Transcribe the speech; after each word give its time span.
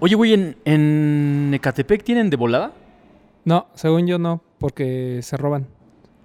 Oye, 0.00 0.14
güey, 0.14 0.32
¿en, 0.34 0.56
en 0.64 1.50
Ecatepec 1.54 2.02
tienen 2.04 2.30
de 2.30 2.36
volada? 2.36 2.72
No, 3.44 3.66
según 3.74 4.06
yo 4.06 4.18
no, 4.18 4.42
porque 4.58 5.20
se 5.22 5.36
roban 5.36 5.66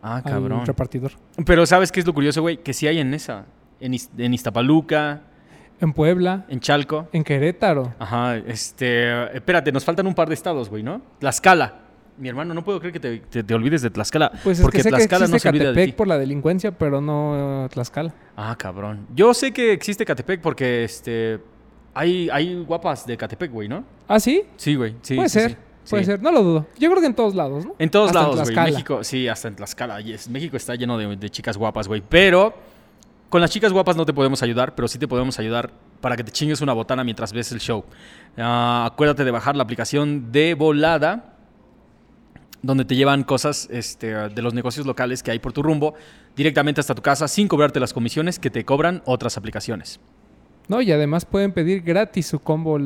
Ah, 0.02 0.18
al 0.18 0.24
cabrón. 0.24 0.66
repartidor. 0.66 1.14
Pero 1.46 1.66
¿sabes 1.66 1.92
qué 1.92 2.00
es 2.02 2.06
lo 2.06 2.14
curioso, 2.14 2.42
güey? 2.42 2.58
Que 2.58 2.74
sí 2.74 2.88
hay 2.88 3.00
en 3.00 3.14
esa. 3.14 3.46
En, 3.80 3.96
en 4.18 4.34
Iztapaluca, 4.34 5.22
En 5.82 5.94
Puebla, 5.94 6.46
en 6.50 6.60
Chalco. 6.60 7.08
en 7.14 7.24
Querétaro. 7.24 7.94
Ajá, 8.00 8.38
este... 8.38 9.36
Espérate, 9.36 9.72
nos 9.72 9.84
faltan 9.84 10.06
un 10.08 10.14
par 10.14 10.28
de 10.28 10.34
estados, 10.36 10.70
güey, 10.70 10.84
¿no? 10.84 11.02
Tlaxcala. 11.20 11.80
Mi 12.18 12.30
hermano, 12.30 12.54
no 12.54 12.64
puedo 12.64 12.80
creer 12.80 12.94
que 12.94 13.00
te, 13.00 13.18
te- 13.20 13.44
te 13.44 13.54
olvides 13.56 13.82
de 13.82 13.90
Tlaxcala. 13.90 14.32
Pues 14.44 14.60
es 14.60 14.62
porque 14.64 14.78
que 14.78 14.84
sé 14.84 14.90
que 14.90 14.96
Tlaxcala 14.98 15.26
existe 15.26 15.36
no 15.36 15.40
se 15.40 15.50
olvida 15.50 15.64
de 15.64 15.70
Catepec 15.72 15.90
ti. 15.90 15.98
por 15.98 16.08
la 16.08 16.18
delincuencia, 16.18 16.72
pero 16.78 17.02
no 17.02 17.66
eh, 17.66 17.70
Tlaxcala. 17.70 18.14
Ah, 18.38 18.56
cabrón. 18.58 19.08
Yo 19.16 19.34
sé 19.34 19.52
que 19.52 19.72
existe 19.74 20.06
Catepec 20.06 20.40
porque, 20.42 20.84
este... 20.84 21.40
Hay, 21.94 22.30
hay 22.32 22.56
guapas 22.64 23.06
de 23.06 23.16
Catepec, 23.18 23.52
güey, 23.52 23.68
¿no? 23.68 23.84
¿Ah, 24.08 24.20
sí? 24.20 24.44
Sí, 24.58 24.76
güey. 24.76 24.96
Sí, 25.02 25.16
puede 25.16 25.30
sí, 25.30 25.40
ser, 25.40 25.52
sí. 25.52 25.58
puede 25.92 26.04
Sí. 26.04 26.12
ser. 26.12 26.22
No 26.22 26.32
lo 26.32 26.42
dudo. 26.44 26.68
Yo 26.80 26.90
creo 26.90 27.02
que 27.02 27.08
en 27.08 27.14
todos 27.16 27.36
lados, 27.36 27.66
¿no? 27.66 27.76
En 27.78 27.90
todos 27.90 28.08
Hasta 28.10 28.22
lados, 28.22 28.52
güey. 28.52 28.72
México, 28.72 29.04
sí, 29.04 29.28
hasta 29.28 29.48
en 29.48 29.56
Tlaxcala. 29.56 30.02
yes. 30.02 30.28
México 30.30 30.58
está 30.58 30.76
lleno 30.76 30.98
de, 30.98 31.16
de 31.16 31.30
chicas 31.30 31.58
guapas, 31.58 31.88
güey. 31.88 32.02
Pero 32.08 32.54
con 33.30 33.42
las 33.42 33.52
chicas 33.52 33.72
guapas 33.72 33.96
no 33.96 34.06
te 34.06 34.14
podemos 34.14 34.42
ayudar, 34.44 34.74
pero 34.76 34.88
sí 34.88 34.98
te 34.98 35.08
podemos 35.08 35.38
ayudar 35.40 35.72
para 36.02 36.16
que 36.18 36.24
te 36.24 36.32
chingues 36.32 36.62
una 36.62 36.74
botana 36.74 37.04
mientras 37.04 37.32
ves 37.34 37.52
el 37.52 37.60
show. 37.60 37.84
Ah, 38.38 38.90
acuérdate 38.92 39.24
de 39.24 39.32
bajar 39.32 39.56
la 39.56 39.64
aplicación 39.64 40.32
de 40.32 40.54
volada, 40.56 41.36
donde 42.62 42.86
te 42.86 42.96
llevan 42.96 43.24
cosas 43.24 43.68
este, 43.72 44.08
de 44.30 44.42
los 44.42 44.54
negocios 44.54 44.86
locales 44.86 45.22
que 45.24 45.32
hay 45.32 45.40
por 45.40 45.52
tu 45.54 45.62
rumbo 45.64 45.94
directamente 46.36 46.80
hasta 46.82 46.96
tu 46.96 47.02
casa 47.02 47.28
sin 47.28 47.48
cobrarte 47.48 47.80
las 47.80 47.94
comisiones 47.94 48.40
que 48.40 48.50
te 48.50 48.64
cobran 48.66 49.02
otras 49.06 49.38
aplicaciones. 49.38 50.00
No, 50.68 50.82
y 50.82 50.92
además 50.92 51.26
pueden 51.26 51.52
pedir 51.52 51.82
gratis 51.82 52.28
su 52.28 52.40
combo 52.40 52.80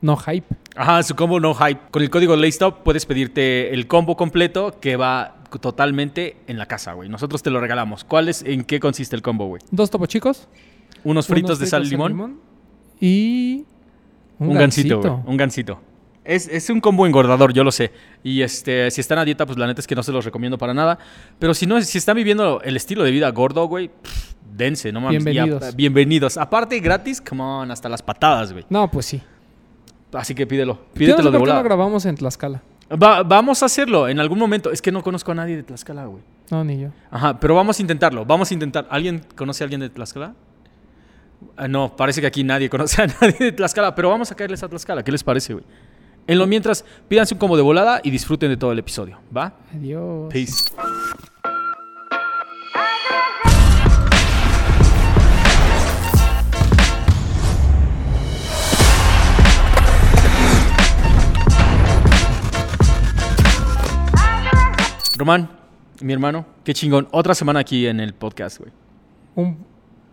no 0.00 0.16
hype. 0.16 0.46
Ajá, 0.76 1.02
su 1.02 1.14
combo 1.14 1.40
no 1.40 1.54
hype. 1.54 1.80
Con 1.90 2.02
el 2.02 2.10
código 2.10 2.36
LayStop 2.36 2.82
puedes 2.82 3.06
pedirte 3.06 3.72
el 3.72 3.86
combo 3.86 4.16
completo 4.16 4.78
que 4.80 4.96
va 4.96 5.36
totalmente 5.60 6.36
en 6.46 6.58
la 6.58 6.66
casa, 6.66 6.92
güey. 6.92 7.08
Nosotros 7.08 7.42
te 7.42 7.50
lo 7.50 7.60
regalamos. 7.60 8.04
¿Cuál 8.04 8.28
es, 8.28 8.42
en 8.42 8.64
qué 8.64 8.80
consiste 8.80 9.16
el 9.16 9.22
combo, 9.22 9.46
güey? 9.46 9.62
Dos 9.70 9.90
topo 9.90 10.06
chicos. 10.06 10.48
Unos 11.04 11.26
fritos 11.26 11.50
unos 11.50 11.58
de 11.58 11.66
sal 11.66 11.86
y 11.86 11.90
limón. 11.90 12.40
Y 13.00 13.64
Un, 14.38 14.54
gansito, 14.54 15.00
güey. 15.00 15.12
Un 15.26 15.36
gansito. 15.36 15.80
Es, 16.24 16.48
es 16.48 16.68
un 16.70 16.80
combo 16.80 17.06
engordador, 17.06 17.52
yo 17.52 17.62
lo 17.62 17.70
sé. 17.70 17.92
Y 18.24 18.42
este, 18.42 18.90
si 18.90 19.00
están 19.00 19.18
a 19.18 19.24
dieta, 19.24 19.46
pues 19.46 19.58
la 19.58 19.66
neta 19.66 19.80
es 19.80 19.86
que 19.86 19.94
no 19.94 20.02
se 20.02 20.12
los 20.12 20.24
recomiendo 20.24 20.58
para 20.58 20.74
nada. 20.74 20.98
Pero 21.38 21.54
si 21.54 21.66
no, 21.66 21.80
si 21.80 21.98
están 21.98 22.16
viviendo 22.16 22.60
el 22.62 22.76
estilo 22.76 23.04
de 23.04 23.12
vida 23.12 23.30
gordo, 23.30 23.66
güey, 23.66 23.88
pff, 23.88 24.35
dense, 24.54 24.92
no 24.92 25.00
mames. 25.00 25.22
A- 25.22 25.24
Bienvenidos. 25.30 25.76
bienvenidos. 25.76 26.36
Aparte, 26.36 26.78
gratis, 26.80 27.20
come 27.20 27.42
on, 27.42 27.70
hasta 27.70 27.88
las 27.88 28.02
patadas, 28.02 28.52
güey. 28.52 28.64
No, 28.70 28.90
pues 28.90 29.06
sí. 29.06 29.22
Así 30.12 30.34
que 30.34 30.46
pídelo. 30.46 30.78
Pídetelo 30.94 31.30
de 31.30 31.38
por 31.38 31.46
qué 31.46 31.52
no 31.52 31.58
volada. 31.58 31.62
grabamos 31.62 32.06
en 32.06 32.14
Tlaxcala. 32.16 32.62
Va- 32.90 33.22
vamos 33.22 33.62
a 33.62 33.66
hacerlo 33.66 34.08
en 34.08 34.20
algún 34.20 34.38
momento. 34.38 34.70
Es 34.70 34.80
que 34.80 34.92
no 34.92 35.02
conozco 35.02 35.32
a 35.32 35.34
nadie 35.34 35.56
de 35.56 35.62
Tlaxcala, 35.62 36.06
güey. 36.06 36.22
No, 36.50 36.62
ni 36.64 36.78
yo. 36.80 36.88
Ajá, 37.10 37.38
pero 37.40 37.54
vamos 37.54 37.78
a 37.78 37.82
intentarlo. 37.82 38.24
Vamos 38.24 38.50
a 38.50 38.54
intentar. 38.54 38.86
¿Alguien 38.90 39.24
conoce 39.34 39.62
a 39.62 39.66
alguien 39.66 39.80
de 39.80 39.90
Tlaxcala? 39.90 40.34
Ah, 41.56 41.68
no, 41.68 41.94
parece 41.96 42.20
que 42.20 42.26
aquí 42.26 42.44
nadie 42.44 42.70
conoce 42.70 43.02
a 43.02 43.06
nadie 43.20 43.36
de 43.38 43.52
Tlaxcala, 43.52 43.94
pero 43.94 44.08
vamos 44.08 44.30
a 44.30 44.34
caerles 44.36 44.62
a 44.62 44.68
Tlaxcala. 44.68 45.02
¿Qué 45.02 45.12
les 45.12 45.24
parece, 45.24 45.52
güey? 45.54 45.64
En 46.28 46.38
lo 46.38 46.46
mientras, 46.46 46.84
pídanse 47.08 47.34
un 47.34 47.38
combo 47.38 47.56
de 47.56 47.62
volada 47.62 48.00
y 48.02 48.10
disfruten 48.10 48.48
de 48.48 48.56
todo 48.56 48.72
el 48.72 48.78
episodio, 48.78 49.18
¿va? 49.36 49.54
Adiós. 49.74 50.32
Peace. 50.32 50.70
Román, 65.16 65.48
mi 66.02 66.12
hermano, 66.12 66.44
qué 66.62 66.74
chingón. 66.74 67.08
Otra 67.10 67.34
semana 67.34 67.60
aquí 67.60 67.86
en 67.86 68.00
el 68.00 68.12
podcast, 68.12 68.58
güey. 68.58 68.70
Un, 69.34 69.64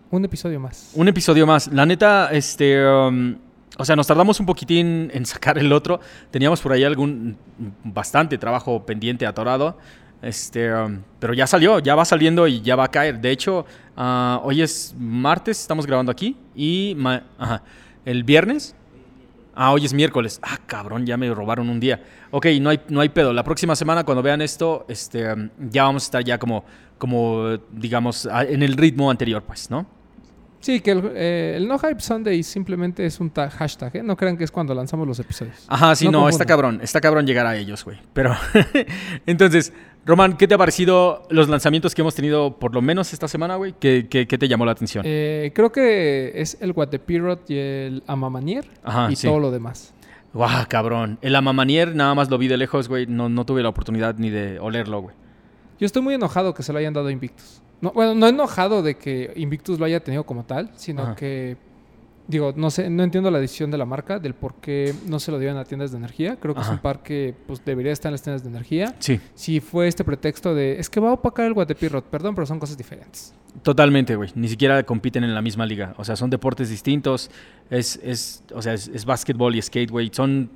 un 0.09 0.23
episodio 0.23 0.59
más. 0.59 0.91
Un 0.95 1.09
episodio 1.09 1.45
más. 1.45 1.67
La 1.67 1.85
neta, 1.85 2.29
este. 2.31 2.85
um, 2.87 3.35
o 3.77 3.83
sea, 3.83 3.95
nos 3.97 4.07
tardamos 4.07 4.39
un 4.39 4.45
poquitín 4.45 5.11
en 5.13 5.25
sacar 5.25 5.57
el 5.57 5.73
otro. 5.73 5.99
Teníamos 6.31 6.61
por 6.61 6.71
ahí 6.71 6.85
algún. 6.85 7.37
bastante 7.83 8.37
trabajo 8.37 8.85
pendiente, 8.85 9.25
atorado. 9.25 9.77
Este. 10.21 10.73
um, 10.73 11.01
pero 11.19 11.33
ya 11.33 11.47
salió, 11.47 11.79
ya 11.79 11.95
va 11.95 12.05
saliendo 12.05 12.47
y 12.47 12.61
ya 12.61 12.77
va 12.77 12.85
a 12.85 12.91
caer. 12.91 13.19
De 13.19 13.31
hecho, 13.31 13.65
ah, 13.97 14.39
hoy 14.43 14.61
es 14.61 14.95
martes, 14.97 15.59
estamos 15.59 15.85
grabando 15.85 16.13
aquí. 16.13 16.37
Y. 16.55 16.95
ajá, 17.37 17.61
el 18.05 18.23
viernes. 18.23 18.73
Ah, 19.55 19.71
hoy 19.71 19.85
es 19.85 19.93
miércoles. 19.93 20.39
Ah, 20.41 20.57
cabrón, 20.65 21.05
ya 21.05 21.15
me 21.17 21.31
robaron 21.33 21.69
un 21.69 21.79
día. 21.79 22.03
Ok, 22.31 22.47
no 22.59 22.69
hay, 22.69 22.79
no 22.89 23.01
hay 23.01 23.09
pedo. 23.09 23.33
La 23.33 23.43
próxima 23.43 23.75
semana, 23.75 24.03
cuando 24.03 24.23
vean 24.23 24.41
esto, 24.41 24.85
este, 24.87 25.25
ya 25.69 25.83
vamos 25.83 26.03
a 26.03 26.05
estar 26.05 26.23
ya 26.23 26.37
como, 26.37 26.65
como, 26.97 27.57
digamos, 27.71 28.27
en 28.47 28.63
el 28.63 28.75
ritmo 28.75 29.11
anterior, 29.11 29.43
pues, 29.43 29.69
¿no? 29.69 29.85
Sí, 30.63 30.79
que 30.79 30.91
el, 30.91 31.11
eh, 31.13 31.55
el 31.57 31.67
No 31.67 31.77
Hype 31.77 31.99
Sunday 31.99 32.41
simplemente 32.41 33.05
es 33.05 33.19
un 33.19 33.29
ta- 33.29 33.49
hashtag, 33.49 33.97
¿eh? 33.97 34.01
No 34.03 34.15
crean 34.15 34.37
que 34.37 34.45
es 34.45 34.49
cuando 34.51 34.73
lanzamos 34.73 35.05
los 35.05 35.19
episodios. 35.19 35.65
Ajá, 35.67 35.93
sí, 35.93 36.07
No 36.07 36.29
está 36.29 36.45
cabrón, 36.45 36.79
está 36.81 37.01
cabrón 37.01 37.27
llegar 37.27 37.45
a 37.45 37.57
ellos, 37.57 37.83
güey. 37.83 37.97
Pero, 38.13 38.33
entonces, 39.25 39.73
Román, 40.05 40.37
¿qué 40.37 40.47
te 40.47 40.53
ha 40.55 40.57
parecido 40.57 41.27
los 41.29 41.49
lanzamientos 41.49 41.93
que 41.93 42.01
hemos 42.01 42.15
tenido 42.15 42.59
por 42.59 42.73
lo 42.73 42.81
menos 42.81 43.11
esta 43.11 43.27
semana, 43.27 43.57
güey? 43.57 43.75
¿Qué, 43.77 44.07
qué, 44.09 44.25
qué 44.25 44.37
te 44.37 44.47
llamó 44.47 44.65
la 44.65 44.71
atención? 44.71 45.03
Eh, 45.05 45.51
creo 45.53 45.69
que 45.71 46.31
es 46.35 46.57
el 46.61 46.71
Guatepirot 46.71 47.49
y 47.49 47.57
el 47.57 48.03
Amamanier 48.07 48.65
Ajá, 48.83 49.11
y 49.11 49.17
sí. 49.17 49.27
todo 49.27 49.39
lo 49.41 49.51
demás. 49.51 49.93
Guau, 50.33 50.65
cabrón. 50.69 51.19
El 51.21 51.35
Amamanier 51.35 51.93
nada 51.93 52.15
más 52.15 52.29
lo 52.29 52.37
vi 52.37 52.47
de 52.47 52.55
lejos, 52.55 52.87
güey. 52.87 53.05
No, 53.05 53.27
no 53.27 53.45
tuve 53.45 53.61
la 53.63 53.69
oportunidad 53.69 54.15
ni 54.17 54.29
de 54.29 54.59
olerlo, 54.59 55.01
güey. 55.01 55.15
Yo 55.77 55.85
estoy 55.85 56.01
muy 56.01 56.13
enojado 56.13 56.53
que 56.53 56.63
se 56.63 56.71
lo 56.71 56.79
hayan 56.79 56.93
dado 56.93 57.07
a 57.07 57.11
Invictus. 57.11 57.61
No, 57.83 57.91
bueno, 57.91 58.15
no 58.15 58.27
enojado 58.29 58.81
de 58.81 58.95
que 58.95 59.33
Invictus 59.35 59.77
lo 59.77 59.83
haya 59.83 60.01
tenido 60.01 60.23
como 60.25 60.45
tal, 60.45 60.71
sino 60.77 61.01
Ajá. 61.01 61.15
que 61.17 61.57
digo, 62.27 62.53
no 62.55 62.69
sé, 62.69 62.89
no 62.89 63.03
entiendo 63.03 63.29
la 63.31 63.39
decisión 63.39 63.69
de 63.71 63.77
la 63.77 63.85
marca 63.85 64.17
del 64.19 64.33
por 64.33 64.55
qué 64.55 64.93
no 65.07 65.19
se 65.19 65.31
lo 65.31 65.39
dieron 65.39 65.57
a 65.57 65.65
tiendas 65.65 65.91
de 65.91 65.97
energía. 65.97 66.37
Creo 66.39 66.53
que 66.53 66.61
es 66.61 66.67
Ajá. 66.67 66.75
un 66.75 66.81
par 66.81 67.03
que 67.03 67.33
pues 67.47 67.63
debería 67.65 67.91
estar 67.91 68.09
en 68.09 68.13
las 68.13 68.21
tiendas 68.21 68.43
de 68.43 68.49
energía. 68.49 68.95
Sí, 68.99 69.19
Si 69.35 69.59
fue 69.59 69.87
este 69.87 70.03
pretexto 70.03 70.55
de 70.55 70.79
es 70.79 70.89
que 70.89 70.99
va 70.99 71.09
a 71.09 71.13
opacar 71.13 71.45
el 71.45 71.53
Guatepirot, 71.53 72.05
perdón, 72.05 72.33
pero 72.35 72.45
son 72.45 72.59
cosas 72.59 72.77
diferentes. 72.77 73.33
totalmente, 73.61 74.15
güey. 74.15 74.29
Ni 74.35 74.47
siquiera 74.47 74.83
compiten 74.83 75.23
en 75.23 75.33
la 75.35 75.41
misma 75.41 75.65
liga. 75.65 75.93
O 75.97 76.03
sea, 76.05 76.15
son 76.15 76.29
deportes 76.29 76.69
distintos. 76.69 77.29
Es, 77.69 77.99
es, 78.03 78.43
o 78.53 78.61
sea, 78.61 78.73
es, 78.73 78.87
es 78.87 79.05
básquetbol 79.05 79.55
y 79.55 79.61
skate, 79.61 79.91
güey. 79.91 80.09
Son 80.13 80.49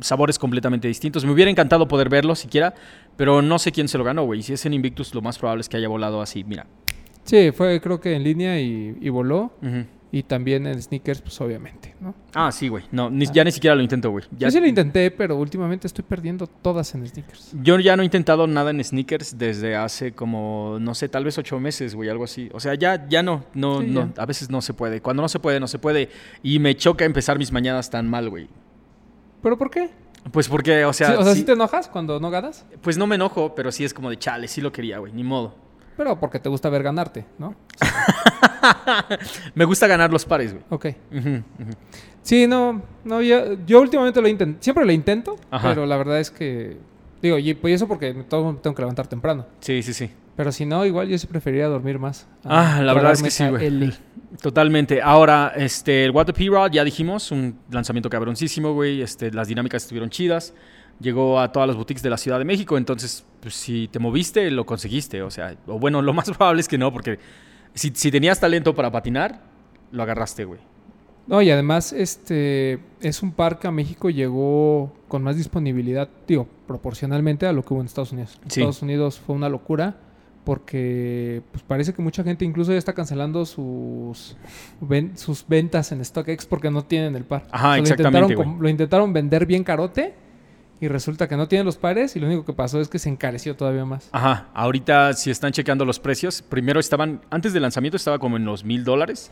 sabores 0.00 0.38
completamente 0.38 0.86
distintos. 0.88 1.24
Me 1.24 1.32
hubiera 1.32 1.50
encantado 1.50 1.88
poder 1.88 2.08
verlo 2.08 2.34
siquiera, 2.34 2.74
pero 3.16 3.40
no 3.42 3.58
sé 3.58 3.72
quién 3.72 3.88
se 3.88 3.96
lo 3.96 4.04
ganó, 4.04 4.24
güey. 4.24 4.42
Si 4.42 4.52
es 4.52 4.66
en 4.66 4.74
Invictus, 4.74 5.14
lo 5.14 5.22
más 5.22 5.38
probable 5.38 5.60
es 5.62 5.68
que 5.68 5.76
haya 5.76 5.88
volado 5.88 6.20
así. 6.20 6.44
Mira. 6.44 6.66
Sí, 7.24 7.50
fue 7.52 7.80
creo 7.80 8.00
que 8.00 8.14
en 8.14 8.22
línea 8.22 8.60
y, 8.60 8.96
y 9.00 9.08
voló. 9.08 9.52
Ujú. 9.62 9.84
Y 10.16 10.22
también 10.22 10.66
en 10.66 10.80
sneakers, 10.80 11.20
pues 11.20 11.38
obviamente, 11.42 11.94
¿no? 12.00 12.14
Ah, 12.32 12.50
sí, 12.50 12.68
güey. 12.68 12.84
No, 12.90 13.10
ni- 13.10 13.26
ya 13.26 13.44
ni 13.44 13.52
siquiera 13.52 13.76
lo 13.76 13.82
intento, 13.82 14.10
güey. 14.10 14.24
Ya- 14.30 14.46
Yo 14.46 14.50
sí 14.52 14.60
lo 14.60 14.66
intenté, 14.66 15.10
pero 15.10 15.36
últimamente 15.36 15.86
estoy 15.86 16.04
perdiendo 16.08 16.46
todas 16.46 16.94
en 16.94 17.06
sneakers. 17.06 17.50
Yo 17.62 17.78
ya 17.80 17.96
no 17.96 18.02
he 18.02 18.06
intentado 18.06 18.46
nada 18.46 18.70
en 18.70 18.82
sneakers 18.82 19.36
desde 19.36 19.76
hace 19.76 20.12
como, 20.12 20.78
no 20.80 20.94
sé, 20.94 21.10
tal 21.10 21.24
vez 21.24 21.36
ocho 21.36 21.60
meses, 21.60 21.94
güey, 21.94 22.08
algo 22.08 22.24
así. 22.24 22.48
O 22.54 22.60
sea, 22.60 22.72
ya, 22.76 23.06
ya 23.10 23.22
no, 23.22 23.44
no, 23.52 23.82
Sí, 23.82 23.88
no, 23.88 24.10
ya. 24.16 24.22
a 24.22 24.24
veces 24.24 24.48
no 24.48 24.62
se 24.62 24.72
puede. 24.72 25.02
Cuando 25.02 25.20
no 25.22 25.28
se 25.28 25.38
puede, 25.38 25.60
no 25.60 25.68
se 25.68 25.78
puede. 25.78 26.08
Y 26.42 26.60
me 26.60 26.74
choca 26.76 27.04
empezar 27.04 27.36
mis 27.36 27.52
mañanas 27.52 27.90
tan 27.90 28.08
mal, 28.08 28.30
güey. 28.30 28.48
¿Pero 29.42 29.58
por 29.58 29.70
qué? 29.70 29.90
Pues 30.32 30.48
porque, 30.48 30.84
o 30.86 30.92
sea, 30.94 31.08
Sí, 31.08 31.14
o 31.18 31.22
sea, 31.24 31.32
sí- 31.34 31.40
¿sí 31.40 31.44
te 31.44 31.52
enojas 31.52 31.88
cuando 31.88 32.18
no 32.20 32.30
ganas? 32.30 32.64
pues 32.80 32.96
no 32.96 33.06
me 33.06 33.16
enojo, 33.16 33.54
pero 33.54 33.70
sí 33.70 33.84
es 33.84 33.92
como 33.92 34.08
de 34.08 34.18
chale, 34.18 34.48
sí 34.48 34.62
lo 34.62 34.72
quería, 34.72 34.98
güey, 34.98 35.12
ni 35.12 35.24
modo. 35.24 35.54
Pero 35.96 36.18
porque 36.20 36.38
te 36.38 36.48
gusta 36.48 36.68
ver 36.68 36.82
ganarte, 36.82 37.24
¿no? 37.38 37.54
Me 39.54 39.64
gusta 39.64 39.86
ganar 39.86 40.12
los 40.12 40.24
pares, 40.24 40.52
güey. 40.52 40.64
Ok. 40.70 40.86
Sí, 42.22 42.46
no, 42.46 42.82
no, 43.04 43.22
yo, 43.22 43.56
yo 43.66 43.80
últimamente 43.80 44.20
lo 44.20 44.28
intento, 44.28 44.58
siempre 44.60 44.84
lo 44.84 44.92
intento, 44.92 45.36
Ajá. 45.50 45.68
pero 45.68 45.86
la 45.86 45.96
verdad 45.96 46.18
es 46.18 46.30
que, 46.30 46.76
digo, 47.22 47.38
y 47.38 47.54
pues 47.54 47.74
eso 47.74 47.86
porque 47.86 48.12
todo 48.28 48.56
tengo 48.56 48.74
que 48.74 48.82
levantar 48.82 49.06
temprano. 49.06 49.46
Sí, 49.60 49.82
sí, 49.82 49.94
sí. 49.94 50.10
Pero 50.36 50.52
si 50.52 50.66
no, 50.66 50.84
igual 50.84 51.08
yo 51.08 51.16
sí 51.16 51.26
preferiría 51.26 51.66
dormir 51.66 51.98
más. 51.98 52.26
Ah, 52.44 52.82
la 52.82 52.92
verdad 52.92 53.12
es 53.12 53.22
que 53.22 53.30
sí, 53.30 53.46
güey. 53.48 53.92
Totalmente. 54.42 55.00
Ahora, 55.00 55.52
este, 55.56 56.04
el 56.04 56.10
What 56.10 56.26
the 56.26 56.34
P-Rod, 56.34 56.72
ya 56.72 56.84
dijimos, 56.84 57.30
un 57.30 57.58
lanzamiento 57.70 58.10
cabroncísimo, 58.10 58.74
güey. 58.74 59.00
Este, 59.00 59.30
las 59.30 59.48
dinámicas 59.48 59.84
estuvieron 59.84 60.10
chidas. 60.10 60.52
Llegó 61.00 61.38
a 61.40 61.52
todas 61.52 61.66
las 61.66 61.76
boutiques 61.76 62.02
de 62.02 62.08
la 62.10 62.16
Ciudad 62.16 62.38
de 62.38 62.44
México, 62.46 62.78
entonces, 62.78 63.24
pues, 63.40 63.54
si 63.54 63.88
te 63.88 63.98
moviste, 63.98 64.50
lo 64.50 64.64
conseguiste. 64.64 65.22
O 65.22 65.30
sea, 65.30 65.54
o 65.66 65.78
bueno, 65.78 66.00
lo 66.02 66.12
más 66.14 66.30
probable 66.36 66.60
es 66.60 66.68
que 66.68 66.78
no, 66.78 66.92
porque 66.92 67.18
si, 67.74 67.90
si 67.94 68.10
tenías 68.10 68.40
talento 68.40 68.74
para 68.74 68.90
patinar, 68.90 69.42
lo 69.92 70.02
agarraste, 70.02 70.44
güey. 70.44 70.60
No, 71.26 71.42
y 71.42 71.50
además, 71.50 71.92
este, 71.92 72.78
es 73.00 73.22
un 73.22 73.32
par 73.32 73.58
que 73.58 73.66
a 73.66 73.72
México 73.72 74.10
llegó 74.10 74.92
con 75.08 75.22
más 75.24 75.36
disponibilidad, 75.36 76.08
digo, 76.26 76.46
proporcionalmente 76.68 77.46
a 77.46 77.52
lo 77.52 77.64
que 77.64 77.74
hubo 77.74 77.80
en 77.80 77.86
Estados 77.86 78.12
Unidos. 78.12 78.38
Sí. 78.48 78.60
Estados 78.60 78.80
Unidos 78.82 79.18
fue 79.18 79.34
una 79.34 79.48
locura, 79.48 79.96
porque 80.44 81.42
pues, 81.50 81.64
parece 81.64 81.92
que 81.92 82.00
mucha 82.00 82.22
gente 82.22 82.44
incluso 82.44 82.70
ya 82.72 82.78
está 82.78 82.92
cancelando 82.94 83.44
sus, 83.44 84.36
ven- 84.80 85.18
sus 85.18 85.44
ventas 85.46 85.90
en 85.92 86.04
StockX 86.04 86.46
porque 86.46 86.70
no 86.70 86.82
tienen 86.82 87.16
el 87.16 87.24
par. 87.24 87.42
Ajá, 87.50 87.70
O 87.70 87.72
sea, 87.72 87.76
lo 87.78 87.82
exactamente, 87.82 88.18
intentaron, 88.18 88.34
güey. 88.34 88.48
com- 88.48 88.62
lo 88.62 88.68
intentaron 88.68 89.12
vender 89.12 89.46
bien 89.46 89.64
carote 89.64 90.14
y 90.80 90.88
resulta 90.88 91.26
que 91.28 91.36
no 91.36 91.48
tienen 91.48 91.64
los 91.64 91.76
pares 91.76 92.16
y 92.16 92.20
lo 92.20 92.26
único 92.26 92.44
que 92.44 92.52
pasó 92.52 92.80
es 92.80 92.88
que 92.88 92.98
se 92.98 93.08
encareció 93.08 93.56
todavía 93.56 93.84
más. 93.84 94.08
Ajá, 94.12 94.48
ahorita 94.54 95.14
si 95.14 95.30
están 95.30 95.52
checando 95.52 95.84
los 95.84 95.98
precios, 95.98 96.42
primero 96.42 96.78
estaban, 96.80 97.22
antes 97.30 97.52
del 97.52 97.62
lanzamiento 97.62 97.96
estaba 97.96 98.18
como 98.18 98.36
en 98.36 98.44
los 98.44 98.64
mil 98.64 98.84
dólares, 98.84 99.30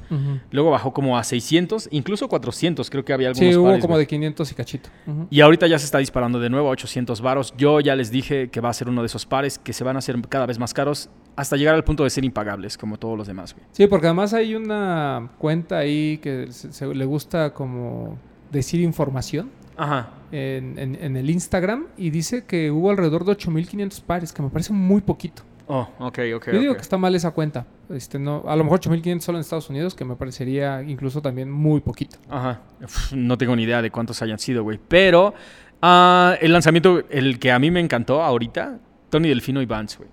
luego 0.51 0.71
bajó 0.71 0.93
como 0.93 1.19
a 1.19 1.25
600, 1.25 1.89
incluso 1.91 2.29
400, 2.29 2.89
creo 2.89 3.05
que 3.05 3.13
había 3.13 3.29
algunos 3.29 3.53
Sí, 3.53 3.57
hubo 3.59 3.67
pares, 3.69 3.83
como 3.83 3.99
de 3.99 4.07
500 4.07 4.53
y 4.53 4.55
cachito. 4.55 4.91
Y 5.31 5.41
ahorita 5.41 5.67
ya 5.67 5.79
se 5.79 5.85
está 5.85 5.99
disparando 5.99 6.41
de 6.41 6.49
nuevo 6.51 6.69
a 6.69 6.71
800 6.71 7.21
varos. 7.21 7.55
Yo 7.59 7.81
ya 7.81 7.95
les 7.97 8.11
dije 8.11 8.49
que 8.49 8.61
va 8.61 8.71
a 8.71 8.73
ser 8.73 8.89
uno 8.89 9.03
de 9.03 9.07
esos 9.07 9.27
pares 9.27 9.59
que 9.59 9.73
se 9.73 9.85
van 9.85 9.97
a 9.97 9.99
hacer 9.99 10.17
cada 10.29 10.47
vez 10.47 10.59
más 10.59 10.73
caros 10.73 11.11
hasta 11.37 11.57
llegar 11.57 11.75
al 11.75 11.85
punto 11.85 12.05
de 12.05 12.11
ser 12.11 12.25
impagables, 12.25 12.79
como 12.79 12.97
todos 12.97 13.19
los 13.19 13.27
demás, 13.27 13.53
güey. 13.55 13.67
Sí, 13.73 13.87
porque 13.87 14.07
además 14.07 14.33
hay 14.35 14.55
una 14.55 15.31
cuenta 15.39 15.79
ahí 15.79 16.19
que 16.19 16.47
se- 16.53 16.73
se- 16.73 16.95
le 16.95 17.05
gusta 17.05 17.53
como 17.53 18.19
decir 18.53 18.81
información 18.81 19.51
Ajá. 19.77 20.11
En, 20.35 20.79
en- 20.79 20.99
en 21.01 21.17
el 21.17 21.31
Instagram 21.31 21.87
y 21.97 22.11
dice 22.11 22.45
que 22.45 22.71
hubo 22.71 22.91
alrededor 22.91 23.25
de 23.25 23.33
8500 23.33 24.01
pares, 24.01 24.33
que 24.33 24.43
me 24.43 24.49
parece 24.51 24.73
muy 24.73 25.01
poquito. 25.01 25.43
Oh, 25.67 25.89
ok, 25.99 26.19
ok. 26.37 26.47
Yo 26.53 26.59
digo 26.59 26.75
que 26.75 26.83
está 26.83 26.99
mal 26.99 27.15
esa 27.15 27.31
cuenta. 27.31 27.67
Este, 27.89 28.19
no, 28.19 28.43
a 28.47 28.55
lo 28.57 28.65
mejor 28.65 28.81
8500 28.81 29.25
solo 29.25 29.39
en 29.39 29.41
Estados 29.41 29.71
Unidos, 29.71 29.95
que 29.95 30.05
me 30.05 30.15
parecería 30.17 30.83
incluso 30.83 31.23
también 31.23 31.51
muy 31.51 31.81
poquito. 31.81 32.17
Ajá. 32.29 32.61
Uf, 32.83 33.13
no 33.13 33.39
tengo 33.39 33.57
ni 33.57 33.63
idea 33.63 33.81
de 33.81 33.91
cuántos 33.91 34.21
hayan 34.21 34.39
sido, 34.39 34.63
güey. 34.63 34.79
Pero 34.89 35.33
ah, 35.81 36.37
el 36.41 36.53
lanzamiento, 36.53 37.05
el 37.09 37.39
que 37.39 37.51
a 37.53 37.59
mí 37.59 37.71
me 37.71 37.81
encantó 37.81 38.23
ahorita, 38.23 38.79
Tony 39.09 39.29
Delfino 39.29 39.63
y 39.63 39.67
Vance, 39.67 39.97
güey. 39.99 40.11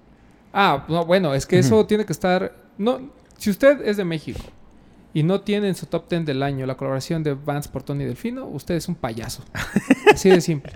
Ah, 0.54 0.86
no, 0.88 1.06
bueno, 1.06 1.34
es 1.34 1.46
que 1.46 1.60
eso 1.60 1.86
tiene 1.86 2.06
que 2.06 2.14
estar. 2.14 2.54
No, 2.78 3.10
si 3.38 3.50
usted 3.50 3.82
es 3.86 3.98
de 3.98 4.06
México 4.06 4.40
y 5.14 5.24
no 5.24 5.42
tiene 5.42 5.68
en 5.68 5.76
su 5.76 5.86
top 5.88 6.10
10 6.10 6.26
del 6.26 6.42
año 6.44 6.66
la 6.66 6.76
colaboración 6.76 7.24
de 7.24 7.34
Vans 7.34 7.68
por 7.68 7.84
Tony 7.84 8.06
Delfino, 8.06 8.46
usted 8.46 8.76
es 8.76 8.88
un 8.88 8.96
payaso. 8.96 9.44
Así 10.14 10.30
de 10.30 10.42
simple. 10.42 10.74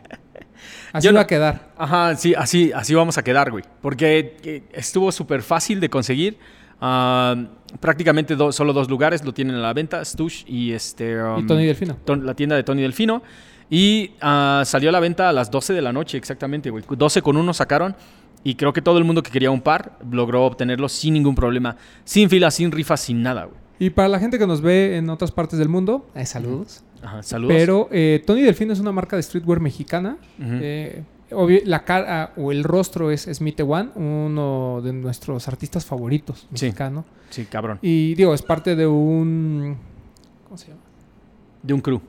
Así 0.93 1.05
Yo 1.05 1.11
va 1.13 1.15
no- 1.15 1.19
a 1.21 1.27
quedar. 1.27 1.71
Ajá, 1.77 2.15
sí, 2.15 2.33
así, 2.35 2.71
así 2.73 2.93
vamos 2.95 3.17
a 3.17 3.23
quedar, 3.23 3.51
güey. 3.51 3.63
Porque 3.81 4.37
eh, 4.43 4.63
estuvo 4.71 5.11
súper 5.11 5.41
fácil 5.41 5.79
de 5.79 5.89
conseguir. 5.89 6.37
Ah, 6.81 7.35
prácticamente 7.79 8.35
do- 8.35 8.51
solo 8.51 8.73
dos 8.73 8.89
lugares 8.89 9.23
lo 9.23 9.33
tienen 9.33 9.55
a 9.55 9.59
la 9.59 9.73
venta, 9.73 10.03
Stush 10.03 10.43
y 10.47 10.71
este... 10.71 11.21
um, 11.21 11.39
y 11.39 11.45
Tony 11.47 11.65
Delfino. 11.65 11.97
ton- 12.05 12.25
la 12.25 12.33
tienda 12.33 12.55
de 12.55 12.63
Tony 12.63 12.81
Delfino. 12.81 13.21
Y 13.69 14.11
ah, 14.21 14.63
salió 14.65 14.89
a 14.89 14.91
la 14.91 14.99
venta 14.99 15.29
a 15.29 15.33
las 15.33 15.49
12 15.51 15.73
de 15.73 15.81
la 15.81 15.91
noche, 15.93 16.17
exactamente, 16.17 16.69
güey. 16.69 16.83
12 16.89 17.21
con 17.21 17.37
uno 17.37 17.53
sacaron. 17.53 17.95
Y 18.43 18.55
creo 18.55 18.73
que 18.73 18.81
todo 18.81 18.97
el 18.99 19.03
mundo 19.03 19.23
que 19.23 19.31
quería 19.31 19.49
un 19.51 19.61
par 19.61 19.97
logró 20.09 20.45
obtenerlo 20.45 20.87
sin 20.87 21.15
ningún 21.15 21.33
problema. 21.35 21.75
Sin 22.03 22.29
fila, 22.29 22.51
sin 22.51 22.71
rifa, 22.71 22.95
sin 22.95 23.23
nada, 23.23 23.45
güey. 23.45 23.57
Y 23.79 23.89
para 23.89 24.07
la 24.07 24.19
gente 24.19 24.39
que 24.39 24.47
nos 24.47 24.61
ve 24.61 24.97
en 24.97 25.09
otras 25.09 25.31
partes 25.31 25.59
del 25.59 25.69
mundo, 25.69 26.07
eh, 26.15 26.25
saludos. 26.25 26.83
Ajá, 27.01 27.21
saludos. 27.23 27.55
Pero 27.57 27.87
eh, 27.91 28.23
Tony 28.25 28.41
Delfino 28.41 28.73
es 28.73 28.79
una 28.79 28.91
marca 28.91 29.15
de 29.15 29.23
streetwear 29.23 29.59
mexicana. 29.59 30.17
Eh, 30.39 31.03
obvio- 31.31 31.61
la 31.65 31.83
cara 31.83 32.31
o 32.37 32.51
el 32.51 32.63
rostro 32.63 33.11
es 33.11 33.23
Smith 33.31 33.59
One, 33.61 33.89
uno 33.95 34.81
de 34.83 34.93
nuestros 34.93 35.47
artistas 35.47 35.85
favoritos 35.85 36.47
mexicano. 36.51 37.03
Sí, 37.29 37.45
cabrón. 37.45 37.79
Y 37.81 38.15
digo, 38.15 38.33
es 38.33 38.41
parte 38.41 38.75
de 38.75 38.87
un. 38.87 39.75
¿Cómo 40.45 40.57
se 40.57 40.67
llama? 40.69 40.79
De 41.61 41.73
un 41.73 41.81
crew. 41.81 42.01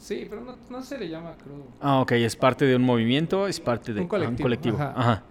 Sí, 0.00 0.26
pero 0.28 0.42
no, 0.42 0.56
no 0.70 0.82
se 0.82 0.98
le 0.98 1.08
llama 1.08 1.34
crudo. 1.42 1.64
Ah, 1.80 2.00
ok. 2.00 2.12
Es 2.12 2.36
parte 2.36 2.64
de 2.64 2.76
un 2.76 2.82
movimiento, 2.82 3.46
es 3.48 3.58
parte 3.60 3.92
de 3.92 4.00
Un 4.02 4.08
colectivo, 4.08 4.42
colectivo. 4.42 4.76
ajá. 4.76 4.92
Ajá. 4.96 5.22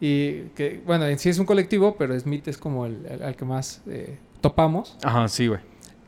Y 0.00 0.42
que, 0.56 0.82
bueno, 0.86 1.06
en 1.06 1.18
sí 1.18 1.28
es 1.28 1.38
un 1.38 1.46
colectivo, 1.46 1.96
pero 1.96 2.18
Smith 2.18 2.48
es 2.48 2.58
como 2.58 2.86
el, 2.86 3.04
el- 3.06 3.22
al 3.22 3.36
que 3.36 3.44
más 3.44 3.82
eh, 3.86 4.18
topamos. 4.42 4.98
Ajá, 5.02 5.26
sí, 5.28 5.46
güey. 5.46 5.60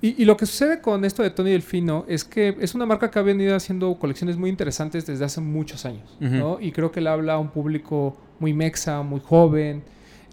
Y, 0.03 0.21
y 0.21 0.27
lo 0.27 0.37
que 0.37 0.45
sucede 0.45 0.83
con 0.83 1.03
esto 1.07 1.23
de 1.23 1.31
Tony 1.31 1.53
Delfino 1.53 2.05
es 2.07 2.25
que 2.25 2.55
es 2.61 2.75
una 2.75 2.85
marca 2.85 3.11
que 3.11 3.19
ha 3.19 3.23
venido 3.23 3.57
haciendo 3.57 3.95
colecciones 3.95 4.37
muy 4.37 4.51
interesantes 4.51 5.07
desde 5.07 5.25
hace 5.25 5.41
muchos 5.41 5.87
años. 5.87 6.15
¿no? 6.21 6.61
Y 6.61 6.73
creo 6.73 6.93
que 6.93 7.01
le 7.01 7.09
habla 7.09 7.35
a 7.35 7.39
un 7.39 7.49
público 7.49 8.15
muy 8.39 8.53
mexa, 8.53 9.01
muy 9.01 9.21
joven. 9.21 9.83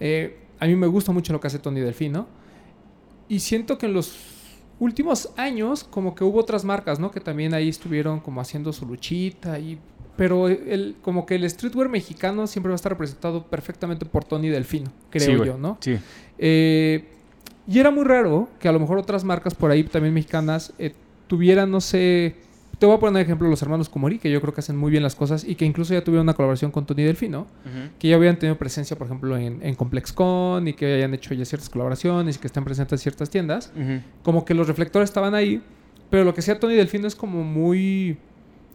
Eh, 0.01 0.37
a 0.59 0.67
mí 0.67 0.75
me 0.75 0.87
gusta 0.87 1.13
mucho 1.13 1.31
lo 1.31 1.39
que 1.39 1.47
hace 1.47 1.57
Tony 1.57 1.79
Delfino. 1.79 2.27
Y 3.29 3.39
siento 3.39 3.77
que 3.77 3.85
en 3.85 3.93
los 3.93 4.13
últimos 4.77 5.29
años 5.37 5.85
como 5.85 6.15
que 6.15 6.25
hubo 6.25 6.39
otras 6.39 6.65
marcas, 6.65 6.99
¿no? 6.99 7.09
Que 7.09 7.21
también 7.21 7.53
ahí 7.53 7.69
estuvieron 7.69 8.19
como 8.19 8.41
haciendo 8.41 8.73
su 8.73 8.85
luchita 8.85 9.57
y... 9.57 9.79
Pero 10.17 10.49
el, 10.49 10.97
como 11.01 11.25
que 11.25 11.35
el 11.35 11.49
streetwear 11.49 11.87
mexicano 11.87 12.45
siempre 12.45 12.69
va 12.71 12.73
a 12.73 12.75
estar 12.75 12.91
representado 12.91 13.45
perfectamente 13.47 14.05
por 14.05 14.25
Tony 14.25 14.49
Delfino, 14.49 14.91
creo 15.09 15.25
Sí, 15.25 15.45
yo, 15.45 15.57
¿no? 15.57 15.77
Sí. 15.79 15.97
Eh, 16.37 17.05
y 17.67 17.79
era 17.79 17.91
muy 17.91 18.03
raro 18.03 18.49
que 18.59 18.67
a 18.67 18.71
lo 18.71 18.79
mejor 18.79 18.97
otras 18.97 19.23
marcas 19.23 19.55
por 19.55 19.71
ahí 19.71 19.83
también 19.83 20.13
mexicanas 20.13 20.73
eh, 20.79 20.93
tuvieran, 21.27 21.71
no 21.71 21.81
sé, 21.81 22.35
te 22.79 22.85
voy 22.87 22.95
a 22.95 22.99
poner 22.99 23.21
ejemplo 23.21 23.47
los 23.47 23.61
hermanos 23.61 23.89
Komori, 23.89 24.17
que 24.17 24.31
yo 24.31 24.41
creo 24.41 24.53
que 24.53 24.61
hacen 24.61 24.75
muy 24.75 24.89
bien 24.89 25.03
las 25.03 25.13
cosas 25.13 25.43
y 25.43 25.53
que 25.55 25.65
incluso 25.65 25.93
ya 25.93 26.03
tuvieron 26.03 26.25
una 26.25 26.33
colaboración 26.33 26.71
con 26.71 26.85
Tony 26.85 27.03
Delfino, 27.03 27.45
que 27.99 28.07
ya 28.07 28.15
habían 28.15 28.39
tenido 28.39 28.57
presencia, 28.57 28.97
por 28.97 29.05
ejemplo, 29.05 29.37
en, 29.37 29.59
en 29.61 29.75
ComplexCon 29.75 30.67
y 30.67 30.73
que 30.73 30.95
hayan 30.95 31.13
hecho 31.13 31.33
ya 31.35 31.45
ciertas 31.45 31.69
colaboraciones 31.69 32.37
y 32.37 32.39
que 32.39 32.47
estén 32.47 32.63
presentes 32.63 32.93
en 32.93 33.03
ciertas 33.03 33.29
tiendas. 33.29 33.71
Como 34.23 34.45
que 34.45 34.55
los 34.55 34.67
reflectores 34.67 35.09
estaban 35.09 35.35
ahí, 35.35 35.61
pero 36.09 36.23
lo 36.23 36.33
que 36.33 36.39
hacía 36.39 36.59
Tony 36.59 36.73
Delfino 36.73 37.07
es 37.07 37.15
como 37.15 37.43
muy... 37.43 38.17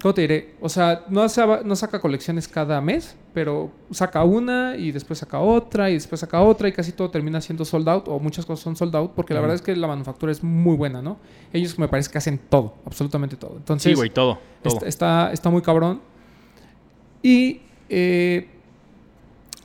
¿Cómo 0.02 0.12
te 0.14 0.20
diré? 0.20 0.54
O 0.60 0.68
sea, 0.68 1.04
no, 1.08 1.26
sa- 1.28 1.62
no 1.64 1.74
saca 1.74 2.00
colecciones 2.00 2.46
cada 2.48 2.80
mes, 2.82 3.16
pero 3.32 3.70
saca 3.90 4.22
una 4.24 4.76
y 4.76 4.92
después 4.92 5.18
saca 5.18 5.40
otra 5.40 5.88
y 5.90 5.94
después 5.94 6.20
saca 6.20 6.40
otra 6.42 6.68
y 6.68 6.72
casi 6.72 6.92
todo 6.92 7.10
termina 7.10 7.40
siendo 7.40 7.64
sold 7.64 7.88
out 7.88 8.06
o 8.08 8.18
muchas 8.20 8.44
cosas 8.44 8.62
son 8.62 8.76
sold 8.76 8.94
out 8.94 9.12
porque 9.14 9.32
la 9.32 9.40
verdad 9.40 9.56
es 9.56 9.62
que 9.62 9.74
la 9.74 9.86
manufactura 9.86 10.30
es 10.30 10.42
muy 10.44 10.76
buena, 10.76 11.00
¿no? 11.00 11.16
Ellos 11.52 11.78
me 11.78 11.88
parece 11.88 12.10
que 12.10 12.18
hacen 12.18 12.38
todo, 12.38 12.74
absolutamente 12.84 13.36
todo. 13.36 13.54
Entonces, 13.56 13.90
Sí, 13.90 13.94
güey, 13.96 14.10
todo. 14.10 14.38
todo. 14.62 14.74
Está, 14.76 14.86
está, 14.88 15.32
está 15.32 15.50
muy 15.50 15.62
cabrón. 15.62 16.00
Y 17.22 17.62
eh, 17.88 18.48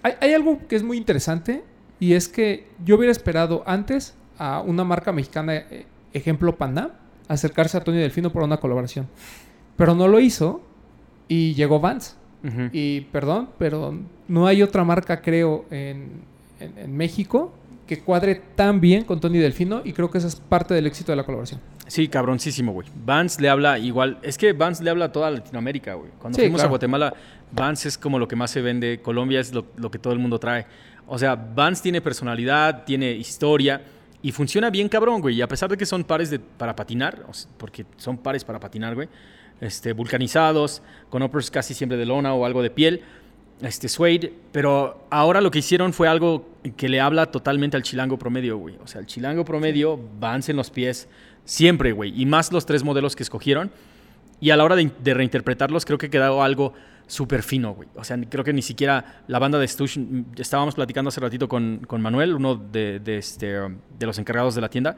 hay, 0.01 0.13
hay 0.21 0.33
algo 0.33 0.59
que 0.67 0.75
es 0.77 0.83
muy 0.83 0.97
interesante 0.97 1.63
y 1.99 2.13
es 2.13 2.27
que 2.29 2.67
yo 2.85 2.95
hubiera 2.95 3.11
esperado 3.11 3.63
antes 3.65 4.15
a 4.37 4.61
una 4.61 4.83
marca 4.83 5.11
mexicana, 5.11 5.55
eh, 5.55 5.85
ejemplo 6.13 6.55
Panda, 6.57 6.99
acercarse 7.27 7.77
a 7.77 7.83
Tony 7.83 7.97
Delfino 7.97 8.31
por 8.31 8.43
una 8.43 8.57
colaboración. 8.57 9.07
Pero 9.77 9.95
no 9.95 10.07
lo 10.07 10.19
hizo 10.19 10.61
y 11.27 11.53
llegó 11.53 11.79
Vans. 11.79 12.17
Ujú. 12.43 12.69
Y 12.73 13.01
perdón, 13.11 13.49
pero 13.57 13.97
no 14.27 14.47
hay 14.47 14.61
otra 14.63 14.83
marca, 14.83 15.21
creo, 15.21 15.65
en, 15.69 16.21
en- 16.59 16.77
en 16.77 16.95
México 16.97 17.53
que 17.87 17.99
cuadre 17.99 18.41
tan 18.55 18.79
bien 18.79 19.03
con 19.03 19.19
Tony 19.19 19.37
Delfino 19.37 19.81
y 19.83 19.91
creo 19.93 20.09
que 20.09 20.17
esa 20.17 20.27
es 20.27 20.35
parte 20.37 20.73
del 20.73 20.87
éxito 20.87 21.11
de 21.11 21.17
la 21.17 21.23
colaboración. 21.25 21.59
Sí, 21.87 22.07
cabroncísimo, 22.07 22.71
güey. 22.71 22.87
Vance 23.05 23.41
le 23.41 23.49
habla 23.49 23.77
igual. 23.77 24.17
Es 24.21 24.37
que 24.37 24.53
Vance 24.53 24.81
le 24.83 24.89
habla 24.89 25.05
a 25.05 25.11
toda 25.11 25.29
Latinoamérica, 25.29 25.95
güey. 25.95 26.09
Cuando 26.19 26.37
Sí, 26.37 26.43
fuimos 26.43 26.59
claro. 26.61 26.67
a 26.67 26.69
Guatemala, 26.69 27.13
Vance 27.51 27.89
es 27.89 27.97
como 27.97 28.17
lo 28.17 28.27
que 28.29 28.37
más 28.37 28.49
se 28.49 28.61
vende. 28.61 29.01
Colombia 29.01 29.41
es 29.41 29.53
lo, 29.53 29.65
lo 29.75 29.91
que 29.91 29.99
todo 29.99 30.13
el 30.13 30.19
mundo 30.19 30.39
trae. 30.39 30.65
O 31.05 31.19
sea, 31.19 31.35
Vance 31.35 31.83
tiene 31.83 31.99
personalidad, 31.99 32.85
tiene 32.85 33.11
historia 33.11 33.81
y 34.21 34.31
funciona 34.31 34.69
bien 34.69 34.87
cabrón, 34.87 35.19
güey. 35.19 35.35
Y 35.35 35.41
a 35.41 35.47
pesar 35.49 35.69
de 35.69 35.75
que 35.75 35.85
son 35.85 36.05
pares 36.05 36.29
de, 36.29 36.39
para 36.39 36.73
patinar, 36.73 37.25
porque 37.57 37.85
son 37.97 38.17
pares 38.17 38.45
para 38.45 38.57
patinar, 38.57 38.95
güey, 38.95 39.09
este, 39.61 39.93
vulcanizados, 39.93 40.81
con 41.09 41.23
uppers 41.23 41.49
casi 41.49 41.73
siempre 41.73 41.97
de 41.97 42.05
lona 42.05 42.33
o 42.33 42.45
algo 42.45 42.61
de 42.61 42.69
piel, 42.69 43.01
este 43.61 43.87
suede, 43.87 44.33
pero 44.51 45.05
ahora 45.11 45.39
lo 45.39 45.51
que 45.51 45.59
hicieron 45.59 45.93
fue 45.93 46.07
algo 46.07 46.49
que 46.75 46.89
le 46.89 46.99
habla 46.99 47.27
totalmente 47.27 47.77
al 47.77 47.83
chilango 47.83 48.17
promedio, 48.17 48.57
güey. 48.57 48.75
O 48.83 48.87
sea, 48.87 49.01
el 49.01 49.07
chilango 49.07 49.45
promedio, 49.45 49.99
Vans 50.19 50.49
en 50.49 50.55
los 50.55 50.71
pies, 50.71 51.07
siempre, 51.45 51.91
güey. 51.91 52.19
Y 52.19 52.25
más 52.25 52.51
los 52.51 52.65
tres 52.65 52.83
modelos 52.83 53.15
que 53.15 53.23
escogieron. 53.23 53.71
Y 54.39 54.49
a 54.49 54.57
la 54.57 54.63
hora 54.63 54.75
de, 54.75 54.91
de 55.03 55.13
reinterpretarlos, 55.13 55.85
creo 55.85 55.99
que 55.99 56.09
quedó 56.09 56.41
algo 56.41 56.73
súper 57.05 57.43
fino, 57.43 57.73
güey. 57.75 57.89
O 57.95 58.03
sea, 58.03 58.19
creo 58.29 58.43
que 58.43 58.53
ni 58.53 58.63
siquiera 58.63 59.21
la 59.27 59.37
banda 59.37 59.59
de 59.59 59.67
Stush, 59.67 59.99
mm, 59.99 60.23
estábamos 60.37 60.73
platicando 60.73 61.09
hace 61.09 61.21
ratito 61.21 61.47
con, 61.47 61.81
con 61.85 62.01
Manuel, 62.01 62.33
uno 62.33 62.55
de, 62.55 62.99
de 62.99 63.17
este, 63.17 63.47
de 63.47 64.05
los 64.05 64.17
encargados 64.17 64.55
de 64.55 64.61
la 64.61 64.69
tienda, 64.69 64.95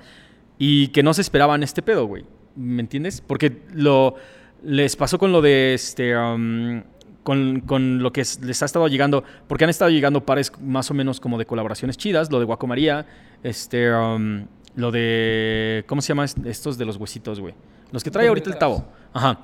y 0.57 0.87
que 0.89 1.03
no 1.03 1.13
se 1.13 1.21
esperaban 1.21 1.63
este 1.63 1.81
pedo, 1.81 2.05
güey. 2.05 2.23
¿Me 2.55 2.81
entiendes? 2.81 3.19
Porque 3.19 3.63
lo 3.73 4.15
les 4.63 4.95
pasó 4.95 5.17
con 5.17 5.31
lo 5.31 5.41
de 5.41 5.73
este 5.73 6.17
um, 6.17 6.83
con, 7.23 7.61
con 7.61 8.03
lo 8.03 8.11
que 8.11 8.21
es- 8.21 8.41
les 8.41 8.61
ha 8.61 8.65
estado 8.65 8.87
llegando, 8.87 9.23
porque 9.47 9.63
han 9.63 9.69
estado 9.69 9.89
llegando 9.91 10.25
pares 10.25 10.51
más 10.61 10.89
o 10.91 10.93
menos 10.93 11.19
como 11.19 11.37
de 11.37 11.45
colaboraciones 11.45 11.97
chidas, 11.97 12.31
lo 12.31 12.39
de 12.39 12.45
Guacomaría, 12.45 13.05
este 13.43 13.93
um, 13.93 14.45
lo 14.75 14.91
de 14.91 15.83
¿cómo 15.87 16.01
se 16.01 16.09
llama 16.09 16.25
est- 16.25 16.45
estos 16.45 16.77
de 16.77 16.85
los 16.85 16.97
huesitos, 16.97 17.39
güey? 17.39 17.53
Los 17.91 18.03
que 18.03 18.11
trae 18.11 18.27
ahorita 18.27 18.49
el 18.49 18.57
tabo. 18.57 18.85
Ajá. 19.13 19.39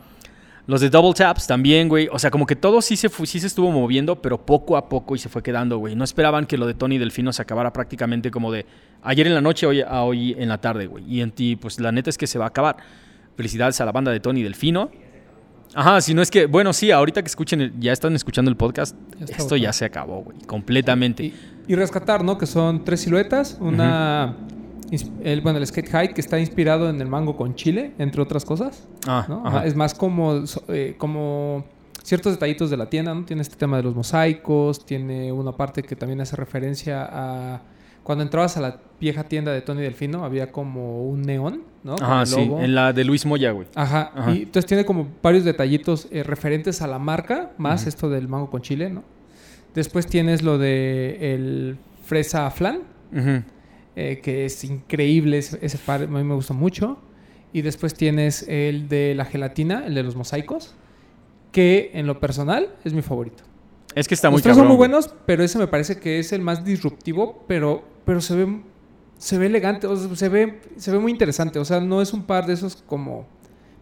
Los 0.65 0.81
de 0.81 0.89
Double 0.89 1.13
Taps 1.13 1.47
también, 1.47 1.87
güey. 1.89 2.07
O 2.11 2.19
sea, 2.19 2.29
como 2.29 2.45
que 2.45 2.55
todo 2.55 2.81
sí 2.81 2.95
se, 2.95 3.09
fu- 3.09 3.25
sí 3.25 3.39
se 3.39 3.47
estuvo 3.47 3.71
moviendo, 3.71 4.21
pero 4.21 4.45
poco 4.45 4.77
a 4.77 4.87
poco 4.89 5.15
y 5.15 5.19
se 5.19 5.27
fue 5.29 5.41
quedando, 5.41 5.77
güey. 5.79 5.95
No 5.95 6.03
esperaban 6.03 6.45
que 6.45 6.57
lo 6.57 6.67
de 6.67 6.73
Tony 6.75 6.97
Delfino 6.99 7.31
se 7.33 7.41
acabara 7.41 7.73
prácticamente 7.73 8.29
como 8.29 8.51
de 8.51 8.65
ayer 9.01 9.25
en 9.27 9.33
la 9.33 9.41
noche 9.41 9.65
hoy, 9.65 9.81
a 9.81 10.03
hoy 10.03 10.35
en 10.37 10.47
la 10.49 10.59
tarde, 10.61 10.85
güey. 10.87 11.03
Y 11.11 11.21
en 11.21 11.31
ti, 11.31 11.55
pues 11.55 11.79
la 11.79 11.91
neta 11.91 12.09
es 12.11 12.17
que 12.19 12.27
se 12.27 12.37
va 12.37 12.45
a 12.45 12.49
acabar. 12.49 12.77
Felicidades 13.35 13.79
a 13.81 13.85
la 13.85 13.91
banda 13.91 14.11
de 14.11 14.19
Tony 14.19 14.43
Delfino. 14.43 14.91
Ajá, 15.75 16.01
si 16.01 16.13
no 16.13 16.21
es 16.21 16.31
que, 16.31 16.45
bueno, 16.47 16.73
sí, 16.73 16.91
ahorita 16.91 17.21
que 17.21 17.27
escuchen, 17.27 17.61
el- 17.61 17.79
ya 17.79 17.91
están 17.93 18.15
escuchando 18.15 18.49
el 18.49 18.57
podcast, 18.57 18.95
Ya 19.19 19.25
esto 19.35 19.55
ya 19.55 19.71
se 19.73 19.85
acabó, 19.85 20.23
güey, 20.23 20.37
completamente. 20.47 21.23
Y, 21.23 21.35
y 21.67 21.75
rescatar, 21.75 22.23
¿no? 22.23 22.37
Que 22.37 22.45
son 22.47 22.83
tres 22.83 23.01
siluetas. 23.01 23.57
Una. 23.59 24.35
el, 25.23 25.41
bueno, 25.41 25.59
el 25.59 25.67
skate 25.67 25.89
high 25.89 26.13
que 26.15 26.21
está 26.21 26.39
inspirado 26.39 26.89
en 26.89 26.99
el 26.99 27.07
mango 27.07 27.37
con 27.37 27.53
chile, 27.53 27.93
entre 27.99 28.21
otras 28.21 28.43
cosas. 28.45 28.87
ah, 29.07 29.25
¿no? 29.29 29.45
ajá. 29.45 29.65
Es 29.67 29.75
más 29.75 29.93
como, 29.93 30.43
eh, 30.69 30.95
como 30.97 31.63
ciertos 32.01 32.33
detallitos 32.33 32.71
de 32.71 32.77
la 32.77 32.89
tienda, 32.89 33.13
¿no? 33.13 33.23
Tiene 33.25 33.43
este 33.43 33.55
tema 33.55 33.77
de 33.77 33.83
los 33.83 33.93
mosaicos, 33.95 34.83
tiene 34.85 35.31
una 35.31 35.51
parte 35.51 35.83
que 35.83 35.95
también 35.95 36.19
hace 36.21 36.35
referencia 36.35 37.07
a... 37.07 37.61
Cuando 38.03 38.23
entrabas 38.23 38.57
a 38.57 38.61
la 38.61 38.79
vieja 38.99 39.23
tienda 39.23 39.51
de 39.51 39.61
Tony 39.61 39.81
Delfino, 39.81 40.23
había 40.23 40.51
como 40.51 41.07
un 41.07 41.21
neón, 41.21 41.63
¿no? 41.83 41.95
Con 41.95 42.03
Ajá, 42.03 42.25
sí, 42.25 42.39
en 42.39 42.75
la 42.75 42.93
de 42.93 43.03
Luis 43.03 43.25
Moya, 43.25 43.51
güey. 43.51 43.67
Ajá. 43.75 44.11
Ajá. 44.15 44.31
Y 44.31 44.43
entonces 44.43 44.65
tiene 44.65 44.85
como 44.85 45.07
varios 45.21 45.43
detallitos 45.43 46.07
eh, 46.11 46.23
referentes 46.23 46.81
a 46.81 46.87
la 46.87 46.99
marca, 46.99 47.51
más 47.57 47.87
esto 47.87 48.09
del 48.09 48.27
mango 48.27 48.49
con 48.49 48.61
chile, 48.61 48.89
¿no? 48.89 49.03
Después 49.73 50.07
tienes 50.07 50.41
lo 50.41 50.57
de 50.57 51.33
el 51.33 51.77
fresa 52.03 52.49
flan, 52.49 52.81
eh, 53.95 54.19
que 54.23 54.45
es 54.45 54.63
increíble, 54.63 55.37
ese, 55.37 55.59
ese 55.61 55.77
par 55.77 56.03
a 56.03 56.07
mí 56.07 56.23
me 56.23 56.35
gusta 56.35 56.53
mucho. 56.53 56.99
Y 57.51 57.61
después 57.61 57.93
tienes 57.95 58.47
el 58.47 58.87
de 58.89 59.15
la 59.15 59.25
gelatina, 59.25 59.85
el 59.85 59.95
de 59.95 60.03
los 60.03 60.15
mosaicos, 60.15 60.75
que 61.51 61.91
en 61.93 62.05
lo 62.07 62.19
personal 62.19 62.69
es 62.83 62.93
mi 62.93 63.01
favorito. 63.01 63.43
Es 63.95 64.07
que 64.07 64.13
está 64.15 64.29
muy 64.29 64.37
los 64.37 64.43
tres 64.43 64.55
son 64.55 64.67
muy 64.67 64.75
güey. 64.77 64.89
buenos, 64.89 65.13
pero 65.25 65.43
ese 65.43 65.57
me 65.57 65.67
parece 65.67 65.97
que 65.99 66.19
es 66.19 66.31
el 66.31 66.41
más 66.41 66.63
disruptivo, 66.63 67.43
pero, 67.47 67.83
pero 68.05 68.21
se 68.21 68.35
ve 68.35 68.61
se 69.17 69.37
ve 69.37 69.47
elegante, 69.47 69.85
o 69.87 69.95
sea, 69.97 70.15
se 70.15 70.29
ve 70.29 70.61
se 70.77 70.91
ve 70.91 70.99
muy 70.99 71.11
interesante, 71.11 71.59
o 71.59 71.65
sea, 71.65 71.79
no 71.81 72.01
es 72.01 72.13
un 72.13 72.23
par 72.23 72.45
de 72.45 72.53
esos 72.53 72.77
como 72.85 73.27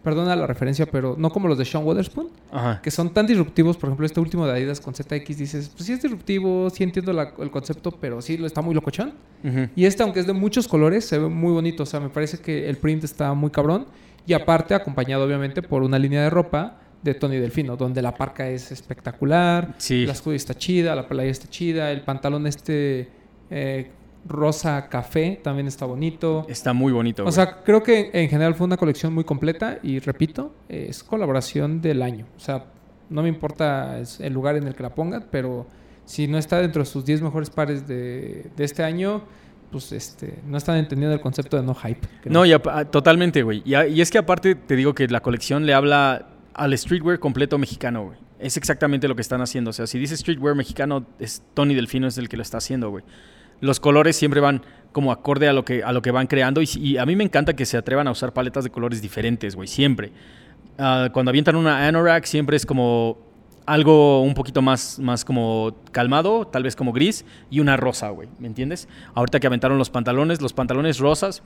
perdona 0.02 0.34
la 0.34 0.46
referencia, 0.46 0.86
pero 0.86 1.16
no 1.18 1.28
como 1.30 1.48
los 1.48 1.58
de 1.58 1.64
Sean 1.64 1.84
Witherspoon, 1.86 2.28
Ajá. 2.50 2.80
que 2.82 2.90
son 2.90 3.10
tan 3.12 3.26
disruptivos, 3.26 3.76
por 3.76 3.88
ejemplo, 3.88 4.06
este 4.06 4.18
último 4.20 4.46
de 4.46 4.52
Adidas 4.52 4.80
con 4.80 4.94
ZX 4.94 5.36
dices, 5.36 5.68
pues 5.68 5.84
sí 5.86 5.92
es 5.92 6.00
disruptivo, 6.00 6.70
sí 6.70 6.82
entiendo 6.82 7.12
la- 7.12 7.34
el 7.38 7.50
concepto, 7.50 7.90
pero 8.00 8.22
sí 8.22 8.36
lo 8.38 8.46
está 8.46 8.62
muy 8.62 8.74
locochón. 8.74 9.12
Ujú. 9.44 9.68
Y 9.76 9.84
este, 9.84 10.02
aunque 10.04 10.20
es 10.20 10.26
de 10.26 10.32
muchos 10.32 10.66
colores, 10.66 11.04
se 11.04 11.18
ve 11.18 11.28
muy 11.28 11.52
bonito. 11.52 11.82
O 11.82 11.86
sea, 11.86 12.00
me 12.00 12.08
parece 12.08 12.38
que 12.38 12.68
el 12.70 12.76
print 12.78 13.04
está 13.04 13.34
muy 13.34 13.50
cabrón. 13.50 13.86
Y 14.26 14.32
aparte, 14.32 14.74
acompañado 14.74 15.24
obviamente 15.24 15.62
por 15.62 15.82
una 15.82 15.98
línea 15.98 16.22
de 16.22 16.30
ropa 16.30 16.78
de 17.02 17.14
Tony 17.14 17.36
Delfino, 17.36 17.76
donde 17.76 18.02
la 18.02 18.14
parca 18.14 18.48
es 18.48 18.72
espectacular, 18.72 19.74
Sí. 19.78 20.04
la 20.06 20.14
hoodie 20.14 20.36
está 20.36 20.54
chida, 20.54 20.94
la 20.94 21.06
playa 21.06 21.30
está 21.30 21.48
chida, 21.48 21.90
el 21.92 22.02
pantalón 22.02 22.46
este 22.46 23.08
eh, 23.50 23.90
rosa 24.26 24.88
café 24.88 25.40
también 25.42 25.66
está 25.68 25.86
bonito. 25.86 26.44
Está 26.48 26.72
muy 26.72 26.92
bonito, 26.92 27.24
O 27.24 27.32
sea, 27.32 27.62
creo 27.62 27.82
que 27.82 28.10
en 28.12 28.28
general 28.28 28.54
fue 28.54 28.66
una 28.66 28.76
colección 28.76 29.14
muy 29.14 29.24
completa 29.24 29.78
y 29.82 30.00
repito, 30.00 30.52
es 30.68 31.02
colaboración 31.04 31.80
del 31.80 32.02
año. 32.02 32.26
O 32.36 32.40
sea, 32.40 32.64
no 33.08 33.22
me 33.22 33.28
importa 33.28 33.98
el 34.18 34.32
lugar 34.32 34.56
en 34.56 34.66
el 34.66 34.74
que 34.74 34.82
la 34.82 34.94
pongan, 34.94 35.26
pero 35.30 35.66
si 36.04 36.26
no 36.26 36.36
está 36.36 36.58
dentro 36.60 36.82
de 36.82 36.86
sus 36.86 37.04
10 37.04 37.22
mejores 37.22 37.48
pares 37.48 37.86
de, 37.86 38.50
de 38.56 38.64
este 38.64 38.82
año, 38.82 39.22
pues 39.70 39.92
este, 39.92 40.40
no 40.46 40.58
están 40.58 40.76
entendiendo 40.78 41.14
el 41.14 41.20
concepto 41.20 41.56
de 41.56 41.62
no 41.62 41.74
hype. 41.74 42.06
creo. 42.22 42.32
No, 42.32 42.44
y 42.44 42.52
apa- 42.52 42.72
ah, 42.80 42.84
totalmente, 42.84 43.42
güey. 43.42 43.62
Y, 43.64 43.76
y 43.76 44.00
es 44.00 44.10
que 44.10 44.18
aparte 44.18 44.54
te 44.56 44.76
digo 44.76 44.94
que 44.94 45.06
la 45.08 45.20
colección 45.20 45.64
le 45.64 45.72
habla 45.74 46.26
al 46.54 46.76
streetwear 46.76 47.18
completo 47.18 47.58
mexicano, 47.58 48.06
güey. 48.06 48.18
Es 48.38 48.56
exactamente 48.56 49.08
lo 49.08 49.16
que 49.16 49.22
están 49.22 49.40
haciendo. 49.40 49.70
O 49.70 49.72
sea, 49.72 49.86
si 49.86 49.98
dice 49.98 50.16
streetwear 50.16 50.54
mexicano, 50.54 51.06
es 51.18 51.42
Tony 51.54 51.74
Delfino 51.74 52.06
es 52.06 52.18
el 52.18 52.28
que 52.28 52.36
lo 52.36 52.42
está 52.42 52.58
haciendo, 52.58 52.90
güey. 52.90 53.04
Los 53.60 53.80
colores 53.80 54.16
siempre 54.16 54.40
van 54.40 54.62
como 54.92 55.10
acorde 55.10 55.48
a 55.48 55.52
lo 55.52 55.64
que, 55.64 55.82
a 55.82 55.92
lo 55.92 56.02
que 56.02 56.10
van 56.10 56.26
creando. 56.26 56.60
Y, 56.62 56.96
a 56.96 57.06
mí 57.06 57.16
me 57.16 57.24
encanta 57.24 57.54
que 57.54 57.66
se 57.66 57.76
atrevan 57.76 58.06
a 58.06 58.12
usar 58.12 58.32
paletas 58.32 58.64
de 58.64 58.70
colores 58.70 59.02
diferentes, 59.02 59.56
güey. 59.56 59.66
Siempre. 59.66 60.12
Ah, 60.78 61.10
cuando 61.12 61.30
avientan 61.30 61.56
una 61.56 61.86
anorak, 61.86 62.24
siempre 62.24 62.56
es 62.56 62.64
como 62.64 63.18
algo 63.66 64.22
un 64.22 64.34
poquito 64.34 64.62
más, 64.62 64.98
más 64.98 65.24
como 65.24 65.76
calmado, 65.92 66.46
tal 66.46 66.62
vez 66.62 66.74
como 66.74 66.92
gris, 66.92 67.24
y 67.50 67.60
una 67.60 67.76
rosa, 67.76 68.08
güey. 68.10 68.28
¿Me 68.38 68.46
entiendes? 68.46 68.88
Ahorita 69.14 69.40
que 69.40 69.46
aventaron 69.46 69.76
los 69.76 69.90
pantalones, 69.90 70.40
los 70.40 70.52
pantalones 70.52 70.98
rosas 70.98 71.42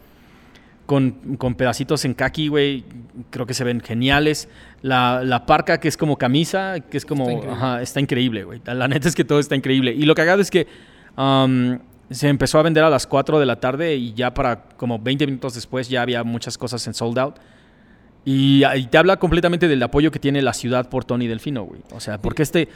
con, 0.87 1.37
con 1.37 1.55
pedacitos 1.55 2.05
en 2.05 2.15
kaki, 2.15 2.49
güey, 2.49 2.85
creo 3.31 3.47
que 3.47 3.55
se 3.55 3.65
ven 3.65 3.81
geniales. 3.81 4.49
La, 4.83 5.23
la 5.25 5.47
parca 5.47 5.79
que 5.79 5.89
es 5.89 5.97
como 5.97 6.17
camisa, 6.17 6.81
que 6.81 6.97
es 6.97 7.07
como... 7.07 7.25
Está 7.25 7.33
increíble. 7.33 7.57
ajá, 7.57 7.83
está 7.83 8.01
increíble, 8.01 8.45
güey. 8.45 8.61
La 8.65 8.89
neta 8.89 9.09
es 9.09 9.15
que 9.15 9.25
todo 9.25 9.39
está 9.39 9.55
increíble. 9.55 9.93
Y 9.93 10.05
lo 10.05 10.15
cagado 10.15 10.41
es 10.41 10.51
que 10.51 10.67
um, 11.17 11.79
se 12.11 12.29
empezó 12.29 12.59
a 12.59 12.63
vender 12.63 12.85
a 12.85 12.91
las 12.91 13.07
4 13.07 13.39
de 13.39 13.47
la 13.47 13.61
tarde 13.61 13.95
y 13.97 14.13
ya 14.15 14.35
para 14.35 14.63
como 14.77 14.99
20 14.99 15.27
minutos 15.27 15.55
después 15.55 15.89
ya 15.89 16.03
había 16.03 16.25
muchas 16.25 16.59
cosas 16.59 16.87
en 16.87 16.95
sold 16.95 17.19
out. 17.19 17.37
Y, 18.25 18.63
y 18.77 18.87
te 18.87 18.99
habla 18.99 19.17
completamente 19.17 19.67
del 19.67 19.83
apoyo 19.83 20.11
que 20.11 20.19
tiene 20.19 20.43
la 20.43 20.53
ciudad 20.53 20.89
por 20.89 21.05
Tony 21.05 21.27
Delfino, 21.27 21.65
güey. 21.65 21.81
O 21.93 22.01
sea, 22.01 22.19
porque 22.19 22.43
este, 22.43 22.69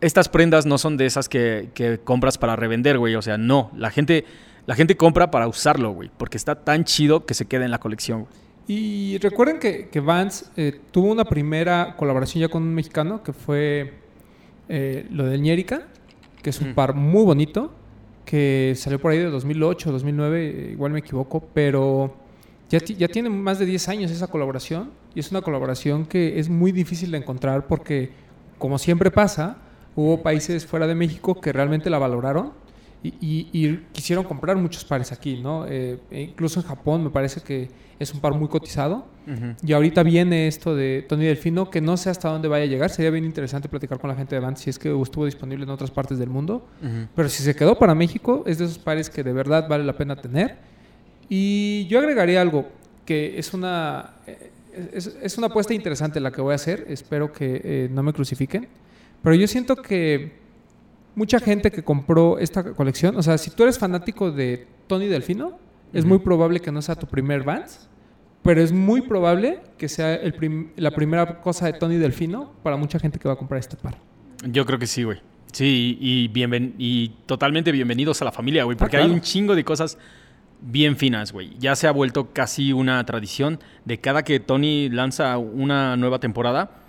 estas 0.00 0.28
prendas 0.28 0.66
no 0.66 0.78
son 0.78 0.96
de 0.96 1.06
esas 1.06 1.28
que, 1.28 1.70
que 1.74 1.98
compras 1.98 2.38
para 2.38 2.54
revender, 2.56 2.98
güey. 2.98 3.14
O 3.16 3.22
sea, 3.22 3.38
no. 3.38 3.70
La 3.76 3.90
gente, 3.90 4.24
la 4.66 4.74
gente 4.74 4.96
compra 4.96 5.30
para 5.30 5.48
usarlo, 5.48 5.92
güey. 5.92 6.10
Porque 6.16 6.36
está 6.36 6.54
tan 6.54 6.84
chido 6.84 7.26
que 7.26 7.34
se 7.34 7.46
queda 7.46 7.64
en 7.64 7.70
la 7.70 7.78
colección, 7.78 8.22
güey. 8.22 8.42
Y 8.66 9.18
recuerden 9.18 9.58
que, 9.58 9.88
que 9.88 10.00
Vance 10.00 10.46
eh, 10.56 10.80
tuvo 10.92 11.10
una 11.10 11.24
primera 11.24 11.96
colaboración 11.96 12.42
ya 12.42 12.48
con 12.48 12.62
un 12.62 12.74
mexicano 12.74 13.22
que 13.22 13.32
fue 13.32 13.94
eh, 14.68 15.06
lo 15.10 15.26
del 15.26 15.42
Ñérica, 15.42 15.88
que 16.42 16.50
es 16.50 16.60
un 16.60 16.74
par 16.74 16.94
muy 16.94 17.24
bonito, 17.24 17.72
que 18.24 18.74
salió 18.76 19.00
por 19.00 19.10
ahí 19.10 19.18
de 19.18 19.30
2008, 19.30 19.90
2009, 19.92 20.46
eh, 20.46 20.70
igual 20.72 20.92
me 20.92 21.00
equivoco, 21.00 21.42
pero 21.52 22.14
ya, 22.70 22.78
ya 22.78 23.08
tiene 23.08 23.30
más 23.30 23.58
de 23.58 23.66
10 23.66 23.88
años 23.88 24.10
esa 24.12 24.28
colaboración 24.28 24.90
y 25.14 25.20
es 25.20 25.32
una 25.32 25.42
colaboración 25.42 26.06
que 26.06 26.38
es 26.38 26.48
muy 26.48 26.70
difícil 26.70 27.10
de 27.10 27.18
encontrar 27.18 27.66
porque, 27.66 28.10
como 28.58 28.78
siempre 28.78 29.10
pasa, 29.10 29.58
hubo 29.96 30.22
países 30.22 30.66
fuera 30.66 30.86
de 30.86 30.94
México 30.94 31.40
que 31.40 31.52
realmente 31.52 31.90
la 31.90 31.98
valoraron 31.98 32.52
y, 33.02 33.08
y- 33.20 33.48
y 33.52 33.76
quisieron 33.92 34.24
comprar 34.24 34.56
muchos 34.56 34.84
pares 34.84 35.10
aquí, 35.12 35.40
¿no? 35.42 35.66
Eh, 35.66 35.98
e 36.10 36.22
incluso 36.22 36.60
en 36.60 36.66
Japón 36.66 37.02
me 37.04 37.10
parece 37.10 37.40
que 37.40 37.68
es 37.98 38.12
un 38.14 38.20
par 38.20 38.32
muy 38.34 38.48
cotizado. 38.48 39.06
Y 39.64 39.72
ahorita 39.72 40.02
viene 40.02 40.48
esto 40.48 40.74
de 40.74 41.04
Tony 41.08 41.24
Delfino, 41.26 41.70
que 41.70 41.80
no 41.80 41.96
sé 41.96 42.10
hasta 42.10 42.28
dónde 42.28 42.48
vaya 42.48 42.64
a 42.64 42.66
llegar. 42.66 42.90
Sería 42.90 43.10
bien 43.10 43.24
interesante 43.24 43.68
platicar 43.68 43.98
con 44.00 44.10
la 44.10 44.16
gente 44.16 44.34
de 44.34 44.40
Vans 44.40 44.58
si 44.60 44.70
es 44.70 44.78
que 44.78 44.88
estuvo 45.00 45.24
disponible 45.26 45.64
en 45.64 45.70
otras 45.70 45.90
partes 45.92 46.18
del 46.18 46.28
mundo. 46.28 46.66
Pero 47.14 47.28
si 47.28 47.42
se 47.42 47.54
quedó 47.54 47.78
para 47.78 47.94
México, 47.94 48.42
es 48.46 48.58
de 48.58 48.64
esos 48.64 48.78
pares 48.78 49.08
que 49.10 49.22
de 49.22 49.32
verdad 49.32 49.68
vale 49.68 49.84
la 49.84 49.92
pena 49.96 50.16
tener. 50.16 50.56
Y 51.28 51.86
yo 51.86 51.98
agregaría 52.00 52.40
algo, 52.40 52.68
que 53.04 53.38
es 53.38 53.54
una, 53.54 54.14
eh, 54.26 54.50
es, 54.92 55.06
es 55.22 55.38
una 55.38 55.46
apuesta 55.48 55.72
interesante 55.74 56.18
la 56.20 56.30
que 56.32 56.40
voy 56.40 56.52
a 56.52 56.56
hacer. 56.56 56.84
Espero 56.88 57.32
que 57.32 57.60
eh, 57.64 57.88
no 57.92 58.02
me 58.02 58.12
crucifiquen. 58.12 58.68
Pero 59.22 59.34
yo 59.36 59.46
siento 59.46 59.76
que 59.76 60.41
mucha 61.14 61.38
gente 61.40 61.70
que 61.70 61.82
compró 61.82 62.38
esta 62.38 62.62
colección, 62.74 63.16
o 63.16 63.22
sea, 63.22 63.38
si 63.38 63.50
tú 63.50 63.62
eres 63.64 63.78
fanático 63.78 64.30
de 64.30 64.66
Tony 64.86 65.06
Delfino, 65.06 65.58
es 65.92 66.04
muy 66.04 66.18
probable 66.18 66.60
que 66.60 66.72
no 66.72 66.80
sea 66.82 66.94
tu 66.94 67.06
primer 67.06 67.42
Vans. 67.42 67.88
Pero 68.42 68.60
es 68.60 68.72
muy 68.72 69.02
probable 69.02 69.60
que 69.78 69.88
sea 69.88 70.16
el 70.16 70.34
prim- 70.34 70.70
la 70.74 70.90
primera 70.90 71.40
cosa 71.40 71.66
de 71.66 71.74
Tony 71.74 71.94
Delfino 71.96 72.50
para 72.64 72.76
mucha 72.76 72.98
gente 72.98 73.20
que 73.20 73.28
va 73.28 73.34
a 73.34 73.36
comprar 73.36 73.60
este 73.60 73.76
par. 73.76 73.96
Yo 74.44 74.66
creo 74.66 74.80
que 74.80 74.88
sí, 74.88 75.04
güey. 75.04 75.18
Sí, 75.52 75.96
y, 76.00 76.26
bienven 76.26 76.74
y 76.76 77.10
totalmente 77.26 77.70
bienvenidos 77.70 78.20
a 78.20 78.24
la 78.24 78.32
familia, 78.32 78.64
güey, 78.64 78.74
Ah, 78.74 78.78
porque 78.80 78.96
hay 78.96 79.02
claro. 79.04 79.14
un 79.14 79.20
chingo 79.20 79.54
de 79.54 79.62
cosas 79.62 79.96
bien 80.60 80.96
finas, 80.96 81.30
güey. 81.32 81.52
Ya 81.60 81.76
se 81.76 81.86
ha 81.86 81.92
vuelto 81.92 82.32
casi 82.32 82.72
una 82.72 83.04
tradición 83.06 83.60
de 83.84 83.98
cada 84.00 84.24
que 84.24 84.40
Tony 84.40 84.88
lanza 84.88 85.38
una 85.38 85.96
nueva 85.96 86.18
temporada, 86.18 86.81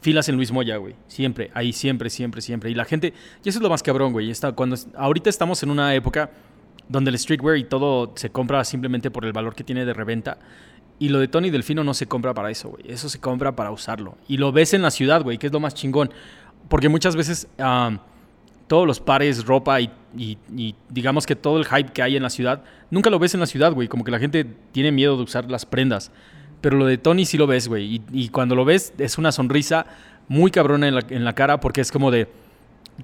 filas 0.00 0.28
en 0.28 0.36
Luis 0.36 0.52
Moya, 0.52 0.76
güey. 0.76 0.94
Siempre, 1.08 1.50
ahí 1.54 1.72
siempre, 1.72 2.10
siempre, 2.10 2.40
siempre. 2.40 2.70
Y 2.70 2.74
la 2.74 2.84
gente, 2.84 3.12
y 3.44 3.48
eso 3.48 3.58
es 3.58 3.62
lo 3.62 3.70
más 3.70 3.82
cabrón, 3.82 4.12
güey. 4.12 4.30
Está, 4.30 4.52
cuando, 4.52 4.76
ahorita 4.96 5.30
estamos 5.30 5.62
en 5.62 5.70
una 5.70 5.94
época 5.94 6.30
donde 6.88 7.10
el 7.10 7.18
streetwear 7.18 7.56
y 7.56 7.64
todo 7.64 8.12
se 8.16 8.30
compra 8.30 8.62
simplemente 8.64 9.10
por 9.10 9.24
el 9.24 9.32
valor 9.32 9.54
que 9.54 9.64
tiene 9.64 9.84
de 9.84 9.92
reventa. 9.94 10.38
Y 10.98 11.08
lo 11.10 11.18
de 11.18 11.28
Tony 11.28 11.50
Delfino 11.50 11.84
no 11.84 11.92
se 11.94 12.06
compra 12.06 12.32
para 12.32 12.50
eso, 12.50 12.70
güey. 12.70 12.84
Eso 12.86 13.08
se 13.08 13.20
compra 13.20 13.54
para 13.54 13.70
usarlo. 13.70 14.16
Y 14.28 14.36
lo 14.38 14.52
ves 14.52 14.72
en 14.72 14.82
la 14.82 14.90
ciudad, 14.90 15.22
güey, 15.22 15.36
que 15.38 15.48
es 15.48 15.52
lo 15.52 15.60
más 15.60 15.74
chingón. 15.74 16.10
Porque 16.68 16.88
muchas 16.88 17.16
veces 17.16 17.48
todos 18.66 18.86
los 18.86 18.98
pares, 19.00 19.44
ropa 19.44 19.80
y- 19.80 19.90
y 20.16 20.74
digamos 20.88 21.26
que 21.26 21.36
todo 21.36 21.58
el 21.58 21.66
hype 21.66 21.92
que 21.92 22.02
hay 22.02 22.16
en 22.16 22.22
la 22.22 22.30
ciudad, 22.30 22.64
nunca 22.90 23.10
lo 23.10 23.18
ves 23.18 23.34
en 23.34 23.40
la 23.40 23.46
ciudad, 23.46 23.72
güey. 23.72 23.88
Como 23.88 24.04
que 24.04 24.10
la 24.10 24.18
gente 24.18 24.46
tiene 24.72 24.90
miedo 24.90 25.16
de 25.16 25.22
usar 25.22 25.50
las 25.50 25.66
prendas. 25.66 26.10
Pero 26.66 26.78
lo 26.78 26.86
de 26.86 26.98
Tony 26.98 27.24
sí 27.26 27.38
lo 27.38 27.46
ves, 27.46 27.68
güey. 27.68 28.02
Y, 28.12 28.28
cuando 28.30 28.56
lo 28.56 28.64
ves 28.64 28.92
es 28.98 29.18
una 29.18 29.30
sonrisa 29.30 29.86
muy 30.26 30.50
cabrona 30.50 30.88
en 30.88 30.96
la, 30.96 31.04
en 31.10 31.24
la 31.24 31.32
cara 31.32 31.60
porque 31.60 31.80
es 31.80 31.92
como 31.92 32.10
de... 32.10 32.26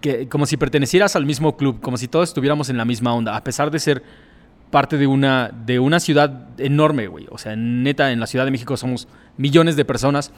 Que, 0.01 0.29
como 0.29 0.47
si 0.47 0.57
pertenecieras 0.57 1.15
al 1.15 1.27
mismo 1.27 1.57
club, 1.57 1.81
como 1.81 1.97
si 1.97 2.09
todos 2.09 2.31
estuviéramos 2.31 2.71
en 2.71 2.77
la 2.77 2.85
misma 2.85 3.15
onda, 3.15 3.37
a 3.37 3.45
pesar 3.45 3.71
de 3.71 3.79
ser 3.79 4.03
parte 4.73 4.99
de 4.99 5.07
una, 5.07 5.53
de 5.65 5.79
una 5.79 6.01
ciudad 6.01 6.49
enorme, 6.59 7.07
güey. 7.07 7.29
O 7.31 7.39
sea, 7.39 7.55
neta, 7.55 8.11
en 8.11 8.19
la 8.19 8.27
Ciudad 8.27 8.47
de 8.47 8.51
México 8.51 8.77
somos 8.77 9.07
millones 9.37 9.77
de 9.77 9.85
personas 9.85 10.33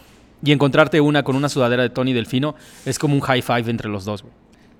y 0.44 0.52
encontrarte 0.52 1.00
una 1.00 1.22
con 1.22 1.34
una 1.34 1.48
sudadera 1.48 1.82
de 1.82 1.88
Tony 1.88 2.12
Delfino 2.12 2.56
es 2.84 2.98
como 2.98 3.14
un 3.14 3.22
high 3.22 3.40
five 3.40 3.70
entre 3.70 3.88
los 3.88 4.04
dos, 4.04 4.20
güey. 4.20 4.34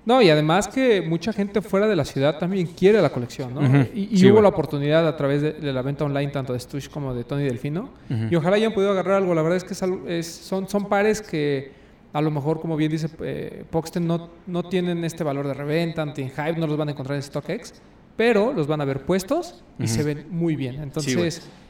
No, 0.05 0.21
y 0.21 0.29
además 0.29 0.67
que 0.67 1.01
mucha 1.01 1.33
gente 1.33 1.61
fuera 1.61 1.87
de 1.87 1.95
la 1.95 2.05
ciudad 2.05 2.37
también 2.37 2.67
quiere 2.67 3.01
la 3.01 3.09
colección, 3.09 3.53
¿no? 3.55 3.61
Y, 3.93 4.09
y 4.11 4.17
Sí, 4.17 4.31
hubo 4.31 4.41
la 4.41 4.49
oportunidad 4.49 5.07
a 5.07 5.17
través 5.17 5.41
de, 5.41 5.53
de 5.53 5.73
la 5.73 5.81
venta 5.81 6.05
online 6.05 6.31
tanto 6.31 6.53
de 6.53 6.59
Stush 6.59 6.89
como 6.89 7.13
de 7.13 7.23
Tony 7.23 7.43
Delfino. 7.43 7.89
Y 8.29 8.35
ojalá 8.35 8.55
hayan 8.57 8.73
podido 8.73 8.91
agarrar 8.91 9.15
algo. 9.15 9.33
La 9.33 9.41
verdad 9.41 9.57
es 9.57 9.63
que 9.63 9.73
es 9.73 9.81
es- 10.07 10.27
son, 10.27 10.69
son 10.69 10.87
pares 10.87 11.21
que 11.21 11.71
a 12.13 12.21
lo 12.21 12.29
mejor, 12.31 12.61
como 12.61 12.77
bien 12.77 12.91
dice 12.91 13.09
eh, 13.21 13.63
Poxten, 13.69 14.05
no, 14.07 14.29
no 14.47 14.63
tienen 14.63 15.03
este 15.03 15.23
valor 15.23 15.47
de 15.47 15.53
reventa, 15.55 16.05
no 16.05 16.13
tienen 16.13 16.31
hype, 16.33 16.59
no 16.59 16.67
los 16.67 16.77
van 16.77 16.87
a 16.89 16.91
encontrar 16.91 17.15
en 17.17 17.23
StockX, 17.23 17.73
pero 18.15 18.53
los 18.53 18.67
van 18.67 18.79
a 18.81 18.85
ver 18.85 19.01
puestos 19.01 19.63
y 19.79 19.87
se 19.87 20.03
ven 20.03 20.25
muy 20.29 20.55
bien. 20.55 20.75
Entonces, 20.83 21.13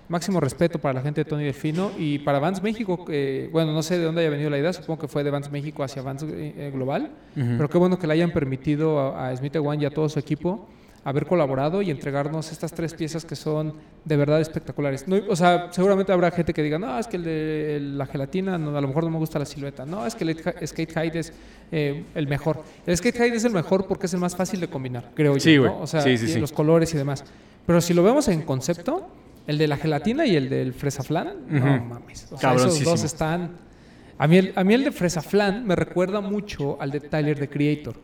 máximo 0.08 0.40
respeto 0.40 0.80
para 0.80 0.94
la 0.94 1.02
gente 1.02 1.24
de 1.24 1.30
Tony 1.30 1.44
Delfino 1.44 1.92
y 1.98 2.20
para 2.20 2.40
Vans 2.40 2.62
México, 2.62 3.04
que, 3.06 3.50
bueno, 3.52 3.74
no 3.74 3.82
sé 3.84 3.98
de 3.98 4.06
dónde 4.06 4.22
haya 4.22 4.30
venido 4.30 4.50
la 4.50 4.58
idea, 4.60 4.72
supongo 4.74 5.00
que 5.02 5.08
fue 5.08 5.24
de 5.24 5.32
Vans 5.32 5.52
México 5.52 5.84
hacia 5.84 6.02
Vans 6.02 6.24
eh, 6.28 6.72
Global, 6.74 7.10
Ujú. 7.36 7.46
pero 7.58 7.70
qué 7.70 7.78
bueno 7.78 7.98
que 7.98 8.06
le 8.08 8.14
hayan 8.14 8.32
permitido 8.32 9.00
a, 9.00 9.30
a 9.30 9.36
Smith 9.38 9.56
One 9.56 9.82
y 9.82 9.86
a 9.86 9.90
todo 9.90 10.08
su 10.10 10.20
equipo 10.20 10.68
haber 11.04 11.28
colaborado 11.28 11.84
y 11.84 11.92
entregarnos 11.92 12.52
estas 12.52 12.74
tres 12.74 12.96
piezas 12.96 13.26
que 13.26 13.36
son 13.36 13.76
de 14.06 14.18
verdad 14.18 14.42
espectaculares. 14.42 15.08
No, 15.08 15.18
o 15.30 15.36
sea, 15.36 15.68
seguramente 15.72 16.12
habrá 16.12 16.32
gente 16.32 16.52
que 16.52 16.64
diga, 16.64 16.80
no, 16.80 16.98
es 16.98 17.06
que 17.06 17.18
el 17.18 17.24
de 17.24 17.80
la 17.80 18.08
gelatina, 18.08 18.58
no, 18.58 18.76
a 18.76 18.82
lo 18.82 18.88
mejor 18.88 19.04
no 19.04 19.12
me 19.12 19.20
gusta 19.20 19.38
la 19.38 19.46
silueta. 19.46 19.86
No, 19.86 20.04
es 20.08 20.16
que 20.16 20.24
el 20.24 20.68
Skate 20.68 20.92
Hide 20.98 21.20
es 21.20 21.32
eh, 21.72 22.06
el 22.16 22.26
mejor. 22.28 22.64
El 22.88 22.98
Skate 22.98 23.18
Hide 23.18 23.36
es 23.36 23.46
el 23.46 23.52
mejor 23.54 23.86
porque 23.86 24.08
es 24.08 24.14
el 24.16 24.20
más 24.20 24.36
fácil 24.36 24.60
de 24.60 24.68
combinar, 24.68 25.12
creo 25.14 25.40
Sí, 25.40 25.54
yo. 25.54 25.66
¿no? 25.66 25.82
O 25.82 25.86
sea, 25.86 26.02
Sí, 26.02 26.18
sí. 26.18 26.40
los 26.40 26.52
colores 26.52 26.92
y 26.96 26.98
demás. 26.98 27.24
Pero 27.68 27.82
si 27.82 27.94
lo 27.94 28.02
vemos 28.02 28.28
en 28.28 28.42
concepto, 28.42 29.06
el 29.48 29.58
de 29.58 29.68
la 29.68 29.78
gelatina 29.78 30.25
y 30.25 30.36
el 30.36 30.50
del 30.50 30.74
fresa 30.74 31.04
flan, 31.04 31.34
no 31.50 31.84
mames. 31.84 32.28
O 32.32 32.38
sea, 32.38 32.54
esos 32.56 32.84
dos 32.84 33.04
están... 33.04 33.52
A 34.18 34.28
mí, 34.28 34.38
el, 34.38 34.54
a 34.56 34.64
mí 34.64 34.74
el 34.74 34.84
de 34.86 34.92
fresa 34.92 35.22
flan 35.22 35.66
me 35.68 35.75
recuerda 35.75 36.22
mucho 36.22 36.78
al 36.82 36.90
de 36.92 37.02
Tyler, 37.02 37.38
the 37.38 37.50
Creator. 37.50 37.96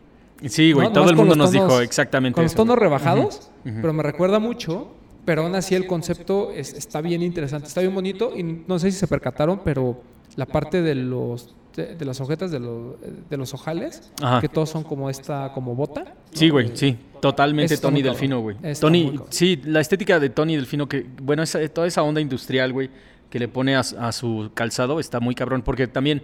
Sí, 0.46 0.72
güey, 0.74 0.88
No, 0.88 0.94
todo 0.94 1.10
el 1.10 1.16
mundo 1.16 1.36
nos 1.36 1.52
dijo 1.52 1.80
exactamente 1.82 2.36
Con 2.36 2.44
los 2.44 2.56
tonos 2.56 2.78
rebajados, 2.78 3.50
pero 3.64 3.94
me 3.94 4.04
recuerda 4.04 4.40
mucho. 4.40 4.94
Pero 5.24 5.44
aún 5.44 5.54
así 5.56 5.76
el 5.76 5.86
concepto 5.86 6.52
es- 6.52 6.74
está 6.74 7.00
bien 7.00 7.22
interesante, 7.22 7.68
está 7.68 7.80
bien 7.82 7.94
bonito. 7.94 8.36
Y 8.36 8.42
no 8.44 8.80
sé 8.80 8.92
si 8.92 8.98
se 8.98 9.08
percataron, 9.08 9.62
pero 9.64 10.02
la 10.36 10.48
parte 10.48 10.82
de 10.82 10.96
los 10.96 11.54
de, 11.76 11.96
de 11.96 12.06
las 12.06 12.20
hojetas 12.22 12.52
de 12.52 12.60
los, 12.60 12.96
de 13.30 13.38
los 13.38 13.54
ojales, 13.54 14.12
Ajá. 14.22 14.42
que 14.42 14.50
todos 14.50 14.70
son 14.70 14.84
como 14.84 15.10
esta, 15.10 15.52
como 15.54 15.76
bota. 15.76 16.04
¿no? 16.04 16.12
Sí, 16.34 16.50
güey, 16.50 16.68
Eh, 16.68 16.72
sí. 16.76 16.98
Totalmente 17.22 17.76
Eso 17.76 17.84
Tony. 17.84 18.02
Delfino, 18.02 18.40
güey. 18.40 18.58
Tony, 18.80 19.20
sí, 19.30 19.62
la 19.66 19.80
estética 19.80 20.20
de 20.20 20.30
Tony 20.30 20.56
Delfino, 20.56 20.88
que, 20.90 21.06
bueno, 21.22 21.44
esa- 21.44 21.68
toda 21.70 21.86
esa 21.88 22.02
onda 22.04 22.20
industrial, 22.20 22.74
güey, 22.74 22.90
que 23.30 23.38
le 23.40 23.48
pone 23.48 23.76
a, 23.76 23.80
a 23.82 24.12
su 24.12 24.50
calzado 24.56 25.00
está 25.00 25.20
muy 25.20 25.36
cabrón, 25.36 25.62
porque 25.62 25.88
también 25.88 26.24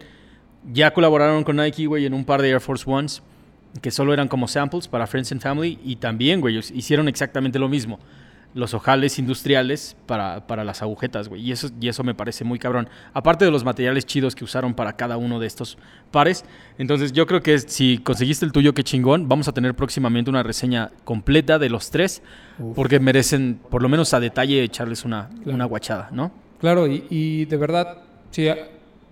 ya 0.73 0.91
colaboraron 0.93 1.43
con 1.43 1.55
Nike, 1.57 1.85
güey, 1.85 2.05
en 2.05 2.13
un 2.13 2.25
par 2.25 2.41
de 2.41 2.49
Air 2.49 2.59
Force 2.61 2.83
Ones, 2.89 3.21
que 3.81 3.91
solo 3.91 4.11
eran 4.11 4.27
como 4.27 4.47
samples 4.47 4.87
para 4.87 5.05
Friends 5.05 5.31
and 5.31 5.39
Family, 5.41 5.77
y 5.83 5.97
también, 5.97 6.41
güey, 6.41 6.57
hicieron 6.57 7.07
exactamente 7.07 7.59
lo 7.59 7.69
mismo. 7.69 7.99
Los 8.57 8.73
ojales 8.73 9.19
industriales 9.19 9.95
para, 10.07 10.47
para 10.47 10.63
las 10.63 10.81
agujetas, 10.81 11.29
güey. 11.29 11.41
Y 11.43 11.51
eso, 11.51 11.69
y 11.79 11.89
eso 11.89 12.03
me 12.03 12.15
parece 12.15 12.43
muy 12.43 12.57
cabrón. 12.57 12.89
Aparte 13.13 13.45
de 13.45 13.51
los 13.51 13.63
materiales 13.63 14.05
chidos 14.07 14.33
que 14.35 14.43
usaron 14.43 14.73
para 14.73 14.93
cada 14.97 15.17
uno 15.17 15.39
de 15.39 15.45
estos 15.45 15.77
pares. 16.09 16.43
Entonces 16.79 17.13
yo 17.13 17.27
creo 17.27 17.41
que 17.43 17.59
si 17.59 17.99
conseguiste 17.99 18.45
el 18.45 18.51
tuyo, 18.51 18.73
qué 18.73 18.83
chingón. 18.83 19.29
Vamos 19.29 19.47
a 19.47 19.51
tener 19.53 19.75
próximamente 19.75 20.31
una 20.31 20.41
reseña 20.41 20.89
completa 21.03 21.59
de 21.59 21.69
los 21.69 21.91
tres. 21.91 22.23
Uf. 22.57 22.75
Porque 22.75 22.99
merecen, 22.99 23.59
por 23.69 23.83
lo 23.83 23.89
menos 23.89 24.13
a 24.15 24.19
detalle, 24.19 24.63
echarles 24.63 25.05
una, 25.05 25.29
Claro. 25.29 25.53
una 25.53 25.65
guachada, 25.65 26.09
¿no? 26.11 26.31
Claro, 26.59 26.87
y, 26.87 27.05
y 27.11 27.45
de 27.45 27.57
verdad, 27.57 27.99
si 28.31 28.47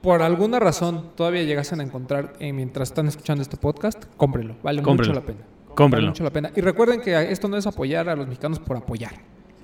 por 0.02 0.24
alguna 0.24 0.60
razón 0.60 1.12
todavía 1.16 1.44
llegasen 1.44 1.80
a 1.82 1.84
encontrar 1.84 2.34
eh, 2.40 2.52
mientras 2.52 2.90
están 2.90 3.08
escuchando 3.08 3.44
este 3.44 3.58
podcast, 3.58 4.06
cómprenlo. 4.18 4.56
Vale 4.64 4.82
mucho 4.82 5.14
la 5.14 5.22
pena. 5.22 5.40
Vale 5.40 5.76
Cómprenlo. 5.76 6.08
mucho 6.10 6.24
la 6.24 6.30
pena. 6.32 6.52
Y 6.56 6.62
recuerden 6.62 7.02
que 7.02 7.32
esto 7.32 7.48
no 7.48 7.58
es 7.58 7.68
apoyar 7.68 8.08
a 8.10 8.16
los 8.16 8.26
mexicanos 8.28 8.60
por 8.60 8.78
apoyar. 8.78 9.12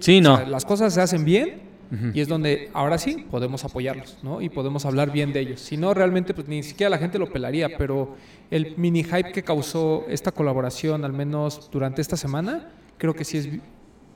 Sí, 0.01 0.17
O 0.19 0.21
no. 0.21 0.37
sea, 0.37 0.45
las 0.47 0.65
cosas 0.65 0.93
se 0.93 0.99
hacen 1.01 1.23
bien 1.23 1.61
Ujú. 1.91 2.11
y 2.13 2.19
es 2.21 2.27
donde 2.27 2.69
ahora 2.73 2.97
sí 2.97 3.25
podemos 3.31 3.63
apoyarlos, 3.63 4.17
¿no? 4.23 4.41
Y 4.41 4.49
podemos 4.49 4.85
hablar 4.85 5.11
bien 5.11 5.31
de 5.33 5.39
ellos. 5.39 5.61
Si 5.61 5.77
no, 5.77 5.93
realmente 5.93 6.33
pues, 6.33 6.47
ni 6.47 6.61
siquiera 6.63 6.89
la 6.89 6.97
gente 6.97 7.17
lo 7.19 7.31
pelaría, 7.31 7.77
pero 7.77 8.15
el 8.49 8.75
mini 8.77 9.03
hype 9.03 9.31
que 9.31 9.43
causó 9.43 10.05
esta 10.09 10.31
colaboración, 10.31 11.05
al 11.05 11.13
menos 11.13 11.69
durante 11.71 12.01
esta 12.01 12.17
semana, 12.17 12.69
creo 12.97 13.13
que 13.13 13.23
sí 13.23 13.37
es... 13.37 13.49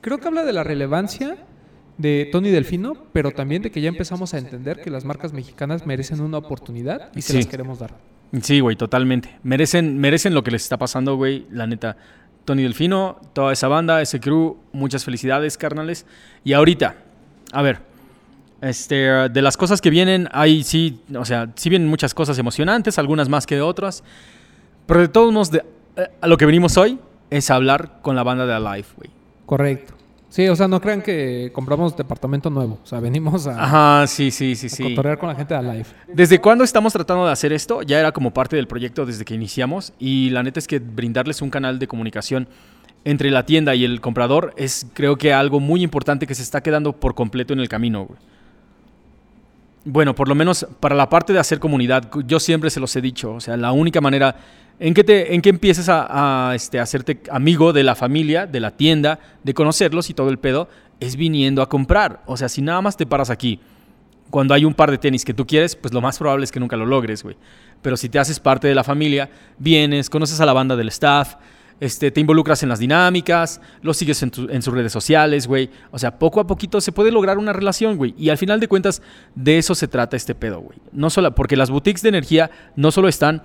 Creo 0.02 0.18
que 0.18 0.28
habla 0.28 0.44
de 0.44 0.52
la 0.52 0.62
relevancia 0.62 1.36
de 1.98 2.28
Tony 2.30 2.50
Delfino, 2.50 2.92
pero 3.12 3.30
también 3.30 3.62
de 3.62 3.70
que 3.70 3.80
ya 3.80 3.88
empezamos 3.88 4.34
a 4.34 4.38
entender 4.38 4.80
que 4.82 4.90
las 4.90 5.04
marcas 5.04 5.32
mexicanas 5.32 5.86
merecen 5.86 6.20
una 6.20 6.38
oportunidad 6.38 7.10
y 7.16 7.22
se 7.22 7.32
Sí. 7.32 7.38
las 7.38 7.46
queremos 7.46 7.78
dar. 7.78 7.94
Sí, 8.42 8.60
güey, 8.60 8.76
totalmente. 8.76 9.30
Merecen, 9.42 9.98
merecen 9.98 10.34
lo 10.34 10.42
que 10.44 10.50
les 10.50 10.62
está 10.62 10.76
pasando, 10.76 11.16
güey, 11.16 11.46
la 11.50 11.66
neta. 11.66 11.96
Tony 12.46 12.62
Delfino, 12.62 13.20
toda 13.34 13.52
esa 13.52 13.68
banda, 13.68 14.00
ese 14.00 14.20
crew, 14.20 14.56
muchas 14.72 15.04
felicidades, 15.04 15.58
carnales. 15.58 16.06
Y 16.44 16.54
ahorita, 16.54 16.94
a 17.52 17.60
ver, 17.60 17.80
este, 18.62 18.94
de 19.28 19.42
las 19.42 19.58
cosas 19.58 19.82
que 19.82 19.90
vienen, 19.90 20.28
hay 20.32 20.62
sí, 20.64 21.00
o 21.14 21.24
sea, 21.26 21.50
sí 21.56 21.68
vienen 21.68 21.88
muchas 21.88 22.14
cosas 22.14 22.38
emocionantes, 22.38 22.98
algunas 22.98 23.28
más 23.28 23.46
que 23.46 23.60
otras. 23.60 24.02
Pero 24.86 25.00
de 25.00 25.08
todos 25.08 25.32
modos, 25.32 25.50
de- 25.50 25.64
eh, 25.96 26.08
a 26.22 26.26
lo 26.26 26.38
que 26.38 26.46
venimos 26.46 26.76
hoy 26.78 26.98
es 27.28 27.50
hablar 27.50 27.98
con 28.00 28.16
la 28.16 28.22
banda 28.22 28.46
de 28.46 28.54
Alive, 28.54 28.88
güey. 28.96 29.10
Correcto. 29.44 29.94
Sí, 30.28 30.48
o 30.48 30.56
sea, 30.56 30.68
no 30.68 30.80
crean 30.80 31.02
que 31.02 31.50
compramos 31.52 31.96
departamento 31.96 32.50
nuevo. 32.50 32.78
O 32.82 32.86
sea, 32.86 33.00
venimos 33.00 33.46
a, 33.46 33.62
Ajá, 33.62 34.06
sí, 34.06 34.30
sí, 34.30 34.56
sí, 34.56 34.66
a 34.66 34.70
sí. 34.70 34.94
con 34.94 35.28
la 35.28 35.34
gente 35.34 35.54
de 35.54 35.60
Alive. 35.60 35.86
¿Desde 36.12 36.40
cuándo 36.40 36.64
estamos 36.64 36.92
tratando 36.92 37.26
de 37.26 37.32
hacer 37.32 37.52
esto? 37.52 37.82
Ya 37.82 38.00
era 38.00 38.12
como 38.12 38.32
parte 38.32 38.56
del 38.56 38.66
proyecto 38.66 39.06
desde 39.06 39.24
que 39.24 39.34
iniciamos 39.34 39.92
y 39.98 40.30
la 40.30 40.42
neta 40.42 40.58
es 40.58 40.66
que 40.66 40.78
brindarles 40.78 41.42
un 41.42 41.50
canal 41.50 41.78
de 41.78 41.86
comunicación 41.86 42.48
entre 43.04 43.30
la 43.30 43.46
tienda 43.46 43.74
y 43.76 43.84
el 43.84 44.00
comprador 44.00 44.52
es 44.56 44.86
creo 44.92 45.16
que 45.16 45.32
algo 45.32 45.60
muy 45.60 45.82
importante 45.82 46.26
que 46.26 46.34
se 46.34 46.42
está 46.42 46.60
quedando 46.60 46.92
por 46.92 47.14
completo 47.14 47.52
en 47.52 47.60
el 47.60 47.68
camino. 47.68 48.06
güey. 48.06 48.18
Bueno, 49.88 50.16
por 50.16 50.26
lo 50.26 50.34
menos 50.34 50.66
para 50.80 50.96
la 50.96 51.08
parte 51.08 51.32
de 51.32 51.38
hacer 51.38 51.60
comunidad, 51.60 52.10
yo 52.26 52.40
siempre 52.40 52.70
se 52.70 52.80
los 52.80 52.94
he 52.96 53.00
dicho, 53.00 53.34
o 53.34 53.40
sea, 53.40 53.56
la 53.56 53.70
única 53.70 54.00
manera 54.00 54.34
en 54.80 54.92
que, 54.92 55.04
te, 55.04 55.32
en 55.32 55.40
que 55.40 55.48
empieces 55.48 55.88
a, 55.88 56.48
a, 56.50 56.54
este, 56.56 56.80
hacerte 56.80 57.20
amigo 57.30 57.72
de 57.72 57.84
la 57.84 57.94
familia, 57.94 58.46
de 58.46 58.58
la 58.58 58.72
tienda, 58.72 59.20
de 59.44 59.54
conocerlos 59.54 60.10
y 60.10 60.14
todo 60.14 60.28
el 60.28 60.40
pedo, 60.40 60.68
es 60.98 61.14
viniendo 61.14 61.62
a 61.62 61.68
comprar. 61.68 62.20
O 62.26 62.36
sea, 62.36 62.48
si 62.48 62.62
nada 62.62 62.82
más 62.82 62.96
te 62.96 63.06
paras 63.06 63.30
aquí 63.30 63.60
cuando 64.28 64.54
hay 64.54 64.64
un 64.64 64.74
par 64.74 64.90
de 64.90 64.98
tenis 64.98 65.24
que 65.24 65.34
tú 65.34 65.46
quieres, 65.46 65.76
pues 65.76 65.94
lo 65.94 66.00
más 66.00 66.18
probable 66.18 66.44
es 66.44 66.52
que 66.52 66.58
nunca 66.60 66.76
lo 66.76 66.84
logres, 66.84 67.22
güey. 67.22 67.36
Pero 67.80 67.96
si 67.96 68.08
te 68.08 68.18
haces 68.18 68.40
parte 68.40 68.66
de 68.66 68.74
la 68.74 68.82
familia, 68.82 69.30
vienes, 69.56 70.10
conoces 70.10 70.40
a 70.40 70.46
la 70.46 70.52
banda 70.52 70.74
del 70.74 70.88
staff, 70.88 71.36
este, 71.78 72.10
te 72.10 72.20
involucras 72.20 72.62
en 72.62 72.68
las 72.68 72.78
dinámicas, 72.78 73.60
lo 73.82 73.92
sigues 73.92 74.22
en, 74.22 74.32
sus 74.62 74.74
redes 74.74 74.92
sociales, 74.92 75.46
güey. 75.46 75.70
O 75.90 75.98
sea, 75.98 76.18
poco 76.18 76.40
a 76.40 76.46
poquito 76.46 76.80
se 76.80 76.92
puede 76.92 77.10
lograr 77.10 77.38
una 77.38 77.52
relación, 77.52 77.96
güey. 77.96 78.14
Y 78.16 78.30
al 78.30 78.38
final 78.38 78.60
de 78.60 78.68
cuentas, 78.68 79.02
de 79.34 79.58
eso 79.58 79.74
se 79.74 79.88
trata 79.88 80.16
este 80.16 80.34
pedo, 80.34 80.60
güey. 80.60 80.78
No 80.92 81.10
solo, 81.10 81.34
porque 81.34 81.56
las 81.56 81.70
boutiques 81.70 82.02
de 82.02 82.08
energía 82.08 82.50
no 82.76 82.90
solo 82.90 83.08
están 83.08 83.42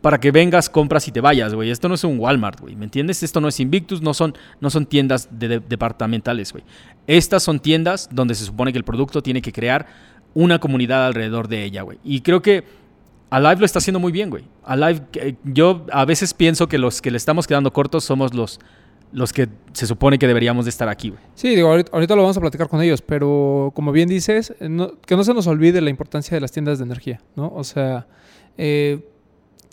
para 0.00 0.18
que 0.18 0.30
vengas, 0.32 0.68
compras 0.68 1.06
y 1.08 1.12
te 1.12 1.20
vayas, 1.20 1.54
güey. 1.54 1.70
Esto 1.70 1.88
no 1.88 1.94
es 1.94 2.04
un 2.04 2.18
Walmart, 2.18 2.60
güey. 2.60 2.76
¿Me 2.76 2.84
entiendes? 2.84 3.22
Esto 3.22 3.40
no 3.40 3.48
es 3.48 3.58
Invictus, 3.60 4.02
no 4.02 4.14
son, 4.14 4.34
no 4.60 4.68
son 4.70 4.86
tiendas 4.86 5.28
de- 5.30 5.60
departamentales, 5.60 6.52
güey. 6.52 6.64
Estas 7.06 7.42
son 7.42 7.60
tiendas 7.60 8.08
donde 8.12 8.34
se 8.34 8.44
supone 8.44 8.72
que 8.72 8.78
el 8.78 8.84
producto 8.84 9.22
tiene 9.22 9.42
que 9.42 9.52
crear 9.52 9.86
una 10.34 10.58
comunidad 10.58 11.06
alrededor 11.06 11.48
de 11.48 11.64
ella, 11.64 11.82
güey. 11.82 11.98
Y 12.04 12.20
creo 12.20 12.42
que 12.42 12.64
Alive 13.32 13.60
lo 13.60 13.64
está 13.64 13.78
haciendo 13.78 13.98
muy 13.98 14.12
bien, 14.12 14.28
güey. 14.28 14.44
Alive, 14.62 15.00
eh, 15.14 15.36
yo 15.42 15.86
a 15.90 16.04
veces 16.04 16.34
pienso 16.34 16.68
que 16.68 16.76
los 16.76 17.00
que 17.00 17.10
le 17.10 17.16
estamos 17.16 17.46
quedando 17.46 17.72
cortos 17.72 18.04
somos 18.04 18.34
los, 18.34 18.60
los 19.10 19.32
que 19.32 19.48
se 19.72 19.86
supone 19.86 20.18
que 20.18 20.26
deberíamos 20.26 20.66
de 20.66 20.68
estar 20.68 20.86
aquí, 20.90 21.08
güey. 21.08 21.22
Sí, 21.34 21.56
digo, 21.56 21.68
ahorita, 21.68 22.14
lo 22.14 22.20
vamos 22.20 22.36
a 22.36 22.40
platicar 22.40 22.68
con 22.68 22.82
ellos, 22.82 23.00
pero 23.00 23.72
como 23.74 23.90
bien 23.90 24.10
dices, 24.10 24.52
eh, 24.60 24.68
no- 24.68 25.00
que 25.00 25.16
no 25.16 25.24
se 25.24 25.32
nos 25.32 25.46
olvide 25.46 25.80
la 25.80 25.88
importancia 25.88 26.34
de 26.34 26.42
las 26.42 26.52
tiendas 26.52 26.78
de 26.78 26.84
energía, 26.84 27.22
¿no? 27.34 27.50
O 27.54 27.64
sea, 27.64 28.06
eh, 28.58 29.00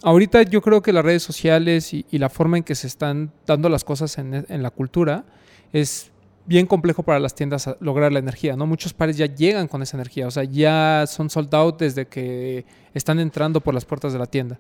ahorita 0.04 0.44
yo 0.44 0.62
creo 0.62 0.82
que 0.82 0.94
las 0.94 1.04
redes 1.04 1.24
sociales 1.24 1.94
y, 1.94 2.06
la 2.12 2.30
forma 2.30 2.56
en 2.56 2.64
que 2.64 2.76
se 2.76 2.88
están 2.88 3.34
dando 3.46 3.68
las 3.68 3.84
cosas 3.84 4.18
en 4.18 4.64
la 4.64 4.70
cultura 4.72 5.26
es 5.74 6.12
bien 6.50 6.66
complejo 6.66 7.04
para 7.04 7.20
las 7.20 7.36
tiendas 7.36 7.70
lograr 7.80 8.12
la 8.12 8.20
energía, 8.20 8.56
¿no? 8.56 8.66
Muchos 8.66 8.92
pares 8.94 9.16
ya 9.18 9.28
llegan 9.28 9.68
con 9.68 9.82
esa 9.84 9.96
energía, 9.96 10.26
o 10.28 10.32
sea, 10.32 10.44
ya 10.44 11.06
son 11.08 11.30
sold 11.30 11.54
out 11.54 11.80
desde 11.80 12.08
que 12.08 12.66
están 12.94 13.20
entrando 13.20 13.62
por 13.62 13.74
las 13.76 13.86
puertas 13.86 14.12
de 14.14 14.20
la 14.20 14.26
tienda. 14.26 14.60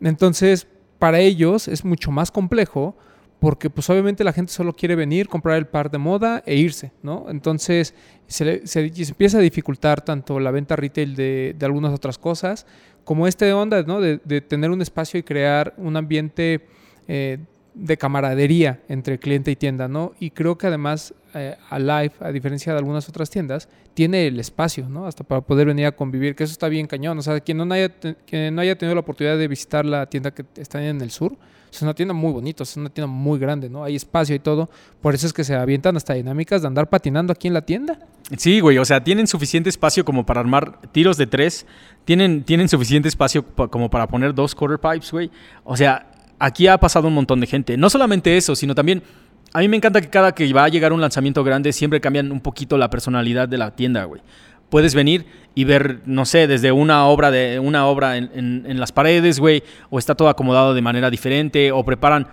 Entonces, 0.00 0.66
para 0.98 1.20
ellos 1.20 1.68
es 1.68 1.84
mucho 1.84 2.10
más 2.10 2.30
complejo 2.30 2.96
porque 3.38 3.70
pues 3.70 3.88
obviamente 3.88 4.22
la 4.24 4.34
gente 4.34 4.52
solo 4.52 4.74
quiere 4.74 4.96
venir, 4.96 5.28
comprar 5.28 5.56
el 5.56 5.66
par 5.66 5.90
de 5.90 5.96
moda 5.96 6.42
e 6.44 6.56
irse, 6.56 6.92
¿no? 7.02 7.26
Entonces 7.30 7.94
se, 8.26 8.66
se- 8.66 8.90
se 8.92 9.08
empieza 9.08 9.38
a 9.38 9.40
dificultar 9.40 10.02
tanto 10.04 10.38
la 10.40 10.50
venta 10.50 10.76
retail 10.76 11.14
de, 11.16 11.54
de 11.58 11.66
algunas 11.66 11.94
otras 11.94 12.18
cosas, 12.18 12.66
como 13.04 13.26
este 13.26 13.50
onda, 13.54 13.82
¿no? 13.84 14.00
De, 14.00 14.20
de 14.24 14.40
tener 14.42 14.70
un 14.70 14.82
espacio 14.82 15.18
y 15.18 15.22
crear 15.22 15.72
un 15.78 15.96
ambiente 15.96 16.66
eh, 17.08 17.38
de 17.74 17.96
camaradería 17.96 18.80
entre 18.88 19.18
cliente 19.18 19.50
y 19.50 19.56
tienda, 19.56 19.88
¿no? 19.88 20.12
Y 20.18 20.30
creo 20.30 20.58
que 20.58 20.66
además 20.66 21.14
eh, 21.34 21.56
Alive, 21.70 22.12
a 22.20 22.32
diferencia 22.32 22.72
de 22.72 22.78
algunas 22.78 23.08
otras 23.08 23.30
tiendas, 23.30 23.68
tiene 23.94 24.26
el 24.26 24.40
espacio, 24.40 24.88
¿no? 24.88 25.06
Hasta 25.06 25.24
para 25.24 25.40
poder 25.40 25.66
venir 25.66 25.86
a 25.86 25.92
convivir, 25.92 26.34
que 26.34 26.44
eso 26.44 26.52
está 26.52 26.68
bien 26.68 26.86
cañón. 26.86 27.18
O 27.18 27.22
sea, 27.22 27.40
quien 27.40 27.58
no 27.58 27.72
haya, 27.72 27.88
quien 28.26 28.54
no 28.54 28.62
haya 28.62 28.76
tenido 28.76 28.94
la 28.94 29.00
oportunidad 29.00 29.38
de 29.38 29.48
visitar 29.48 29.84
la 29.84 30.06
tienda 30.06 30.32
que 30.32 30.44
está 30.56 30.84
en 30.84 31.00
el 31.00 31.10
sur, 31.10 31.36
es 31.72 31.82
una 31.82 31.94
tienda 31.94 32.14
muy 32.14 32.32
bonita, 32.32 32.64
es 32.64 32.76
una 32.76 32.90
tienda 32.90 33.06
muy 33.06 33.38
grande, 33.38 33.70
¿no? 33.70 33.84
Hay 33.84 33.94
espacio 33.94 34.34
y 34.34 34.40
todo. 34.40 34.68
Por 35.00 35.14
eso 35.14 35.26
es 35.26 35.32
que 35.32 35.44
se 35.44 35.54
avientan 35.54 35.96
hasta 35.96 36.14
dinámicas 36.14 36.62
de 36.62 36.68
andar 36.68 36.88
patinando 36.88 37.32
aquí 37.32 37.46
en 37.46 37.54
la 37.54 37.62
tienda. 37.62 37.98
Sí, 38.36 38.60
güey, 38.60 38.78
o 38.78 38.84
sea, 38.84 39.02
tienen 39.02 39.26
suficiente 39.26 39.68
espacio 39.70 40.04
como 40.04 40.26
para 40.26 40.40
armar 40.40 40.80
tiros 40.92 41.16
de 41.16 41.26
tres. 41.26 41.66
Tienen, 42.04 42.42
tienen 42.42 42.68
suficiente 42.68 43.08
espacio 43.08 43.44
como 43.44 43.88
para 43.88 44.08
poner 44.08 44.34
dos 44.34 44.54
quarter 44.54 44.78
pipes, 44.80 45.12
güey. 45.12 45.30
O 45.62 45.76
sea, 45.76 46.09
aquí 46.40 46.66
ha 46.66 46.78
pasado 46.78 47.06
un 47.06 47.14
montón 47.14 47.40
de 47.40 47.46
gente. 47.46 47.76
No 47.76 47.88
solamente 47.88 48.36
eso, 48.36 48.56
sino 48.56 48.74
también 48.74 49.04
a 49.52 49.60
mí 49.60 49.68
me 49.68 49.76
encanta 49.76 50.00
que 50.00 50.08
cada 50.08 50.32
que 50.32 50.52
va 50.52 50.64
a 50.64 50.68
llegar 50.68 50.92
un 50.92 51.00
lanzamiento 51.00 51.44
grande 51.44 51.72
siempre 51.72 52.00
cambian 52.00 52.32
un 52.32 52.40
poquito 52.40 52.76
la 52.78 52.90
personalidad 52.90 53.48
de 53.48 53.58
la 53.58 53.74
tienda, 53.74 54.04
güey. 54.04 54.22
Puedes 54.68 54.94
venir 54.94 55.26
y 55.56 55.64
ver, 55.64 56.02
no 56.06 56.24
sé, 56.24 56.46
desde 56.46 56.70
una 56.70 57.06
obra 57.06 57.32
de 57.32 57.58
una 57.58 57.86
obra 57.86 58.16
en, 58.16 58.80
las 58.80 58.92
paredes, 58.92 59.40
güey, 59.40 59.64
o 59.90 59.98
está 59.98 60.14
todo 60.14 60.28
acomodado 60.28 60.74
de 60.74 60.80
manera 60.80 61.10
diferente, 61.10 61.72
o 61.72 61.84
preparan 61.84 62.28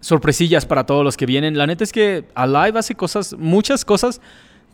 sorpresillas 0.00 0.66
para 0.66 0.84
todos 0.84 1.02
los 1.02 1.16
que 1.16 1.24
vienen. 1.24 1.56
La 1.56 1.66
neta 1.66 1.84
es 1.84 1.92
que 1.92 2.26
Alive 2.34 2.78
hace 2.78 2.94
cosas, 2.94 3.34
muchas 3.38 3.86
cosas 3.86 4.20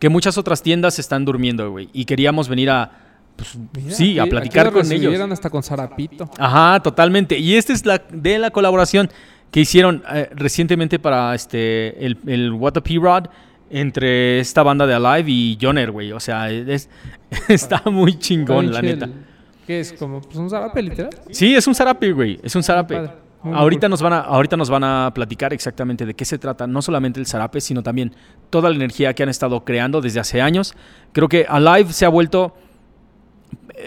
que 0.00 0.08
muchas 0.08 0.36
otras 0.36 0.62
tiendas 0.62 0.98
están 0.98 1.24
durmiendo, 1.24 1.70
güey. 1.70 1.88
Y 1.92 2.04
queríamos 2.04 2.48
venir 2.48 2.70
a, 2.70 2.90
pues, 3.36 3.96
sí, 3.96 4.18
a 4.18 4.26
platicar 4.26 4.72
con 4.72 4.90
ellos. 4.90 5.18
hasta 5.30 5.50
con 5.50 5.62
Sarapito. 5.62 6.28
Ajá, 6.38 6.80
totalmente. 6.82 7.38
Y 7.38 7.54
esta 7.54 7.72
es 7.72 7.84
la 7.84 8.02
de 8.10 8.38
la 8.38 8.50
colaboración 8.50 9.10
que 9.50 9.60
hicieron 9.60 10.02
eh, 10.12 10.28
recientemente 10.34 10.98
para 10.98 11.34
este 11.34 12.04
el, 12.04 12.18
el 12.26 12.52
What 12.52 12.72
the 12.72 12.80
P-Rod 12.80 13.26
entre 13.70 14.40
esta 14.40 14.62
banda 14.62 14.86
de 14.86 14.94
Alive 14.94 15.30
y 15.30 15.58
Joner, 15.60 15.90
güey. 15.90 16.12
O 16.12 16.20
sea, 16.20 16.50
es, 16.50 16.88
está 17.48 17.82
muy 17.86 18.18
chingón, 18.18 18.72
la 18.72 18.82
neta. 18.82 19.08
¿Qué 19.66 19.80
es? 19.80 19.92
¿Como 19.92 20.20
pues, 20.20 20.36
un 20.36 20.48
zarape, 20.48 20.82
literal? 20.82 21.10
Sí, 21.30 21.54
es 21.54 21.66
un 21.66 21.74
zarape, 21.74 22.12
güey. 22.12 22.38
Es 22.42 22.54
un 22.54 22.62
zarape. 22.62 23.10
Ahorita 23.42 23.88
nos, 23.88 24.02
van 24.02 24.12
a, 24.12 24.20
ahorita 24.20 24.56
nos 24.56 24.70
van 24.70 24.82
a 24.82 25.12
platicar 25.14 25.52
exactamente 25.52 26.04
de 26.04 26.14
qué 26.14 26.24
se 26.24 26.36
trata, 26.36 26.66
no 26.66 26.82
solamente 26.82 27.20
el 27.20 27.26
zarape, 27.26 27.60
sino 27.60 27.80
también 27.80 28.12
toda 28.50 28.70
la 28.70 28.74
energía 28.74 29.14
que 29.14 29.22
han 29.22 29.28
estado 29.28 29.64
creando 29.64 30.00
desde 30.00 30.18
hace 30.18 30.40
años. 30.40 30.74
Creo 31.12 31.28
que 31.28 31.46
Alive 31.48 31.92
se 31.92 32.04
ha 32.04 32.08
vuelto 32.08 32.56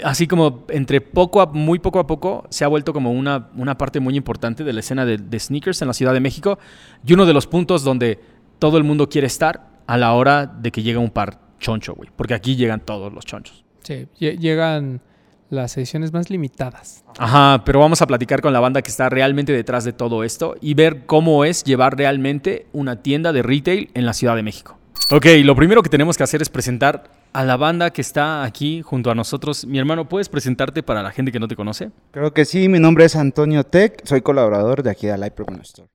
así 0.04 0.28
como 0.28 0.66
entre 0.70 1.02
poco 1.02 1.42
a 1.42 1.48
muy 1.48 1.80
poco 1.80 2.00
a 2.00 2.08
poco 2.08 2.46
se 2.50 2.64
ha 2.64 2.68
vuelto 2.68 2.94
como 2.94 3.12
una, 3.12 3.50
una 3.56 3.78
parte 3.78 4.00
muy 4.00 4.16
importante 4.16 4.64
de 4.64 4.74
la 4.74 4.80
escena 4.80 5.06
de, 5.06 5.40
sneakers 5.40 5.82
en 5.82 5.88
la 5.88 5.94
Ciudad 5.94 6.14
de 6.14 6.20
México 6.20 6.60
y 7.06 7.14
uno 7.14 7.26
de 7.26 7.34
los 7.34 7.48
puntos 7.48 7.84
donde 7.84 8.20
todo 8.60 8.78
el 8.78 8.84
mundo 8.84 9.10
quiere 9.10 9.28
estar 9.28 9.70
a 9.88 9.98
la 9.98 10.14
hora 10.14 10.46
de 10.46 10.72
que 10.72 10.84
llega 10.84 11.00
un 11.00 11.10
par 11.10 11.40
choncho, 11.60 11.96
güey, 11.96 12.10
porque 12.16 12.34
aquí 12.34 12.56
llegan 12.56 12.82
todos 12.82 13.12
los 13.12 13.26
chonchos. 13.26 13.66
Sí, 13.82 14.08
llegan 14.18 15.02
las 15.50 15.76
ediciones 15.78 16.14
más 16.14 16.30
limitadas. 16.30 17.04
Ajá, 17.18 17.64
pero 17.66 17.80
vamos 17.80 18.02
a 18.02 18.08
platicar 18.08 18.42
con 18.42 18.54
la 18.54 18.60
banda 18.60 18.82
que 18.82 18.92
está 18.92 19.10
realmente 19.10 19.52
detrás 19.52 19.84
de 19.84 19.94
todo 19.94 20.24
esto 20.24 20.56
y 20.62 20.76
ver 20.76 21.06
cómo 21.06 21.44
es 21.44 21.64
llevar 21.64 21.98
realmente 21.98 22.68
una 22.72 23.02
tienda 23.02 23.34
de 23.34 23.42
retail 23.42 23.90
en 23.94 24.06
la 24.06 24.14
Ciudad 24.14 24.36
de 24.36 24.44
México. 24.44 24.78
Ok, 25.12 25.26
lo 25.44 25.56
primero 25.56 25.82
que 25.82 25.90
tenemos 25.90 26.18
que 26.18 26.24
hacer 26.24 26.42
es 26.42 26.50
presentar 26.50 27.19
a 27.34 27.44
la 27.44 27.58
banda 27.58 27.92
que 27.92 28.02
está 28.02 28.44
aquí 28.44 28.82
junto 28.82 29.12
a 29.12 29.16
nosotros. 29.16 29.66
Mi 29.66 29.78
hermano, 29.78 30.08
¿puedes 30.08 30.30
presentarte 30.30 30.84
para 30.84 31.04
la 31.04 31.12
gente 31.12 31.32
que 31.32 31.40
no 31.40 31.48
te 31.48 31.56
conoce? 31.56 31.92
Creo 32.12 32.34
que 32.34 32.46
sí, 32.46 32.68
mi 32.68 32.80
nombre 32.80 33.06
es 33.06 33.16
Antonio 33.16 33.64
Tech, 33.64 34.02
soy 34.06 34.22
colaborador 34.22 34.84
de 34.84 34.90
aquí 34.90 35.08
de 35.08 35.18
Live 35.18 35.32
Pro 35.32 35.46
Store. 35.62 35.88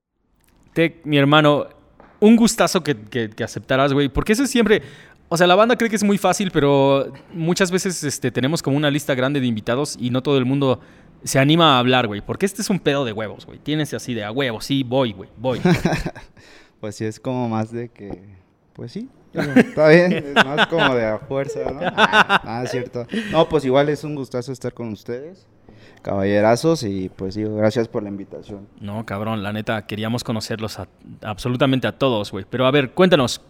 Tech, 0.72 1.04
mi 1.04 1.18
hermano, 1.18 1.66
un 2.20 2.36
gustazo 2.36 2.82
que, 2.82 2.96
que, 2.96 3.44
aceptaras, 3.44 3.92
güey, 3.92 4.08
porque 4.08 4.32
eso 4.32 4.44
es 4.44 4.50
siempre... 4.50 4.82
O 5.30 5.36
sea, 5.36 5.46
la 5.46 5.54
banda 5.54 5.76
cree 5.76 5.90
que 5.90 5.96
es 5.96 6.04
muy 6.04 6.18
fácil, 6.18 6.50
pero 6.52 7.12
muchas 7.32 7.70
veces 7.70 8.04
este, 8.04 8.30
tenemos 8.30 8.62
como 8.62 8.76
una 8.76 8.90
lista 8.90 9.14
grande 9.14 9.40
de 9.40 9.46
invitados 9.46 9.96
y 9.98 10.10
no 10.10 10.22
todo 10.22 10.36
el 10.38 10.44
mundo 10.44 10.80
se 11.24 11.38
anima 11.38 11.74
a 11.74 11.78
hablar, 11.78 12.06
güey, 12.06 12.20
porque 12.20 12.46
este 12.46 12.62
es 12.62 12.70
un 12.70 12.78
pedo 12.78 13.04
de 13.04 13.12
huevos, 13.12 13.46
güey. 13.46 13.58
Tienes 13.58 13.92
así 13.94 14.14
de 14.14 14.22
a 14.22 14.30
huevos, 14.30 14.66
sí, 14.66 14.84
voy, 14.84 15.12
güey, 15.12 15.30
voy. 15.38 15.60
pues 16.80 16.96
sí, 16.96 17.06
es 17.06 17.18
como 17.18 17.48
más 17.48 17.72
de 17.72 17.88
que, 17.88 18.22
pues 18.74 18.92
sí, 18.92 19.08
Está 19.34 19.88
bien, 19.88 20.12
es 20.36 20.44
más 20.44 20.66
como 20.68 20.94
de 20.94 21.06
a 21.06 21.18
fuerza, 21.18 21.60
¿no? 21.70 21.80
Ah, 21.94 22.62
es 22.64 22.70
cierto. 22.70 23.06
No, 23.30 23.48
pues 23.48 23.64
igual 23.64 23.88
es 23.88 24.04
un 24.04 24.14
gustazo 24.14 24.52
estar 24.52 24.72
con 24.72 24.88
ustedes, 24.88 25.46
caballerazos, 26.02 26.82
y 26.82 27.08
pues 27.08 27.34
digo, 27.34 27.56
gracias 27.56 27.88
por 27.88 28.02
la 28.02 28.08
invitación. 28.08 28.68
No, 28.80 29.04
cabrón, 29.04 29.42
la 29.42 29.52
neta, 29.52 29.86
queríamos 29.86 30.22
conocerlos 30.24 30.78
absolutamente 31.22 31.86
a 31.86 31.92
todos, 31.92 32.30
güey. 32.30 32.44
Pero 32.48 32.66
a 32.66 32.70
ver, 32.70 32.92
cuéntanos, 32.92 33.40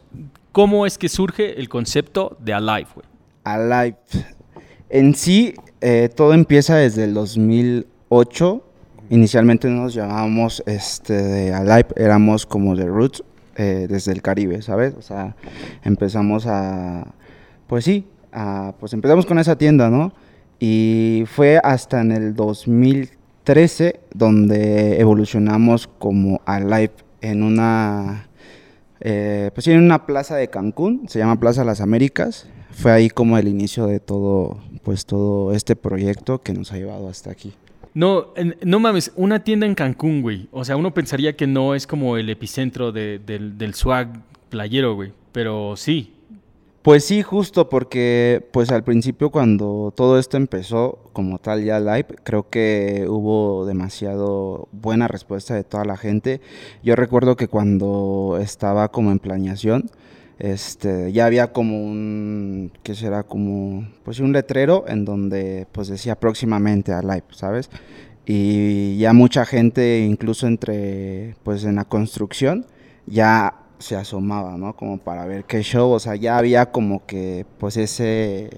¿cómo 0.52 0.86
es 0.86 0.98
que 0.98 1.08
surge 1.08 1.58
el 1.58 1.68
concepto 1.68 2.36
de 2.40 2.54
Alive, 2.54 2.88
güey? 2.94 3.06
Alive. 3.44 3.96
En 4.88 5.14
sí, 5.14 5.54
eh, 5.80 6.08
todo 6.14 6.32
empieza 6.34 6.76
desde 6.76 7.04
el 7.04 7.14
2008. 7.14 8.64
Inicialmente 9.10 9.68
nos 9.68 9.92
llamábamos 9.92 10.62
este, 10.66 11.12
de 11.12 11.52
Alive, 11.52 11.88
éramos 11.96 12.46
como 12.46 12.74
de 12.74 12.86
Roots, 12.86 13.22
eh, 13.56 13.86
desde 13.88 14.12
el 14.12 14.22
Caribe, 14.22 14.62
¿sabes? 14.62 14.94
O 14.98 15.02
sea, 15.02 15.36
empezamos 15.82 16.46
a, 16.46 17.14
pues 17.66 17.84
sí, 17.84 18.06
a, 18.32 18.74
pues 18.80 18.92
empezamos 18.92 19.26
con 19.26 19.38
esa 19.38 19.56
tienda, 19.56 19.90
¿no? 19.90 20.12
Y 20.58 21.24
fue 21.26 21.60
hasta 21.62 22.00
en 22.00 22.12
el 22.12 22.34
2013 22.34 24.00
donde 24.14 25.00
evolucionamos 25.00 25.88
como 25.98 26.40
Alive 26.46 26.92
en 27.20 27.42
una, 27.42 28.28
eh, 29.00 29.50
pues 29.54 29.66
en 29.68 29.78
una 29.78 30.06
plaza 30.06 30.36
de 30.36 30.48
Cancún, 30.48 31.08
se 31.08 31.18
llama 31.18 31.40
Plaza 31.40 31.64
Las 31.64 31.80
Américas. 31.80 32.46
Fue 32.70 32.90
ahí 32.90 33.08
como 33.08 33.38
el 33.38 33.46
inicio 33.46 33.86
de 33.86 34.00
todo, 34.00 34.58
pues 34.82 35.06
todo 35.06 35.52
este 35.52 35.76
proyecto 35.76 36.42
que 36.42 36.52
nos 36.52 36.72
ha 36.72 36.76
llevado 36.76 37.08
hasta 37.08 37.30
aquí. 37.30 37.54
No, 37.94 38.34
no 38.64 38.80
mames, 38.80 39.12
una 39.14 39.44
tienda 39.44 39.66
en 39.66 39.76
Cancún, 39.76 40.20
güey. 40.20 40.48
O 40.50 40.64
sea, 40.64 40.76
uno 40.76 40.92
pensaría 40.92 41.36
que 41.36 41.46
no 41.46 41.76
es 41.76 41.86
como 41.86 42.16
el 42.16 42.28
epicentro 42.28 42.90
del, 42.90 43.74
swag 43.74 44.20
playero, 44.50 44.96
güey. 44.96 45.12
Pero 45.30 45.76
sí. 45.76 46.12
Pues 46.82 47.04
sí, 47.04 47.22
justo 47.22 47.70
porque 47.70 48.46
pues 48.52 48.70
al 48.70 48.84
principio 48.84 49.30
cuando 49.30 49.92
todo 49.96 50.18
esto 50.18 50.36
empezó 50.36 50.98
como 51.14 51.38
tal 51.38 51.64
ya 51.64 51.80
live, 51.80 52.08
creo 52.24 52.50
que 52.50 53.06
hubo 53.08 53.64
demasiado 53.64 54.68
buena 54.72 55.08
respuesta 55.08 55.54
de 55.54 55.64
toda 55.64 55.84
la 55.84 55.96
gente. 55.96 56.42
Yo 56.82 56.94
recuerdo 56.94 57.36
que 57.36 57.48
cuando 57.48 58.38
estaba 58.38 58.90
como 58.90 59.12
en 59.12 59.18
planeación, 59.18 59.88
este, 60.38 61.12
ya 61.12 61.26
había 61.26 61.52
como 61.52 61.84
un, 61.84 62.72
¿qué 62.82 62.94
será? 62.94 63.22
Como, 63.22 63.88
pues 64.04 64.20
un 64.20 64.32
letrero 64.32 64.84
en 64.88 65.04
donde 65.04 65.66
pues 65.72 65.88
decía 65.88 66.16
próximamente 66.16 66.92
a 66.92 67.02
live, 67.02 67.24
¿sabes? 67.30 67.70
Y 68.26 68.96
ya 68.98 69.12
mucha 69.12 69.44
gente, 69.44 70.00
incluso 70.00 70.46
entre, 70.46 71.36
pues 71.42 71.64
en 71.64 71.76
la 71.76 71.84
construcción, 71.84 72.66
ya 73.06 73.54
se 73.78 73.96
asomaba, 73.96 74.56
¿no? 74.56 74.74
Como 74.76 74.98
para 74.98 75.26
ver 75.26 75.44
qué 75.44 75.62
show, 75.62 75.90
o 75.90 76.00
sea, 76.00 76.16
ya 76.16 76.38
había 76.38 76.72
como 76.72 77.04
que, 77.06 77.44
pues 77.58 77.76
ese, 77.76 78.50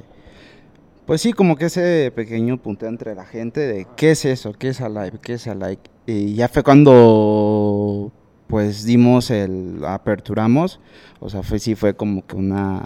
pues 1.05 1.21
sí, 1.21 1.33
como 1.33 1.57
que 1.57 1.67
ese 1.67 2.13
pequeño 2.15 2.59
punto 2.59 2.87
entre 2.87 3.15
la 3.15 3.25
gente 3.25 3.61
de 3.61 3.87
qué 3.97 4.13
es 4.13 4.25
eso, 4.25 4.53
qué 4.53 4.69
es 4.69 4.81
Alive, 4.81 5.19
qué 5.23 5.35
es 5.35 5.47
Alive. 5.47 5.81
Y 6.07 6.35
ya 6.35 6.49
fue 6.49 6.63
cuando 6.63 8.13
pues 8.47 8.85
dimos 8.85 9.31
el, 9.31 9.85
aperturamos, 9.85 10.81
o 11.21 11.29
sea, 11.29 11.43
fue, 11.43 11.59
sí 11.59 11.75
fue 11.75 11.95
como 11.95 12.27
que 12.27 12.37
una, 12.37 12.83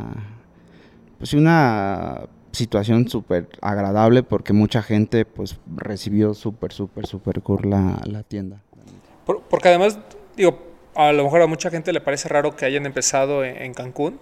pues 1.19 1.35
una 1.35 2.23
situación 2.53 3.09
súper 3.09 3.49
agradable 3.61 4.23
porque 4.23 4.53
mucha 4.53 4.83
gente 4.83 5.25
pues 5.25 5.59
recibió 5.77 6.35
súper, 6.35 6.73
súper, 6.73 7.07
súper 7.07 7.43
cool 7.43 7.71
la, 7.71 8.01
la 8.05 8.23
tienda. 8.23 8.63
porque 9.49 9.69
además, 9.69 9.99
digo, 10.37 10.59
a 10.95 11.13
lo 11.13 11.25
mejor 11.25 11.43
a 11.43 11.47
mucha 11.47 11.71
gente 11.71 11.93
le 11.93 12.01
parece 12.01 12.29
raro 12.29 12.57
que 12.57 12.65
hayan 12.65 12.87
empezado 12.87 13.45
en, 13.45 13.75
Cancún, 13.75 14.19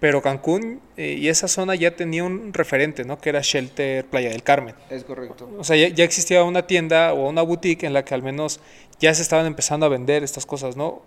pero 0.00 0.22
Cancún 0.22 0.80
eh, 0.96 1.16
y 1.18 1.28
esa 1.28 1.48
zona 1.48 1.74
ya 1.74 1.96
tenía 1.96 2.24
un 2.24 2.52
referente, 2.52 3.04
¿no? 3.04 3.18
Que 3.18 3.30
era 3.30 3.40
Shelter 3.42 4.04
Playa 4.04 4.30
del 4.30 4.42
Carmen. 4.42 4.74
Es 4.90 5.04
correcto. 5.04 5.50
O 5.58 5.64
sea, 5.64 5.76
ya, 5.76 5.88
ya, 5.88 6.04
existía 6.04 6.42
una 6.44 6.66
tienda 6.66 7.12
o 7.12 7.28
una 7.28 7.42
boutique 7.42 7.84
en 7.84 7.92
la 7.92 8.04
que 8.04 8.14
al 8.14 8.22
menos 8.22 8.60
ya 9.00 9.12
se 9.14 9.22
estaban 9.22 9.46
empezando 9.46 9.86
a 9.86 9.88
vender 9.88 10.22
estas 10.22 10.46
cosas, 10.46 10.76
¿no? 10.76 11.02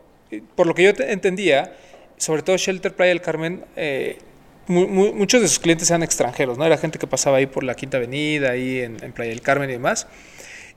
Por 0.56 0.68
lo 0.68 0.74
que 0.74 0.84
yo 0.84 0.92
entendía, 1.00 1.76
sobre 2.18 2.42
todo 2.42 2.58
Shelter 2.58 2.96
Playa 2.96 3.10
del 3.10 3.22
Carmen, 3.22 3.66
eh, 3.76 4.20
muchos 4.68 5.42
de 5.42 5.48
sus 5.48 5.60
clientes 5.60 5.90
eran 5.90 6.04
extranjeros, 6.04 6.58
¿no? 6.58 6.66
Era 6.66 6.78
gente 6.78 7.00
que 7.00 7.08
pasaba 7.08 7.38
ahí 7.38 7.46
por 7.46 7.64
la 7.64 7.76
Quinta 7.76 7.98
Avenida, 7.98 8.52
ahí 8.52 8.80
en, 8.80 8.98
Playa 9.12 9.32
del 9.32 9.42
Carmen 9.42 9.70
y 9.70 9.74
demás. 9.74 10.08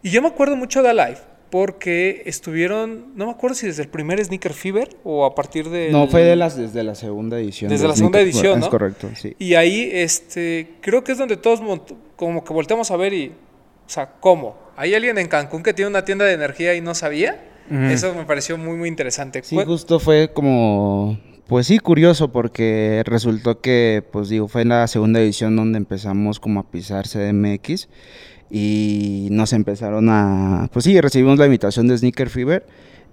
Y 0.02 0.10
yo 0.10 0.22
me 0.22 0.28
acuerdo 0.28 0.56
mucho 0.56 0.82
de 0.82 0.90
Alive, 0.90 1.18
porque 1.50 2.22
estuvieron, 2.26 3.16
no 3.16 3.26
me 3.26 3.32
acuerdo 3.32 3.54
si 3.54 3.66
desde 3.66 3.82
el 3.82 3.88
primer 3.88 4.24
Sneaker 4.24 4.52
Fever 4.52 4.96
o 5.04 5.24
a 5.24 5.34
partir 5.34 5.68
de... 5.68 5.90
No, 5.90 6.08
fue 6.08 6.22
de 6.22 6.36
las, 6.36 6.56
desde 6.56 6.82
la 6.82 6.94
segunda 6.94 7.38
edición. 7.38 7.70
Desde 7.70 7.86
la 7.86 7.94
segunda 7.94 8.20
edición, 8.20 8.58
¿no? 8.58 8.66
Es 8.66 8.70
correcto, 8.70 9.08
sí. 9.14 9.36
Y 9.38 9.54
ahí, 9.54 9.88
este, 9.92 10.74
creo 10.80 11.04
que 11.04 11.12
es 11.12 11.18
donde 11.18 11.36
todos 11.36 11.60
como 12.16 12.44
que 12.44 12.52
volteamos 12.52 12.90
a 12.90 12.96
ver 12.96 13.12
y, 13.12 13.28
o 13.28 13.90
sea, 13.90 14.10
¿cómo? 14.20 14.56
¿Hay 14.76 14.94
alguien 14.94 15.18
en 15.18 15.28
Cancún 15.28 15.62
que 15.62 15.72
tiene 15.72 15.90
una 15.90 16.04
tienda 16.04 16.24
de 16.24 16.32
energía 16.32 16.74
y 16.74 16.80
no 16.80 16.94
sabía? 16.94 17.50
Eso 17.70 18.14
me 18.14 18.24
pareció 18.24 18.58
muy, 18.58 18.76
muy 18.76 18.88
interesante. 18.88 19.42
Sí, 19.42 19.56
justo 19.64 19.98
fue 19.98 20.30
como, 20.34 21.18
pues 21.46 21.66
sí, 21.66 21.78
curioso 21.78 22.30
porque 22.30 23.02
resultó 23.06 23.60
que, 23.60 24.02
pues 24.12 24.28
digo, 24.28 24.48
fue 24.48 24.62
en 24.62 24.68
la 24.68 24.86
segunda 24.86 25.20
edición 25.20 25.56
donde 25.56 25.78
empezamos 25.78 26.40
como 26.40 26.60
a 26.60 26.70
pisar 26.70 27.06
CDMX 27.06 27.88
y 28.56 29.26
nos 29.32 29.52
empezaron 29.52 30.08
a, 30.10 30.68
pues 30.72 30.84
sí, 30.84 31.00
recibimos 31.00 31.40
la 31.40 31.46
invitación 31.46 31.88
de 31.88 31.98
Sneaker 31.98 32.30
Fever 32.30 32.64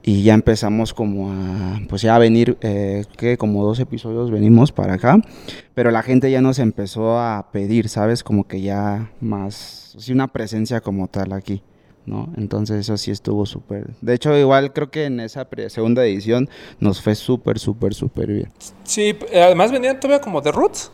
y 0.04 0.22
ya 0.22 0.36
empezamos 0.36 0.94
como 0.94 1.32
a, 1.32 1.82
pues 1.90 2.04
ya 2.04 2.16
a 2.16 2.20
venir, 2.20 2.60
eh, 2.62 3.06
que 3.18 3.40
como 3.40 3.66
dos 3.66 3.80
episodios 3.80 4.30
venimos 4.30 4.72
para 4.72 4.94
acá, 4.94 5.20
pero 5.74 5.90
la 5.90 6.04
gente 6.04 6.30
ya 6.30 6.42
nos 6.42 6.60
empezó 6.60 7.18
a 7.18 7.50
pedir, 7.52 7.90
¿sabes? 7.90 8.24
Como 8.24 8.48
que 8.48 8.62
ya 8.62 9.10
más, 9.20 9.96
sí, 9.98 10.12
una 10.12 10.28
presencia 10.28 10.80
como 10.80 11.08
tal 11.08 11.34
aquí. 11.34 11.64
¿no? 12.06 12.32
Entonces 12.38 12.78
eso 12.80 12.98
sí 12.98 13.10
estuvo 13.10 13.46
súper. 13.48 13.92
De 14.02 14.14
hecho, 14.14 14.36
igual 14.38 14.74
creo 14.74 14.92
que 14.92 15.06
en 15.06 15.20
esa 15.20 15.48
segunda 15.70 16.06
edición 16.06 16.50
nos 16.80 17.02
fue 17.02 17.16
súper, 17.16 17.58
súper, 17.58 17.96
súper 17.96 18.28
bien. 18.28 18.52
Sí, 18.84 19.18
además 19.34 19.72
venían 19.72 20.00
todavía 20.00 20.22
como 20.22 20.42
de 20.42 20.52
Roots. 20.52 20.92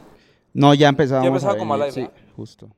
No, 0.53 0.73
ya 0.73 0.87
empezábamos. 0.87 1.25
Ya 1.25 1.29
empezaba 1.29 1.57
como 1.57 1.75
live. 1.75 1.91
Sí, 1.91 2.07
justo. 2.35 2.69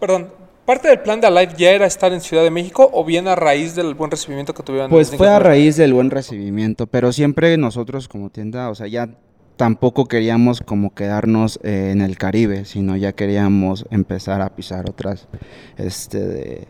Perdón, 0.00 0.30
¿Parte 0.64 0.88
del 0.88 1.00
plan 1.00 1.20
de 1.20 1.26
Alive 1.26 1.52
ya 1.58 1.72
era 1.72 1.84
estar 1.84 2.10
en 2.14 2.22
Ciudad 2.22 2.42
de 2.42 2.50
México 2.50 2.88
o 2.90 3.04
bien 3.04 3.28
a 3.28 3.34
raíz 3.34 3.74
del 3.74 3.92
buen 3.92 4.10
recibimiento 4.10 4.54
que 4.54 4.62
tuvieron? 4.62 4.90
Pues 4.90 5.14
fue 5.14 5.28
a 5.28 5.38
raíz 5.38 5.76
del 5.76 5.92
buen 5.92 6.10
recibimiento, 6.10 6.86
pero 6.86 7.12
siempre 7.12 7.54
nosotros 7.58 8.08
como 8.08 8.30
tienda, 8.30 8.70
o 8.70 8.74
sea, 8.74 8.86
ya 8.86 9.10
tampoco 9.56 10.06
queríamos 10.06 10.62
como 10.62 10.94
quedarnos 10.94 11.60
eh, 11.62 11.90
en 11.92 12.00
el 12.00 12.16
Caribe, 12.16 12.64
sino 12.64 12.96
ya 12.96 13.12
queríamos 13.12 13.84
empezar 13.90 14.40
a 14.40 14.56
pisar 14.56 14.88
otras, 14.88 15.28
este, 15.76 16.66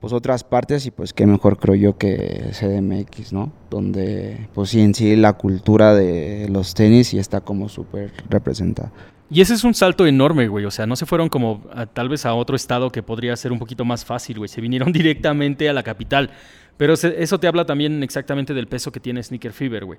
pues 0.00 0.12
otras 0.12 0.42
partes 0.42 0.84
y 0.86 0.90
pues 0.90 1.12
qué 1.12 1.24
mejor 1.26 1.56
creo 1.56 1.76
yo 1.76 1.98
que 1.98 2.50
CDMX, 2.50 3.32
¿no? 3.32 3.52
Donde 3.70 4.48
pues 4.54 4.70
sí 4.70 4.80
en 4.80 4.92
sí 4.92 5.14
la 5.14 5.34
cultura 5.34 5.94
de 5.94 6.48
los 6.50 6.74
tenis 6.74 7.08
sí 7.08 7.18
está 7.20 7.42
como 7.42 7.68
súper 7.68 8.12
representada. 8.28 8.92
Y 9.28 9.40
ese 9.40 9.54
es 9.54 9.64
un 9.64 9.74
salto 9.74 10.06
enorme, 10.06 10.48
güey. 10.48 10.64
O 10.64 10.70
sea, 10.70 10.86
no 10.86 10.96
se 10.96 11.06
fueron 11.06 11.28
como 11.28 11.62
tal 11.92 12.08
vez 12.08 12.24
a 12.26 12.34
otro 12.34 12.54
estado 12.54 12.90
que 12.90 13.02
podría 13.02 13.34
ser 13.36 13.52
un 13.52 13.58
poquito 13.58 13.84
más 13.84 14.04
fácil, 14.04 14.38
güey. 14.38 14.48
Se 14.48 14.60
vinieron 14.60 14.92
directamente 14.92 15.68
a 15.68 15.72
la 15.72 15.82
capital. 15.82 16.30
Pero 16.76 16.94
eso 16.94 17.40
te 17.40 17.46
habla 17.46 17.64
también 17.64 18.02
exactamente 18.02 18.54
del 18.54 18.66
peso 18.66 18.92
que 18.92 19.00
tiene 19.00 19.22
Sneaker 19.22 19.52
Fever, 19.52 19.84
güey. 19.84 19.98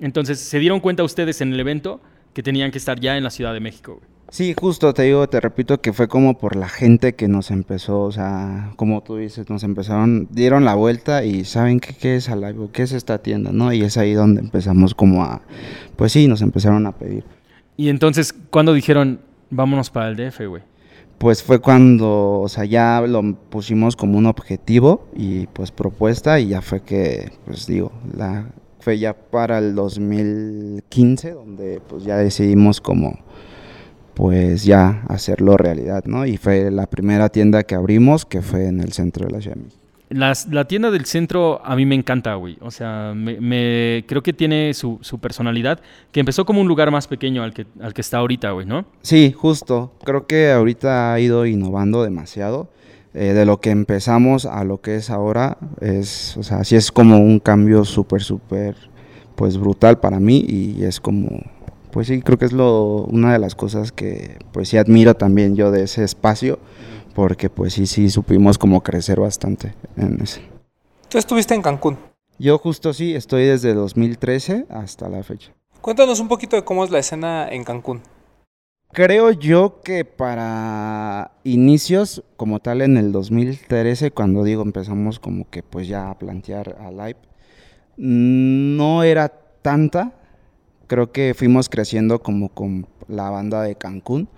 Entonces, 0.00 0.40
¿se 0.40 0.58
dieron 0.58 0.80
cuenta 0.80 1.04
ustedes 1.04 1.40
en 1.40 1.52
el 1.52 1.60
evento 1.60 2.00
que 2.34 2.42
tenían 2.42 2.70
que 2.70 2.78
estar 2.78 2.98
ya 2.98 3.16
en 3.16 3.24
la 3.24 3.30
Ciudad 3.30 3.52
de 3.52 3.60
México, 3.60 3.96
güey? 3.96 4.20
Sí, 4.30 4.54
justo 4.56 4.94
te 4.94 5.02
digo, 5.02 5.28
te 5.28 5.40
repito 5.40 5.80
que 5.80 5.92
fue 5.92 6.06
como 6.06 6.38
por 6.38 6.54
la 6.54 6.68
gente 6.68 7.16
que 7.16 7.26
nos 7.26 7.50
empezó, 7.50 8.02
o 8.02 8.12
sea, 8.12 8.72
como 8.76 9.02
tú 9.02 9.16
dices, 9.16 9.50
nos 9.50 9.64
empezaron, 9.64 10.28
dieron 10.30 10.64
la 10.64 10.76
vuelta 10.76 11.24
y 11.24 11.44
saben 11.44 11.80
qué, 11.80 11.94
qué 11.94 12.14
es 12.14 12.28
Alive, 12.28 12.68
qué 12.72 12.84
es 12.84 12.92
esta 12.92 13.18
tienda, 13.18 13.50
¿no? 13.52 13.72
Y 13.72 13.82
es 13.82 13.96
ahí 13.96 14.12
donde 14.12 14.40
empezamos 14.40 14.94
como 14.94 15.24
a, 15.24 15.42
pues 15.96 16.12
sí, 16.12 16.28
nos 16.28 16.42
empezaron 16.42 16.86
a 16.86 16.92
pedir. 16.92 17.24
Y 17.76 17.88
entonces, 17.88 18.34
¿cuándo 18.50 18.72
dijeron, 18.72 19.20
vámonos 19.50 19.90
para 19.90 20.08
el 20.08 20.16
DF, 20.16 20.46
güey? 20.46 20.62
Pues 21.18 21.42
fue 21.42 21.58
cuando, 21.58 22.40
o 22.40 22.48
sea, 22.48 22.64
ya 22.64 23.02
lo 23.02 23.34
pusimos 23.50 23.94
como 23.94 24.16
un 24.16 24.26
objetivo 24.26 25.06
y 25.14 25.46
pues 25.48 25.70
propuesta 25.70 26.40
y 26.40 26.48
ya 26.48 26.62
fue 26.62 26.82
que, 26.82 27.30
pues 27.44 27.66
digo, 27.66 27.92
la, 28.16 28.46
fue 28.80 28.98
ya 28.98 29.14
para 29.14 29.58
el 29.58 29.74
2015 29.74 31.32
donde 31.32 31.82
pues 31.86 32.04
ya 32.04 32.16
decidimos 32.16 32.80
como 32.80 33.18
pues 34.14 34.64
ya 34.64 35.02
hacerlo 35.08 35.56
realidad, 35.56 36.04
¿no? 36.04 36.26
Y 36.26 36.36
fue 36.36 36.70
la 36.70 36.86
primera 36.86 37.28
tienda 37.28 37.62
que 37.62 37.74
abrimos 37.74 38.24
que 38.24 38.42
fue 38.42 38.66
en 38.66 38.80
el 38.80 38.92
centro 38.92 39.26
de 39.26 39.32
la 39.32 39.40
ciudad. 39.40 39.56
La 40.10 40.64
tienda 40.66 40.90
del 40.90 41.06
centro 41.06 41.60
a 41.64 41.76
mí 41.76 41.86
me 41.86 41.94
encanta, 41.94 42.34
güey. 42.34 42.58
O 42.60 42.70
sea, 42.70 43.12
me, 43.14 44.04
creo 44.06 44.22
que 44.22 44.32
tiene 44.32 44.74
su, 44.74 44.98
personalidad, 45.20 45.80
que 46.12 46.20
empezó 46.20 46.44
como 46.44 46.60
un 46.60 46.68
lugar 46.68 46.90
más 46.90 47.06
pequeño 47.06 47.42
al 47.42 47.54
que, 47.54 47.66
al 47.80 47.94
que 47.94 48.00
está 48.00 48.18
ahorita, 48.18 48.50
güey, 48.50 48.66
¿no? 48.66 48.86
Sí, 49.02 49.32
justo. 49.36 49.92
Creo 50.04 50.26
que 50.26 50.50
ahorita 50.50 51.12
ha 51.12 51.20
ido 51.20 51.46
innovando 51.46 52.02
demasiado. 52.02 52.68
Eh, 53.12 53.32
de 53.32 53.44
lo 53.44 53.60
que 53.60 53.70
empezamos 53.70 54.46
a 54.46 54.62
lo 54.62 54.80
que 54.80 54.94
es 54.94 55.10
ahora, 55.10 55.58
es, 55.80 56.36
o 56.36 56.44
sea, 56.44 56.62
sí 56.62 56.76
es 56.76 56.92
como 56.92 57.18
un 57.18 57.40
cambio 57.40 57.84
súper, 57.84 58.22
súper, 58.22 58.76
pues 59.34 59.58
brutal 59.58 59.98
para 59.98 60.20
mí 60.20 60.44
y 60.48 60.84
es 60.84 61.00
como 61.00 61.40
pues 61.90 62.06
sí, 62.06 62.22
creo 62.22 62.38
que 62.38 62.44
es 62.44 62.52
lo, 62.52 63.04
una 63.04 63.32
de 63.32 63.38
las 63.38 63.54
cosas 63.54 63.92
que 63.92 64.38
pues 64.52 64.68
sí 64.68 64.76
admiro 64.76 65.14
también 65.14 65.56
yo 65.56 65.70
de 65.70 65.84
ese 65.84 66.04
espacio, 66.04 66.58
porque 67.20 67.50
pues 67.50 67.74
sí, 67.74 67.86
sí 67.86 68.08
supimos 68.08 68.56
como 68.56 68.82
crecer 68.82 69.20
bastante 69.20 69.74
en 69.98 70.22
ese. 70.22 70.40
¿Tú 71.10 71.18
estuviste 71.18 71.54
en 71.54 71.60
Cancún? 71.60 71.98
Yo 72.38 72.56
justo 72.56 72.94
sí, 72.94 73.14
estoy 73.14 73.44
desde 73.44 73.74
2013 73.74 74.64
hasta 74.70 75.06
la 75.10 75.22
fecha. 75.22 75.52
Cuéntanos 75.82 76.18
un 76.18 76.28
poquito 76.28 76.56
de 76.56 76.64
cómo 76.64 76.82
es 76.82 76.90
la 76.90 76.98
escena 76.98 77.46
en 77.50 77.64
Cancún. 77.64 78.00
Creo 78.90 79.32
yo 79.32 79.82
que 79.82 80.06
para 80.06 81.32
inicios, 81.44 82.24
como 82.38 82.58
tal 82.58 82.80
en 82.80 82.96
el 82.96 83.12
2013, 83.12 84.12
cuando 84.12 84.42
digo 84.42 84.62
empezamos 84.62 85.18
como 85.18 85.46
que 85.50 85.62
pues 85.62 85.88
ya 85.88 86.08
a 86.08 86.18
plantear 86.18 86.78
a 86.80 86.90
live, 86.90 87.18
no 87.98 89.02
era 89.02 89.28
tanta, 89.60 90.14
creo 90.86 91.12
que 91.12 91.34
fuimos 91.34 91.68
creciendo 91.68 92.22
como 92.22 92.48
con 92.48 92.86
la 93.08 93.28
banda 93.28 93.60
de 93.60 93.74
Cancún, 93.74 94.30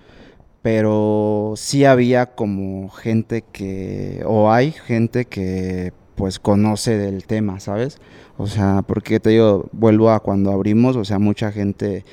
pero 0.63 1.55
sí 1.57 1.85
había 1.85 2.27
como 2.35 2.89
gente 2.89 3.43
que, 3.43 4.23
o 4.27 4.51
hay 4.53 4.71
gente 4.71 5.25
que 5.25 5.93
pues 6.15 6.39
conoce 6.39 6.97
del 6.97 7.27
tema, 7.27 7.59
¿sabes? 7.59 7.99
O 8.37 8.47
sea, 8.47 8.83
porque 8.87 9.19
te 9.19 9.31
digo, 9.31 9.69
vuelvo 9.73 10.11
a 10.11 10.21
cuando 10.21 10.53
abrimos, 10.53 10.97
o 10.97 11.05
sea, 11.05 11.19
mucha 11.19 11.51
gente 11.51 12.05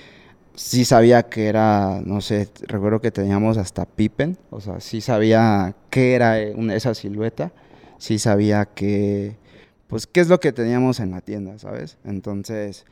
sí 0.56 0.84
sabía 0.84 1.24
que 1.24 1.48
era, 1.48 2.02
no 2.04 2.22
sé, 2.22 2.50
recuerdo 2.68 3.00
que 3.02 3.12
teníamos 3.12 3.58
hasta 3.58 3.86
Pippen, 3.86 4.38
o 4.50 4.60
sea, 4.60 4.80
sí 4.80 5.00
sabía 5.02 5.76
qué 5.90 6.16
era 6.16 6.40
esa 6.40 6.96
silueta, 6.96 7.54
sí 7.98 8.20
sabía 8.20 8.66
que, 8.66 9.38
pues, 9.88 10.08
qué 10.08 10.22
es 10.22 10.28
lo 10.28 10.40
que 10.40 10.52
teníamos 10.52 11.00
en 11.00 11.12
la 11.12 11.22
tienda, 11.22 11.58
¿sabes? 11.60 11.98
Entonces, 12.04 12.86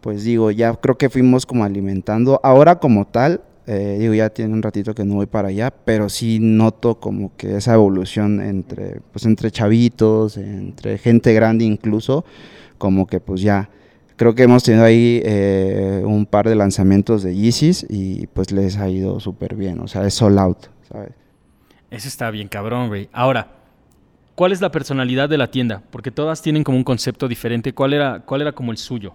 pues 0.00 0.24
digo, 0.24 0.50
ya 0.50 0.74
creo 0.74 0.98
que 0.98 1.08
fuimos 1.08 1.46
como 1.46 1.64
alimentando. 1.64 2.40
Ahora 2.42 2.78
como 2.78 3.06
tal, 3.06 3.40
eh, 3.66 3.96
digo, 3.98 4.12
ya 4.12 4.28
tiene 4.30 4.52
un 4.52 4.62
ratito 4.62 4.94
que 4.94 5.04
no 5.04 5.14
voy 5.14 5.26
para 5.26 5.48
allá, 5.48 5.70
pero 5.70 6.08
sí 6.08 6.38
noto 6.38 7.00
como 7.00 7.34
que 7.36 7.56
esa 7.56 7.74
evolución 7.74 8.40
entre, 8.42 9.00
pues 9.12 9.24
entre 9.24 9.50
chavitos, 9.50 10.36
entre 10.36 10.98
gente 10.98 11.32
grande 11.32 11.64
incluso, 11.64 12.24
como 12.76 13.06
que 13.06 13.20
pues 13.20 13.40
ya, 13.40 13.70
creo 14.16 14.34
que 14.34 14.42
hemos 14.42 14.64
tenido 14.64 14.84
ahí 14.84 15.22
eh, 15.24 16.02
un 16.04 16.26
par 16.26 16.46
de 16.46 16.56
lanzamientos 16.56 17.22
de 17.22 17.34
Yeezys 17.34 17.86
y 17.88 18.26
pues 18.26 18.52
les 18.52 18.76
ha 18.76 18.88
ido 18.90 19.18
súper 19.18 19.54
bien, 19.54 19.80
o 19.80 19.88
sea, 19.88 20.06
es 20.06 20.14
sold 20.14 20.38
out, 20.38 20.58
¿sabes? 20.90 21.12
Eso 21.90 22.08
está 22.08 22.30
bien 22.30 22.48
cabrón, 22.48 22.88
güey. 22.88 23.08
Ahora, 23.12 23.48
¿cuál 24.34 24.52
es 24.52 24.60
la 24.60 24.70
personalidad 24.70 25.28
de 25.28 25.38
la 25.38 25.50
tienda? 25.50 25.82
Porque 25.90 26.10
todas 26.10 26.42
tienen 26.42 26.64
como 26.64 26.76
un 26.76 26.82
concepto 26.82 27.28
diferente. 27.28 27.72
¿Cuál 27.72 27.92
era, 27.92 28.20
cuál 28.26 28.40
era 28.40 28.50
como 28.50 28.72
el 28.72 28.78
suyo? 28.78 29.14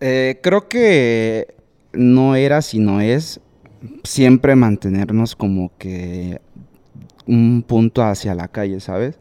Eh, 0.00 0.40
creo 0.42 0.68
que 0.68 1.54
no 1.92 2.34
era, 2.34 2.62
sino 2.62 3.02
es 3.02 3.40
siempre 4.04 4.56
mantenernos 4.56 5.36
como 5.36 5.70
que 5.78 6.40
un 7.26 7.62
punto 7.66 8.02
hacia 8.02 8.34
la 8.34 8.48
calle, 8.48 8.80
¿sabes? 8.80 9.18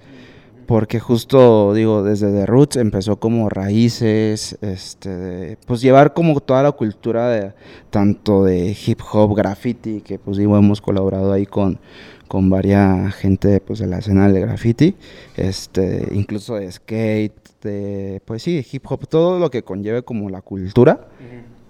Porque 0.65 0.99
justo, 0.99 1.73
digo, 1.73 2.03
desde 2.03 2.29
The 2.29 2.45
Roots 2.45 2.75
empezó 2.75 3.17
como 3.17 3.49
raíces, 3.49 4.57
este, 4.61 5.57
pues 5.65 5.79
llevar 5.81 6.13
como 6.13 6.41
toda 6.41 6.61
la 6.61 6.73
cultura 6.73 7.29
de, 7.29 7.53
tanto 7.89 8.43
de 8.43 8.75
hip 8.85 8.99
hop, 9.13 9.33
graffiti, 9.33 10.01
que 10.01 10.19
pues 10.19 10.37
digo, 10.37 10.57
hemos 10.57 10.81
colaborado 10.81 11.31
ahí 11.31 11.45
con, 11.45 11.79
con 12.27 12.49
varias 12.49 13.15
gente 13.15 13.61
pues 13.61 13.79
de 13.79 13.87
la 13.87 13.99
escena 13.99 14.27
del 14.27 14.41
graffiti, 14.41 14.95
este, 15.37 16.09
incluso 16.11 16.55
de 16.55 16.69
skate, 16.69 17.33
de, 17.61 18.21
pues 18.25 18.43
sí, 18.43 18.65
hip 18.69 18.85
hop, 18.89 19.07
todo 19.07 19.39
lo 19.39 19.49
que 19.49 19.63
conlleve 19.63 20.03
como 20.03 20.29
la 20.29 20.41
cultura, 20.41 21.07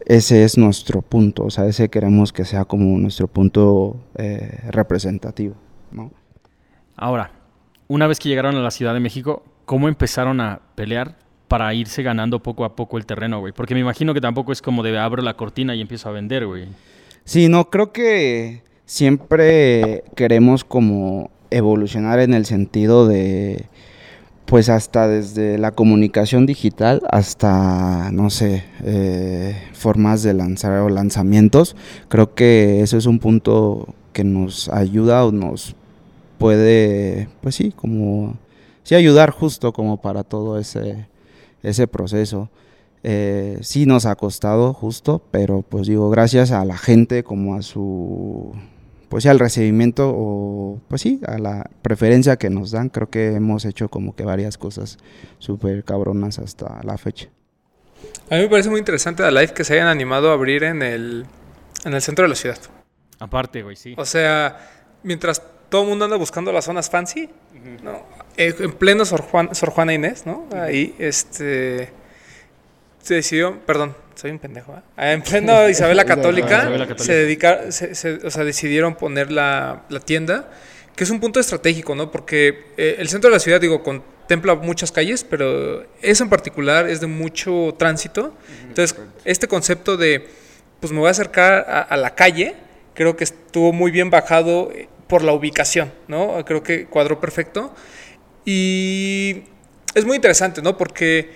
ese 0.07 0.45
es 0.45 0.57
nuestro 0.57 1.01
punto, 1.01 1.43
o 1.43 1.49
sea, 1.49 1.65
ese 1.65 1.89
queremos 1.89 2.31
que 2.31 2.45
sea 2.45 2.63
como 2.63 2.97
nuestro 2.97 3.27
punto 3.27 3.97
eh, 4.15 4.61
representativo, 4.69 5.55
¿no? 5.91 6.11
Ahora, 6.95 7.31
una 7.89 8.07
vez 8.07 8.17
que 8.17 8.29
llegaron 8.29 8.55
a 8.55 8.61
la 8.61 8.71
Ciudad 8.71 8.93
de 8.93 9.01
México, 9.01 9.43
¿cómo 9.65 9.89
empezaron 9.89 10.39
a 10.39 10.61
pelear 10.75 11.17
para 11.49 11.73
irse 11.73 12.03
ganando 12.03 12.41
poco 12.41 12.63
a 12.63 12.73
poco 12.73 12.97
el 12.97 13.05
terreno, 13.05 13.41
güey? 13.41 13.51
Porque 13.51 13.73
me 13.73 13.81
imagino 13.81 14.13
que 14.13 14.21
tampoco 14.21 14.53
es 14.53 14.61
como 14.61 14.81
de 14.81 14.97
abro 14.97 15.21
la 15.21 15.35
cortina 15.35 15.75
y 15.75 15.81
empiezo 15.81 16.07
a 16.07 16.13
vender, 16.13 16.47
güey. 16.47 16.69
Sí, 17.25 17.49
no, 17.49 17.69
creo 17.69 17.91
que 17.91 18.63
siempre 18.85 20.05
queremos 20.15 20.63
como 20.63 21.31
evolucionar 21.49 22.21
en 22.21 22.33
el 22.33 22.45
sentido 22.45 23.09
de 23.09 23.65
pues 24.47 24.69
hasta 24.69 25.09
desde 25.09 25.57
la 25.57 25.71
comunicación 25.71 26.45
digital 26.45 27.01
hasta, 27.09 28.11
no 28.13 28.29
sé, 28.29 28.63
eh, 28.81 29.61
formas 29.73 30.23
de 30.23 30.33
lanzar 30.33 30.79
o 30.79 30.89
lanzamientos. 30.89 31.75
Creo 32.07 32.33
que 32.33 32.81
eso 32.81 32.97
es 32.97 33.05
un 33.07 33.19
punto 33.19 33.93
que 34.13 34.23
nos 34.23 34.69
ayuda 34.69 35.25
o 35.25 35.33
nos 35.33 35.75
puede, 36.37 37.27
pues 37.41 37.55
sí, 37.55 37.73
como 37.75 38.37
sí 38.83 38.95
ayudar 38.95 39.31
justo 39.31 39.73
como 39.73 39.97
para 39.97 40.23
todo 40.23 40.57
ese, 40.57 41.07
ese 41.61 41.85
proceso. 41.87 42.49
Eh, 43.03 43.59
sí 43.61 43.85
nos 43.85 44.05
ha 44.05 44.15
costado 44.15 44.73
justo, 44.73 45.21
pero 45.29 45.61
pues 45.61 45.87
digo, 45.87 46.09
gracias 46.09 46.51
a 46.51 46.63
la 46.63 46.77
gente 46.77 47.21
como 47.23 47.55
a 47.55 47.61
su, 47.61 48.53
pues 49.09 49.23
sí, 49.23 49.29
al 49.29 49.39
recibimiento 49.39 50.11
o 50.13 50.79
pues 50.87 51.01
sí, 51.01 51.21
a 51.25 51.37
la 51.37 51.69
preferencia 51.81 52.37
que 52.37 52.49
nos 52.49 52.71
dan, 52.71 52.89
creo 52.89 53.09
que 53.09 53.33
hemos 53.33 53.65
hecho 53.65 53.89
como 53.89 54.15
que 54.15 54.23
varias 54.23 54.57
cosas 54.57 54.97
súper 55.39 55.83
cabronas 55.83 56.39
hasta 56.39 56.81
la 56.83 56.97
fecha. 56.97 57.29
A 58.29 58.35
mí 58.35 58.41
me 58.41 58.49
parece 58.49 58.69
muy 58.69 58.79
interesante 58.79 59.23
la 59.23 59.31
live 59.31 59.53
que 59.53 59.63
se 59.63 59.73
hayan 59.73 59.87
animado 59.87 60.29
a 60.29 60.33
abrir 60.33 60.63
en 60.63 60.81
el, 60.81 61.25
en 61.85 61.93
el 61.93 62.01
centro 62.01 62.23
de 62.23 62.29
la 62.29 62.35
ciudad. 62.35 62.59
Aparte, 63.19 63.63
güey, 63.63 63.75
sí. 63.75 63.95
O 63.97 64.05
sea, 64.05 64.57
mientras 65.03 65.41
todo 65.69 65.83
el 65.83 65.89
mundo 65.89 66.05
anda 66.05 66.17
buscando 66.17 66.51
las 66.51 66.65
zonas 66.65 66.89
fancy, 66.89 67.29
¿no? 67.83 68.03
Eh, 68.35 68.53
en 68.59 68.73
pleno 68.73 69.05
Sor, 69.05 69.21
Juan, 69.21 69.55
Sor 69.55 69.71
Juana 69.71 69.93
Inés, 69.93 70.25
¿no? 70.25 70.47
Ahí, 70.53 70.95
este 70.99 71.89
se 73.07 73.13
decidió, 73.13 73.57
perdón, 73.61 73.95
soy 74.15 74.31
un 74.31 74.39
pendejo, 74.39 74.75
¿eh? 74.75 75.13
en 75.13 75.21
pleno 75.21 75.69
Isabel 75.69 75.95
la 75.95 76.03
Católica, 76.03 76.69
se 76.97 77.13
dedica, 77.13 77.71
se, 77.71 78.15
o 78.15 78.29
sea, 78.29 78.43
decidieron 78.43 78.95
poner 78.95 79.31
la, 79.31 79.85
la, 79.87 80.01
tienda, 80.01 80.51
que 80.93 81.05
es 81.05 81.09
un 81.09 81.21
punto 81.21 81.39
estratégico, 81.39 81.95
¿no? 81.95 82.11
Porque 82.11 82.65
eh, 82.75 82.97
el 82.99 83.07
centro 83.07 83.29
de 83.29 83.37
la 83.37 83.39
ciudad, 83.39 83.61
digo, 83.61 83.81
contempla 83.81 84.55
muchas 84.55 84.91
calles, 84.91 85.23
pero 85.23 85.85
eso 86.01 86.25
en 86.25 86.29
particular 86.29 86.89
es 86.89 86.99
de 86.99 87.07
mucho 87.07 87.73
tránsito. 87.79 88.35
Entonces, 88.67 88.99
este 89.23 89.47
concepto 89.47 89.95
de, 89.95 90.27
pues 90.81 90.91
me 90.91 90.99
voy 90.99 91.07
a 91.07 91.11
acercar 91.11 91.65
a, 91.69 91.79
a 91.81 91.95
la 91.95 92.13
calle, 92.13 92.55
creo 92.93 93.15
que 93.15 93.23
estuvo 93.23 93.71
muy 93.71 93.89
bien 93.89 94.09
bajado 94.09 94.69
eh, 94.73 94.89
por 95.07 95.23
la 95.23 95.31
ubicación, 95.31 95.93
¿no? 96.09 96.43
Creo 96.43 96.61
que 96.61 96.87
cuadró 96.87 97.21
perfecto. 97.21 97.73
Y 98.43 99.43
es 99.95 100.03
muy 100.03 100.17
interesante, 100.17 100.61
¿no? 100.61 100.77
Porque 100.77 101.31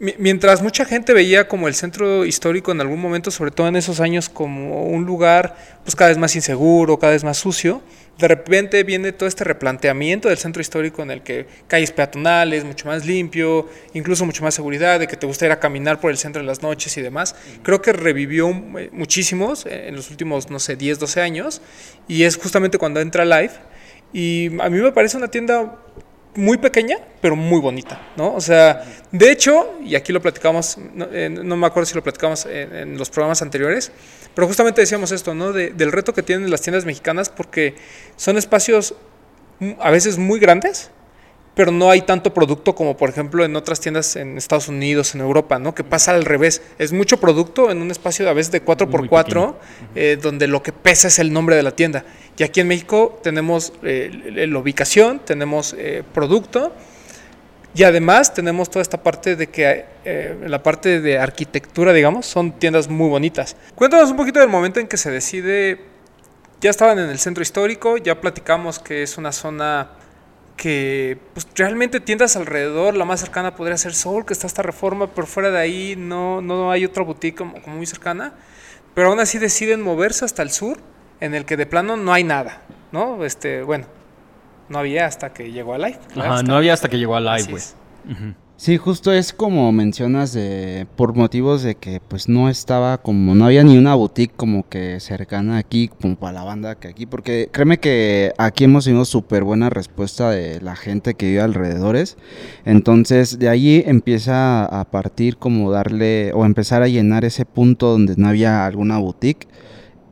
mientras 0.00 0.62
mucha 0.62 0.86
gente 0.86 1.12
veía 1.12 1.46
como 1.46 1.68
el 1.68 1.74
centro 1.74 2.24
histórico 2.24 2.72
en 2.72 2.80
algún 2.80 3.00
momento, 3.00 3.30
sobre 3.30 3.50
todo 3.50 3.68
en 3.68 3.76
esos 3.76 4.00
años, 4.00 4.30
como 4.30 4.84
un 4.86 5.04
lugar 5.04 5.56
pues 5.84 5.94
cada 5.94 6.08
vez 6.08 6.16
más 6.16 6.34
inseguro, 6.34 6.98
cada 6.98 7.12
vez 7.12 7.22
más 7.22 7.36
sucio, 7.36 7.82
de 8.18 8.28
repente 8.28 8.82
viene 8.82 9.12
todo 9.12 9.28
este 9.28 9.44
replanteamiento 9.44 10.28
del 10.28 10.38
centro 10.38 10.62
histórico 10.62 11.02
en 11.02 11.10
el 11.10 11.22
que 11.22 11.46
calles 11.68 11.90
peatonales, 11.92 12.64
mucho 12.64 12.86
más 12.86 13.04
limpio, 13.04 13.68
incluso 13.94 14.24
mucho 14.24 14.42
más 14.42 14.54
seguridad, 14.54 15.00
de 15.00 15.06
que 15.06 15.16
te 15.16 15.26
gusta 15.26 15.46
ir 15.46 15.52
a 15.52 15.60
caminar 15.60 16.00
por 16.00 16.10
el 16.10 16.18
centro 16.18 16.40
en 16.40 16.46
las 16.46 16.62
noches 16.62 16.96
y 16.96 17.02
demás. 17.02 17.34
Creo 17.62 17.82
que 17.82 17.92
revivió 17.92 18.50
eh, 18.50 18.90
muchísimos 18.92 19.66
en 19.66 19.96
los 19.96 20.10
últimos, 20.10 20.50
no 20.50 20.58
sé, 20.58 20.76
10, 20.76 20.98
12 20.98 21.20
años, 21.20 21.62
y 22.08 22.24
es 22.24 22.36
justamente 22.36 22.78
cuando 22.78 23.00
entra 23.00 23.24
Live. 23.24 23.52
Y 24.12 24.48
a 24.60 24.68
mí 24.68 24.80
me 24.80 24.92
parece 24.92 25.16
una 25.16 25.28
tienda 25.28 25.78
muy 26.34 26.58
pequeña, 26.58 26.98
pero 27.20 27.36
muy 27.36 27.60
bonita, 27.60 28.00
¿no? 28.16 28.34
O 28.34 28.40
sea, 28.40 28.84
de 29.10 29.30
hecho, 29.30 29.74
y 29.84 29.94
aquí 29.94 30.12
lo 30.12 30.22
platicamos, 30.22 30.78
no, 30.94 31.06
eh, 31.12 31.28
me 31.28 31.66
acuerdo 31.66 31.86
si 31.86 31.94
lo 31.94 32.02
platicamos 32.02 32.46
en, 32.46 32.96
los 32.96 33.10
programas 33.10 33.42
anteriores, 33.42 33.90
pero 34.34 34.46
justamente 34.46 34.80
decíamos 34.80 35.10
esto, 35.12 35.34
¿no? 35.34 35.52
del 35.52 35.92
reto 35.92 36.14
que 36.14 36.22
tienen 36.22 36.50
las 36.50 36.62
tiendas 36.62 36.84
mexicanas, 36.84 37.28
porque 37.28 37.74
son 38.16 38.38
espacios 38.38 38.94
a 39.80 39.90
veces 39.90 40.18
muy 40.18 40.38
grandes, 40.38 40.90
pero 41.54 41.72
no 41.72 41.90
hay 41.90 42.02
tanto 42.02 42.32
producto 42.32 42.74
como 42.74 42.96
por 42.96 43.10
ejemplo 43.10 43.44
en 43.44 43.56
otras 43.56 43.80
tiendas 43.80 44.16
en 44.16 44.38
Estados 44.38 44.68
Unidos, 44.68 45.14
en 45.14 45.20
Europa, 45.20 45.58
¿no? 45.58 45.74
Que 45.74 45.84
pasa 45.84 46.12
al 46.12 46.24
revés. 46.24 46.62
Es 46.78 46.92
mucho 46.92 47.18
producto 47.18 47.70
en 47.70 47.82
un 47.82 47.90
espacio 47.90 48.28
a 48.28 48.32
veces 48.32 48.52
de 48.52 48.64
4x4, 48.64 49.54
eh, 49.94 50.18
donde 50.20 50.46
lo 50.46 50.62
que 50.62 50.72
pesa 50.72 51.08
es 51.08 51.18
el 51.18 51.32
nombre 51.32 51.56
de 51.56 51.62
la 51.62 51.72
tienda. 51.72 52.04
Y 52.36 52.42
aquí 52.44 52.60
en 52.60 52.68
México 52.68 53.18
tenemos 53.22 53.72
eh, 53.82 54.46
la 54.48 54.58
ubicación, 54.58 55.20
tenemos 55.24 55.74
eh, 55.76 56.02
producto 56.14 56.72
y 57.74 57.82
además 57.82 58.32
tenemos 58.32 58.70
toda 58.70 58.82
esta 58.82 59.02
parte 59.02 59.36
de 59.36 59.48
que 59.48 59.84
la 60.46 60.62
parte 60.62 61.00
de 61.00 61.18
arquitectura, 61.18 61.92
digamos, 61.92 62.26
son 62.26 62.52
tiendas 62.52 62.88
muy 62.88 63.08
bonitas. 63.08 63.54
Cuéntanos 63.74 64.10
un 64.10 64.16
poquito 64.16 64.40
del 64.40 64.48
momento 64.48 64.80
en 64.80 64.88
que 64.88 64.96
se 64.96 65.10
decide, 65.10 65.78
ya 66.60 66.70
estaban 66.70 66.98
en 66.98 67.10
el 67.10 67.18
centro 67.18 67.42
histórico, 67.42 67.96
ya 67.96 68.20
platicamos 68.20 68.80
que 68.80 69.02
es 69.04 69.18
una 69.18 69.30
zona 69.30 69.90
que 70.60 71.16
pues, 71.32 71.48
realmente 71.54 72.00
tiendas 72.00 72.36
alrededor, 72.36 72.94
la 72.94 73.06
más 73.06 73.20
cercana 73.20 73.56
podría 73.56 73.78
ser 73.78 73.94
Soul, 73.94 74.26
que 74.26 74.34
está 74.34 74.46
esta 74.46 74.60
reforma, 74.62 75.06
pero 75.06 75.26
fuera 75.26 75.50
de 75.50 75.58
ahí 75.58 75.94
no, 75.96 76.42
no 76.42 76.70
hay 76.70 76.84
otra 76.84 77.02
boutique 77.02 77.38
como, 77.38 77.56
muy 77.66 77.86
cercana, 77.86 78.34
pero 78.92 79.08
aún 79.08 79.20
así 79.20 79.38
deciden 79.38 79.80
moverse 79.80 80.26
hasta 80.26 80.42
el 80.42 80.50
sur, 80.50 80.76
en 81.20 81.34
el 81.34 81.46
que 81.46 81.56
de 81.56 81.64
plano 81.64 81.96
no 81.96 82.12
hay 82.12 82.24
nada, 82.24 82.60
¿no? 82.92 83.24
Este, 83.24 83.62
bueno, 83.62 83.86
no 84.68 84.78
había 84.78 85.06
hasta 85.06 85.32
que 85.32 85.50
llegó 85.50 85.72
a 85.72 85.78
Live. 85.78 85.98
no 86.44 86.56
había 86.56 86.74
hasta 86.74 86.90
que 86.90 86.98
llegó 86.98 87.16
a 87.16 87.20
Live, 87.20 87.50
güey. 87.50 87.62
Sí, 88.60 88.76
justo 88.76 89.10
es 89.10 89.32
como 89.32 89.72
mencionas 89.72 90.34
de 90.34 90.86
por 90.94 91.16
motivos 91.16 91.62
de 91.62 91.76
que 91.76 91.98
pues 92.06 92.28
no 92.28 92.50
estaba 92.50 92.98
como 92.98 93.34
no 93.34 93.46
había 93.46 93.64
ni 93.64 93.78
una 93.78 93.94
boutique 93.94 94.36
como 94.36 94.68
que 94.68 95.00
cercana 95.00 95.56
aquí 95.56 95.88
como 95.88 96.16
para 96.16 96.34
la 96.34 96.44
banda 96.44 96.74
que 96.74 96.88
aquí 96.88 97.06
porque 97.06 97.48
créeme 97.50 97.80
que 97.80 98.34
aquí 98.36 98.64
hemos 98.64 98.84
tenido 98.84 99.06
súper 99.06 99.44
buena 99.44 99.70
respuesta 99.70 100.28
de 100.28 100.60
la 100.60 100.76
gente 100.76 101.14
que 101.14 101.24
vive 101.24 101.40
alrededores. 101.40 102.18
Entonces 102.66 103.38
de 103.38 103.48
ahí 103.48 103.82
empieza 103.86 104.66
a 104.66 104.84
partir 104.90 105.38
como 105.38 105.70
darle 105.70 106.34
o 106.34 106.44
empezar 106.44 106.82
a 106.82 106.88
llenar 106.88 107.24
ese 107.24 107.46
punto 107.46 107.88
donde 107.88 108.16
no 108.18 108.28
había 108.28 108.66
alguna 108.66 108.98
boutique. 108.98 109.48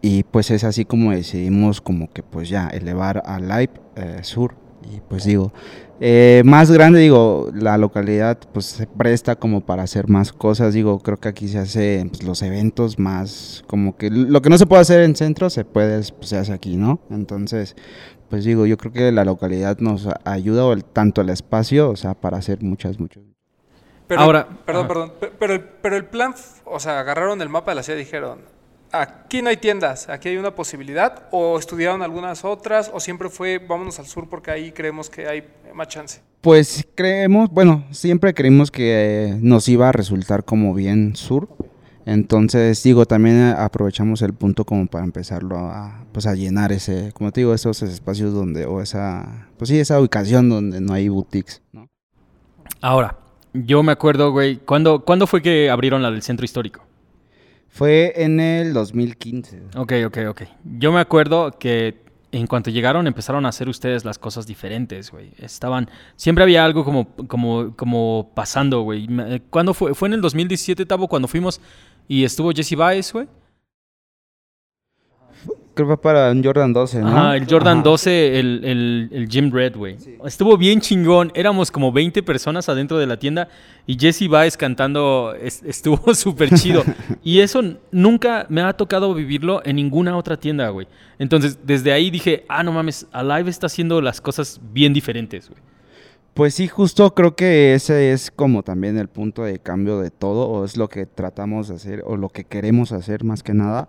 Y 0.01 0.23
pues 0.23 0.51
es 0.51 0.65
así 0.65 0.87
como 0.87 1.11
decidimos 1.11 1.83
como 1.83 2.11
que 2.11 2.23
pues 2.23 2.49
ya 2.49 2.69
elevar 2.69 3.23
a 3.27 3.41
Live 3.41 3.73
eh, 3.97 4.21
Sur. 4.23 4.55
Y 4.91 5.01
pues 5.07 5.25
digo 5.25 5.53
eh, 6.01 6.43
más 6.45 6.71
grande, 6.71 7.01
digo, 7.01 7.51
la 7.53 7.77
localidad 7.77 8.39
pues 8.53 8.67
se 8.67 8.87
presta 8.87 9.35
como 9.35 9.63
para 9.63 9.83
hacer 9.83 10.09
más 10.09 10.33
cosas, 10.33 10.73
digo, 10.75 11.01
creo 11.01 11.19
que 11.19 11.29
aquí 11.29 11.49
se 11.49 11.59
hace 11.59 12.07
pues, 12.09 12.23
los 12.23 12.43
eventos 12.43 12.99
más, 12.99 13.65
como 13.67 13.97
que 13.97 14.09
lo 14.11 14.41
que 14.41 14.49
no 14.49 14.59
se 14.59 14.67
puede 14.67 14.83
hacer 14.83 15.01
en 15.01 15.17
centro 15.17 15.51
se 15.51 15.65
puede, 15.65 16.03
pues, 16.13 16.29
se 16.29 16.37
hace 16.37 16.53
aquí, 16.53 16.77
¿no? 16.77 17.01
Entonces, 17.11 17.75
pues 18.31 18.45
digo, 18.45 18.67
yo 18.67 18.77
creo 18.77 18.93
que 18.93 19.11
la 19.11 19.25
localidad 19.25 19.79
nos 19.79 20.09
ayuda, 20.25 20.65
o 20.67 20.73
el, 20.73 20.85
tanto 20.85 21.21
el 21.21 21.31
espacio, 21.31 21.91
o 21.91 21.97
sea, 21.97 22.15
para 22.15 22.39
hacer 22.39 22.63
muchas, 22.63 23.01
muchas. 23.01 23.25
Pero, 24.07 24.21
Ahora, 24.21 24.49
perdón, 24.65 24.89
perdón, 24.89 25.13
pero, 25.39 25.63
pero 25.83 25.97
el 25.97 26.05
plan, 26.05 26.35
o 26.65 26.79
sea, 26.79 27.01
agarraron 27.01 27.43
el 27.43 27.49
mapa 27.49 27.73
de 27.73 27.75
la 27.75 27.83
ciudad 27.83 27.99
y 27.99 28.05
dijeron, 28.05 28.39
aquí 28.93 29.43
no 29.43 29.49
hay 29.51 29.57
tiendas, 29.57 30.09
aquí 30.09 30.29
hay 30.29 30.37
una 30.37 30.55
posibilidad, 30.55 31.29
o 31.31 31.59
estudiaron 31.59 32.03
algunas 32.03 32.45
otras, 32.45 32.91
o 32.93 33.01
siempre 33.01 33.29
fue 33.29 33.59
vámonos 33.59 33.99
al 33.99 34.07
sur 34.07 34.29
porque 34.29 34.51
ahí 34.51 34.73
creemos 34.73 35.11
que 35.11 35.27
hay 35.27 35.45
más 35.75 35.89
chance. 35.89 36.21
Pues 36.41 36.87
creemos, 36.95 37.51
bueno, 37.51 37.85
siempre 37.91 38.33
creímos 38.35 38.71
que 38.71 39.37
nos 39.41 39.69
iba 39.69 39.89
a 39.89 39.93
resultar 39.93 40.45
como 40.45 40.75
bien 40.75 41.17
sur. 41.17 41.49
Entonces, 42.07 42.83
digo, 42.83 43.05
también 43.05 43.55
aprovechamos 43.59 44.23
el 44.23 44.33
punto 44.33 44.65
como 44.65 44.87
para 44.87 45.05
empezarlo 45.05 45.59
a, 45.59 46.07
pues 46.13 46.27
a 46.27 46.35
llenar 46.35 46.73
ese, 46.73 47.13
como 47.13 47.33
te 47.33 47.43
digo, 47.43 47.53
esos 47.53 47.83
espacios 47.83 48.33
donde, 48.33 48.65
o 48.65 48.81
esa, 48.81 49.49
pues 49.59 49.69
sí, 49.69 49.79
esa 49.79 50.01
ubicación 50.01 50.49
donde 50.49 50.81
no 50.81 50.95
hay 50.95 51.11
boutiques, 51.11 51.61
¿no? 51.71 51.87
Ahora, 52.81 53.19
yo 53.53 53.83
me 53.83 53.93
acuerdo, 53.93 54.31
güey, 54.33 54.57
¿cuándo, 54.57 55.05
¿cuándo 55.05 55.27
fue 55.27 55.43
que 55.43 55.69
abrieron 55.69 56.03
la 56.03 56.11
del 56.11 56.23
centro 56.23 56.47
histórico? 56.47 56.88
Fue 57.79 58.13
en 58.17 58.41
el 58.41 58.73
2015. 58.73 59.63
Ok, 59.77 59.93
ok, 60.07 60.19
ok. 60.31 60.43
Yo 60.65 60.91
me 60.91 60.99
acuerdo 60.99 61.53
que 61.61 62.03
en 62.33 62.49
cuanto 62.49 62.71
llegaron 62.71 63.07
empezaron 63.07 63.47
a 63.47 63.51
hacer 63.51 63.69
ustedes 63.69 64.05
las 64.05 64.19
cosas 64.19 64.49
diferentes, 64.49 65.13
güey. 65.13 65.31
Estaban, 65.39 65.89
siempre 66.17 66.43
había 66.43 66.65
algo 66.65 66.85
como, 66.85 67.15
como, 67.29 67.77
como 67.77 68.33
pasando, 68.35 68.81
güey. 68.81 69.07
¿Cuándo 69.51 69.75
fue? 69.75 69.95
Fue 69.95 70.09
en 70.09 70.15
el 70.15 70.21
2017, 70.21 70.87
Tavo, 70.87 71.07
cuando 71.07 71.29
fuimos 71.29 71.61
y 72.09 72.25
estuvo 72.25 72.51
Jesse 72.51 72.75
Baez, 72.75 73.13
güey 73.13 73.29
creo 75.79 75.87
que 75.87 75.95
fue 75.95 76.03
para 76.03 76.33
un 76.33 76.43
Jordan 76.43 76.73
12, 76.73 77.01
¿no? 77.03 77.09
Ajá, 77.09 77.37
el 77.37 77.47
Jordan 77.49 77.85
12, 77.85 78.41
el, 78.41 78.65
el, 78.65 79.09
el, 79.13 79.29
Jim 79.29 79.53
Red, 79.53 79.77
güey. 79.77 79.97
Estuvo 80.25 80.57
bien 80.57 80.81
chingón. 80.81 81.31
Éramos 81.35 81.71
como 81.71 81.93
20 81.93 82.25
personas 82.25 82.69
adentro 82.69 82.99
de 82.99 83.07
la 83.07 83.17
tienda 83.17 83.49
y 83.87 83.97
Jesse 83.97 84.29
Baez 84.29 84.57
cantando 84.57 85.35
estuvo 85.41 86.13
súper 86.15 86.51
chido. 86.59 86.83
y 87.23 87.39
eso 87.39 87.63
nunca 87.93 88.45
me 88.49 88.61
ha 88.63 88.73
tocado 88.73 89.15
vivirlo 89.15 89.63
en 89.65 89.77
ninguna 89.77 90.17
otra 90.17 90.37
tienda, 90.37 90.69
güey. 90.71 90.89
Entonces, 91.21 91.61
desde 91.63 91.93
ahí 91.93 92.11
dije, 92.11 92.45
ah, 92.49 92.65
no 92.65 92.73
mames, 92.73 93.07
Alive 93.13 93.49
está 93.49 93.67
haciendo 93.67 94.01
las 94.01 94.21
cosas 94.21 94.61
bien 94.73 94.93
diferentes, 94.93 95.49
güey. 95.49 95.61
Pues 96.35 96.55
sí, 96.55 96.67
justo 96.67 97.15
creo 97.15 97.37
que 97.37 97.75
ese 97.75 98.13
es 98.13 98.33
como 98.33 98.65
también 98.65 98.99
el 98.99 99.09
punto 99.09 99.45
de 99.45 99.61
cambio 99.61 100.01
de 100.01 100.11
todo, 100.11 100.49
o 100.49 100.65
es 100.65 100.77
lo 100.77 100.89
que 100.89 101.07
tratamos 101.07 101.69
de 101.69 101.77
hacer, 101.77 102.03
o 102.05 102.17
lo 102.17 102.31
que 102.31 102.45
queremos 102.45 102.91
hacer 102.91 103.23
más 103.23 103.45
que 103.45 103.55
nada. 103.55 103.89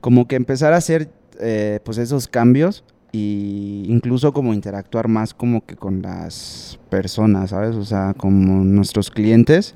Como 0.00 0.26
que 0.26 0.36
empezar 0.36 0.72
a 0.74 0.76
hacer 0.76 1.10
eh, 1.42 1.80
pues 1.84 1.98
esos 1.98 2.28
cambios 2.28 2.84
y 3.12 3.84
incluso 3.88 4.32
como 4.32 4.54
interactuar 4.54 5.08
más 5.08 5.34
como 5.34 5.64
que 5.64 5.76
con 5.76 6.02
las 6.02 6.78
personas, 6.88 7.50
¿sabes? 7.50 7.76
O 7.76 7.84
sea, 7.84 8.14
como 8.16 8.64
nuestros 8.64 9.10
clientes, 9.10 9.74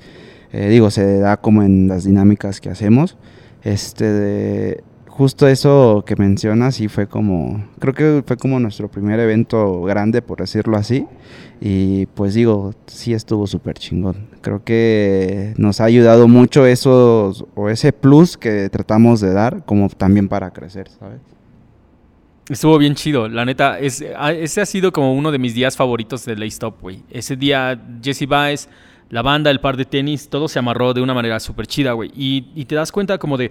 eh, 0.52 0.68
digo, 0.68 0.90
se 0.90 1.18
da 1.18 1.36
como 1.36 1.62
en 1.62 1.88
las 1.88 2.04
dinámicas 2.04 2.60
que 2.60 2.70
hacemos, 2.70 3.16
este, 3.62 4.84
justo 5.08 5.46
eso 5.46 6.02
que 6.06 6.16
mencionas 6.16 6.80
y 6.80 6.88
fue 6.88 7.06
como, 7.06 7.64
creo 7.78 7.94
que 7.94 8.22
fue 8.26 8.36
como 8.36 8.58
nuestro 8.58 8.88
primer 8.88 9.20
evento 9.20 9.82
grande, 9.82 10.22
por 10.22 10.38
decirlo 10.40 10.76
así. 10.76 11.06
Y 11.60 12.06
pues 12.06 12.34
digo, 12.34 12.72
sí 12.86 13.14
estuvo 13.14 13.46
súper 13.46 13.78
chingón. 13.78 14.28
Creo 14.42 14.64
que 14.64 15.54
nos 15.56 15.80
ha 15.80 15.84
ayudado 15.84 16.28
mucho 16.28 16.66
eso, 16.66 17.32
o 17.54 17.68
ese 17.70 17.92
plus 17.92 18.36
que 18.36 18.68
tratamos 18.70 19.20
de 19.20 19.32
dar, 19.32 19.64
como 19.64 19.88
también 19.88 20.28
para 20.28 20.50
crecer, 20.52 20.88
¿sabes? 20.88 21.20
Estuvo 22.48 22.76
bien 22.76 22.94
chido, 22.94 23.26
la 23.26 23.44
neta. 23.44 23.78
Es, 23.78 24.02
ese 24.02 24.60
ha 24.60 24.66
sido 24.66 24.92
como 24.92 25.14
uno 25.14 25.32
de 25.32 25.38
mis 25.38 25.54
días 25.54 25.76
favoritos 25.76 26.26
de 26.26 26.36
Lay 26.36 26.48
Stop, 26.48 26.80
güey. 26.82 27.02
Ese 27.10 27.36
día, 27.36 27.80
Jesse 28.02 28.26
Baez, 28.26 28.68
la 29.08 29.22
banda, 29.22 29.50
el 29.50 29.60
par 29.60 29.78
de 29.78 29.86
tenis, 29.86 30.28
todo 30.28 30.46
se 30.48 30.58
amarró 30.58 30.92
de 30.92 31.00
una 31.00 31.14
manera 31.14 31.40
súper 31.40 31.66
chida, 31.66 31.92
güey. 31.92 32.10
Y, 32.14 32.48
y, 32.54 32.66
te 32.66 32.74
das 32.74 32.92
cuenta 32.92 33.16
como 33.16 33.38
de, 33.38 33.50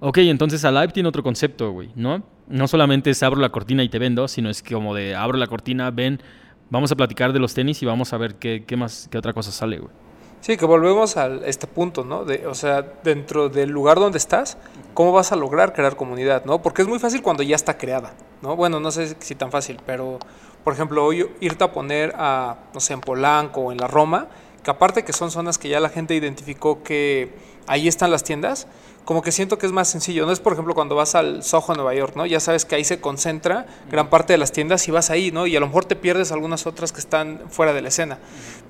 ok, 0.00 0.18
entonces 0.18 0.64
Alive 0.64 0.92
tiene 0.92 1.08
otro 1.08 1.22
concepto, 1.22 1.70
güey, 1.70 1.90
¿no? 1.94 2.24
No 2.48 2.66
solamente 2.66 3.10
es 3.10 3.22
abro 3.22 3.40
la 3.40 3.50
cortina 3.50 3.84
y 3.84 3.88
te 3.88 4.00
vendo, 4.00 4.26
sino 4.26 4.50
es 4.50 4.62
como 4.62 4.92
de 4.92 5.14
abro 5.14 5.38
la 5.38 5.46
cortina, 5.46 5.92
ven, 5.92 6.20
vamos 6.68 6.90
a 6.90 6.96
platicar 6.96 7.32
de 7.32 7.38
los 7.38 7.54
tenis 7.54 7.80
y 7.82 7.86
vamos 7.86 8.12
a 8.12 8.18
ver 8.18 8.34
qué, 8.34 8.64
qué 8.66 8.76
más, 8.76 9.08
qué 9.10 9.18
otra 9.18 9.32
cosa 9.32 9.52
sale, 9.52 9.78
güey. 9.78 10.01
Sí, 10.42 10.56
que 10.56 10.66
volvemos 10.66 11.16
a 11.16 11.28
este 11.46 11.68
punto, 11.68 12.02
¿no? 12.04 12.24
De, 12.24 12.48
o 12.48 12.54
sea, 12.56 12.82
dentro 13.04 13.48
del 13.48 13.70
lugar 13.70 14.00
donde 14.00 14.18
estás, 14.18 14.58
¿cómo 14.92 15.12
vas 15.12 15.30
a 15.30 15.36
lograr 15.36 15.72
crear 15.72 15.94
comunidad, 15.94 16.44
¿no? 16.44 16.60
Porque 16.60 16.82
es 16.82 16.88
muy 16.88 16.98
fácil 16.98 17.22
cuando 17.22 17.44
ya 17.44 17.54
está 17.54 17.78
creada, 17.78 18.12
¿no? 18.42 18.56
Bueno, 18.56 18.80
no 18.80 18.90
sé 18.90 19.14
si 19.20 19.36
tan 19.36 19.52
fácil, 19.52 19.78
pero, 19.86 20.18
por 20.64 20.72
ejemplo, 20.72 21.04
hoy 21.04 21.30
irte 21.38 21.62
a 21.62 21.70
poner 21.70 22.12
a, 22.16 22.56
no 22.74 22.80
sé, 22.80 22.92
en 22.92 23.00
Polanco 23.00 23.60
o 23.60 23.70
en 23.70 23.78
la 23.78 23.86
Roma, 23.86 24.26
que 24.64 24.70
aparte 24.72 25.04
que 25.04 25.12
son 25.12 25.30
zonas 25.30 25.58
que 25.58 25.68
ya 25.68 25.78
la 25.78 25.90
gente 25.90 26.12
identificó 26.12 26.82
que 26.82 27.32
ahí 27.68 27.86
están 27.86 28.10
las 28.10 28.24
tiendas, 28.24 28.66
como 29.04 29.22
que 29.22 29.30
siento 29.30 29.58
que 29.58 29.66
es 29.66 29.72
más 29.72 29.86
sencillo. 29.86 30.26
No 30.26 30.32
es, 30.32 30.40
por 30.40 30.54
ejemplo, 30.54 30.74
cuando 30.74 30.96
vas 30.96 31.14
al 31.14 31.44
Soho, 31.44 31.72
Nueva 31.74 31.94
York, 31.94 32.16
¿no? 32.16 32.26
Ya 32.26 32.40
sabes 32.40 32.64
que 32.64 32.74
ahí 32.74 32.84
se 32.84 33.00
concentra 33.00 33.66
gran 33.88 34.10
parte 34.10 34.32
de 34.32 34.38
las 34.38 34.50
tiendas 34.50 34.88
y 34.88 34.90
vas 34.90 35.08
ahí, 35.10 35.30
¿no? 35.30 35.46
Y 35.46 35.54
a 35.54 35.60
lo 35.60 35.68
mejor 35.68 35.84
te 35.84 35.94
pierdes 35.94 36.32
algunas 36.32 36.66
otras 36.66 36.90
que 36.90 36.98
están 36.98 37.42
fuera 37.48 37.72
de 37.72 37.80
la 37.80 37.88
escena. 37.88 38.18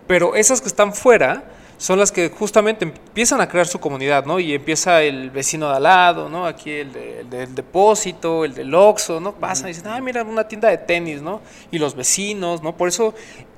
Pero 0.07 0.35
esas 0.35 0.61
que 0.61 0.68
están 0.68 0.93
fuera 0.93 1.45
son 1.83 1.99
las 1.99 2.12
que 2.12 2.28
justamente 2.28 2.85
empiezan 2.85 3.41
a 3.41 3.49
crear 3.49 3.66
su 3.66 3.80
comunidad, 3.80 4.24
¿no? 4.24 4.39
Y 4.39 4.55
empieza 4.55 5.03
el 5.03 5.30
vecino 5.30 5.68
de 5.68 5.78
al 5.78 5.83
lado, 5.83 6.28
¿no? 6.28 6.47
Aquí 6.47 6.70
el, 6.70 6.93
del 7.28 7.57
depósito, 7.57 8.45
el 8.45 8.55
del 8.55 8.72
Oxxo, 8.72 9.18
¿no? 9.18 9.35
Pasan 9.35 9.66
y 9.66 9.72
dicen, 9.72 9.89
ah, 9.89 10.01
mira, 10.01 10.22
una 10.22 10.47
tienda 10.47 10.68
de 10.68 10.78
tenis, 10.78 11.20
¿no? 11.22 11.41
Y 11.72 11.80
los 11.80 11.97
vecinos, 11.97 12.62
¿no? 12.62 12.76
Por 12.76 12.87
eso 12.87 13.14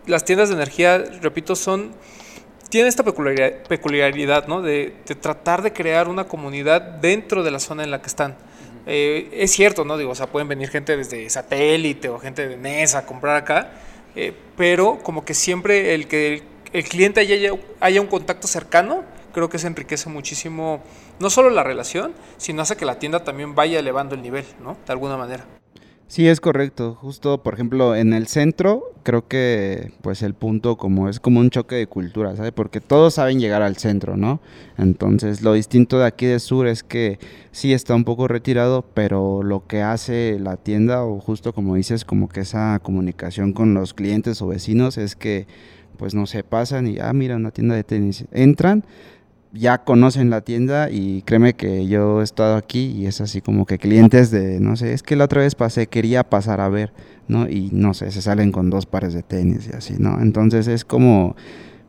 las 0.07 0.25
tiendas 0.25 0.49
de 0.49 0.55
energía, 0.55 1.05
repito, 1.20 1.55
son... 1.55 1.93
Tienen 2.70 2.89
esta 2.89 3.05
peculiaridad, 3.05 4.47
¿no? 4.47 4.62
De, 4.62 4.95
tratar 5.20 5.61
de 5.61 5.75
crear 5.75 6.09
una 6.09 6.25
comunidad 6.25 6.81
dentro 6.81 7.43
de 7.43 7.51
la 7.51 7.61
zona 7.61 7.85
en 7.85 7.91
la 7.91 8.01
que 8.01 8.07
están. 8.07 8.37
Eh, 8.87 9.29
es 9.35 9.51
cierto, 9.53 9.85
¿no? 9.85 9.99
Digo, 9.99 10.12
o 10.12 10.14
sea, 10.14 10.29
pueden 10.29 10.49
venir 10.49 10.70
gente 10.70 10.97
desde 10.97 11.29
satélite 11.29 12.09
o 12.09 12.18
gente 12.18 12.49
de 12.49 12.57
NES 12.57 12.95
a 12.95 13.05
comprar 13.05 13.37
acá, 13.37 13.72
eh, 14.16 14.33
pero 14.57 14.99
como 15.03 15.27
que 15.27 15.35
siempre 15.35 15.95
el 15.95 16.09
que 16.09 16.54
el 16.75 16.83
cliente 16.83 17.20
haya, 17.20 17.53
haya 17.81 18.01
un 18.01 18.09
contacto 18.09 18.49
cercano, 18.49 19.05
creo 19.33 19.49
que 19.49 19.59
se 19.59 19.68
enriquece 19.68 20.11
muchísimo, 20.11 20.83
no 21.20 21.31
solo 21.31 21.49
la 21.51 21.62
relación, 21.62 22.12
sino 22.37 22.62
hace 22.62 22.77
que 22.77 22.85
la 22.85 22.99
tienda 22.99 23.22
también 23.22 23.55
vaya 23.55 23.79
elevando 23.79 24.16
el 24.16 24.22
nivel, 24.22 24.45
¿no? 24.61 24.77
De 24.85 24.93
alguna 24.93 25.16
manera. 25.16 25.47
Sí, 26.09 26.27
es 26.27 26.41
correcto. 26.41 26.97
Justo, 27.01 27.43
por 27.43 27.55
ejemplo, 27.55 27.95
en 27.95 28.12
el 28.12 28.27
centro, 28.27 28.93
creo 29.05 29.27
que 29.27 29.93
pues 30.03 30.22
el 30.22 30.35
punto 30.35 30.77
como 30.77 31.09
es 31.09 31.18
como 31.20 31.41
un 31.41 31.51
choque 31.51 31.77
de 31.77 31.87
cultura, 31.87 32.35
¿sabes? 32.35 32.53
Porque 32.53 32.81
todos 32.81 33.14
saben 33.14 33.39
llegar 33.39 33.62
al 33.62 33.77
centro, 33.77 34.16
¿no? 34.16 34.41
Entonces, 34.77 35.43
lo 35.43 35.53
distinto 35.53 36.01
de 36.01 36.07
aquí 36.07 36.27
de 36.27 36.41
sur 36.41 36.66
es 36.66 36.83
que 36.83 37.20
sí 37.53 37.72
está 37.72 37.95
un 37.95 38.05
poco 38.05 38.27
retirado, 38.27 38.85
pero 38.95 39.45
lo 39.45 39.66
que 39.66 39.83
hace 39.83 40.39
la 40.41 40.57
tienda 40.57 41.05
o 41.05 41.20
justo 41.20 41.53
como 41.53 41.77
dices, 41.77 42.05
como 42.05 42.29
que 42.29 42.41
esa 42.41 42.81
comunicación 42.81 43.53
con 43.53 43.75
los 43.75 43.95
clientes 43.95 44.43
o 44.43 44.49
vecinos 44.49 44.99
es 44.99 45.14
que 45.14 45.47
pues 45.97 46.14
no 46.14 46.26
se 46.26 46.45
pasan 46.45 46.86
y, 46.86 46.99
ah, 46.99 47.12
mira, 47.12 47.36
una 47.36 47.51
tienda 47.51 47.74
de 47.74 47.84
tenis. 47.84 48.24
Entran, 48.32 48.84
ya 49.55 49.78
conocen 49.84 50.30
la 50.30 50.40
tienda 50.40 50.90
y 50.90 51.22
créeme 51.22 51.55
que 51.55 51.86
yo 51.86 52.20
he 52.20 52.24
estado 52.24 52.57
aquí 52.57 52.86
y 52.86 53.07
es 53.07 53.20
así 53.20 53.40
como 53.40 53.66
que 53.66 53.78
clientes 53.78 54.30
de, 54.30 54.59
no 54.59 54.76
sé, 54.76 54.92
es 54.92 55.03
que 55.03 55.14
la 55.16 55.24
otra 55.24 55.42
vez 55.42 55.55
pasé, 55.55 55.86
quería 55.86 56.24
pasar 56.24 56.61
a 56.61 56.68
ver, 56.68 56.92
¿no? 57.28 57.49
Y 57.49 57.70
no 57.72 57.95
sé, 57.95 58.11
se 58.11 58.20
salen 58.20 58.51
con 58.51 58.68
dos 58.68 58.86
pares 58.86 59.14
de 59.14 59.22
tenis 59.22 59.70
y 59.72 59.76
así, 59.76 59.95
¿no? 59.99 60.20
Entonces 60.20 60.66
es 60.66 60.84
como, 60.84 61.36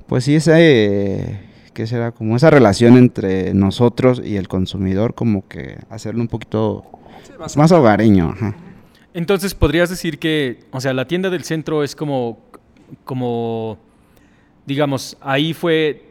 pues 0.05 0.25
sí, 0.25 0.35
ese, 0.35 1.39
¿qué 1.73 1.87
será? 1.87 2.11
Como 2.11 2.35
esa 2.35 2.51
relación 2.51 2.97
entre 2.97 3.53
nosotros 3.55 4.21
y 4.23 4.37
el 4.37 4.47
consumidor, 4.47 5.15
como 5.15 5.47
que 5.47 5.79
hacerlo 5.89 6.21
un 6.21 6.27
poquito 6.27 6.85
más, 7.55 7.71
hogareño. 7.71 8.35
Entonces 9.15 9.55
podrías 9.55 9.89
decir 9.89 10.19
que, 10.19 10.59
o 10.71 10.79
sea, 10.81 10.93
la 10.93 11.07
tienda 11.07 11.31
del 11.31 11.43
centro 11.43 11.83
es 11.83 11.95
como, 11.95 12.37
como 13.05 13.79
digamos, 14.65 15.17
ahí 15.21 15.53
fue, 15.53 16.03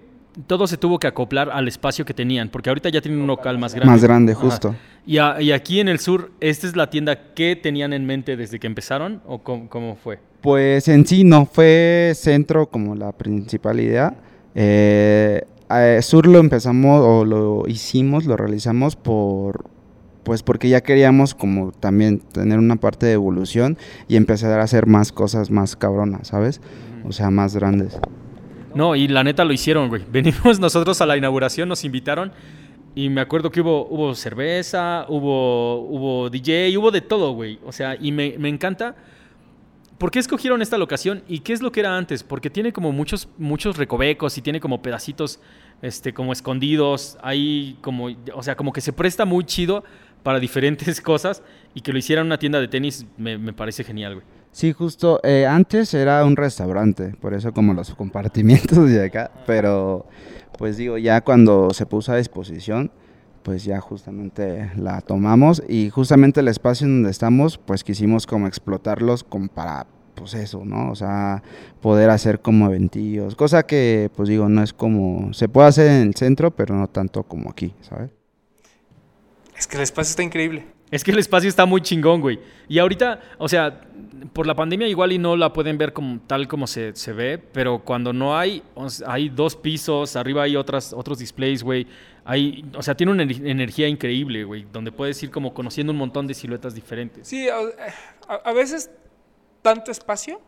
todo 0.47 0.67
se 0.67 0.77
tuvo 0.77 0.99
que 0.99 1.07
acoplar 1.07 1.51
al 1.51 1.69
espacio 1.69 2.05
que 2.05 2.15
tenían, 2.15 2.49
porque 2.49 2.71
ahorita 2.71 2.89
ya 2.89 3.01
tienen 3.01 3.21
un 3.21 3.27
local 3.27 3.59
más 3.59 3.75
grande. 3.75 3.91
Más 3.93 4.03
grande, 4.03 4.35
justo. 4.35 4.75
Y, 5.07 5.19
aquí 5.19 5.81
en 5.81 5.89
el 5.89 5.99
sur, 5.99 6.31
¿esta 6.41 6.67
es 6.67 6.77
la 6.77 6.89
tienda 6.89 7.35
que 7.35 7.57
tenían 7.57 7.93
en 7.93 8.07
mente 8.07 8.37
desde 8.37 8.59
que 8.59 8.67
empezaron 8.67 9.21
o 9.27 9.43
cómo, 9.43 9.97
fue? 9.97 10.19
Pues 10.41 10.89
en 10.89 11.07
sí 11.07 11.25
no 11.25 11.47
fue 11.47 12.13
centro 12.15 12.67
como 12.67 12.95
la 12.95 13.13
principal 13.13 13.81
idea. 13.81 14.15
Eh, 14.55 15.43
sur 16.01 16.27
lo 16.27 16.39
empezamos 16.39 17.01
o 17.03 17.25
lo 17.25 17.65
hicimos, 17.67 18.25
lo 18.25 18.37
realizamos 18.37 18.97
por 18.97 19.75
pues 20.23 20.43
porque 20.43 20.71
ya 20.71 20.81
queríamos 20.81 21.35
como 21.35 21.71
también 21.73 22.19
tener 22.19 22.59
una 22.59 22.77
parte 22.77 23.05
de 23.05 23.13
evolución 23.13 23.77
y 24.09 24.17
empezar 24.17 24.59
a 24.59 24.63
hacer 24.63 24.87
más 24.87 25.13
cosas 25.13 25.51
más 25.51 25.77
cabronas, 25.77 26.29
¿sabes? 26.29 26.63
O 27.07 27.13
sea, 27.13 27.31
más 27.31 27.55
grandes. 27.55 27.99
No, 28.75 28.97
y 28.97 29.09
la 29.09 29.25
neta 29.25 29.45
lo 29.45 29.53
hicieron, 29.53 29.89
güey. 29.89 30.03
Venimos 30.11 30.61
nosotros 30.61 31.01
a 31.01 31.07
la 31.07 31.16
inauguración, 31.16 31.68
nos 31.68 31.85
invitaron 31.85 32.33
y 32.95 33.09
me 33.09 33.20
acuerdo 33.20 33.51
que 33.51 33.61
hubo, 33.61 33.87
hubo 33.89 34.14
cerveza, 34.14 35.07
hubo, 35.09 35.81
hubo 35.81 36.31
DJ, 36.31 36.77
hubo 36.79 36.91
de 36.91 37.01
todo, 37.01 37.33
güey. 37.33 37.59
O 37.64 37.72
sea, 37.72 37.97
y 38.01 38.12
me, 38.12 38.37
me 38.39 38.49
encanta. 38.49 38.95
¿Por 39.99 40.11
qué 40.11 40.18
escogieron 40.18 40.62
esta 40.62 40.79
locación 40.79 41.22
y 41.29 41.41
qué 41.41 41.53
es 41.53 41.62
lo 41.62 41.72
que 41.72 41.81
era 41.81 41.97
antes? 41.97 42.22
Porque 42.22 42.51
tiene 42.51 42.72
como 42.72 42.93
muchos, 42.93 43.29
muchos 43.39 43.77
recovecos 43.77 44.37
y 44.39 44.43
tiene 44.43 44.61
como 44.61 44.83
pedacitos 44.83 45.41
este, 45.83 46.12
como 46.12 46.33
escondidos. 46.33 47.18
Ahí 47.22 47.79
como, 47.81 48.09
o 48.33 48.43
sea, 48.43 48.57
como 48.57 48.72
que 48.72 48.81
se 48.81 48.93
presta 48.93 49.25
muy 49.25 49.45
chido 49.45 49.85
para 50.22 50.39
diferentes 50.39 51.01
cosas 51.01 51.43
y 51.75 51.81
que 51.81 51.93
lo 51.93 51.99
hicieran 51.99 52.27
una 52.27 52.39
tienda 52.39 52.61
de 52.61 52.68
tenis 52.68 53.07
me, 53.16 53.39
me 53.39 53.53
parece 53.53 53.83
genial, 53.83 54.14
güey. 54.14 54.27
Sí, 54.55 54.73
justo. 54.73 55.19
Eh, 55.25 55.47
antes 55.47 55.93
era 55.95 56.25
un 56.25 56.37
restaurante, 56.37 57.17
por 57.21 57.35
eso 57.35 57.53
como 57.53 57.75
los 57.75 57.93
compartimientos 57.97 58.89
de 58.89 59.07
acá. 59.07 59.33
Pero, 59.49 60.07
pues 60.57 60.77
digo, 60.77 60.97
ya 60.97 61.23
cuando 61.23 61.71
se 61.71 61.87
puso 61.87 62.13
a 62.13 62.19
disposición, 62.19 62.93
pues 63.43 63.65
ya 63.65 63.81
justamente 63.81 64.71
la 64.77 65.01
tomamos 65.01 65.61
y 65.69 65.91
justamente 65.91 66.39
el 66.39 66.47
espacio 66.47 66.87
en 66.87 66.99
donde 66.99 67.11
estamos, 67.11 67.59
pues 67.59 67.83
quisimos 67.83 68.29
como 68.29 68.47
explotarlos 68.47 69.25
como 69.25 69.49
para, 69.49 69.89
pues 70.15 70.35
eso, 70.35 70.65
¿no? 70.65 70.93
O 70.93 70.95
sea, 70.95 71.43
poder 71.81 72.11
hacer 72.11 72.41
como 72.41 72.67
eventillos, 72.67 73.35
cosa 73.35 73.65
que, 73.65 74.09
pues 74.15 74.29
digo, 74.29 74.49
no 74.49 74.63
es 74.63 74.73
como, 74.73 75.35
se 75.35 75.49
puede 75.49 75.67
hacer 75.67 75.91
en 75.91 76.07
el 76.07 76.15
centro, 76.15 76.53
pero 76.53 76.77
no 76.77 76.87
tanto 76.87 77.25
como 77.25 77.51
aquí, 77.51 77.75
¿sabes? 77.81 78.11
Es 79.59 79.67
que 79.67 79.79
el 79.79 79.83
espacio 79.83 80.11
está 80.11 80.23
increíble. 80.23 80.74
Es 80.95 81.03
que 81.03 81.11
el 81.11 81.18
espacio 81.18 81.49
está 81.49 81.66
muy 81.66 81.80
chingón, 81.80 82.20
güey. 82.20 82.38
Y 82.68 82.78
ahorita, 82.78 83.20
o 83.38 83.49
sea, 83.49 83.80
por 84.32 84.47
la 84.47 84.55
pandemia 84.55 84.86
igual 84.86 85.11
y 85.11 85.18
no 85.18 85.36
la 85.36 85.53
pueden 85.53 85.76
ver 85.76 85.92
como, 85.92 86.20
tal 86.20 86.47
como 86.47 86.68
se, 86.68 86.92
ve, 87.12 87.36
pero 87.36 87.80
cuando 87.80 88.12
no 88.12 88.38
hay, 88.38 88.62
hay 89.05 89.28
dos 89.28 89.57
pisos, 89.57 90.14
arriba 90.14 90.45
hay 90.45 90.55
otras, 90.55 90.92
otros 90.92 91.18
displays, 91.18 91.64
güey. 91.64 91.88
Hay, 92.24 92.64
o 92.76 92.82
sea, 92.82 92.97
tiene 92.97 93.11
una 93.11 93.24
energía 93.24 93.88
increíble, 93.88 94.45
güey, 94.45 94.66
donde 94.72 94.92
puedes 94.92 95.20
ir 95.20 95.32
como 95.32 95.53
conociendo 95.53 95.92
un 95.92 95.99
montón 95.99 96.28
de 96.28 96.34
siluetas 96.34 96.76
diferentes. 96.76 97.26
Sí, 97.26 97.49
a 98.28 98.53
veces 98.53 98.88
tanto 99.62 99.90
espacio 99.90 100.40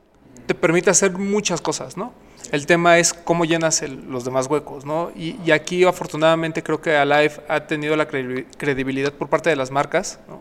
te 0.47 0.55
permite 0.55 0.91
hacer 0.91 1.11
muchas 1.11 1.61
cosas, 1.61 1.97
¿no? 1.97 2.15
El 2.53 2.67
tema 2.67 2.99
es 2.99 3.13
cómo 3.13 3.45
llenas 3.45 3.83
los 3.83 4.25
demás 4.25 4.47
huecos, 4.47 4.85
¿no? 4.85 5.11
Y, 5.17 5.51
aquí 5.51 5.85
afortunadamente 5.85 6.63
creo 6.63 6.81
que 6.81 6.97
Alive 6.97 7.35
ha 7.49 7.67
tenido 7.67 7.97
la 7.97 8.07
credibilidad 8.07 9.13
por 9.13 9.29
parte 9.29 9.51
de 9.51 9.57
las 9.57 9.71
marcas, 9.71 10.21
¿no? 10.29 10.41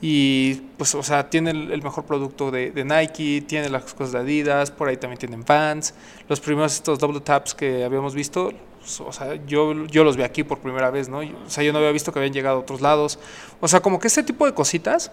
Y 0.00 0.54
pues, 0.76 0.94
o 0.94 1.02
sea, 1.02 1.28
tiene 1.28 1.50
el, 1.50 1.82
mejor 1.82 2.04
producto 2.04 2.50
de, 2.52 2.72
Nike, 2.84 3.42
tiene 3.46 3.68
las 3.68 3.94
cosas 3.94 4.12
de 4.12 4.18
Adidas, 4.20 4.70
por 4.70 4.88
ahí 4.88 4.96
también 4.96 5.18
tienen 5.18 5.44
Vans. 5.44 5.94
Los 6.28 6.38
primeros 6.38 6.74
estos 6.74 7.00
double 7.00 7.20
taps 7.20 7.54
que 7.54 7.82
habíamos 7.82 8.14
visto, 8.14 8.52
pues, 8.78 9.00
o 9.00 9.12
sea, 9.12 9.34
yo, 9.46 9.86
yo 9.86 10.04
los 10.04 10.16
vi 10.16 10.22
aquí 10.22 10.44
por 10.44 10.60
primera 10.60 10.90
vez, 10.90 11.08
¿no? 11.08 11.18
O 11.18 11.50
sea, 11.50 11.64
yo 11.64 11.72
no 11.72 11.78
había 11.78 11.90
visto 11.90 12.12
que 12.12 12.20
habían 12.20 12.32
llegado 12.32 12.58
a 12.58 12.60
otros 12.60 12.80
lados. 12.80 13.18
O 13.60 13.66
sea, 13.66 13.80
como 13.80 13.98
que 13.98 14.06
ese 14.06 14.22
tipo 14.22 14.46
de 14.46 14.54
cositas 14.54 15.10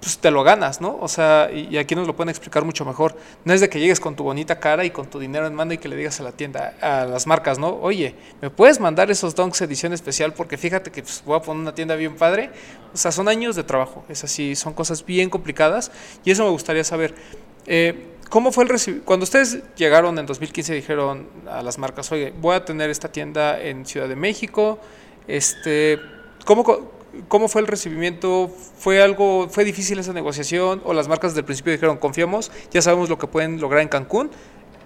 pues 0.00 0.18
te 0.18 0.30
lo 0.30 0.44
ganas, 0.44 0.80
¿no? 0.80 0.98
O 1.00 1.08
sea, 1.08 1.50
y, 1.52 1.76
aquí 1.78 1.94
nos 1.94 2.06
lo 2.06 2.14
pueden 2.14 2.28
explicar 2.28 2.64
mucho 2.64 2.84
mejor. 2.84 3.16
No 3.44 3.52
es 3.52 3.60
de 3.60 3.68
que 3.68 3.80
llegues 3.80 3.98
con 3.98 4.14
tu 4.14 4.24
bonita 4.24 4.60
cara 4.60 4.84
y 4.84 4.90
con 4.90 5.06
tu 5.06 5.18
dinero 5.18 5.46
en 5.46 5.54
mano 5.54 5.72
y 5.72 5.78
que 5.78 5.88
le 5.88 5.96
digas 5.96 6.20
a 6.20 6.22
la 6.22 6.32
tienda, 6.32 6.74
a 6.80 7.04
las 7.04 7.26
marcas, 7.26 7.58
¿no? 7.58 7.68
Oye, 7.80 8.14
¿me 8.40 8.50
puedes 8.50 8.78
mandar 8.78 9.10
esos 9.10 9.34
donks 9.34 9.60
edición 9.62 9.92
especial? 9.92 10.32
Porque 10.32 10.56
fíjate 10.56 10.90
que 10.90 11.02
pues, 11.02 11.22
voy 11.24 11.36
a 11.36 11.40
poner 11.40 11.62
una 11.62 11.74
tienda 11.74 11.96
bien 11.96 12.16
padre. 12.16 12.50
O 12.92 12.96
sea, 12.96 13.10
son 13.10 13.28
años 13.28 13.56
de 13.56 13.64
trabajo, 13.64 14.04
es 14.08 14.22
así, 14.22 14.54
son 14.54 14.74
cosas 14.74 15.04
bien 15.04 15.30
complicadas 15.30 15.90
y 16.24 16.30
eso 16.30 16.44
me 16.44 16.50
gustaría 16.50 16.84
saber. 16.84 17.14
Eh, 17.66 18.12
¿Cómo 18.28 18.50
fue 18.52 18.64
el 18.64 18.70
recibimiento? 18.70 19.06
Cuando 19.06 19.24
ustedes 19.24 19.58
llegaron 19.76 20.18
en 20.18 20.26
2015 20.26 20.74
dijeron 20.74 21.28
a 21.48 21.62
las 21.62 21.78
marcas, 21.78 22.10
oye, 22.10 22.32
voy 22.40 22.56
a 22.56 22.64
tener 22.64 22.90
esta 22.90 23.10
tienda 23.10 23.60
en 23.60 23.86
Ciudad 23.86 24.08
de 24.08 24.16
México, 24.16 24.80
este, 25.28 26.00
¿cómo, 26.44 26.64
¿Cómo 27.28 27.48
fue 27.48 27.60
el 27.60 27.66
recibimiento? 27.66 28.50
¿Fue 28.78 29.02
algo, 29.02 29.48
fue 29.48 29.64
difícil 29.64 29.98
esa 29.98 30.12
negociación? 30.12 30.80
¿O 30.84 30.92
las 30.92 31.08
marcas 31.08 31.32
desde 31.32 31.40
el 31.40 31.44
principio 31.44 31.72
dijeron, 31.72 31.96
confiamos, 31.96 32.50
ya 32.70 32.82
sabemos 32.82 33.08
lo 33.08 33.18
que 33.18 33.26
pueden 33.26 33.60
lograr 33.60 33.82
en 33.82 33.88
Cancún, 33.88 34.30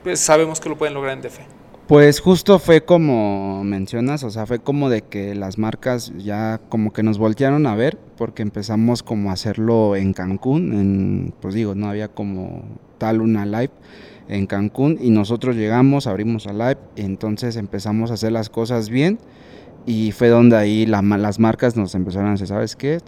pues 0.02 0.20
sabemos 0.20 0.60
que 0.60 0.68
lo 0.68 0.78
pueden 0.78 0.94
lograr 0.94 1.14
en 1.14 1.22
DF? 1.22 1.38
Pues 1.86 2.20
justo 2.20 2.60
fue 2.60 2.84
como 2.84 3.64
mencionas, 3.64 4.22
o 4.22 4.30
sea, 4.30 4.46
fue 4.46 4.60
como 4.60 4.88
de 4.88 5.02
que 5.02 5.34
las 5.34 5.58
marcas 5.58 6.12
ya 6.16 6.60
como 6.68 6.92
que 6.92 7.02
nos 7.02 7.18
voltearon 7.18 7.66
a 7.66 7.74
ver, 7.74 7.98
porque 8.16 8.42
empezamos 8.42 9.02
como 9.02 9.30
a 9.30 9.32
hacerlo 9.32 9.96
en 9.96 10.12
Cancún, 10.12 10.72
en, 10.72 11.34
pues 11.40 11.52
digo, 11.52 11.74
no 11.74 11.88
había 11.88 12.06
como 12.06 12.62
tal 12.98 13.20
una 13.20 13.44
live 13.44 13.72
en 14.28 14.46
Cancún 14.46 14.98
y 15.00 15.10
nosotros 15.10 15.56
llegamos, 15.56 16.06
abrimos 16.06 16.46
a 16.46 16.52
live, 16.52 16.78
entonces 16.94 17.56
empezamos 17.56 18.12
a 18.12 18.14
hacer 18.14 18.30
las 18.30 18.50
cosas 18.50 18.88
bien 18.88 19.18
y 19.86 20.12
fue 20.12 20.28
donde 20.28 20.56
ahí 20.56 20.86
las 20.86 21.38
marcas 21.38 21.76
nos 21.76 21.94
empezaron 21.94 22.28
a 22.28 22.32
decir, 22.32 22.46
¿sabes 22.46 22.76
qué? 22.76 22.98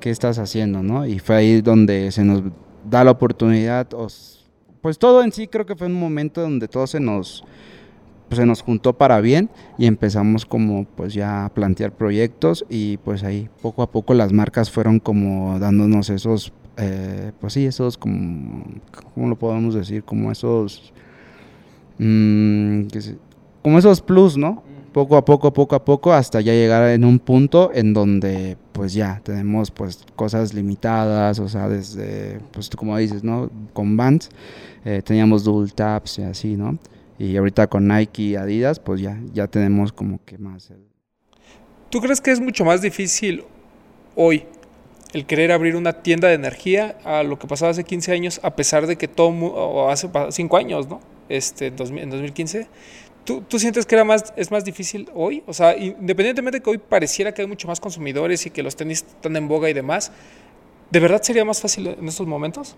¿Qué 0.00 0.10
estás 0.10 0.38
haciendo? 0.38 0.82
¿no? 0.82 1.06
Y 1.06 1.18
fue 1.18 1.36
ahí 1.36 1.60
donde 1.60 2.10
se 2.10 2.24
nos 2.24 2.42
da 2.88 3.04
la 3.04 3.12
oportunidad. 3.12 3.86
pues 4.80 4.98
todo 4.98 5.22
en 5.22 5.32
sí 5.32 5.46
creo 5.46 5.66
que 5.66 5.76
fue 5.76 5.86
un 5.86 5.98
momento 5.98 6.40
donde 6.40 6.68
todo 6.68 6.86
se 6.86 7.00
nos, 7.00 7.44
pues 8.28 8.38
se 8.38 8.46
nos 8.46 8.62
juntó 8.62 8.94
para 8.94 9.20
bien 9.20 9.48
y 9.78 9.86
empezamos 9.86 10.44
como 10.44 10.84
pues 10.84 11.14
ya 11.14 11.46
a 11.46 11.54
plantear 11.54 11.92
proyectos 11.92 12.64
y 12.68 12.98
pues 12.98 13.22
ahí 13.22 13.48
poco 13.62 13.82
a 13.82 13.90
poco 13.90 14.14
las 14.14 14.32
marcas 14.32 14.70
fueron 14.70 14.98
como 14.98 15.58
dándonos 15.58 16.10
esos, 16.10 16.52
eh, 16.76 17.32
pues 17.40 17.52
sí, 17.52 17.64
esos 17.64 17.96
como, 17.96 18.64
¿cómo 19.14 19.28
lo 19.28 19.36
podemos 19.36 19.74
decir? 19.74 20.04
Como 20.04 20.32
esos, 20.32 20.92
mmm, 21.98 22.82
como 23.62 23.78
esos 23.78 24.02
plus, 24.02 24.36
¿no? 24.36 24.62
Poco 24.94 25.16
a 25.16 25.24
poco, 25.24 25.52
poco 25.52 25.74
a 25.74 25.84
poco, 25.84 26.12
hasta 26.12 26.40
ya 26.40 26.52
llegar 26.52 26.88
en 26.88 27.04
un 27.04 27.18
punto 27.18 27.72
en 27.74 27.92
donde 27.92 28.56
pues 28.72 28.94
ya 28.94 29.20
tenemos 29.24 29.72
pues 29.72 30.04
cosas 30.14 30.54
limitadas, 30.54 31.40
o 31.40 31.48
sea, 31.48 31.68
desde, 31.68 32.38
pues 32.52 32.70
como 32.70 32.96
dices, 32.96 33.24
¿no? 33.24 33.50
Con 33.72 33.96
Vans 33.96 34.30
eh, 34.84 35.02
teníamos 35.04 35.42
double 35.42 35.72
taps 35.74 36.20
y 36.20 36.22
así, 36.22 36.56
¿no? 36.56 36.78
Y 37.18 37.36
ahorita 37.36 37.66
con 37.66 37.88
Nike 37.88 38.22
y 38.22 38.36
Adidas, 38.36 38.78
pues 38.78 39.00
ya, 39.00 39.20
ya 39.32 39.48
tenemos 39.48 39.92
como 39.92 40.20
que 40.24 40.38
más. 40.38 40.72
¿Tú 41.90 42.00
crees 42.00 42.20
que 42.20 42.30
es 42.30 42.40
mucho 42.40 42.64
más 42.64 42.80
difícil 42.80 43.42
hoy 44.14 44.44
el 45.12 45.26
querer 45.26 45.50
abrir 45.50 45.74
una 45.74 45.92
tienda 45.92 46.28
de 46.28 46.34
energía 46.34 46.96
a 47.04 47.24
lo 47.24 47.38
que 47.38 47.48
pasaba 47.48 47.72
hace 47.72 47.82
15 47.82 48.12
años, 48.12 48.40
a 48.44 48.54
pesar 48.54 48.86
de 48.86 48.96
que 48.96 49.08
todo, 49.08 49.30
o 49.30 49.90
hace 49.90 50.08
5 50.30 50.56
años, 50.56 50.88
¿no? 50.88 51.00
Este, 51.28 51.66
en 51.68 51.76
2015, 52.10 52.68
¿Tú, 53.24 53.42
¿Tú, 53.48 53.58
sientes 53.58 53.86
que 53.86 53.94
era 53.94 54.04
más, 54.04 54.34
es 54.36 54.50
más 54.50 54.64
difícil 54.64 55.08
hoy? 55.14 55.42
O 55.46 55.52
sea, 55.52 55.76
independientemente 55.76 56.58
de 56.58 56.62
que 56.62 56.70
hoy 56.70 56.78
pareciera 56.78 57.32
que 57.32 57.42
hay 57.42 57.48
mucho 57.48 57.66
más 57.66 57.80
consumidores 57.80 58.44
y 58.46 58.50
que 58.50 58.62
los 58.62 58.76
tenis 58.76 59.04
están 59.08 59.34
en 59.36 59.48
boga 59.48 59.70
y 59.70 59.72
demás, 59.72 60.12
¿de 60.90 61.00
verdad 61.00 61.22
sería 61.22 61.44
más 61.44 61.60
fácil 61.60 61.86
en 61.86 62.06
estos 62.06 62.26
momentos? 62.26 62.76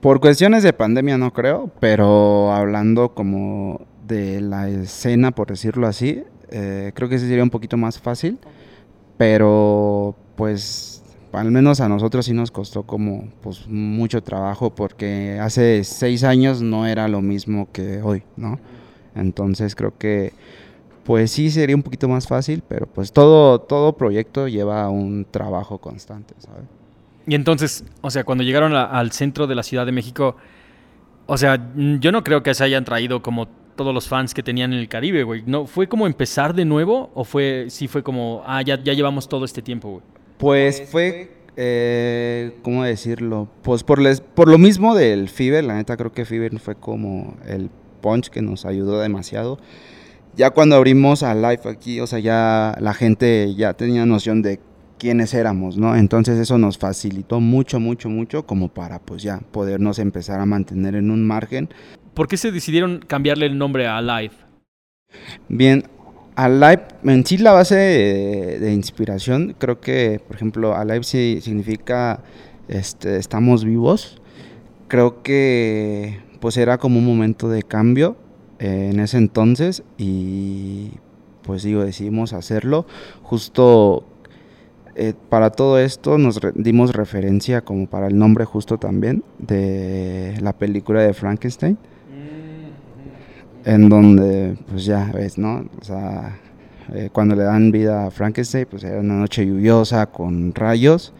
Por 0.00 0.20
cuestiones 0.20 0.62
de 0.62 0.72
pandemia 0.72 1.18
no 1.18 1.32
creo, 1.32 1.70
pero 1.80 2.52
hablando 2.52 3.14
como 3.14 3.86
de 4.06 4.40
la 4.40 4.68
escena, 4.68 5.30
por 5.30 5.48
decirlo 5.48 5.86
así, 5.86 6.22
eh, 6.50 6.92
creo 6.94 7.08
que 7.08 7.18
sí 7.18 7.26
sería 7.26 7.42
un 7.42 7.50
poquito 7.50 7.76
más 7.76 7.98
fácil, 7.98 8.38
pero 9.16 10.14
pues 10.36 11.02
al 11.32 11.50
menos 11.50 11.80
a 11.80 11.88
nosotros 11.88 12.26
sí 12.26 12.32
nos 12.32 12.50
costó 12.50 12.84
como 12.84 13.28
pues 13.42 13.66
mucho 13.66 14.22
trabajo 14.22 14.74
porque 14.74 15.38
hace 15.40 15.82
seis 15.84 16.22
años 16.22 16.62
no 16.62 16.86
era 16.86 17.08
lo 17.08 17.20
mismo 17.20 17.68
que 17.72 18.02
hoy, 18.02 18.22
¿no? 18.36 18.60
Entonces 19.14 19.74
creo 19.74 19.96
que 19.96 20.32
pues 21.04 21.30
sí 21.30 21.50
sería 21.50 21.76
un 21.76 21.82
poquito 21.82 22.08
más 22.08 22.26
fácil, 22.26 22.62
pero 22.66 22.86
pues 22.86 23.12
todo, 23.12 23.60
todo 23.60 23.92
proyecto 23.96 24.48
lleva 24.48 24.88
un 24.88 25.26
trabajo 25.30 25.78
constante, 25.78 26.34
¿sabes? 26.38 26.64
Y 27.26 27.34
entonces, 27.34 27.84
o 28.00 28.10
sea, 28.10 28.24
cuando 28.24 28.44
llegaron 28.44 28.74
al 28.74 29.12
centro 29.12 29.46
de 29.46 29.54
la 29.54 29.62
Ciudad 29.62 29.86
de 29.86 29.92
México, 29.92 30.36
o 31.26 31.38
sea, 31.38 31.70
yo 31.74 32.12
no 32.12 32.22
creo 32.22 32.42
que 32.42 32.52
se 32.54 32.64
hayan 32.64 32.84
traído 32.84 33.22
como 33.22 33.48
todos 33.76 33.94
los 33.94 34.08
fans 34.08 34.34
que 34.34 34.42
tenían 34.42 34.72
en 34.72 34.78
el 34.78 34.88
Caribe, 34.88 35.22
güey. 35.24 35.42
¿No, 35.46 35.66
¿Fue 35.66 35.88
como 35.88 36.06
empezar 36.06 36.54
de 36.54 36.64
nuevo 36.64 37.10
o 37.14 37.24
fue, 37.24 37.66
sí 37.68 37.88
fue 37.88 38.02
como, 38.02 38.42
ah, 38.46 38.62
ya, 38.62 38.82
ya 38.82 38.92
llevamos 38.92 39.28
todo 39.28 39.44
este 39.44 39.62
tiempo, 39.62 39.90
güey? 39.90 40.02
Pues 40.38 40.88
fue, 40.90 41.30
eh, 41.56 42.58
¿cómo 42.62 42.84
decirlo? 42.84 43.48
Pues 43.62 43.82
por, 43.82 44.00
les, 44.00 44.20
por 44.20 44.48
lo 44.48 44.58
mismo 44.58 44.94
del 44.94 45.28
Fever, 45.28 45.64
la 45.64 45.74
neta 45.74 45.96
creo 45.96 46.12
que 46.12 46.24
Fever 46.24 46.58
fue 46.58 46.74
como 46.74 47.36
el 47.46 47.70
Punch 48.04 48.28
que 48.28 48.42
nos 48.42 48.66
ayudó 48.66 49.00
demasiado. 49.00 49.58
Ya 50.36 50.50
cuando 50.50 50.76
abrimos 50.76 51.22
a 51.22 51.34
live 51.34 51.62
aquí, 51.64 52.00
o 52.00 52.06
sea, 52.06 52.18
ya 52.18 52.76
la 52.78 52.92
gente 52.92 53.54
ya 53.54 53.72
tenía 53.72 54.04
noción 54.04 54.42
de 54.42 54.60
quiénes 54.98 55.32
éramos, 55.32 55.78
¿no? 55.78 55.96
Entonces 55.96 56.38
eso 56.38 56.58
nos 56.58 56.76
facilitó 56.76 57.40
mucho, 57.40 57.80
mucho, 57.80 58.10
mucho 58.10 58.44
como 58.44 58.68
para 58.68 58.98
pues 58.98 59.22
ya 59.22 59.40
podernos 59.52 59.98
empezar 59.98 60.40
a 60.40 60.44
mantener 60.44 60.96
en 60.96 61.10
un 61.10 61.26
margen. 61.26 61.70
¿Por 62.12 62.28
qué 62.28 62.36
se 62.36 62.52
decidieron 62.52 62.98
cambiarle 63.06 63.46
el 63.46 63.56
nombre 63.56 63.86
a 63.86 64.02
Live? 64.02 64.34
Bien, 65.48 65.84
a 66.36 66.48
Live, 66.50 66.82
en 67.04 67.24
sí 67.24 67.38
la 67.38 67.52
base 67.52 67.76
de, 68.60 68.72
inspiración, 68.74 69.56
creo 69.58 69.80
que, 69.80 70.20
por 70.26 70.36
ejemplo, 70.36 70.76
a 70.76 70.84
Live 70.84 71.04
sí 71.04 71.38
significa 71.40 72.20
este, 72.68 73.16
estamos 73.16 73.64
vivos. 73.64 74.20
Creo 74.88 75.22
que 75.22 76.20
pues 76.44 76.58
era 76.58 76.76
como 76.76 76.98
un 76.98 77.06
momento 77.06 77.48
de 77.48 77.62
cambio 77.62 78.18
eh, 78.58 78.90
en 78.92 79.00
ese 79.00 79.16
entonces 79.16 79.82
y 79.96 80.90
pues 81.40 81.62
digo, 81.62 81.82
decidimos 81.82 82.34
hacerlo. 82.34 82.84
Justo 83.22 84.04
eh, 84.94 85.14
para 85.30 85.48
todo 85.48 85.78
esto 85.78 86.18
nos 86.18 86.38
dimos 86.54 86.92
referencia 86.94 87.62
como 87.62 87.86
para 87.86 88.08
el 88.08 88.18
nombre 88.18 88.44
justo 88.44 88.76
también 88.76 89.24
de 89.38 90.36
la 90.42 90.52
película 90.52 91.00
de 91.00 91.14
Frankenstein. 91.14 91.78
En 93.64 93.88
donde 93.88 94.58
pues 94.68 94.84
ya 94.84 95.10
ves, 95.14 95.38
¿no? 95.38 95.64
O 95.80 95.84
sea, 95.84 96.40
eh, 96.92 97.08
cuando 97.10 97.36
le 97.36 97.44
dan 97.44 97.72
vida 97.72 98.08
a 98.08 98.10
Frankenstein, 98.10 98.66
pues 98.70 98.84
era 98.84 99.00
una 99.00 99.14
noche 99.14 99.46
lluviosa 99.46 100.10
con 100.10 100.54
rayos 100.54 101.14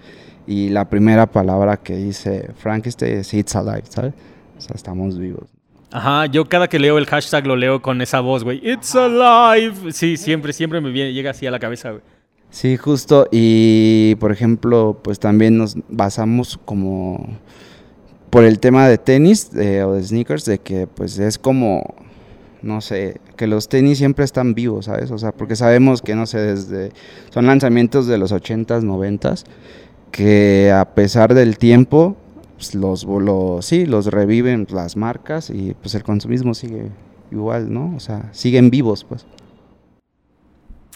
y 0.46 0.68
la 0.68 0.90
primera 0.90 1.24
palabra 1.24 1.78
que 1.78 1.96
dice 1.96 2.50
Frankenstein 2.58 3.20
es 3.20 3.32
It's 3.32 3.56
Alive, 3.56 3.84
¿sabes? 3.88 4.12
O 4.56 4.60
sea, 4.60 4.74
estamos 4.74 5.18
vivos. 5.18 5.48
Ajá, 5.90 6.26
yo 6.26 6.48
cada 6.48 6.68
que 6.68 6.78
leo 6.78 6.98
el 6.98 7.06
hashtag 7.06 7.46
lo 7.46 7.54
leo 7.54 7.80
con 7.80 8.00
esa 8.02 8.20
voz, 8.20 8.42
güey. 8.42 8.60
It's 8.68 8.94
alive. 8.96 9.92
Sí, 9.92 10.16
siempre, 10.16 10.52
siempre 10.52 10.80
me 10.80 10.90
viene, 10.90 11.12
llega 11.12 11.30
así 11.30 11.46
a 11.46 11.50
la 11.50 11.58
cabeza, 11.58 11.90
güey. 11.90 12.02
Sí, 12.50 12.76
justo. 12.76 13.28
Y 13.30 14.16
por 14.16 14.32
ejemplo, 14.32 14.98
pues 15.02 15.18
también 15.18 15.56
nos 15.58 15.76
basamos 15.88 16.58
como 16.64 17.38
por 18.30 18.44
el 18.44 18.58
tema 18.58 18.88
de 18.88 18.98
tenis 18.98 19.50
o 19.54 19.92
de 19.92 20.02
sneakers, 20.02 20.44
de 20.44 20.58
que 20.58 20.88
pues 20.88 21.18
es 21.20 21.38
como, 21.38 21.94
no 22.62 22.80
sé, 22.80 23.20
que 23.36 23.46
los 23.46 23.68
tenis 23.68 23.98
siempre 23.98 24.24
están 24.24 24.54
vivos, 24.54 24.86
¿sabes? 24.86 25.12
O 25.12 25.18
sea, 25.18 25.30
porque 25.30 25.54
sabemos 25.54 26.02
que, 26.02 26.16
no 26.16 26.26
sé, 26.26 26.38
desde, 26.38 26.90
son 27.30 27.46
lanzamientos 27.46 28.08
de 28.08 28.18
los 28.18 28.32
80s, 28.32 28.82
90s, 28.82 29.44
que 30.10 30.72
a 30.72 30.94
pesar 30.94 31.34
del 31.34 31.58
tiempo, 31.58 32.16
pues, 32.56 32.74
los, 32.74 33.04
los, 33.04 33.64
sí, 33.64 33.86
los 33.86 34.06
reviven 34.06 34.66
las 34.70 34.96
marcas 34.96 35.50
y 35.50 35.74
pues 35.74 35.94
el 35.94 36.02
consumismo 36.02 36.54
sigue 36.54 36.90
igual, 37.30 37.72
¿no? 37.72 37.94
O 37.96 38.00
sea, 38.00 38.32
siguen 38.32 38.70
vivos, 38.70 39.04
pues. 39.04 39.26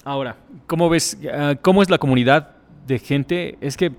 Ahora, 0.04 0.36
¿cómo 0.66 0.88
ves, 0.88 1.18
ah, 1.32 1.56
cómo 1.60 1.82
es 1.82 1.90
la 1.90 1.98
comunidad 1.98 2.56
de 2.86 2.98
gente? 2.98 3.58
Es 3.60 3.76
que 3.76 3.92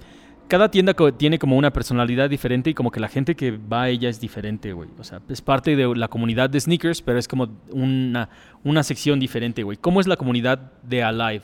cada 0.48 0.72
tienda 0.72 0.96
tiene 1.16 1.38
como 1.38 1.58
una 1.58 1.72
personalidad 1.72 2.30
diferente 2.30 2.72
y 2.72 2.74
como 2.74 2.90
que 2.90 3.00
la 3.00 3.08
gente 3.08 3.36
que 3.36 3.52
va 3.52 3.84
a 3.84 3.90
ella 3.90 4.10
es 4.10 4.20
diferente, 4.20 4.74
güey. 4.74 4.90
O 4.98 5.04
sea, 5.04 5.22
es 5.30 5.42
parte 5.42 5.76
de 5.76 5.96
la 5.96 6.08
comunidad 6.08 6.50
de 6.50 6.60
sneakers, 6.60 7.04
pero 7.04 7.20
es 7.20 7.28
como 7.28 7.50
una, 7.72 8.30
una 8.64 8.82
sección 8.82 9.20
diferente, 9.20 9.62
güey. 9.62 9.78
¿Cómo 9.78 10.02
es 10.02 10.08
la 10.08 10.18
comunidad 10.18 10.72
de 10.82 11.04
Alive? 11.04 11.44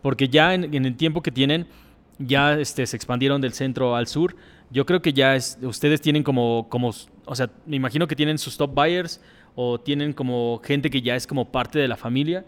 Porque 0.00 0.28
ya 0.28 0.54
en, 0.54 0.72
en 0.72 0.86
el 0.86 0.96
tiempo 0.96 1.22
que 1.22 1.32
tienen, 1.32 1.66
ya 2.20 2.54
este, 2.54 2.86
se 2.86 2.96
expandieron 2.96 3.40
del 3.40 3.52
centro 3.52 3.96
al 3.96 4.06
sur, 4.06 4.36
yo 4.70 4.86
creo 4.86 5.02
que 5.02 5.12
ya 5.12 5.36
es, 5.36 5.58
ustedes 5.62 6.00
tienen 6.00 6.22
como, 6.22 6.66
como, 6.68 6.92
o 7.24 7.34
sea, 7.34 7.50
me 7.66 7.76
imagino 7.76 8.06
que 8.06 8.16
tienen 8.16 8.38
sus 8.38 8.56
top 8.56 8.74
buyers 8.74 9.20
o 9.54 9.80
tienen 9.80 10.12
como 10.12 10.60
gente 10.62 10.90
que 10.90 11.02
ya 11.02 11.16
es 11.16 11.26
como 11.26 11.50
parte 11.50 11.78
de 11.78 11.88
la 11.88 11.96
familia. 11.96 12.44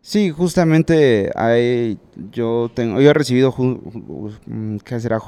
Sí, 0.00 0.30
justamente 0.30 1.30
hay, 1.34 1.98
yo 2.32 2.70
tengo, 2.72 3.00
yo 3.00 3.10
he 3.10 3.12
recibido, 3.12 3.52
mm, 3.58 4.76
¿qué 4.84 5.00
será? 5.00 5.20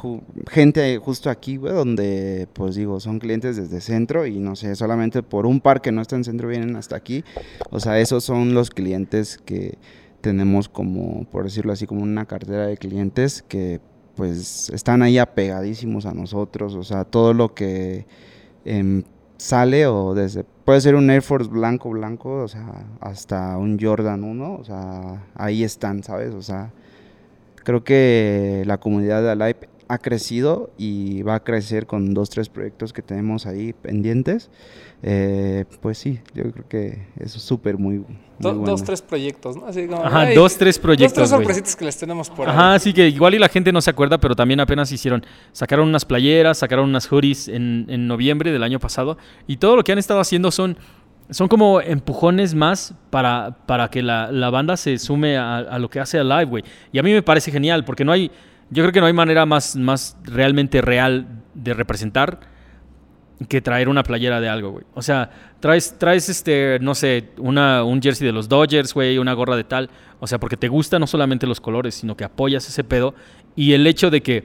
gente 0.49 0.97
justo 0.99 1.29
aquí, 1.29 1.57
güey, 1.57 1.75
donde, 1.75 2.49
pues 2.53 2.77
digo, 2.77 3.01
son 3.01 3.19
clientes 3.19 3.57
desde 3.57 3.81
centro 3.81 4.27
y 4.27 4.39
no 4.39 4.55
sé, 4.55 4.75
solamente 4.77 5.23
por 5.23 5.45
un 5.45 5.61
par 5.61 5.83
que 5.83 5.91
no 5.91 6.01
está 6.01 6.17
en 6.17 6.25
centro 6.25 6.49
vienen 6.49 6.77
hasta 6.77 6.97
aquí. 6.97 7.25
O 7.71 7.81
sea, 7.81 7.99
esos 7.99 8.25
son 8.25 8.55
los 8.55 8.71
clientes 8.71 9.39
que 9.45 9.77
tenemos 10.21 10.69
como, 10.69 11.25
por 11.31 11.45
decirlo 11.45 11.73
así, 11.73 11.87
como 11.87 12.03
una 12.03 12.27
cartera 12.27 12.67
de 12.67 12.77
clientes 12.77 13.43
que 13.43 13.81
pues 14.21 14.69
están 14.69 15.01
ahí 15.01 15.17
apegadísimos 15.17 16.05
a 16.05 16.13
nosotros. 16.13 16.75
O 16.75 16.83
sea, 16.83 17.05
todo 17.05 17.33
lo 17.33 17.55
que 17.55 18.05
em, 18.67 19.03
sale 19.39 19.87
o 19.87 20.13
desde 20.13 20.45
puede 20.67 20.83
ser 20.83 20.95
un 20.95 21.09
Air 21.09 21.23
Force 21.23 21.49
blanco 21.49 21.89
blanco, 21.89 22.43
o 22.43 22.47
sea, 22.47 22.85
hasta 23.01 23.57
un 23.57 23.79
Jordan 23.81 24.23
1, 24.23 24.55
o 24.61 24.63
sea, 24.63 25.25
ahí 25.35 25.65
están, 25.65 26.03
¿sabes? 26.03 26.35
O 26.35 26.43
sea, 26.43 26.71
creo 27.65 27.83
que 27.83 28.63
la 28.67 28.77
comunidad 28.77 29.23
de 29.23 29.31
Alive 29.31 29.70
ha 29.91 29.99
crecido 29.99 30.71
y 30.79 31.23
va 31.23 31.35
a 31.35 31.41
crecer 31.41 31.87
con 31.87 32.15
dos, 32.15 32.31
tres 32.31 32.49
proyectos 32.49 32.93
que 32.93 33.03
tenemos 33.03 33.45
ahí 33.45 33.73
pendientes. 33.73 34.49
Eh, 35.03 35.65
pues 35.81 35.99
sí, 35.99 36.21
yo 36.33 36.45
creo 36.53 36.69
que 36.69 37.07
eso 37.19 37.39
es 37.39 37.43
súper 37.43 37.77
muy, 37.77 38.05
Dos, 38.39 38.85
tres 38.85 39.03
proyectos, 39.03 39.57
¿no? 39.57 39.67
Así 39.67 39.87
como, 39.87 40.03
Ajá, 40.03 40.33
dos, 40.35 40.57
tres 40.57 40.79
proyectos. 40.79 41.19
Dos, 41.19 41.29
tres 41.29 41.39
sorpresitas 41.39 41.77
que 41.77 41.85
les 41.85 41.97
tenemos 41.99 42.31
por 42.31 42.49
ahí. 42.49 42.55
Ajá, 42.55 42.79
sí 42.79 42.93
que 42.93 43.09
igual 43.09 43.35
y 43.35 43.39
la 43.39 43.49
gente 43.49 43.73
no 43.73 43.83
se 43.83 43.91
acuerda, 43.91 44.19
pero 44.19 44.35
también 44.35 44.61
apenas 44.61 44.91
hicieron, 44.93 45.27
sacaron 45.53 45.89
unas 45.89 46.05
playeras, 46.05 46.59
sacaron 46.59 46.89
unas 46.89 47.07
hoodies 47.07 47.49
en, 47.49 47.87
en 47.89 48.07
noviembre 48.07 48.53
del 48.53 48.63
año 48.63 48.79
pasado 48.79 49.19
y 49.47 49.57
todo 49.57 49.77
lo 49.77 49.85
que 49.85 49.93
han 49.93 49.99
estado 49.99 50.21
haciendo 50.21 50.51
son 50.51 50.79
son 51.31 51.47
como 51.47 51.81
empujones 51.81 52.55
más 52.55 52.95
para, 53.11 53.57
para 53.67 53.89
que 53.89 54.03
la, 54.03 54.33
la 54.33 54.51
banda 54.51 54.77
se 54.77 54.99
sume 54.99 55.37
a, 55.37 55.59
a, 55.59 55.79
lo 55.79 55.89
que 55.89 56.01
hace 56.01 56.19
Alive, 56.19 56.45
güey. 56.47 56.65
Y 56.93 56.99
a 56.99 57.03
mí 57.03 57.13
me 57.13 57.23
parece 57.23 57.53
genial, 57.53 57.85
porque 57.85 58.05
no 58.05 58.11
hay, 58.11 58.33
yo 58.71 58.83
creo 58.83 58.93
que 58.93 59.01
no 59.01 59.07
hay 59.07 59.13
manera 59.13 59.47
más, 59.47 59.77
más 59.77 60.17
realmente 60.25 60.81
real 60.81 61.27
de 61.55 61.75
representar 61.75 62.41
que 63.49 63.61
traer 63.61 63.89
una 63.89 64.03
playera 64.03 64.41
de 64.41 64.49
algo, 64.49 64.71
güey. 64.71 64.85
O 64.95 65.03
sea, 65.03 65.31
traes, 65.61 65.97
traes 65.99 66.29
este, 66.29 66.79
no 66.81 66.95
sé, 66.95 67.31
una, 67.39 67.85
un 67.85 68.03
jersey 68.03 68.27
de 68.27 68.33
los 68.33 68.49
Dodgers, 68.49 68.93
güey, 68.93 69.19
una 69.19 69.33
gorra 69.33 69.57
de 69.57 69.65
tal. 69.65 69.91
O 70.21 70.27
sea, 70.27 70.39
porque 70.39 70.57
te 70.57 70.69
gustan 70.69 71.01
no 71.01 71.07
solamente 71.07 71.47
los 71.47 71.61
colores, 71.61 71.95
sino 71.95 72.17
que 72.17 72.25
apoyas 72.25 72.69
ese 72.69 72.85
pedo. 72.85 73.15
Y 73.57 73.73
el 73.73 73.87
hecho 73.87 74.11
de 74.11 74.23
que 74.23 74.45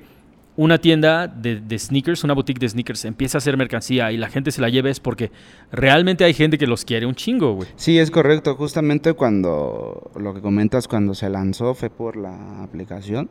una 0.57 0.77
tienda 0.77 1.27
de, 1.27 1.59
de, 1.59 1.77
sneakers, 1.77 2.23
una 2.23 2.33
boutique 2.33 2.59
de 2.59 2.69
sneakers, 2.69 3.03
empieza 3.03 3.37
a 3.37 3.39
hacer 3.39 3.57
mercancía 3.57 4.13
y 4.13 4.17
la 4.17 4.29
gente 4.29 4.51
se 4.51 4.61
la 4.61 4.69
lleve 4.69 4.89
es 4.89 5.01
porque 5.01 5.29
realmente 5.71 6.23
hay 6.23 6.33
gente 6.33 6.57
que 6.57 6.65
los 6.65 6.85
quiere 6.85 7.05
un 7.05 7.15
chingo, 7.15 7.53
güey. 7.53 7.67
Sí, 7.75 7.99
es 7.99 8.09
correcto. 8.09 8.55
Justamente 8.55 9.13
cuando 9.13 10.11
lo 10.17 10.33
que 10.33 10.39
comentas, 10.39 10.87
cuando 10.87 11.13
se 11.13 11.29
lanzó 11.29 11.73
fue 11.73 11.89
por 11.89 12.15
la 12.15 12.63
aplicación. 12.63 13.29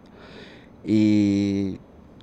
Y 0.84 1.78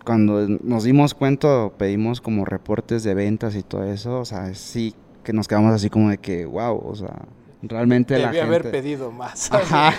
cuando 0.05 0.47
nos 0.47 0.84
dimos 0.84 1.14
cuenta, 1.14 1.70
pedimos 1.78 2.22
como 2.22 2.45
reportes 2.45 3.03
de 3.03 3.14
ventas 3.14 3.55
y 3.55 3.64
todo 3.64 3.84
eso, 3.84 4.20
o 4.20 4.26
sea, 4.26 4.53
sí 4.53 4.93
que 5.24 5.34
nos 5.34 5.47
quedamos 5.47 5.74
así 5.74 5.89
como 5.89 6.09
de 6.09 6.18
que, 6.18 6.45
wow, 6.45 6.82
o 6.84 6.95
sea, 6.95 7.26
realmente 7.62 8.18
la 8.18 8.30
gente... 8.30 8.41
haber 8.41 8.72
pedido 8.72 9.12
más. 9.12 9.51
Ajá. 9.51 9.93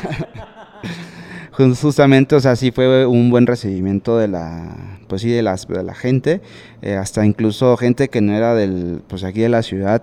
Justamente, 1.53 2.35
o 2.35 2.41
sea, 2.41 2.57
sí 2.57 2.73
fue 2.73 3.07
un 3.07 3.31
buen 3.31 3.47
recibimiento 3.47 4.17
de 4.17 4.27
la, 4.27 4.99
pues 5.07 5.21
sí, 5.21 5.31
de, 5.31 5.43
las, 5.43 5.69
de 5.69 5.83
la 5.83 5.95
gente, 5.95 6.41
eh, 6.81 6.97
hasta 6.97 7.27
incluso 7.27 7.77
gente 7.77 8.09
que 8.09 8.23
no 8.23 8.33
era 8.33 8.55
del, 8.55 9.03
pues 9.07 9.23
aquí 9.23 9.41
de 9.41 9.51
la 9.51 9.63
ciudad, 9.63 10.03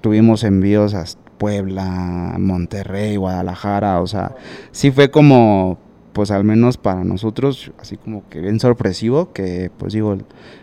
tuvimos 0.00 0.44
envíos 0.44 0.94
a 0.94 1.04
Puebla, 1.38 2.36
Monterrey, 2.38 3.16
Guadalajara, 3.16 4.00
o 4.00 4.06
sea, 4.06 4.36
sí 4.70 4.92
fue 4.92 5.10
como 5.10 5.78
pues 6.16 6.30
al 6.30 6.44
menos 6.44 6.78
para 6.78 7.04
nosotros, 7.04 7.72
así 7.78 7.98
como 7.98 8.26
que 8.30 8.40
bien 8.40 8.58
sorpresivo, 8.58 9.34
que 9.34 9.70
pues 9.76 9.92
digo, 9.92 10.16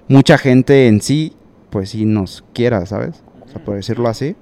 mucha 0.07 0.39
gente 0.39 0.87
en 0.87 0.99
sí, 0.99 1.33
pues 1.69 1.91
sí 1.91 2.05
nos 2.05 2.43
quiera, 2.55 2.83
¿sabes? 2.87 3.23
O 3.45 3.47
sea, 3.47 3.63
por 3.63 3.75
decirlo 3.75 4.09
así. 4.09 4.35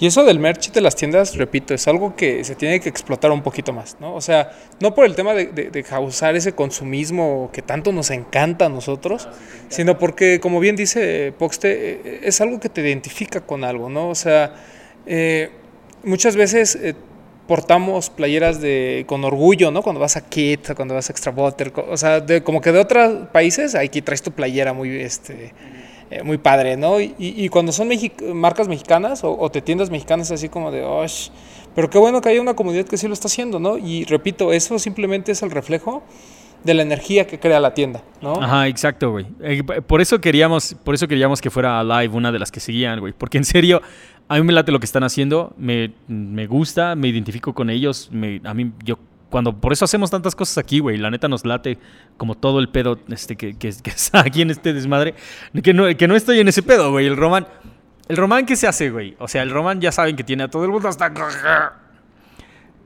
Y 0.00 0.06
eso 0.06 0.24
del 0.24 0.38
merch 0.38 0.72
de 0.72 0.80
las 0.80 0.96
tiendas, 0.96 1.36
repito, 1.36 1.74
es 1.74 1.86
algo 1.88 2.16
que 2.16 2.42
se 2.42 2.54
tiene 2.54 2.80
que 2.80 2.88
explotar 2.88 3.30
un 3.32 3.42
poquito 3.42 3.74
más, 3.74 3.98
¿no? 4.00 4.14
O 4.14 4.22
sea, 4.22 4.50
no 4.80 4.94
por 4.94 5.04
el 5.04 5.14
tema 5.14 5.34
de, 5.34 5.84
causar 5.86 6.36
ese 6.36 6.54
consumismo 6.54 7.50
que 7.52 7.60
tanto 7.60 7.92
nos 7.92 8.10
encanta 8.10 8.64
a 8.64 8.68
nosotros, 8.70 9.28
sino 9.68 9.98
porque, 9.98 10.40
como 10.40 10.58
bien 10.58 10.74
dice 10.74 11.34
Poxte, 11.38 12.26
es 12.26 12.40
algo 12.40 12.60
que 12.60 12.70
te 12.70 12.80
identifica 12.80 13.42
con 13.42 13.62
algo, 13.62 13.90
¿no? 13.90 14.08
O 14.08 14.14
sea, 14.14 14.54
eh, 15.04 15.50
muchas 16.02 16.34
veces 16.34 16.76
eh, 16.76 16.94
portamos 17.48 18.10
playeras 18.10 18.60
de 18.60 19.04
con 19.08 19.24
orgullo, 19.24 19.70
¿no? 19.70 19.82
Cuando 19.82 19.98
vas 20.00 20.16
a 20.16 20.28
Kit, 20.28 20.74
cuando 20.74 20.94
vas 20.94 21.08
a 21.08 21.12
Extra 21.12 21.32
Butter, 21.32 21.72
o 21.88 21.96
sea, 21.96 22.24
como 22.44 22.60
que 22.60 22.70
de 22.70 22.78
otros 22.78 23.28
países, 23.32 23.74
aquí 23.74 24.02
traes 24.02 24.22
tu 24.22 24.30
playera 24.30 24.74
muy, 24.74 24.90
este, 25.00 25.54
eh, 26.10 26.22
muy 26.22 26.36
padre, 26.36 26.76
¿no? 26.76 27.00
Y, 27.00 27.14
y 27.18 27.48
cuando 27.48 27.72
son 27.72 27.88
marcas 28.34 28.68
mexicanas 28.68 29.24
o, 29.24 29.36
o, 29.36 29.50
te 29.50 29.62
tiendas 29.62 29.90
mexicanas, 29.90 30.30
así 30.30 30.50
como 30.50 30.70
de, 30.70 30.82
oh, 30.82 31.06
pero 31.74 31.88
qué 31.88 31.98
bueno 31.98 32.20
que 32.20 32.28
haya 32.28 32.40
una 32.40 32.54
comunidad 32.54 32.84
que 32.84 32.98
sí 32.98 33.08
lo 33.08 33.14
está 33.14 33.28
haciendo, 33.28 33.58
¿no? 33.58 33.78
Y 33.78 34.04
repito, 34.04 34.52
eso 34.52 34.78
simplemente 34.78 35.32
es 35.32 35.42
el 35.42 35.50
reflejo 35.50 36.02
de 36.64 36.74
la 36.74 36.82
energía 36.82 37.26
que 37.26 37.38
crea 37.38 37.60
la 37.60 37.72
tienda, 37.72 38.02
¿no? 38.20 38.34
Ajá, 38.42 38.66
exacto, 38.68 39.12
güey. 39.12 39.26
Eh, 39.40 39.62
por 39.62 40.00
eso 40.00 40.20
queríamos, 40.20 40.76
por 40.84 40.94
eso 40.94 41.08
queríamos 41.08 41.40
que 41.40 41.50
fuera 41.50 41.82
live 41.82 42.14
una 42.14 42.32
de 42.32 42.38
las 42.38 42.50
que 42.50 42.60
seguían, 42.60 43.00
güey. 43.00 43.12
Porque 43.16 43.38
en 43.38 43.44
serio, 43.44 43.80
a 44.28 44.36
mí 44.36 44.42
me 44.42 44.52
late 44.52 44.72
lo 44.72 44.78
que 44.78 44.86
están 44.86 45.04
haciendo, 45.04 45.54
me, 45.56 45.92
me 46.06 46.46
gusta, 46.46 46.94
me 46.94 47.08
identifico 47.08 47.54
con 47.54 47.70
ellos, 47.70 48.10
a 48.44 48.54
mí, 48.54 48.72
yo, 48.84 48.98
cuando, 49.30 49.54
por 49.54 49.72
eso 49.72 49.84
hacemos 49.84 50.10
tantas 50.10 50.34
cosas 50.34 50.58
aquí, 50.58 50.80
güey, 50.80 50.98
la 50.98 51.10
neta 51.10 51.28
nos 51.28 51.44
late 51.44 51.78
como 52.16 52.34
todo 52.34 52.60
el 52.60 52.68
pedo 52.68 52.98
este, 53.08 53.36
que, 53.36 53.56
que, 53.56 53.72
que 53.82 53.90
está 53.90 54.20
aquí 54.20 54.42
en 54.42 54.50
este 54.50 54.72
desmadre, 54.72 55.14
que 55.62 55.72
no, 55.72 55.84
que 55.96 56.08
no 56.08 56.14
estoy 56.14 56.40
en 56.40 56.48
ese 56.48 56.62
pedo, 56.62 56.90
güey, 56.90 57.06
el 57.06 57.16
román, 57.16 57.46
el 58.08 58.16
román, 58.16 58.46
¿qué 58.46 58.56
se 58.56 58.66
hace, 58.66 58.90
güey? 58.90 59.16
O 59.18 59.28
sea, 59.28 59.42
el 59.42 59.50
román 59.50 59.80
ya 59.80 59.92
saben 59.92 60.16
que 60.16 60.24
tiene 60.24 60.44
a 60.44 60.48
todo 60.48 60.64
el 60.64 60.70
mundo 60.70 60.88
hasta... 60.88 61.12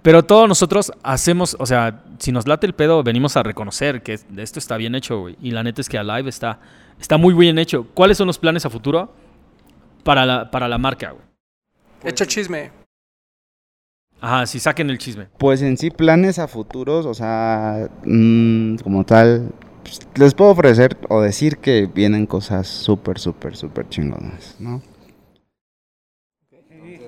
Pero 0.03 0.25
todos 0.25 0.49
nosotros 0.49 0.93
hacemos, 1.05 1.57
o 1.61 1.67
sea, 1.67 2.03
si 2.19 2.33
nos 2.33 2.49
late 2.49 2.67
el 2.67 2.73
pedo, 2.73 3.05
venimos 3.05 3.37
a 3.37 3.45
reconocer 3.45 4.03
que 4.03 4.15
esto 4.15 4.59
está 4.59 4.77
bien 4.77 4.97
hecho, 4.97 5.21
güey. 5.21 5.37
Y 5.41 5.53
la 5.53 5.63
neta 5.63 5.81
es 5.81 5.89
que 5.89 5.97
Alive 5.97 6.29
está, 6.29 6.59
está 7.01 7.19
muy 7.19 7.35
bien 7.35 7.57
hecho. 7.57 7.87
¿Cuáles 7.95 8.19
son 8.19 8.27
los 8.27 8.37
planes 8.37 8.67
a 8.67 8.71
futuro 8.71 9.15
para 10.03 10.51
para 10.51 10.67
la 10.67 10.79
marca, 10.79 11.13
güey? 11.13 11.32
Echa 12.05 12.27
chisme. 12.27 12.71
Ajá, 14.21 14.47
si 14.47 14.61
saquen 14.61 14.89
el 14.91 14.99
chisme. 14.99 15.29
Pues 15.39 15.63
en 15.63 15.77
sí, 15.77 15.91
planes 15.91 16.39
a 16.39 16.47
futuros, 16.47 17.07
o 17.07 17.15
sea, 17.15 17.89
mmm, 18.05 18.77
como 18.77 19.05
tal, 19.05 19.53
pues, 19.83 20.01
les 20.15 20.35
puedo 20.35 20.51
ofrecer 20.51 20.97
o 21.09 21.21
decir 21.21 21.59
que 21.59 21.87
vienen 21.87 22.27
cosas 22.27 22.69
súper, 22.69 23.19
súper, 23.19 23.57
súper 23.57 23.89
chingonas, 23.89 24.57
¿no? 24.61 24.81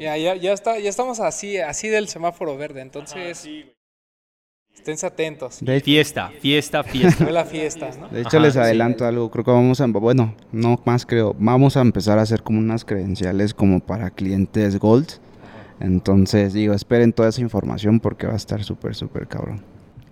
Ya, 0.01 0.16
ya, 0.16 0.34
ya, 0.34 0.53
está, 0.53 0.78
ya 0.78 0.90
estamos 0.90 1.20
así, 1.20 1.59
así 1.59 1.88
del 1.88 2.09
semáforo 2.09 2.57
verde, 2.57 2.80
entonces... 2.80 3.49
Esténse 4.75 5.07
atentos. 5.07 5.59
De 5.61 5.81
fiesta, 5.81 6.31
fiesta, 6.41 6.83
fiesta. 6.83 7.31
la 7.31 7.45
fiesta, 7.45 7.91
¿no? 7.99 8.09
De 8.09 8.22
hecho, 8.22 8.39
les 8.39 8.57
adelanto 8.57 9.07
algo. 9.07 9.31
Creo 9.31 9.45
que 9.45 9.51
vamos 9.51 9.81
a. 9.81 9.87
Bueno, 9.87 10.35
no 10.53 10.79
más 10.85 11.07
creo. 11.07 11.35
Vamos 11.39 11.77
a 11.77 11.81
empezar 11.81 12.18
a 12.18 12.22
hacer 12.22 12.43
como 12.43 12.59
unas 12.59 12.85
credenciales 12.85 13.55
como 13.55 13.81
para 13.81 14.11
clientes 14.11 14.79
Gold. 14.79 15.09
Entonces, 15.81 16.53
digo, 16.53 16.75
esperen 16.75 17.12
toda 17.12 17.31
esa 17.31 17.41
información 17.41 18.01
porque 18.01 18.27
va 18.27 18.35
a 18.35 18.37
estar 18.37 18.62
súper, 18.62 18.95
súper 18.95 19.27
cabrón. 19.27 19.62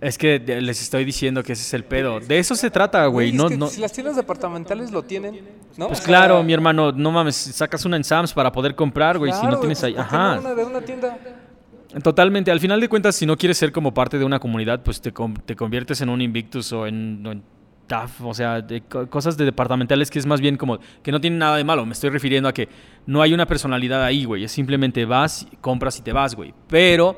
Es 0.01 0.19
que 0.19 0.41
les 0.41 0.83
estoy 0.83 1.05
diciendo 1.05 1.45
que 1.45 1.53
ese 1.53 1.63
es 1.63 1.75
el 1.75 1.85
pedo. 1.85 2.19
De 2.19 2.39
eso 2.39 2.57
se 2.57 2.71
trata, 2.71 3.07
güey. 3.07 3.33
No, 3.33 3.49
no... 3.49 3.69
Si 3.69 3.81
las 3.81 3.93
tiendas 3.93 4.17
departamentales 4.17 4.91
lo 4.91 5.05
tienen, 5.05 5.41
¿no? 5.77 5.87
Pues 5.87 6.01
claro, 6.01 6.43
mi 6.43 6.53
hermano, 6.53 6.91
no 6.91 7.13
mames, 7.13 7.37
sacas 7.37 7.85
una 7.85 7.97
en 7.97 8.03
Sams 8.03 8.33
para 8.33 8.51
poder 8.51 8.75
comprar, 8.75 9.17
güey. 9.17 9.33
si 9.33 9.47
no 9.47 9.61
tienes 9.61 9.85
ahí. 9.85 9.95
Ajá. 9.97 10.41
Una 10.41 10.55
de 10.55 10.65
una 10.65 10.81
tienda. 10.81 11.17
Totalmente. 12.01 12.51
Al 12.51 12.61
final 12.61 12.81
de 12.81 12.89
cuentas, 12.89 13.17
si 13.17 13.27
no 13.27 13.37
quieres 13.37 13.59
ser 13.59 13.73
como 13.73 13.93
parte 13.93 14.19
de 14.19 14.25
una 14.25 14.39
comunidad, 14.39 14.83
pues 14.83 15.01
te, 15.01 15.13
te 15.45 15.57
conviertes 15.57 16.01
en 16.01 16.09
un 16.09 16.23
Invictus 16.23 16.73
o 16.73 16.87
en, 16.87 17.43
TAF, 17.87 18.23
o 18.23 18.33
sea, 18.33 18.61
de 18.61 18.83
cosas 18.83 19.37
de 19.37 19.45
departamentales 19.45 20.11
que 20.11 20.19
es 20.19 20.25
más 20.25 20.41
bien 20.41 20.57
como 20.57 20.79
que 21.03 21.13
no 21.13 21.21
tiene 21.21 21.37
nada 21.37 21.57
de 21.57 21.65
malo. 21.65 21.85
Me 21.85 21.93
estoy 21.93 22.11
refiriendo 22.11 22.49
a 22.49 22.55
que 22.55 22.69
no 23.07 23.21
hay 23.21 23.35
una 23.35 23.45
personalidad 23.47 24.03
ahí, 24.03 24.25
güey. 24.25 24.45
Es 24.45 24.53
simplemente 24.53 25.05
vas, 25.05 25.47
compras 25.61 25.99
y 25.99 26.03
te 26.03 26.13
vas, 26.13 26.35
güey. 26.35 26.55
Pero 26.69 27.17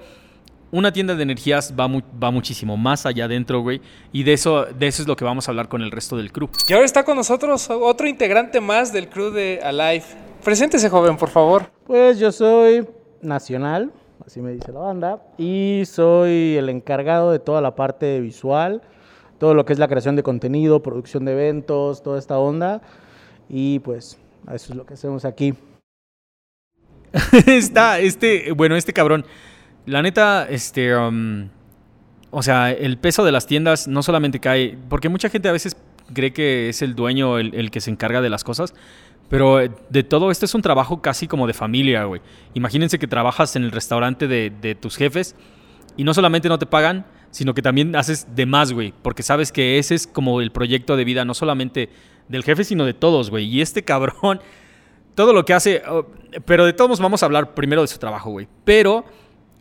una 0.73 0.93
tienda 0.93 1.15
de 1.15 1.23
energías 1.23 1.73
va, 1.79 1.87
va 1.87 2.31
muchísimo 2.33 2.77
más 2.77 3.07
allá 3.07 3.27
adentro, 3.27 3.61
güey. 3.61 3.81
Y 4.11 4.25
de 4.25 4.33
eso, 4.33 4.65
de 4.65 4.87
eso 4.89 5.03
es 5.03 5.09
lo 5.09 5.15
que 5.15 5.25
vamos 5.25 5.47
a 5.47 5.53
hablar 5.53 5.69
con 5.69 5.83
el 5.83 5.93
resto 5.93 6.17
del 6.17 6.33
crew. 6.33 6.49
Y 6.67 6.73
ahora 6.73 6.87
está 6.87 7.05
con 7.05 7.17
nosotros 7.17 7.69
otro 7.71 8.09
integrante 8.09 8.61
más 8.61 8.93
del 8.93 9.09
crew 9.09 9.31
de 9.31 9.61
Alive. 9.63 10.05
Preséntese, 10.43 10.89
joven, 10.89 11.17
por 11.17 11.29
favor. 11.29 11.71
Pues 11.87 12.19
yo 12.19 12.33
soy 12.33 12.89
nacional 13.23 13.93
así 14.27 14.41
me 14.41 14.53
dice 14.53 14.73
la 14.73 14.81
banda, 14.81 15.23
y 15.39 15.83
soy 15.87 16.57
el 16.57 16.69
encargado 16.69 17.31
de 17.31 17.39
toda 17.39 17.61
la 17.61 17.75
parte 17.75 18.21
visual, 18.21 18.83
todo 19.39 19.55
lo 19.55 19.65
que 19.65 19.73
es 19.73 19.79
la 19.79 19.89
creación 19.89 20.17
de 20.17 20.23
contenido, 20.23 20.83
producción 20.83 21.25
de 21.25 21.33
eventos, 21.33 22.03
toda 22.03 22.19
esta 22.19 22.39
onda, 22.39 22.81
y 23.49 23.81
pues 23.81 24.19
eso 24.53 24.73
es 24.73 24.77
lo 24.77 24.87
que 24.87 24.95
hacemos 24.95 25.25
aquí. 25.25 25.55
Está, 27.47 28.01
este, 28.01 28.53
bueno, 28.53 28.77
este 28.77 28.93
cabrón. 28.93 29.25
La 29.87 30.03
neta, 30.03 30.49
este, 30.49 30.97
um, 30.97 31.49
o 32.31 32.43
sea, 32.43 32.73
el 32.73 32.99
peso 32.99 33.25
de 33.25 33.33
las 33.33 33.47
tiendas 33.47 33.87
no 33.87 34.03
solamente 34.03 34.41
cae, 34.41 34.79
porque 34.89 35.09
mucha 35.09 35.29
gente 35.29 35.49
a 35.49 35.53
veces 35.53 35.77
cree 36.13 36.33
que 36.33 36.71
es 36.71 36.83
el 36.83 36.95
dueño 36.95 37.39
el, 37.39 37.55
el 37.55 37.71
que 37.71 37.81
se 37.81 37.91
encarga 37.91 38.21
de 38.21 38.31
las 38.31 38.45
cosas, 38.45 38.75
pero 39.29 39.61
eh, 39.61 39.71
de 39.91 40.03
todo 40.03 40.31
esto 40.31 40.45
es 40.45 40.55
un 40.55 40.63
trabajo 40.63 41.01
casi 41.01 41.27
como 41.27 41.47
de 41.47 41.55
familia, 41.55 42.05
güey. 42.05 42.21
Imagínense 42.55 42.99
que 42.99 43.07
trabajas 43.07 43.57
en 43.57 43.65
el 43.65 43.71
restaurante 43.71 44.29
de, 44.29 44.53
de 44.61 44.75
tus 44.75 44.97
jefes 44.97 45.35
y 45.97 46.05
no 46.05 46.15
solamente 46.15 46.49
no 46.49 46.59
te 46.59 46.67
pagan, 46.67 47.07
sino 47.31 47.53
que 47.53 47.63
también 47.63 47.97
haces 47.97 48.29
de 48.35 48.47
más, 48.47 48.73
güey, 48.73 48.95
porque 49.03 49.25
sabes 49.25 49.51
que 49.51 49.79
ese 49.79 49.97
es 49.97 50.07
como 50.07 50.41
el 50.41 50.53
proyecto 50.53 50.97
de 50.97 51.05
vida, 51.05 51.25
no 51.25 51.35
solamente 51.35 51.89
del 52.29 52.45
jefe, 52.45 52.63
sino 52.63 52.85
de 52.85 52.95
todos, 52.95 53.29
güey. 53.29 53.47
Y 53.47 53.61
este 53.61 53.83
cabrón, 53.83 54.41
todo 55.15 55.33
lo 55.33 55.45
que 55.45 55.53
hace, 55.53 55.83
oh, 55.89 56.07
pero 56.45 56.65
de 56.65 56.73
todos 56.73 57.01
vamos 57.01 57.23
a 57.23 57.27
hablar 57.27 57.55
primero 57.55 57.83
de 57.83 57.89
su 57.89 57.99
trabajo, 57.99 58.31
güey. 58.31 58.47
Pero, 58.65 59.05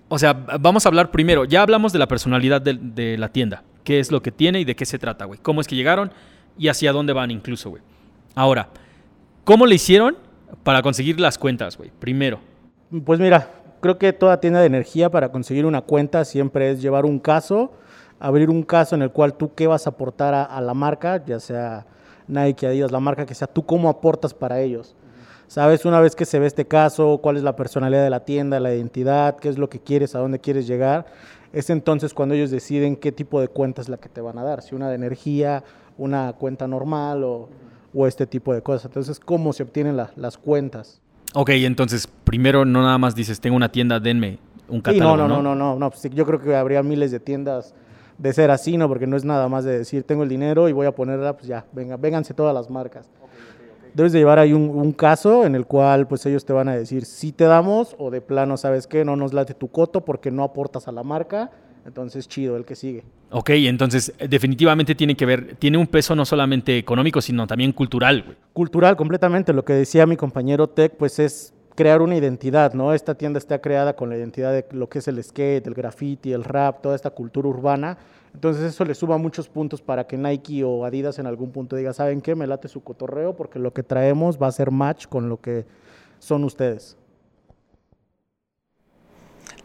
o 0.07 0.19
sea, 0.19 0.33
vamos 0.33 0.85
a 0.85 0.89
hablar 0.89 1.09
primero, 1.09 1.45
ya 1.45 1.63
hablamos 1.63 1.93
de 1.93 1.99
la 1.99 2.07
personalidad 2.07 2.61
de, 2.61 2.77
de 2.79 3.17
la 3.17 3.29
tienda, 3.29 3.63
qué 3.83 3.99
es 3.99 4.11
lo 4.11 4.21
que 4.21 4.31
tiene 4.31 4.59
y 4.59 4.65
de 4.65 4.75
qué 4.75 4.85
se 4.85 4.99
trata, 4.99 5.25
güey. 5.25 5.39
Cómo 5.41 5.59
es 5.59 5.67
que 5.67 5.75
llegaron 5.75 6.11
y 6.57 6.67
hacia 6.67 6.91
dónde 6.91 7.13
van 7.13 7.31
incluso, 7.31 7.71
güey. 7.71 7.81
Ahora, 8.35 8.69
¿cómo 9.43 9.65
le 9.65 9.75
hicieron 9.75 10.17
para 10.63 10.81
conseguir 10.81 11.19
las 11.19 11.37
cuentas, 11.37 11.77
güey? 11.77 11.91
Primero. 11.99 12.39
Pues 13.05 13.19
mira, 13.19 13.49
creo 13.81 13.97
que 13.97 14.13
toda 14.13 14.39
tienda 14.39 14.59
de 14.59 14.67
energía 14.67 15.09
para 15.09 15.31
conseguir 15.31 15.65
una 15.65 15.81
cuenta 15.81 16.25
siempre 16.25 16.71
es 16.71 16.81
llevar 16.81 17.05
un 17.05 17.19
caso, 17.19 17.73
abrir 18.19 18.49
un 18.49 18.63
caso 18.63 18.95
en 18.95 19.01
el 19.01 19.11
cual 19.11 19.35
tú 19.35 19.53
qué 19.53 19.67
vas 19.67 19.87
a 19.87 19.91
aportar 19.91 20.33
a, 20.33 20.43
a 20.43 20.61
la 20.61 20.73
marca, 20.73 21.23
ya 21.25 21.39
sea 21.39 21.85
Nike, 22.27 22.67
Adidas, 22.67 22.91
la 22.91 22.99
marca 22.99 23.25
que 23.25 23.35
sea, 23.35 23.47
tú 23.47 23.65
cómo 23.65 23.89
aportas 23.89 24.33
para 24.33 24.61
ellos. 24.61 24.95
Sabes, 25.47 25.85
una 25.85 25.99
vez 25.99 26.15
que 26.15 26.25
se 26.25 26.39
ve 26.39 26.47
este 26.47 26.65
caso, 26.65 27.19
cuál 27.21 27.37
es 27.37 27.43
la 27.43 27.55
personalidad 27.55 28.03
de 28.03 28.09
la 28.09 28.21
tienda, 28.21 28.59
la 28.59 28.73
identidad, 28.73 29.37
qué 29.37 29.49
es 29.49 29.57
lo 29.57 29.69
que 29.69 29.79
quieres, 29.79 30.15
a 30.15 30.19
dónde 30.19 30.39
quieres 30.39 30.65
llegar, 30.65 31.05
es 31.51 31.69
entonces 31.69 32.13
cuando 32.13 32.33
ellos 32.33 32.49
deciden 32.49 32.95
qué 32.95 33.11
tipo 33.11 33.39
de 33.39 33.47
cuenta 33.49 33.81
es 33.81 33.89
la 33.89 33.97
que 33.97 34.09
te 34.09 34.21
van 34.21 34.37
a 34.39 34.43
dar, 34.43 34.61
si 34.61 34.73
una 34.73 34.89
de 34.89 34.95
energía, 34.95 35.63
una 35.97 36.33
cuenta 36.33 36.67
normal 36.67 37.23
o, 37.23 37.49
o 37.93 38.07
este 38.07 38.25
tipo 38.25 38.53
de 38.53 38.61
cosas. 38.61 38.85
Entonces, 38.85 39.19
¿cómo 39.19 39.53
se 39.53 39.63
obtienen 39.63 39.97
la, 39.97 40.11
las 40.15 40.37
cuentas? 40.37 40.99
Ok, 41.35 41.49
entonces, 41.51 42.07
primero 42.23 42.65
no 42.65 42.81
nada 42.83 42.97
más 42.97 43.15
dices, 43.15 43.39
tengo 43.39 43.55
una 43.55 43.71
tienda, 43.71 43.99
denme 43.99 44.39
un 44.67 44.77
Sí, 44.77 44.81
catálogo, 44.81 45.17
no, 45.17 45.27
no, 45.27 45.27
no, 45.27 45.41
no, 45.41 45.55
no, 45.55 45.79
no, 45.79 45.89
pues 45.89 46.01
sí, 46.01 46.09
yo 46.09 46.25
creo 46.25 46.39
que 46.39 46.55
habría 46.55 46.83
miles 46.83 47.11
de 47.11 47.19
tiendas 47.19 47.73
de 48.17 48.33
ser 48.33 48.51
así, 48.51 48.77
¿no? 48.77 48.87
Porque 48.87 49.07
no 49.07 49.17
es 49.17 49.25
nada 49.25 49.47
más 49.49 49.63
de 49.63 49.77
decir, 49.79 50.03
tengo 50.03 50.23
el 50.23 50.29
dinero 50.29 50.69
y 50.69 50.71
voy 50.71 50.85
a 50.85 50.93
ponerla, 50.93 51.33
pues 51.33 51.47
ya, 51.47 51.65
venga, 51.71 51.97
vénganse 51.97 52.33
todas 52.33 52.53
las 52.53 52.69
marcas. 52.69 53.09
Debes 53.93 54.11
de 54.11 54.19
llevar 54.19 54.39
ahí 54.39 54.53
un, 54.53 54.69
un 54.69 54.91
caso 54.91 55.45
en 55.45 55.53
el 55.55 55.65
cual 55.67 56.07
pues 56.07 56.25
ellos 56.25 56.45
te 56.45 56.53
van 56.53 56.67
a 56.67 56.75
decir 56.75 57.05
si 57.05 57.31
te 57.31 57.43
damos 57.45 57.95
o 57.99 58.09
de 58.09 58.21
plano, 58.21 58.57
¿sabes 58.57 58.87
qué? 58.87 59.05
No 59.05 59.15
nos 59.15 59.33
late 59.33 59.53
tu 59.53 59.67
coto 59.69 60.01
porque 60.01 60.31
no 60.31 60.43
aportas 60.43 60.87
a 60.87 60.91
la 60.91 61.03
marca, 61.03 61.51
entonces 61.85 62.27
chido, 62.27 62.55
el 62.57 62.65
que 62.65 62.75
sigue. 62.75 63.03
Ok, 63.31 63.49
entonces 63.51 64.13
definitivamente 64.29 64.95
tiene 64.95 65.15
que 65.15 65.25
ver, 65.25 65.55
tiene 65.57 65.77
un 65.77 65.87
peso 65.87 66.15
no 66.15 66.25
solamente 66.25 66.77
económico, 66.77 67.21
sino 67.21 67.47
también 67.47 67.71
cultural, 67.71 68.23
güey. 68.23 68.37
Cultural 68.53 68.95
completamente, 68.95 69.53
lo 69.53 69.65
que 69.65 69.73
decía 69.73 70.05
mi 70.05 70.15
compañero 70.15 70.67
Tech, 70.67 70.95
pues 70.97 71.19
es 71.19 71.53
crear 71.75 72.01
una 72.01 72.15
identidad, 72.15 72.73
¿no? 72.73 72.93
Esta 72.93 73.15
tienda 73.15 73.39
está 73.39 73.59
creada 73.59 73.95
con 73.95 74.09
la 74.09 74.17
identidad 74.17 74.51
de 74.51 74.65
lo 74.71 74.89
que 74.89 74.99
es 74.99 75.07
el 75.07 75.23
skate, 75.23 75.65
el 75.65 75.73
graffiti, 75.73 76.31
el 76.31 76.43
rap, 76.43 76.81
toda 76.81 76.95
esta 76.95 77.09
cultura 77.09 77.47
urbana. 77.47 77.97
Entonces 78.33 78.63
eso 78.63 78.85
le 78.85 78.95
suba 78.95 79.17
muchos 79.17 79.47
puntos 79.47 79.81
para 79.81 80.05
que 80.07 80.17
Nike 80.17 80.63
o 80.63 80.85
Adidas 80.85 81.19
en 81.19 81.27
algún 81.27 81.51
punto 81.51 81.75
diga, 81.75 81.93
¿saben 81.93 82.21
qué? 82.21 82.35
Me 82.35 82.47
late 82.47 82.67
su 82.67 82.83
cotorreo 82.83 83.35
porque 83.35 83.59
lo 83.59 83.73
que 83.73 83.83
traemos 83.83 84.41
va 84.41 84.47
a 84.47 84.51
ser 84.51 84.71
match 84.71 85.07
con 85.07 85.29
lo 85.29 85.39
que 85.39 85.65
son 86.19 86.43
ustedes. 86.43 86.97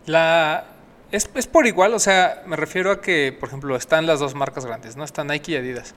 La, 0.07 0.65
es, 1.13 1.29
es 1.35 1.47
por 1.47 1.67
igual, 1.67 1.95
o 1.95 1.99
sea, 1.99 2.43
me 2.47 2.57
refiero 2.57 2.91
a 2.91 3.01
que, 3.01 3.37
por 3.39 3.49
ejemplo, 3.49 3.77
están 3.77 4.07
las 4.07 4.21
dos 4.21 4.35
marcas 4.35 4.67
grandes, 4.67 4.97
¿no? 4.97 5.05
Están 5.05 5.29
Nike 5.29 5.53
y 5.53 5.57
Adidas. 5.57 5.95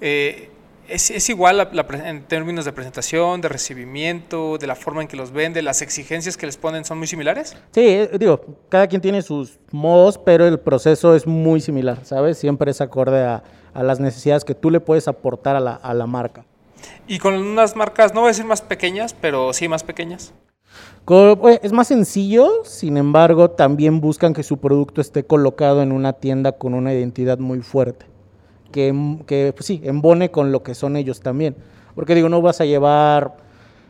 Eh, 0.00 0.50
es, 0.88 1.10
es 1.10 1.28
igual 1.30 1.56
la- 1.56 1.86
en 2.04 2.24
términos 2.24 2.64
de 2.66 2.72
presentación, 2.72 3.40
de 3.40 3.48
recibimiento, 3.48 4.58
de 4.58 4.66
la 4.66 4.74
forma 4.74 5.00
en 5.02 5.08
que 5.08 5.16
los 5.16 5.32
vende, 5.32 5.62
las 5.62 5.80
exigencias 5.82 6.36
que 6.36 6.44
les 6.46 6.56
ponen 6.58 6.84
son 6.84 6.98
muy 6.98 7.06
similares. 7.06 7.56
Sí, 7.72 7.80
eh, 7.86 8.10
digo, 8.18 8.40
cada 8.68 8.86
quien 8.86 9.00
tiene 9.00 9.22
sus 9.22 9.58
modos, 9.70 10.18
pero 10.18 10.46
el 10.46 10.58
proceso 10.60 11.14
es 11.14 11.26
muy 11.26 11.60
similar, 11.60 12.04
¿sabes? 12.04 12.36
Siempre 12.38 12.70
es 12.70 12.80
acorde 12.82 13.22
a, 13.24 13.42
a 13.72 13.82
las 13.82 13.98
necesidades 14.00 14.44
que 14.44 14.54
tú 14.54 14.70
le 14.70 14.80
puedes 14.80 15.08
aportar 15.08 15.56
a 15.56 15.60
la, 15.60 15.74
a 15.74 15.94
la 15.94 16.06
marca. 16.06 16.44
Y 17.06 17.18
con 17.18 17.34
unas 17.34 17.76
marcas, 17.76 18.12
no 18.12 18.20
voy 18.20 18.28
a 18.28 18.32
decir 18.32 18.44
más 18.44 18.60
pequeñas, 18.60 19.14
pero 19.18 19.54
sí 19.54 19.68
más 19.68 19.82
pequeñas. 19.84 20.34
Pues, 21.04 21.60
Es 21.62 21.72
más 21.72 21.88
sencillo, 21.88 22.64
sin 22.64 22.96
embargo, 22.96 23.50
también 23.50 24.00
buscan 24.00 24.32
que 24.32 24.42
su 24.42 24.58
producto 24.58 25.00
esté 25.00 25.24
colocado 25.24 25.82
en 25.82 25.92
una 25.92 26.14
tienda 26.14 26.52
con 26.52 26.74
una 26.74 26.92
identidad 26.92 27.38
muy 27.38 27.60
fuerte, 27.60 28.06
que, 28.72 29.18
que 29.26 29.52
pues 29.54 29.66
sí, 29.66 29.80
embone 29.84 30.30
con 30.30 30.52
lo 30.52 30.62
que 30.62 30.74
son 30.74 30.96
ellos 30.96 31.20
también. 31.20 31.56
Porque 31.94 32.14
digo, 32.14 32.28
no 32.28 32.42
vas 32.42 32.60
a 32.60 32.64
llevar, 32.64 33.36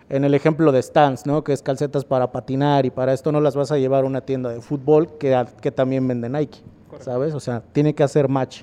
en 0.09 0.25
el 0.25 0.35
ejemplo 0.35 0.73
de 0.73 0.83
Stans, 0.83 1.27
¿no? 1.27 1.43
que 1.45 1.53
es 1.53 1.63
calcetas 1.63 2.05
para 2.05 2.31
patinar 2.31 2.87
y 2.87 2.91
para 2.91 3.13
esto 3.13 3.33
no 3.33 3.41
las 3.41 3.57
vas 3.57 3.73
a 3.73 3.79
llevar 3.79 4.05
a 4.05 4.07
una 4.07 4.21
tienda 4.21 4.51
de 4.51 4.61
fútbol 4.61 5.19
que, 5.19 5.45
que 5.61 5.71
también 5.71 6.07
vende 6.07 6.29
Nike, 6.29 6.61
¿sabes? 7.01 7.35
O 7.35 7.41
sea, 7.41 7.63
tiene 7.73 7.95
que 7.95 8.03
hacer 8.03 8.29
match. 8.29 8.63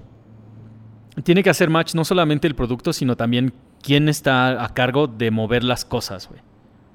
Tiene 1.23 1.43
que 1.43 1.49
hacer 1.49 1.69
match 1.69 1.93
no 1.93 2.05
solamente 2.05 2.47
el 2.47 2.55
producto, 2.55 2.93
sino 2.93 3.17
también 3.17 3.53
quién 3.81 4.07
está 4.07 4.63
a 4.63 4.73
cargo 4.73 5.07
de 5.07 5.31
mover 5.31 5.63
las 5.63 5.83
cosas, 5.83 6.29
güey. 6.29 6.41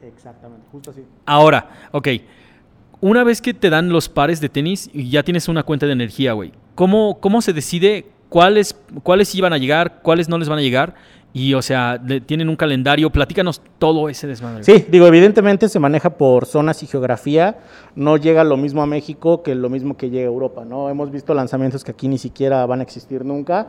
Exactamente, 0.07 0.67
justo 0.71 0.91
así. 0.91 1.05
Ahora, 1.25 1.89
ok. 1.93 2.09
Una 3.01 3.25
vez 3.25 3.43
que 3.43 3.53
te 3.53 3.71
dan 3.71 3.91
los 3.91 4.09
pares 4.09 4.41
de 4.41 4.49
tenis 4.49 4.89
y 4.93 5.11
ya 5.11 5.23
tienes 5.23 5.49
una 5.49 5.63
cuenta 5.63 5.87
de 5.87 5.93
energía, 5.93 6.33
güey. 6.33 6.53
¿Cómo, 6.75 7.19
¿Cómo 7.21 7.43
se 7.43 7.53
decide 7.53 8.07
cuáles, 8.29 8.75
cuáles 9.03 9.35
iban 9.35 9.53
a 9.53 9.59
llegar, 9.59 10.01
cuáles 10.03 10.29
no 10.29 10.39
les 10.39 10.49
van 10.49 10.59
a 10.59 10.63
llegar? 10.63 10.95
Y, 11.33 11.53
o 11.53 11.61
sea, 11.61 12.01
tienen 12.25 12.49
un 12.49 12.57
calendario. 12.57 13.11
Platícanos 13.11 13.61
todo 13.79 14.09
ese 14.09 14.27
desmadre. 14.27 14.65
Sí, 14.65 14.87
digo, 14.89 15.07
evidentemente 15.07 15.69
se 15.69 15.79
maneja 15.79 16.09
por 16.09 16.47
zonas 16.47 16.83
y 16.83 16.87
geografía. 16.87 17.59
No 17.95 18.17
llega 18.17 18.43
lo 18.43 18.57
mismo 18.57 18.83
a 18.83 18.87
México 18.87 19.43
que 19.43 19.55
lo 19.55 19.69
mismo 19.69 19.99
que 19.99 20.09
llega 20.09 20.25
a 20.25 20.33
Europa, 20.33 20.65
¿no? 20.65 20.89
Hemos 20.89 21.11
visto 21.11 21.35
lanzamientos 21.35 21.85
que 21.85 21.91
aquí 21.91 22.09
ni 22.09 22.17
siquiera 22.17 22.65
van 22.65 22.81
a 22.81 22.83
existir 22.85 23.23
nunca. 23.23 23.69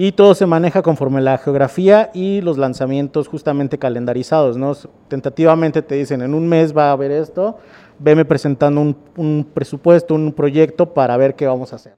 Y 0.00 0.12
todo 0.12 0.32
se 0.36 0.46
maneja 0.46 0.80
conforme 0.80 1.20
la 1.20 1.38
geografía 1.38 2.12
y 2.14 2.40
los 2.40 2.56
lanzamientos 2.56 3.26
justamente 3.26 3.78
calendarizados, 3.78 4.56
¿no? 4.56 4.72
Tentativamente 5.08 5.82
te 5.82 5.96
dicen, 5.96 6.22
en 6.22 6.34
un 6.34 6.46
mes 6.46 6.72
va 6.72 6.90
a 6.90 6.92
haber 6.92 7.10
esto, 7.10 7.58
veme 7.98 8.24
presentando 8.24 8.80
un, 8.80 8.96
un 9.16 9.44
presupuesto, 9.52 10.14
un 10.14 10.32
proyecto 10.32 10.94
para 10.94 11.16
ver 11.16 11.34
qué 11.34 11.48
vamos 11.48 11.72
a 11.72 11.76
hacer. 11.76 11.96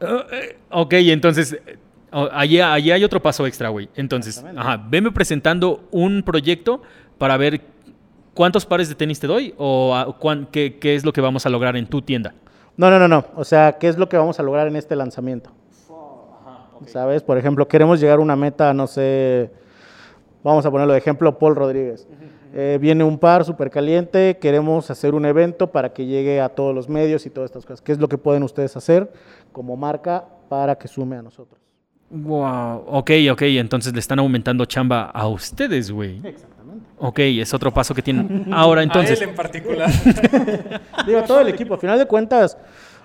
Uh, 0.00 0.80
ok, 0.82 0.92
entonces, 0.92 1.54
eh, 1.54 1.76
oh, 2.12 2.28
allí, 2.30 2.60
allí 2.60 2.92
hay 2.92 3.02
otro 3.02 3.20
paso 3.20 3.44
extra, 3.48 3.68
güey. 3.68 3.88
Entonces, 3.96 4.44
ajá, 4.56 4.80
veme 4.88 5.10
presentando 5.10 5.82
un 5.90 6.22
proyecto 6.22 6.82
para 7.18 7.36
ver 7.36 7.62
cuántos 8.32 8.64
pares 8.64 8.88
de 8.88 8.94
tenis 8.94 9.18
te 9.18 9.26
doy 9.26 9.54
o 9.58 9.92
ah, 9.92 10.16
cuán- 10.20 10.46
qué, 10.52 10.78
qué 10.78 10.94
es 10.94 11.04
lo 11.04 11.12
que 11.12 11.20
vamos 11.20 11.46
a 11.46 11.50
lograr 11.50 11.76
en 11.76 11.88
tu 11.88 12.00
tienda. 12.00 12.32
No, 12.76 12.90
no, 12.90 13.00
no, 13.00 13.08
no. 13.08 13.24
O 13.34 13.42
sea, 13.42 13.72
¿qué 13.72 13.88
es 13.88 13.98
lo 13.98 14.08
que 14.08 14.16
vamos 14.16 14.38
a 14.38 14.44
lograr 14.44 14.68
en 14.68 14.76
este 14.76 14.94
lanzamiento? 14.94 15.50
¿Sabes? 16.86 17.22
Por 17.22 17.38
ejemplo, 17.38 17.68
queremos 17.68 18.00
llegar 18.00 18.18
a 18.18 18.22
una 18.22 18.36
meta, 18.36 18.72
no 18.74 18.86
sé, 18.86 19.50
vamos 20.42 20.64
a 20.64 20.70
ponerlo 20.70 20.92
de 20.92 20.98
ejemplo, 20.98 21.38
Paul 21.38 21.56
Rodríguez. 21.56 22.06
Eh, 22.52 22.78
viene 22.80 23.04
un 23.04 23.18
par 23.18 23.44
súper 23.44 23.70
caliente, 23.70 24.38
queremos 24.40 24.90
hacer 24.90 25.14
un 25.14 25.24
evento 25.24 25.68
para 25.68 25.92
que 25.92 26.06
llegue 26.06 26.40
a 26.40 26.48
todos 26.48 26.74
los 26.74 26.88
medios 26.88 27.24
y 27.26 27.30
todas 27.30 27.50
estas 27.50 27.64
cosas. 27.64 27.80
¿Qué 27.80 27.92
es 27.92 27.98
lo 28.00 28.08
que 28.08 28.18
pueden 28.18 28.42
ustedes 28.42 28.76
hacer 28.76 29.12
como 29.52 29.76
marca 29.76 30.24
para 30.48 30.76
que 30.76 30.88
sume 30.88 31.16
a 31.16 31.22
nosotros? 31.22 31.60
Wow, 32.10 32.86
ok, 32.88 33.10
ok, 33.30 33.42
entonces 33.42 33.92
le 33.92 34.00
están 34.00 34.18
aumentando 34.18 34.64
chamba 34.64 35.04
a 35.04 35.28
ustedes, 35.28 35.92
güey. 35.92 36.20
Exactamente. 36.24 36.86
Ok, 36.98 37.20
es 37.20 37.54
otro 37.54 37.72
paso 37.72 37.94
que 37.94 38.02
tienen. 38.02 38.48
Ahora, 38.52 38.80
a 38.80 38.84
entonces, 38.84 39.20
él 39.22 39.28
en 39.28 39.34
particular. 39.36 39.88
Digo, 41.06 41.22
todo 41.22 41.40
el 41.40 41.48
equipo. 41.48 41.74
Al 41.74 41.80
final 41.80 41.98
de 42.00 42.06
cuentas, 42.06 42.58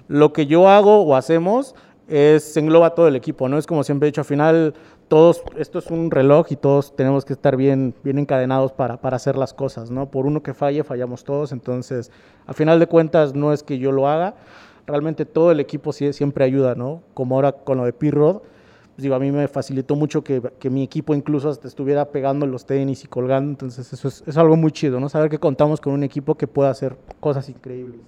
lo 0.08 0.34
que 0.34 0.48
yo 0.48 0.68
hago 0.68 1.04
o 1.04 1.16
hacemos 1.16 1.76
es 2.08 2.56
engloba 2.58 2.94
todo 2.94 3.08
el 3.08 3.16
equipo, 3.16 3.50
¿no? 3.50 3.58
Es 3.58 3.66
como 3.66 3.84
siempre 3.84 4.08
he 4.08 4.12
dicho, 4.12 4.22
al 4.22 4.26
final 4.26 4.74
todos, 5.08 5.44
esto 5.58 5.80
es 5.80 5.88
un 5.92 6.12
reloj 6.12 6.48
y 6.50 6.56
todos 6.56 6.96
tenemos 6.96 7.26
que 7.26 7.34
estar 7.34 7.56
bien, 7.56 7.94
bien 8.04 8.20
encadenados 8.20 8.72
para, 8.72 8.98
para 8.98 9.16
hacer 9.16 9.38
las 9.38 9.54
cosas, 9.54 9.92
¿no? 9.92 10.10
Por 10.10 10.26
uno 10.26 10.42
que 10.44 10.54
falle, 10.54 10.84
fallamos 10.84 11.24
todos. 11.24 11.52
Entonces, 11.52 12.12
al 12.46 12.56
final 12.56 12.80
de 12.80 12.88
cuentas, 12.88 13.34
no 13.34 13.54
es 13.54 13.64
que 13.64 13.78
yo 13.78 13.92
lo 13.92 14.08
haga, 14.08 14.36
realmente 14.88 15.26
todo 15.26 15.52
el 15.52 15.60
equipo 15.60 15.94
siempre 15.94 16.46
ayuda, 16.46 16.76
¿no? 16.76 17.02
Como 17.14 17.36
ahora 17.36 17.52
con 17.52 17.78
lo 17.78 17.86
de 17.86 17.94
P-Rod, 17.94 18.38
pues 18.96 19.04
digo, 19.04 19.16
a 19.16 19.20
mí 19.20 19.32
me 19.32 19.48
facilitó 19.48 19.96
mucho 19.96 20.24
que, 20.24 20.42
que 20.60 20.70
mi 20.70 20.84
equipo 20.84 21.14
incluso 21.14 21.50
estuviera 21.50 22.06
pegando 22.06 22.46
los 22.46 22.66
tenis 22.66 23.04
y 23.04 23.08
colgando, 23.08 23.50
entonces 23.50 23.92
eso 23.92 24.08
es, 24.08 24.24
es 24.26 24.38
algo 24.38 24.56
muy 24.56 24.72
chido, 24.72 25.00
¿no? 25.00 25.10
Saber 25.10 25.30
que 25.30 25.40
contamos 25.40 25.82
con 25.82 25.94
un 25.94 26.04
equipo 26.04 26.36
que 26.36 26.48
pueda 26.48 26.70
hacer 26.70 26.96
cosas 27.20 27.50
increíbles. 27.50 28.00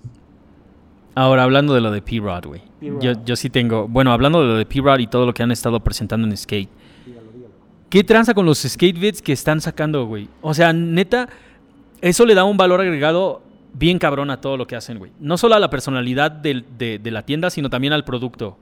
Ahora 1.18 1.43
hablando 1.43 1.74
de 1.74 1.82
lo 1.82 1.91
de 1.91 2.01
P-Rod, 2.01 2.45
güey. 2.45 2.61
Yo, 2.80 3.13
yo 3.26 3.36
sí 3.36 3.49
tengo, 3.49 3.88
bueno, 3.88 4.11
hablando 4.11 4.41
de 4.41 4.47
lo 4.47 4.55
de 4.55 4.65
P-Rod 4.65 4.99
y 4.99 5.07
todo 5.07 5.26
lo 5.26 5.34
que 5.34 5.41
han 5.41 5.51
estado 5.51 5.80
presentando 5.80 6.28
en 6.28 6.38
skate. 6.38 6.70
¿Qué 7.89 8.03
tranza 8.03 8.34
con 8.34 8.45
los 8.45 8.59
skate 8.59 8.99
vids 8.99 9.22
que 9.22 9.34
están 9.34 9.59
sacando, 9.59 10.05
güey? 10.05 10.30
O 10.41 10.53
sea, 10.53 10.74
neta, 10.74 11.28
eso 12.01 12.26
le 12.26 12.36
da 12.36 12.43
un 12.43 12.57
valor 12.57 12.82
agregado 12.82 13.41
bien 13.74 13.97
cabrón 13.97 14.30
a 14.30 14.41
todo 14.41 14.57
lo 14.57 14.68
que 14.68 14.76
hacen, 14.76 14.99
güey. 14.99 15.11
No 15.20 15.38
solo 15.38 15.55
a 15.55 15.59
la 15.59 15.70
personalidad 15.70 16.30
de 16.30 17.01
la 17.03 17.24
tienda, 17.24 17.49
sino 17.49 17.70
también 17.70 17.93
al 17.93 18.03
producto. 18.03 18.57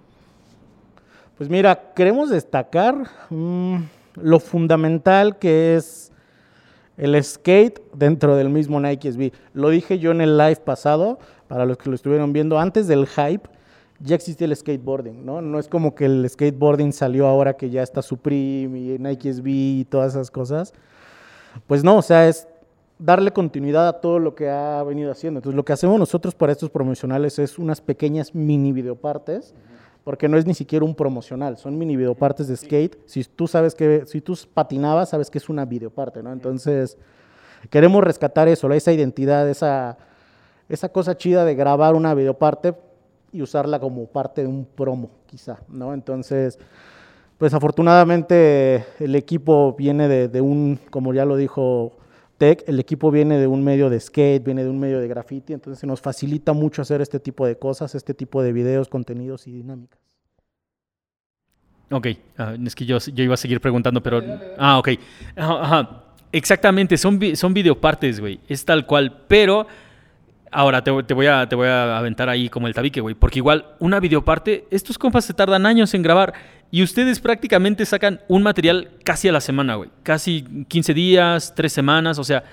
Pues 1.38 1.49
mira, 1.49 1.91
queremos 1.93 2.30
destacar 2.30 2.95
mm, 3.30 3.76
lo 4.22 4.39
fundamental 4.39 5.38
que 5.38 5.76
es 5.76 6.05
el 6.98 7.22
skate 7.24 7.82
dentro 7.93 8.36
del 8.36 8.50
mismo 8.50 8.80
Nike 8.80 9.12
SB. 9.12 9.32
Lo 9.54 9.70
dije 9.70 10.00
yo 10.00 10.12
en 10.12 10.22
el 10.22 10.38
live 10.38 10.58
pasado, 10.58 11.20
para 11.48 11.66
los 11.66 11.78
que 11.78 11.89
lo 11.89 11.96
estuvieron 11.96 12.34
viendo, 12.34 12.60
antes 12.60 12.88
del 12.88 13.08
hype 13.08 13.50
ya 14.00 14.16
existía 14.16 14.46
el 14.46 14.56
skateboarding, 14.56 15.26
¿no? 15.26 15.41
No 15.41 15.60
es 15.60 15.68
como 15.68 15.96
que 15.96 16.06
el 16.06 16.30
skateboarding 16.30 16.91
salió 16.91 17.28
ahora 17.28 17.54
que 17.54 17.70
ya 17.70 17.82
está 17.82 18.02
Supreme 18.02 18.78
y 18.78 18.98
Nike 19.00 19.34
SB 19.34 19.48
y 19.48 19.86
todas 19.86 20.14
esas 20.14 20.32
cosas. 20.32 20.74
Pues 21.68 21.84
no, 21.84 21.98
o 21.98 22.02
sea, 22.02 22.28
es 22.28 22.48
darle 23.00 23.32
continuidad 23.32 23.88
a 23.88 24.02
todo 24.02 24.20
lo 24.20 24.36
que 24.36 24.50
ha 24.50 24.84
venido 24.84 25.12
haciendo. 25.12 25.39
Entonces, 25.39 25.56
lo 25.56 25.64
que 25.64 25.74
hacemos 25.74 26.00
nosotros 26.00 26.36
para 26.36 26.52
estos 26.52 26.70
promocionales 26.70 27.39
es 27.39 27.58
unas 27.58 27.82
pequeñas 27.82 28.36
mini 28.36 28.72
videopartes, 28.74 29.54
porque 30.06 30.30
no 30.30 30.38
es 30.38 30.45
ni 30.45 30.53
siquiera 30.53 30.86
un 30.86 30.93
promocional, 30.93 31.58
son 31.58 31.80
mini 31.80 31.97
videopartes 31.97 32.47
de 32.47 32.56
skate. 32.56 32.95
Si 33.08 33.24
tú 33.24 33.47
sabes 33.47 33.74
que, 33.74 34.06
si 34.06 34.22
tú 34.22 34.38
patinabas, 34.53 35.10
sabes 35.10 35.32
que 35.32 35.39
es 35.39 35.49
una 35.49 35.66
videoparte, 35.66 36.22
¿no? 36.22 36.32
Entonces, 36.32 36.95
queremos 37.72 38.03
rescatar 38.03 38.47
eso, 38.47 38.72
esa 38.72 38.93
identidad, 38.93 39.49
esa, 39.49 39.97
esa 40.70 40.89
cosa 40.89 41.18
chida 41.18 41.43
de 41.43 41.56
grabar 41.56 41.95
una 41.95 42.14
videoparte 42.14 42.76
y 43.32 43.41
usarla 43.41 43.80
como 43.80 44.06
parte 44.06 44.43
de 44.43 44.47
un 44.47 44.66
promo, 44.66 45.10
quizá, 45.26 45.58
¿no? 45.68 45.91
Entonces, 45.91 46.60
pues 47.39 47.56
afortunadamente 47.56 48.86
el 48.99 49.16
equipo 49.16 49.74
viene 49.74 50.08
de, 50.08 50.28
de 50.28 50.39
un, 50.39 50.80
como 50.91 51.16
ya 51.16 51.26
lo 51.26 51.36
dijo 51.36 51.93
Tech, 52.38 52.63
el 52.67 52.79
equipo 52.79 53.11
viene 53.11 53.38
de 53.38 53.47
un 53.47 53.63
medio 53.63 53.89
de 53.89 53.99
skate, 53.99 54.43
viene 54.43 54.63
de 54.63 54.69
un 54.69 54.79
medio 54.79 54.99
de 54.99 55.07
graffiti, 55.07 55.53
entonces 55.53 55.79
se 55.79 55.88
nos 55.88 56.01
facilita 56.01 56.53
mucho 56.53 56.81
hacer 56.81 57.01
este 57.01 57.19
tipo 57.19 57.45
de 57.47 57.57
cosas, 57.57 57.95
este 57.95 58.13
tipo 58.13 58.43
de 58.43 58.51
videos, 58.51 58.89
contenidos 58.89 59.47
y 59.47 59.51
dinámicas. 59.51 59.99
Ok, 61.91 62.07
ah, 62.38 62.55
es 62.65 62.75
que 62.75 62.86
yo, 62.86 62.97
iba 63.15 63.33
a 63.36 63.38
seguir 63.38 63.61
preguntando, 63.61 64.01
pero... 64.01 64.21
Ah, 64.57 64.79
ok. 64.79 64.89
Ajá. 65.36 66.01
Exactamente, 66.31 66.97
son, 66.97 67.19
son 67.36 67.53
videopartes, 67.53 68.19
güey. 68.19 68.39
Es 68.47 68.65
tal 68.65 68.86
cual, 68.86 69.23
pero... 69.27 69.67
Ahora 70.56 70.84
te, 70.84 70.91
te 71.03 71.14
voy 71.14 71.26
a, 71.28 71.47
te 71.49 71.56
voy 71.56 71.68
a 71.68 71.97
aventar 71.97 72.30
ahí 72.30 72.49
como 72.49 72.68
el 72.68 72.74
tabique, 72.74 73.01
güey. 73.01 73.14
Porque 73.16 73.39
igual, 73.39 73.66
una 73.80 73.99
videoparte, 73.99 74.66
estos 74.72 74.97
compas 74.97 75.26
se 75.26 75.34
tardan 75.34 75.66
años 75.66 75.93
en 75.93 76.01
grabar 76.01 76.34
y 76.72 76.82
ustedes 76.82 77.20
prácticamente 77.20 77.86
sacan 77.86 78.22
un 78.28 78.41
material 78.43 78.89
casi 79.03 79.28
a 79.28 79.32
la 79.32 79.41
semana, 79.41 79.76
güey. 79.76 79.89
Casi 80.03 80.43
15 80.68 80.93
días, 80.93 81.53
3 81.56 81.72
semanas, 81.72 82.20
o 82.20 82.24
sea... 82.24 82.43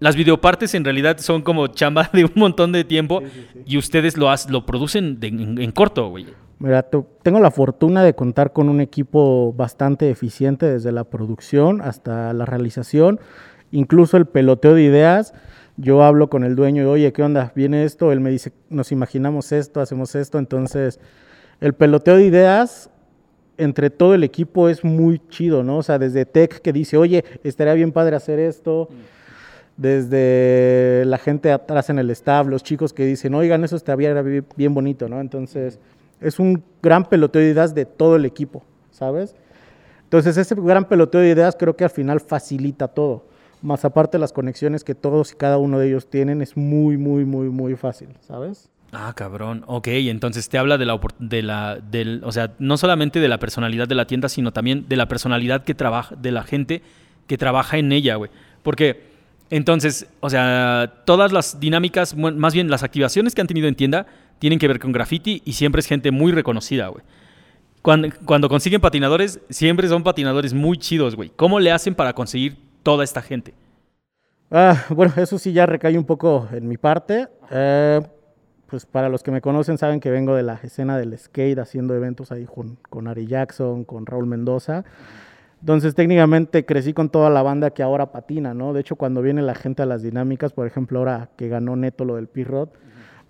Las 0.00 0.16
videopartes 0.16 0.74
en 0.74 0.84
realidad 0.84 1.18
son 1.18 1.40
como 1.42 1.68
chamba 1.68 2.10
de 2.12 2.24
un 2.24 2.32
montón 2.34 2.72
de 2.72 2.84
tiempo 2.84 3.22
y 3.64 3.78
ustedes 3.78 4.16
lo, 4.18 4.28
has- 4.28 4.50
lo 4.50 4.66
producen 4.66 5.18
de- 5.20 5.28
en, 5.28 5.58
en 5.58 5.70
corto, 5.72 6.08
güey. 6.08 6.26
Mira, 6.58 6.82
te- 6.82 7.02
tengo 7.22 7.38
la 7.40 7.50
fortuna 7.50 8.02
de 8.02 8.12
contar 8.14 8.52
con 8.52 8.68
un 8.68 8.80
equipo 8.80 9.54
bastante 9.56 10.10
eficiente 10.10 10.66
desde 10.66 10.90
la 10.92 11.04
producción 11.04 11.80
hasta 11.80 12.32
la 12.34 12.44
realización, 12.44 13.18
incluso 13.70 14.16
el 14.16 14.26
peloteo 14.26 14.74
de 14.74 14.82
ideas. 14.82 15.32
Yo 15.76 16.02
hablo 16.02 16.30
con 16.30 16.44
el 16.44 16.54
dueño 16.54 16.82
y, 16.82 16.86
oye, 16.86 17.12
¿qué 17.12 17.22
onda? 17.22 17.52
¿Viene 17.54 17.84
esto? 17.84 18.12
Él 18.12 18.20
me 18.20 18.30
dice, 18.30 18.52
nos 18.70 18.92
imaginamos 18.92 19.50
esto, 19.50 19.80
hacemos 19.80 20.14
esto. 20.14 20.38
Entonces, 20.38 21.00
el 21.60 21.74
peloteo 21.74 22.16
de 22.16 22.26
ideas 22.26 22.90
entre 23.56 23.90
todo 23.90 24.14
el 24.14 24.24
equipo 24.24 24.68
es 24.68 24.84
muy 24.84 25.20
chido, 25.28 25.62
¿no? 25.62 25.78
O 25.78 25.82
sea, 25.82 25.98
desde 25.98 26.26
Tech 26.26 26.60
que 26.60 26.72
dice, 26.72 26.96
oye, 26.96 27.24
estaría 27.42 27.74
bien 27.74 27.92
padre 27.92 28.16
hacer 28.16 28.38
esto. 28.38 28.88
Desde 29.76 31.04
la 31.06 31.18
gente 31.18 31.50
atrás 31.50 31.90
en 31.90 31.98
el 31.98 32.08
staff, 32.10 32.46
los 32.46 32.62
chicos 32.62 32.92
que 32.92 33.04
dicen, 33.04 33.34
oigan, 33.34 33.64
eso 33.64 33.74
estaría 33.74 34.12
bien 34.22 34.46
bien 34.56 34.74
bonito, 34.74 35.08
¿no? 35.08 35.20
Entonces, 35.20 35.80
es 36.20 36.38
un 36.38 36.62
gran 36.80 37.04
peloteo 37.04 37.42
de 37.42 37.50
ideas 37.50 37.74
de 37.74 37.84
todo 37.84 38.14
el 38.14 38.24
equipo, 38.24 38.62
¿sabes? 38.92 39.34
Entonces, 40.04 40.36
ese 40.36 40.54
gran 40.54 40.84
peloteo 40.84 41.20
de 41.20 41.30
ideas 41.30 41.56
creo 41.58 41.74
que 41.74 41.82
al 41.82 41.90
final 41.90 42.20
facilita 42.20 42.86
todo. 42.86 43.24
Más 43.64 43.84
aparte 43.86 44.18
las 44.18 44.34
conexiones 44.34 44.84
que 44.84 44.94
todos 44.94 45.32
y 45.32 45.36
cada 45.36 45.56
uno 45.56 45.78
de 45.78 45.88
ellos 45.88 46.10
tienen, 46.10 46.42
es 46.42 46.54
muy, 46.54 46.98
muy, 46.98 47.24
muy, 47.24 47.48
muy 47.48 47.76
fácil, 47.76 48.10
¿sabes? 48.20 48.70
Ah, 48.92 49.14
cabrón. 49.16 49.64
Ok, 49.66 49.88
entonces 49.88 50.50
te 50.50 50.58
habla 50.58 50.76
de 50.76 50.84
la, 50.84 51.00
de 51.18 51.42
la, 51.42 51.76
del, 51.76 52.20
o 52.24 52.30
sea, 52.30 52.52
no 52.58 52.76
solamente 52.76 53.20
de 53.20 53.28
la 53.28 53.38
personalidad 53.38 53.88
de 53.88 53.94
la 53.94 54.06
tienda, 54.06 54.28
sino 54.28 54.52
también 54.52 54.84
de 54.86 54.96
la 54.96 55.08
personalidad 55.08 55.64
que 55.64 55.74
trabaja, 55.74 56.14
de 56.14 56.30
la 56.30 56.42
gente 56.42 56.82
que 57.26 57.38
trabaja 57.38 57.78
en 57.78 57.90
ella, 57.90 58.16
güey. 58.16 58.30
Porque, 58.62 59.02
entonces, 59.48 60.08
o 60.20 60.28
sea, 60.28 61.02
todas 61.06 61.32
las 61.32 61.58
dinámicas, 61.58 62.14
más 62.14 62.52
bien 62.52 62.68
las 62.68 62.82
activaciones 62.82 63.34
que 63.34 63.40
han 63.40 63.46
tenido 63.46 63.66
en 63.66 63.76
tienda, 63.76 64.06
tienen 64.40 64.58
que 64.58 64.68
ver 64.68 64.78
con 64.78 64.92
graffiti 64.92 65.40
y 65.46 65.54
siempre 65.54 65.80
es 65.80 65.86
gente 65.86 66.10
muy 66.10 66.32
reconocida, 66.32 66.88
güey. 66.88 67.02
Cuando, 67.80 68.08
cuando 68.26 68.50
consiguen 68.50 68.82
patinadores, 68.82 69.40
siempre 69.48 69.88
son 69.88 70.02
patinadores 70.02 70.52
muy 70.52 70.76
chidos, 70.76 71.16
güey. 71.16 71.32
¿Cómo 71.34 71.60
le 71.60 71.72
hacen 71.72 71.94
para 71.94 72.12
conseguir 72.12 72.58
toda 72.84 73.02
esta 73.02 73.20
gente? 73.22 73.54
Ah, 74.52 74.84
bueno, 74.90 75.12
eso 75.16 75.38
sí 75.38 75.52
ya 75.52 75.66
recae 75.66 75.98
un 75.98 76.04
poco 76.04 76.48
en 76.52 76.68
mi 76.68 76.76
parte. 76.76 77.26
Eh, 77.50 78.00
pues 78.68 78.86
para 78.86 79.08
los 79.08 79.22
que 79.22 79.32
me 79.32 79.40
conocen 79.40 79.78
saben 79.78 79.98
que 79.98 80.10
vengo 80.10 80.36
de 80.36 80.44
la 80.44 80.54
escena 80.62 80.96
del 80.96 81.18
skate 81.18 81.58
haciendo 81.58 81.94
eventos 81.94 82.30
ahí 82.30 82.44
con, 82.44 82.76
con 82.88 83.08
Ari 83.08 83.26
Jackson, 83.26 83.84
con 83.84 84.06
Raúl 84.06 84.26
Mendoza. 84.26 84.84
Entonces 85.60 85.94
técnicamente 85.94 86.66
crecí 86.66 86.92
con 86.92 87.08
toda 87.08 87.30
la 87.30 87.42
banda 87.42 87.70
que 87.70 87.82
ahora 87.82 88.12
patina, 88.12 88.52
¿no? 88.52 88.72
De 88.72 88.80
hecho 88.80 88.96
cuando 88.96 89.22
viene 89.22 89.42
la 89.42 89.54
gente 89.54 89.82
a 89.82 89.86
las 89.86 90.02
dinámicas, 90.02 90.52
por 90.52 90.66
ejemplo 90.66 90.98
ahora 90.98 91.30
que 91.36 91.48
ganó 91.48 91.74
Neto 91.74 92.04
lo 92.04 92.16
del 92.16 92.28
Pirrot, 92.28 92.72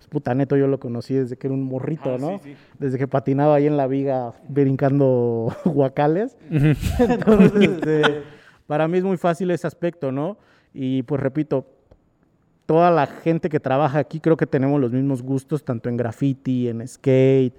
pues, 0.05 0.07
puta 0.09 0.35
Neto 0.35 0.57
yo 0.57 0.67
lo 0.67 0.79
conocí 0.79 1.13
desde 1.13 1.37
que 1.37 1.47
era 1.47 1.53
un 1.53 1.63
morrito, 1.63 2.17
¿no? 2.17 2.41
Desde 2.77 2.97
que 2.97 3.07
patinaba 3.07 3.55
ahí 3.55 3.67
en 3.67 3.77
la 3.77 3.87
viga 3.87 4.33
brincando 4.49 5.55
guacales. 5.65 6.37
Entonces, 6.49 7.61
este, 7.61 8.23
para 8.67 8.87
mí 8.87 8.97
es 8.97 9.03
muy 9.03 9.17
fácil 9.17 9.51
ese 9.51 9.67
aspecto, 9.67 10.11
¿no? 10.11 10.37
Y 10.73 11.03
pues 11.03 11.21
repito, 11.21 11.65
toda 12.65 12.91
la 12.91 13.07
gente 13.07 13.49
que 13.49 13.59
trabaja 13.59 13.99
aquí 13.99 14.19
creo 14.19 14.37
que 14.37 14.47
tenemos 14.47 14.81
los 14.81 14.91
mismos 14.91 15.21
gustos, 15.21 15.63
tanto 15.63 15.89
en 15.89 15.97
graffiti, 15.97 16.67
en 16.67 16.85
skate, 16.87 17.53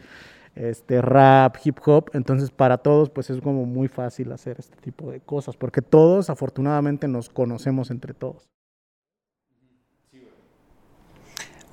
este, 0.55 1.01
rap, 1.03 1.57
hip 1.65 1.79
hop. 1.87 2.11
Entonces, 2.13 2.51
para 2.51 2.79
todos, 2.79 3.11
pues 3.11 3.31
es 3.31 3.41
como 3.41 3.65
muy 3.67 3.89
fácil 3.89 4.33
hacer 4.33 4.57
este 4.59 4.77
tipo 4.77 5.11
de 5.11 5.21
cosas, 5.21 5.57
porque 5.57 5.83
todos, 5.83 6.31
afortunadamente, 6.31 7.09
nos 7.09 7.29
conocemos 7.29 7.91
entre 7.91 8.15
todos. 8.15 8.49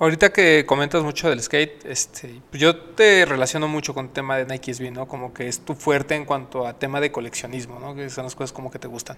Ahorita 0.00 0.32
que 0.32 0.66
comentas 0.66 1.02
mucho 1.04 1.28
del 1.30 1.40
skate, 1.40 1.84
este, 1.86 2.40
pues 2.50 2.60
yo 2.60 2.76
te 2.76 3.24
relaciono 3.24 3.68
mucho 3.68 3.94
con 3.94 4.06
el 4.06 4.12
tema 4.12 4.36
de 4.36 4.44
Nike 4.44 4.74
SB, 4.74 4.90
¿no? 4.90 5.06
Como 5.06 5.32
que 5.32 5.46
es 5.46 5.60
tu 5.60 5.74
fuerte 5.74 6.16
en 6.16 6.24
cuanto 6.24 6.66
a 6.66 6.72
tema 6.72 7.00
de 7.00 7.12
coleccionismo, 7.12 7.78
¿no? 7.78 7.94
Que 7.94 8.10
son 8.10 8.24
las 8.24 8.34
cosas 8.34 8.52
como 8.52 8.70
que 8.72 8.78
te 8.80 8.88
gustan. 8.88 9.16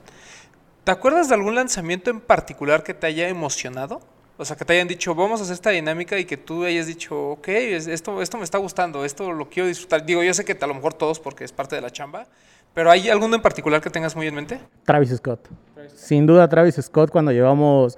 ¿Te 0.84 0.92
acuerdas 0.92 1.28
de 1.28 1.34
algún 1.34 1.54
lanzamiento 1.54 2.10
en 2.10 2.20
particular 2.20 2.82
que 2.82 2.92
te 2.92 3.06
haya 3.06 3.28
emocionado? 3.28 4.00
O 4.36 4.44
sea, 4.44 4.54
que 4.54 4.66
te 4.66 4.74
hayan 4.74 4.86
dicho, 4.86 5.14
vamos 5.14 5.40
a 5.40 5.44
hacer 5.44 5.54
esta 5.54 5.70
dinámica 5.70 6.18
y 6.18 6.26
que 6.26 6.36
tú 6.36 6.62
hayas 6.64 6.86
dicho, 6.86 7.30
ok, 7.30 7.48
es- 7.48 7.86
esto, 7.86 8.20
esto 8.20 8.36
me 8.36 8.44
está 8.44 8.58
gustando, 8.58 9.02
esto 9.06 9.32
lo 9.32 9.48
quiero 9.48 9.66
disfrutar. 9.68 10.04
Digo, 10.04 10.22
yo 10.22 10.34
sé 10.34 10.44
que 10.44 10.56
a 10.60 10.66
lo 10.66 10.74
mejor 10.74 10.92
todos 10.92 11.18
porque 11.18 11.44
es 11.44 11.52
parte 11.52 11.74
de 11.74 11.80
la 11.80 11.90
chamba, 11.90 12.26
pero 12.74 12.90
¿hay 12.90 13.08
alguno 13.08 13.34
en 13.34 13.40
particular 13.42 13.80
que 13.80 13.88
tengas 13.88 14.14
muy 14.14 14.26
en 14.26 14.34
mente? 14.34 14.60
Travis 14.84 15.16
Scott. 15.16 15.48
Sin 15.96 16.26
duda, 16.26 16.46
Travis 16.50 16.74
Scott, 16.82 17.10
cuando 17.10 17.32
llevamos 17.32 17.96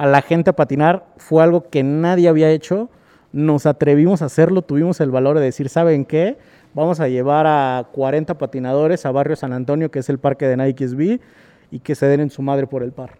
a 0.00 0.06
la 0.06 0.22
gente 0.22 0.48
a 0.48 0.54
patinar, 0.54 1.04
fue 1.18 1.42
algo 1.42 1.68
que 1.68 1.82
nadie 1.82 2.26
había 2.26 2.50
hecho. 2.50 2.88
Nos 3.32 3.66
atrevimos 3.66 4.22
a 4.22 4.24
hacerlo, 4.24 4.62
tuvimos 4.62 4.98
el 5.02 5.10
valor 5.10 5.38
de 5.38 5.44
decir, 5.44 5.68
¿saben 5.68 6.06
qué? 6.06 6.38
Vamos 6.72 7.00
a 7.00 7.08
llevar 7.08 7.46
a 7.46 7.86
40 7.92 8.38
patinadores 8.38 9.04
a 9.04 9.10
Barrio 9.10 9.36
San 9.36 9.52
Antonio, 9.52 9.90
que 9.90 9.98
es 9.98 10.08
el 10.08 10.18
parque 10.18 10.46
de 10.46 10.56
Nike 10.56 10.88
SB, 10.88 11.20
y 11.70 11.80
que 11.80 11.94
se 11.94 12.06
den 12.06 12.20
en 12.20 12.30
su 12.30 12.40
madre 12.40 12.66
por 12.66 12.82
el 12.82 12.92
par. 12.92 13.18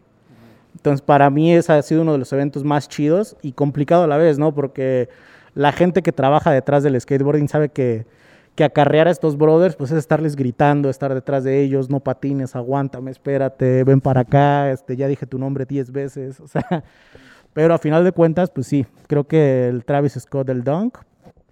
Entonces, 0.75 1.03
para 1.03 1.29
mí 1.29 1.53
ese 1.53 1.71
ha 1.75 1.83
sido 1.83 2.01
uno 2.01 2.13
de 2.13 2.19
los 2.19 2.33
eventos 2.33 2.65
más 2.65 2.89
chidos 2.89 3.37
y 3.43 3.53
complicado 3.53 4.05
a 4.05 4.07
la 4.07 4.17
vez, 4.17 4.39
¿no? 4.39 4.55
Porque 4.55 5.11
la 5.55 5.73
gente 5.73 6.01
que 6.01 6.13
trabaja 6.13 6.51
detrás 6.51 6.83
del 6.83 6.99
skateboarding 6.99 7.49
sabe 7.49 7.69
que, 7.69 8.07
que 8.55 8.65
acarrear 8.65 9.09
a 9.09 9.11
estos 9.11 9.37
brothers, 9.37 9.77
pues 9.77 9.91
es 9.91 9.99
estarles 9.99 10.37
gritando, 10.37 10.91
estar 10.91 11.15
detrás 11.15 11.45
de 11.45 11.61
ellos, 11.63 11.89
no 11.89 12.01
patines, 12.01 12.57
aguántame, 12.57 13.11
espérate, 13.11 13.85
ven 13.85 14.01
para 14.01 14.23
acá, 14.23 14.71
este, 14.71 14.97
ya 14.97 15.09
dije 15.09 15.27
tu 15.27 15.39
nombre 15.39 15.65
10 15.65 15.93
veces, 15.93 16.41
o 16.41 16.49
sea, 16.49 16.65
pero 17.53 17.75
a 17.75 17.79
final 17.79 18.05
de 18.05 18.13
cuentas, 18.13 18.51
pues 18.51 18.67
sí, 18.67 18.87
creo 19.07 19.25
que 19.25 19.69
el 19.69 19.85
Travis 19.85 20.19
Scott 20.19 20.47
del 20.47 20.65
Dunk 20.65 20.99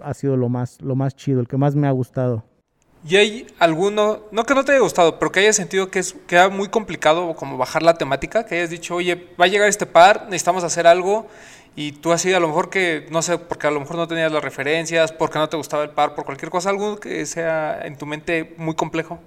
ha 0.02 0.14
sido 0.14 0.36
lo 0.36 0.48
más, 0.48 0.80
lo 0.80 0.96
más 0.96 1.16
chido, 1.16 1.40
el 1.40 1.48
que 1.48 1.56
más 1.56 1.74
me 1.74 1.88
ha 1.88 1.92
gustado. 1.92 2.44
¿Y 3.06 3.16
hay 3.16 3.46
alguno, 3.60 4.24
no 4.32 4.44
que 4.44 4.54
no 4.54 4.64
te 4.64 4.72
haya 4.72 4.80
gustado, 4.80 5.18
pero 5.18 5.30
que 5.30 5.40
hayas 5.40 5.54
sentido 5.54 5.88
que 5.88 6.00
es 6.00 6.14
que 6.26 6.48
muy 6.48 6.68
complicado 6.68 7.34
como 7.36 7.56
bajar 7.56 7.82
la 7.82 7.94
temática, 7.94 8.44
que 8.44 8.56
hayas 8.56 8.70
dicho, 8.70 8.96
oye, 8.96 9.28
va 9.40 9.44
a 9.44 9.48
llegar 9.48 9.68
este 9.68 9.86
par, 9.86 10.24
necesitamos 10.24 10.64
hacer 10.64 10.86
algo, 10.86 11.28
y 11.80 11.92
tú 11.92 12.10
así 12.10 12.32
a 12.32 12.40
lo 12.40 12.48
mejor 12.48 12.70
que, 12.70 13.06
no 13.12 13.22
sé, 13.22 13.38
porque 13.38 13.68
a 13.68 13.70
lo 13.70 13.78
mejor 13.78 13.94
no 13.94 14.08
tenías 14.08 14.32
las 14.32 14.42
referencias, 14.42 15.12
porque 15.12 15.38
no 15.38 15.48
te 15.48 15.56
gustaba 15.56 15.84
el 15.84 15.90
par, 15.90 16.16
por 16.16 16.24
cualquier 16.24 16.50
cosa, 16.50 16.70
algo 16.70 16.96
que 16.98 17.24
sea 17.24 17.82
en 17.86 17.96
tu 17.96 18.04
mente 18.04 18.56
muy 18.58 18.74
complejo? 18.74 19.20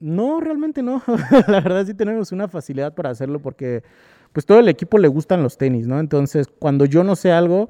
No, 0.00 0.40
realmente 0.40 0.82
no. 0.82 1.00
la 1.46 1.60
verdad 1.60 1.86
sí 1.86 1.94
tenemos 1.94 2.32
una 2.32 2.48
facilidad 2.48 2.96
para 2.96 3.10
hacerlo 3.10 3.38
porque 3.38 3.84
pues 4.32 4.44
todo 4.44 4.58
el 4.58 4.68
equipo 4.68 4.98
le 4.98 5.06
gustan 5.06 5.44
los 5.44 5.56
tenis, 5.56 5.86
¿no? 5.86 6.00
Entonces, 6.00 6.48
cuando 6.58 6.84
yo 6.84 7.04
no 7.04 7.14
sé 7.14 7.30
algo, 7.30 7.68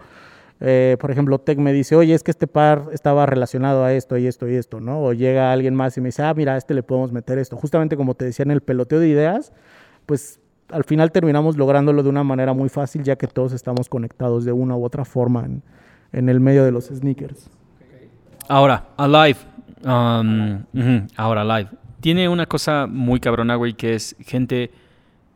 eh, 0.61 0.97
por 0.99 1.11
ejemplo, 1.11 1.39
Tech 1.39 1.59
me 1.59 1.75
dice, 1.75 1.95
oye, 1.95 2.15
es 2.15 2.23
que 2.23 2.31
este 2.31 2.47
par 2.47 2.87
estaba 2.93 3.27
relacionado 3.27 3.85
a 3.85 3.93
esto 3.93 4.17
y 4.17 4.27
esto 4.27 4.49
y 4.49 4.55
esto, 4.55 4.81
¿no? 4.81 5.03
O 5.03 5.13
llega 5.13 5.53
alguien 5.53 5.75
más 5.75 5.99
y 5.99 6.01
me 6.01 6.09
dice, 6.09 6.23
ah, 6.23 6.33
mira, 6.33 6.55
a 6.55 6.57
este 6.57 6.73
le 6.73 6.83
podemos 6.83 7.13
meter 7.13 7.37
esto. 7.37 7.59
Justamente 7.59 7.95
como 7.95 8.15
te 8.15 8.25
decía 8.25 8.45
en 8.45 8.53
el 8.53 8.63
peloteo 8.63 9.01
de 9.01 9.09
ideas, 9.09 9.53
pues 10.07 10.41
al 10.73 10.85
final 10.85 11.13
terminamos 11.13 11.57
lográndolo 11.57 12.03
de 12.03 12.09
una 12.09 12.25
manera 12.25 12.53
muy 12.53 12.69
fácil, 12.69 13.03
ya 13.05 13.17
que 13.17 13.27
todos 13.27 13.53
estamos 13.53 13.89
conectados 13.89 14.45
de 14.45 14.53
una 14.53 14.75
u 14.77 14.85
otra 14.85 15.05
forma 15.05 15.45
en, 15.45 15.63
en 16.13 16.29
el 16.29 16.41
medio 16.41 16.65
de 16.65 16.73
los 16.73 16.87
sneakers. 16.87 17.49
Ahora, 18.49 18.89
Alive. 18.97 19.39
um, 19.85 20.65
ahora, 21.17 21.43
Alive. 21.43 21.71
Tiene 22.01 22.29
una 22.29 22.47
cosa 22.47 22.87
muy 22.89 23.21
cabrona, 23.21 23.55
güey, 23.55 23.75
que 23.75 23.95
es 23.95 24.17
gente. 24.21 24.71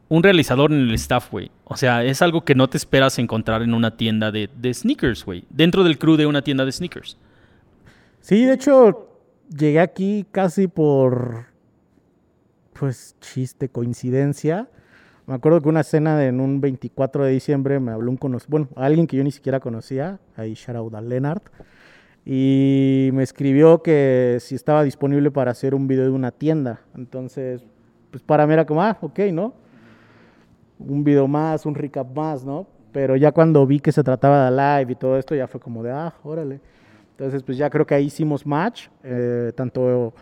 Un 0.08 0.22
realizador 0.22 0.72
en 0.72 0.78
el 0.78 0.94
staff, 0.94 1.30
güey. 1.30 1.50
O 1.64 1.76
sea, 1.76 2.04
es 2.04 2.22
algo 2.22 2.44
que 2.44 2.54
no 2.54 2.68
te 2.68 2.76
esperas 2.76 3.18
encontrar 3.18 3.62
en 3.62 3.74
una 3.74 3.96
tienda 3.96 4.30
de, 4.30 4.48
de 4.56 4.72
sneakers, 4.72 5.24
güey. 5.24 5.44
Dentro 5.50 5.82
del 5.82 5.98
crew 5.98 6.16
de 6.16 6.26
una 6.26 6.42
tienda 6.42 6.64
de 6.64 6.72
sneakers. 6.72 7.18
Sí, 8.20 8.44
de 8.44 8.54
hecho, 8.54 9.08
llegué 9.56 9.80
aquí 9.80 10.24
casi 10.30 10.68
por, 10.68 11.46
pues, 12.72 13.16
chiste, 13.20 13.68
coincidencia. 13.68 14.68
Me 15.26 15.34
acuerdo 15.34 15.60
que 15.60 15.68
una 15.68 15.82
cena 15.82 16.16
de- 16.16 16.28
en 16.28 16.40
un 16.40 16.60
24 16.60 17.24
de 17.24 17.32
diciembre 17.32 17.80
me 17.80 17.90
habló 17.92 18.10
un 18.10 18.16
conocido, 18.16 18.50
bueno, 18.50 18.68
alguien 18.76 19.06
que 19.06 19.16
yo 19.16 19.24
ni 19.24 19.32
siquiera 19.32 19.58
conocía, 19.58 20.20
ahí 20.36 20.54
shout 20.54 20.76
out 20.76 20.94
a 20.94 21.00
Leonard, 21.00 21.42
y 22.24 23.10
me 23.12 23.22
escribió 23.22 23.82
que 23.82 24.38
si 24.40 24.54
estaba 24.54 24.82
disponible 24.84 25.30
para 25.30 25.50
hacer 25.50 25.74
un 25.74 25.86
video 25.88 26.04
de 26.04 26.10
una 26.10 26.30
tienda. 26.30 26.80
Entonces, 26.96 27.64
pues 28.10 28.22
para 28.22 28.46
mí 28.46 28.52
era 28.52 28.66
como, 28.66 28.82
ah, 28.82 28.96
ok, 29.00 29.18
¿no? 29.32 29.54
Un 30.78 31.04
video 31.04 31.26
más, 31.26 31.66
un 31.66 31.74
recap 31.74 32.14
más, 32.14 32.44
¿no? 32.44 32.66
Pero 32.92 33.16
ya 33.16 33.32
cuando 33.32 33.66
vi 33.66 33.80
que 33.80 33.92
se 33.92 34.02
trataba 34.04 34.50
de 34.50 34.56
live 34.80 34.92
y 34.92 34.96
todo 34.96 35.18
esto, 35.18 35.34
ya 35.34 35.46
fue 35.46 35.60
como 35.60 35.82
de, 35.82 35.90
ah, 35.90 36.14
órale. 36.22 36.60
Entonces, 37.12 37.42
pues 37.42 37.58
ya 37.58 37.70
creo 37.70 37.86
que 37.86 37.94
ahí 37.94 38.06
hicimos 38.06 38.46
match, 38.46 38.88
eh, 39.02 39.52
tanto 39.56 40.12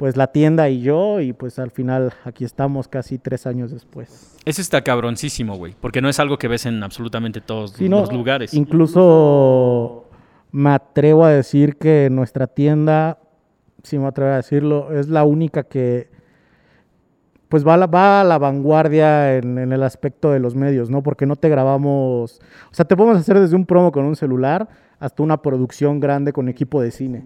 pues 0.00 0.16
la 0.16 0.28
tienda 0.28 0.70
y 0.70 0.80
yo, 0.80 1.20
y 1.20 1.34
pues 1.34 1.58
al 1.58 1.70
final 1.70 2.14
aquí 2.24 2.42
estamos 2.42 2.88
casi 2.88 3.18
tres 3.18 3.46
años 3.46 3.70
después. 3.70 4.34
Ese 4.46 4.62
está 4.62 4.80
cabroncísimo, 4.80 5.58
güey. 5.58 5.74
Porque 5.78 6.00
no 6.00 6.08
es 6.08 6.18
algo 6.18 6.38
que 6.38 6.48
ves 6.48 6.64
en 6.64 6.82
absolutamente 6.82 7.42
todos 7.42 7.72
Sí, 7.72 7.86
no, 7.86 8.00
los 8.00 8.10
lugares. 8.10 8.54
Incluso 8.54 10.08
me 10.52 10.70
atrevo 10.70 11.26
a 11.26 11.30
decir 11.30 11.76
que 11.76 12.08
nuestra 12.10 12.46
tienda, 12.46 13.18
si 13.82 13.98
me 13.98 14.06
atrevo 14.06 14.30
a 14.30 14.36
decirlo, 14.36 14.90
es 14.90 15.10
la 15.10 15.24
única 15.24 15.64
que 15.64 16.08
pues 17.50 17.66
va 17.66 17.74
a 17.74 17.76
la, 17.76 17.86
va 17.86 18.22
a 18.22 18.24
la 18.24 18.38
vanguardia 18.38 19.36
en, 19.36 19.58
en 19.58 19.70
el 19.70 19.82
aspecto 19.82 20.30
de 20.30 20.40
los 20.40 20.54
medios, 20.54 20.88
¿no? 20.88 21.02
Porque 21.02 21.26
no 21.26 21.36
te 21.36 21.50
grabamos, 21.50 22.40
o 22.70 22.74
sea, 22.74 22.86
te 22.86 22.96
podemos 22.96 23.18
hacer 23.18 23.38
desde 23.38 23.54
un 23.54 23.66
promo 23.66 23.92
con 23.92 24.06
un 24.06 24.16
celular 24.16 24.66
hasta 25.00 25.22
una 25.22 25.40
producción 25.42 25.98
grande 25.98 26.32
con 26.32 26.48
equipo 26.48 26.80
de 26.80 26.90
cine. 26.90 27.24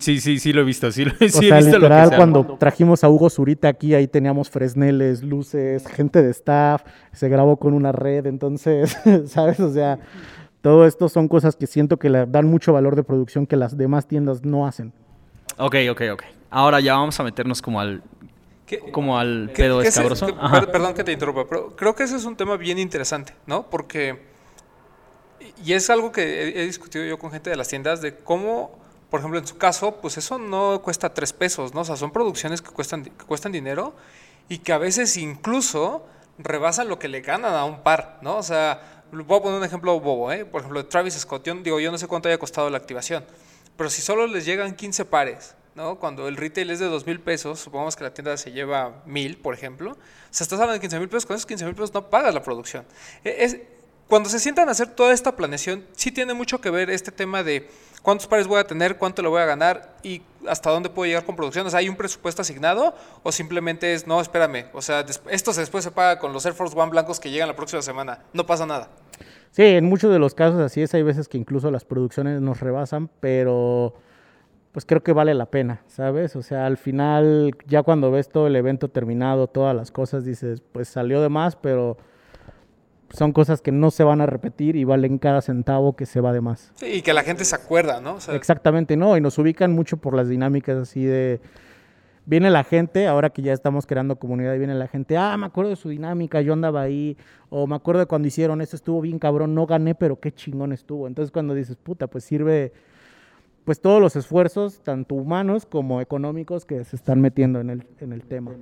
Sí, 0.00 0.20
sí, 0.20 0.38
sí 0.38 0.52
lo 0.52 0.60
he 0.60 0.64
visto. 0.64 0.90
Sí, 0.92 1.04
lo- 1.04 1.12
O 1.12 1.16
sí 1.18 1.24
he 1.24 1.30
sea, 1.30 1.56
visto 1.58 1.78
lo 1.78 1.80
que 1.80 1.84
literal, 1.84 2.08
se 2.10 2.16
cuando 2.16 2.56
trajimos 2.58 3.04
a 3.04 3.08
Hugo 3.08 3.30
Zurita 3.30 3.68
aquí, 3.68 3.94
ahí 3.94 4.08
teníamos 4.08 4.50
fresneles, 4.50 5.22
luces, 5.22 5.86
gente 5.86 6.20
de 6.20 6.30
staff, 6.32 6.82
se 7.12 7.28
grabó 7.28 7.56
con 7.56 7.72
una 7.74 7.92
red, 7.92 8.26
entonces, 8.26 8.96
¿sabes? 9.26 9.60
O 9.60 9.72
sea, 9.72 9.98
todo 10.60 10.84
esto 10.86 11.08
son 11.08 11.28
cosas 11.28 11.56
que 11.56 11.66
siento 11.66 11.96
que 11.96 12.10
le 12.10 12.26
dan 12.26 12.46
mucho 12.46 12.72
valor 12.72 12.96
de 12.96 13.04
producción 13.04 13.46
que 13.46 13.56
las 13.56 13.76
demás 13.76 14.06
tiendas 14.06 14.44
no 14.44 14.66
hacen. 14.66 14.92
Ok, 15.58 15.76
ok, 15.90 16.02
ok. 16.12 16.22
Ahora 16.50 16.80
ya 16.80 16.94
vamos 16.94 17.18
a 17.20 17.22
meternos 17.22 17.62
como 17.62 17.80
al, 17.80 18.02
¿Qué- 18.66 18.78
como 18.90 19.18
al 19.18 19.50
pedo 19.54 19.80
escabroso. 19.80 20.26
que- 20.26 20.32
perdón 20.72 20.94
que 20.94 21.04
te 21.04 21.12
interrumpa, 21.12 21.46
pero 21.48 21.76
creo 21.76 21.94
que 21.94 22.02
ese 22.02 22.16
es 22.16 22.24
un 22.24 22.36
tema 22.36 22.56
bien 22.56 22.78
interesante, 22.78 23.32
¿no? 23.46 23.68
Porque, 23.70 24.18
y 25.64 25.72
es 25.72 25.90
algo 25.90 26.12
que 26.12 26.48
he, 26.60 26.66
discutido 26.66 27.04
yo 27.04 27.18
con 27.18 27.30
gente 27.30 27.50
de 27.50 27.56
las 27.56 27.68
tiendas, 27.68 28.00
de 28.00 28.16
cómo, 28.16 28.78
por 29.10 29.20
ejemplo, 29.20 29.38
en 29.38 29.46
su 29.46 29.58
caso, 29.58 30.00
pues 30.00 30.16
eso 30.18 30.38
no 30.38 30.80
cuesta 30.82 31.12
tres 31.12 31.32
pesos, 31.32 31.74
¿no? 31.74 31.80
O 31.80 31.84
sea, 31.84 31.96
son 31.96 32.12
producciones 32.12 32.62
que 32.62 32.70
cuestan, 32.70 33.04
que 33.04 33.24
cuestan 33.26 33.52
dinero 33.52 33.94
y 34.48 34.58
que 34.58 34.72
a 34.72 34.78
veces 34.78 35.16
incluso 35.16 36.04
rebasan 36.38 36.88
lo 36.88 36.98
que 36.98 37.08
le 37.08 37.20
ganan 37.20 37.54
a 37.54 37.64
un 37.64 37.82
par, 37.82 38.18
¿no? 38.22 38.36
O 38.36 38.42
sea, 38.42 39.04
voy 39.12 39.38
a 39.38 39.42
poner 39.42 39.58
un 39.58 39.64
ejemplo 39.64 39.98
bobo, 40.00 40.32
¿eh? 40.32 40.44
Por 40.44 40.60
ejemplo, 40.60 40.86
Travis 40.86 41.14
Scott, 41.14 41.44
yo, 41.44 41.54
digo, 41.56 41.78
yo 41.80 41.90
no 41.90 41.98
sé 41.98 42.06
cuánto 42.06 42.28
haya 42.28 42.38
costado 42.38 42.70
la 42.70 42.78
activación, 42.78 43.24
pero 43.76 43.90
si 43.90 44.02
solo 44.02 44.26
les 44.26 44.44
llegan 44.44 44.74
15 44.74 45.04
pares, 45.04 45.54
¿no? 45.74 45.98
Cuando 45.98 46.28
el 46.28 46.36
retail 46.36 46.70
es 46.70 46.78
de 46.78 46.86
2 46.86 47.06
mil 47.06 47.20
pesos, 47.20 47.60
supongamos 47.60 47.96
que 47.96 48.04
la 48.04 48.12
tienda 48.14 48.36
se 48.36 48.52
lleva 48.52 49.02
mil, 49.06 49.38
por 49.38 49.54
ejemplo, 49.54 49.92
o 49.92 49.96
sea, 50.30 50.44
estás 50.44 50.58
hablando 50.60 50.74
de 50.74 50.80
15 50.80 50.98
mil 50.98 51.08
pesos, 51.08 51.26
con 51.26 51.36
esos 51.36 51.46
15 51.46 51.64
mil 51.66 51.74
pesos 51.74 51.94
no 51.94 52.08
pagas 52.08 52.34
la 52.34 52.42
producción. 52.42 52.84
E- 53.24 53.36
Es, 53.44 53.58
cuando 54.08 54.28
se 54.28 54.38
sientan 54.38 54.68
a 54.68 54.72
hacer 54.72 54.88
toda 54.88 55.12
esta 55.12 55.34
planeación, 55.36 55.84
sí 55.92 56.10
tiene 56.12 56.34
mucho 56.34 56.60
que 56.60 56.70
ver 56.70 56.90
este 56.90 57.10
tema 57.12 57.42
de 57.42 57.68
cuántos 58.02 58.26
pares 58.26 58.46
voy 58.46 58.58
a 58.60 58.64
tener, 58.64 58.98
cuánto 58.98 59.22
le 59.22 59.28
voy 59.28 59.40
a 59.40 59.46
ganar 59.46 59.96
y 60.02 60.22
hasta 60.46 60.70
dónde 60.70 60.90
puedo 60.90 61.06
llegar 61.06 61.24
con 61.24 61.36
sea, 61.70 61.78
¿hay 61.78 61.88
un 61.88 61.96
presupuesto 61.96 62.42
asignado 62.42 62.94
o 63.22 63.32
simplemente 63.32 63.94
es, 63.94 64.06
no, 64.06 64.20
espérame, 64.20 64.66
o 64.74 64.82
sea, 64.82 65.04
esto 65.30 65.52
se- 65.52 65.60
después 65.60 65.84
se 65.84 65.90
paga 65.92 66.18
con 66.18 66.32
los 66.32 66.44
Air 66.44 66.54
Force 66.54 66.78
One 66.78 66.90
blancos 66.90 67.20
que 67.20 67.30
llegan 67.30 67.48
la 67.48 67.56
próxima 67.56 67.80
semana, 67.80 68.18
no 68.32 68.44
pasa 68.44 68.66
nada? 68.66 68.88
Sí, 69.52 69.62
en 69.62 69.84
muchos 69.84 70.10
de 70.12 70.18
los 70.18 70.34
casos 70.34 70.60
así 70.60 70.82
es, 70.82 70.92
hay 70.94 71.02
veces 71.02 71.28
que 71.28 71.38
incluso 71.38 71.70
las 71.70 71.84
producciones 71.84 72.40
nos 72.40 72.60
rebasan, 72.60 73.08
pero 73.20 73.94
pues 74.72 74.86
creo 74.86 75.02
que 75.02 75.12
vale 75.12 75.34
la 75.34 75.46
pena, 75.46 75.82
¿sabes? 75.86 76.34
O 76.34 76.42
sea, 76.42 76.64
al 76.66 76.78
final, 76.78 77.54
ya 77.66 77.82
cuando 77.82 78.10
ves 78.10 78.30
todo 78.30 78.46
el 78.46 78.56
evento 78.56 78.88
terminado, 78.88 79.46
todas 79.46 79.76
las 79.76 79.90
cosas, 79.90 80.24
dices, 80.24 80.62
pues 80.72 80.88
salió 80.88 81.20
de 81.20 81.28
más, 81.28 81.56
pero 81.56 81.98
son 83.12 83.32
cosas 83.32 83.60
que 83.60 83.72
no 83.72 83.90
se 83.90 84.04
van 84.04 84.20
a 84.20 84.26
repetir 84.26 84.76
y 84.76 84.84
valen 84.84 85.18
cada 85.18 85.42
centavo 85.42 85.94
que 85.94 86.06
se 86.06 86.20
va 86.20 86.32
de 86.32 86.40
más. 86.40 86.72
Sí, 86.74 86.86
y 86.86 87.02
que 87.02 87.12
la 87.12 87.22
gente 87.22 87.44
se 87.44 87.54
acuerda, 87.54 88.00
¿no? 88.00 88.14
O 88.14 88.20
sea, 88.20 88.34
Exactamente, 88.34 88.96
no, 88.96 89.16
y 89.16 89.20
nos 89.20 89.38
ubican 89.38 89.72
mucho 89.72 89.98
por 89.98 90.14
las 90.14 90.28
dinámicas 90.28 90.76
así 90.76 91.04
de... 91.04 91.40
Viene 92.24 92.50
la 92.50 92.62
gente, 92.62 93.08
ahora 93.08 93.30
que 93.30 93.42
ya 93.42 93.52
estamos 93.52 93.84
creando 93.84 94.14
comunidad, 94.14 94.54
y 94.54 94.58
viene 94.58 94.76
la 94.76 94.86
gente, 94.86 95.16
ah, 95.16 95.36
me 95.36 95.46
acuerdo 95.46 95.70
de 95.70 95.76
su 95.76 95.88
dinámica, 95.88 96.40
yo 96.40 96.52
andaba 96.52 96.80
ahí, 96.80 97.16
o 97.50 97.66
me 97.66 97.74
acuerdo 97.74 97.98
de 97.98 98.06
cuando 98.06 98.28
hicieron 98.28 98.60
esto, 98.60 98.76
estuvo 98.76 99.00
bien 99.00 99.18
cabrón, 99.18 99.56
no 99.56 99.66
gané, 99.66 99.96
pero 99.96 100.20
qué 100.20 100.32
chingón 100.32 100.72
estuvo. 100.72 101.08
Entonces 101.08 101.32
cuando 101.32 101.52
dices, 101.52 101.76
puta, 101.76 102.06
pues 102.06 102.22
sirve, 102.22 102.72
pues 103.64 103.80
todos 103.80 104.00
los 104.00 104.14
esfuerzos, 104.14 104.80
tanto 104.84 105.16
humanos 105.16 105.66
como 105.66 106.00
económicos, 106.00 106.64
que 106.64 106.84
se 106.84 106.94
están 106.94 107.20
metiendo 107.20 107.60
en 107.60 107.70
el, 107.70 107.86
en 107.98 108.12
el 108.12 108.22
tema. 108.22 108.52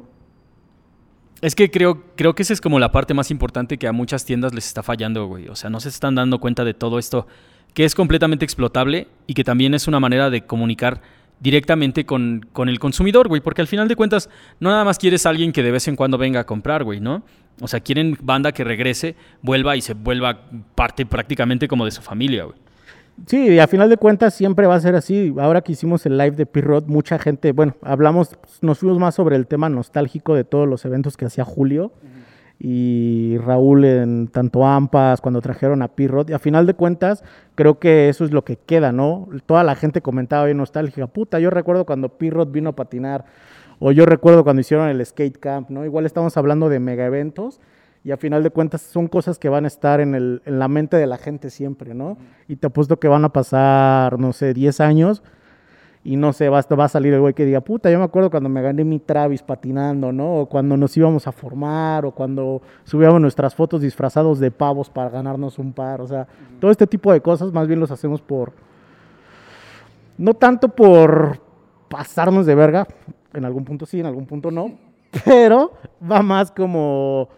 Es 1.42 1.54
que 1.54 1.70
creo, 1.70 2.02
creo 2.16 2.34
que 2.34 2.42
esa 2.42 2.52
es 2.52 2.60
como 2.60 2.78
la 2.78 2.92
parte 2.92 3.14
más 3.14 3.30
importante 3.30 3.78
que 3.78 3.86
a 3.86 3.92
muchas 3.92 4.24
tiendas 4.24 4.52
les 4.52 4.66
está 4.66 4.82
fallando, 4.82 5.26
güey. 5.26 5.48
O 5.48 5.56
sea, 5.56 5.70
no 5.70 5.80
se 5.80 5.88
están 5.88 6.14
dando 6.14 6.38
cuenta 6.38 6.64
de 6.64 6.74
todo 6.74 6.98
esto 6.98 7.26
que 7.72 7.84
es 7.84 7.94
completamente 7.94 8.44
explotable 8.44 9.08
y 9.26 9.34
que 9.34 9.44
también 9.44 9.74
es 9.74 9.88
una 9.88 10.00
manera 10.00 10.28
de 10.28 10.42
comunicar 10.42 11.00
directamente 11.38 12.04
con, 12.04 12.46
con 12.52 12.68
el 12.68 12.78
consumidor, 12.78 13.28
güey. 13.28 13.40
Porque 13.40 13.62
al 13.62 13.68
final 13.68 13.88
de 13.88 13.96
cuentas, 13.96 14.28
no 14.58 14.70
nada 14.70 14.84
más 14.84 14.98
quieres 14.98 15.24
a 15.24 15.30
alguien 15.30 15.52
que 15.52 15.62
de 15.62 15.70
vez 15.70 15.88
en 15.88 15.96
cuando 15.96 16.18
venga 16.18 16.40
a 16.40 16.44
comprar, 16.44 16.84
güey, 16.84 17.00
¿no? 17.00 17.22
O 17.60 17.68
sea, 17.68 17.80
quieren 17.80 18.18
banda 18.20 18.52
que 18.52 18.64
regrese, 18.64 19.16
vuelva 19.40 19.76
y 19.76 19.80
se 19.80 19.94
vuelva 19.94 20.42
parte 20.74 21.06
prácticamente 21.06 21.68
como 21.68 21.86
de 21.86 21.90
su 21.90 22.02
familia, 22.02 22.44
güey. 22.44 22.58
Sí, 23.26 23.48
y 23.48 23.58
a 23.58 23.66
final 23.66 23.88
de 23.88 23.96
cuentas 23.96 24.34
siempre 24.34 24.66
va 24.66 24.74
a 24.74 24.80
ser 24.80 24.94
así. 24.94 25.34
Ahora 25.38 25.60
que 25.60 25.72
hicimos 25.72 26.04
el 26.06 26.18
live 26.18 26.32
de 26.32 26.46
Pirrot, 26.46 26.86
mucha 26.86 27.18
gente, 27.18 27.52
bueno, 27.52 27.74
hablamos, 27.82 28.36
nos 28.60 28.78
fuimos 28.78 28.98
más 28.98 29.14
sobre 29.14 29.36
el 29.36 29.46
tema 29.46 29.68
nostálgico 29.68 30.34
de 30.34 30.44
todos 30.44 30.68
los 30.68 30.84
eventos 30.84 31.16
que 31.16 31.26
hacía 31.26 31.44
Julio 31.44 31.92
y 32.58 33.38
Raúl 33.38 33.86
en 33.86 34.28
tanto 34.28 34.66
Ampas, 34.66 35.22
cuando 35.22 35.40
trajeron 35.40 35.80
a 35.80 35.88
Pirrot. 35.88 36.28
Y 36.28 36.34
a 36.34 36.38
final 36.38 36.66
de 36.66 36.74
cuentas, 36.74 37.24
creo 37.54 37.78
que 37.78 38.10
eso 38.10 38.24
es 38.24 38.32
lo 38.32 38.44
que 38.44 38.56
queda, 38.56 38.92
¿no? 38.92 39.28
Toda 39.46 39.64
la 39.64 39.74
gente 39.74 40.02
comentaba 40.02 40.44
bien 40.44 40.58
nostálgica, 40.58 41.06
puta, 41.06 41.38
yo 41.40 41.48
recuerdo 41.48 41.86
cuando 41.86 42.10
Pirrot 42.10 42.52
vino 42.52 42.70
a 42.70 42.76
patinar, 42.76 43.24
o 43.78 43.92
yo 43.92 44.04
recuerdo 44.04 44.44
cuando 44.44 44.60
hicieron 44.60 44.88
el 44.88 45.04
skate 45.04 45.38
camp, 45.38 45.70
¿no? 45.70 45.86
Igual 45.86 46.04
estamos 46.04 46.36
hablando 46.36 46.68
de 46.68 46.80
mega 46.80 47.06
eventos. 47.06 47.60
Y 48.02 48.12
a 48.12 48.16
final 48.16 48.42
de 48.42 48.50
cuentas 48.50 48.80
son 48.80 49.08
cosas 49.08 49.38
que 49.38 49.48
van 49.48 49.64
a 49.64 49.68
estar 49.68 50.00
en, 50.00 50.14
el, 50.14 50.42
en 50.46 50.58
la 50.58 50.68
mente 50.68 50.96
de 50.96 51.06
la 51.06 51.18
gente 51.18 51.50
siempre, 51.50 51.94
¿no? 51.94 52.16
Y 52.48 52.56
te 52.56 52.68
apuesto 52.68 52.98
que 52.98 53.08
van 53.08 53.24
a 53.24 53.28
pasar, 53.28 54.18
no 54.18 54.32
sé, 54.32 54.54
10 54.54 54.80
años 54.80 55.22
y 56.02 56.16
no 56.16 56.32
sé, 56.32 56.48
va, 56.48 56.62
va 56.62 56.84
a 56.84 56.88
salir 56.88 57.12
el 57.12 57.20
güey 57.20 57.34
que 57.34 57.44
diga, 57.44 57.60
puta, 57.60 57.90
yo 57.90 57.98
me 57.98 58.04
acuerdo 58.04 58.30
cuando 58.30 58.48
me 58.48 58.62
gané 58.62 58.84
mi 58.84 59.00
Travis 59.00 59.42
patinando, 59.42 60.12
¿no? 60.12 60.40
O 60.40 60.46
cuando 60.46 60.76
nos 60.76 60.96
íbamos 60.96 61.26
a 61.26 61.32
formar, 61.32 62.06
o 62.06 62.12
cuando 62.12 62.62
subíamos 62.84 63.20
nuestras 63.20 63.54
fotos 63.54 63.82
disfrazados 63.82 64.40
de 64.40 64.50
pavos 64.50 64.88
para 64.88 65.10
ganarnos 65.10 65.58
un 65.58 65.74
par, 65.74 66.00
o 66.00 66.06
sea, 66.06 66.26
todo 66.58 66.70
este 66.70 66.86
tipo 66.86 67.12
de 67.12 67.20
cosas 67.20 67.52
más 67.52 67.68
bien 67.68 67.80
los 67.80 67.90
hacemos 67.90 68.22
por, 68.22 68.52
no 70.16 70.32
tanto 70.32 70.70
por 70.70 71.38
pasarnos 71.88 72.46
de 72.46 72.54
verga, 72.54 72.86
en 73.34 73.44
algún 73.44 73.64
punto 73.64 73.84
sí, 73.84 74.00
en 74.00 74.06
algún 74.06 74.24
punto 74.24 74.50
no, 74.50 74.72
pero 75.26 75.72
va 76.10 76.22
más 76.22 76.50
como 76.50 77.28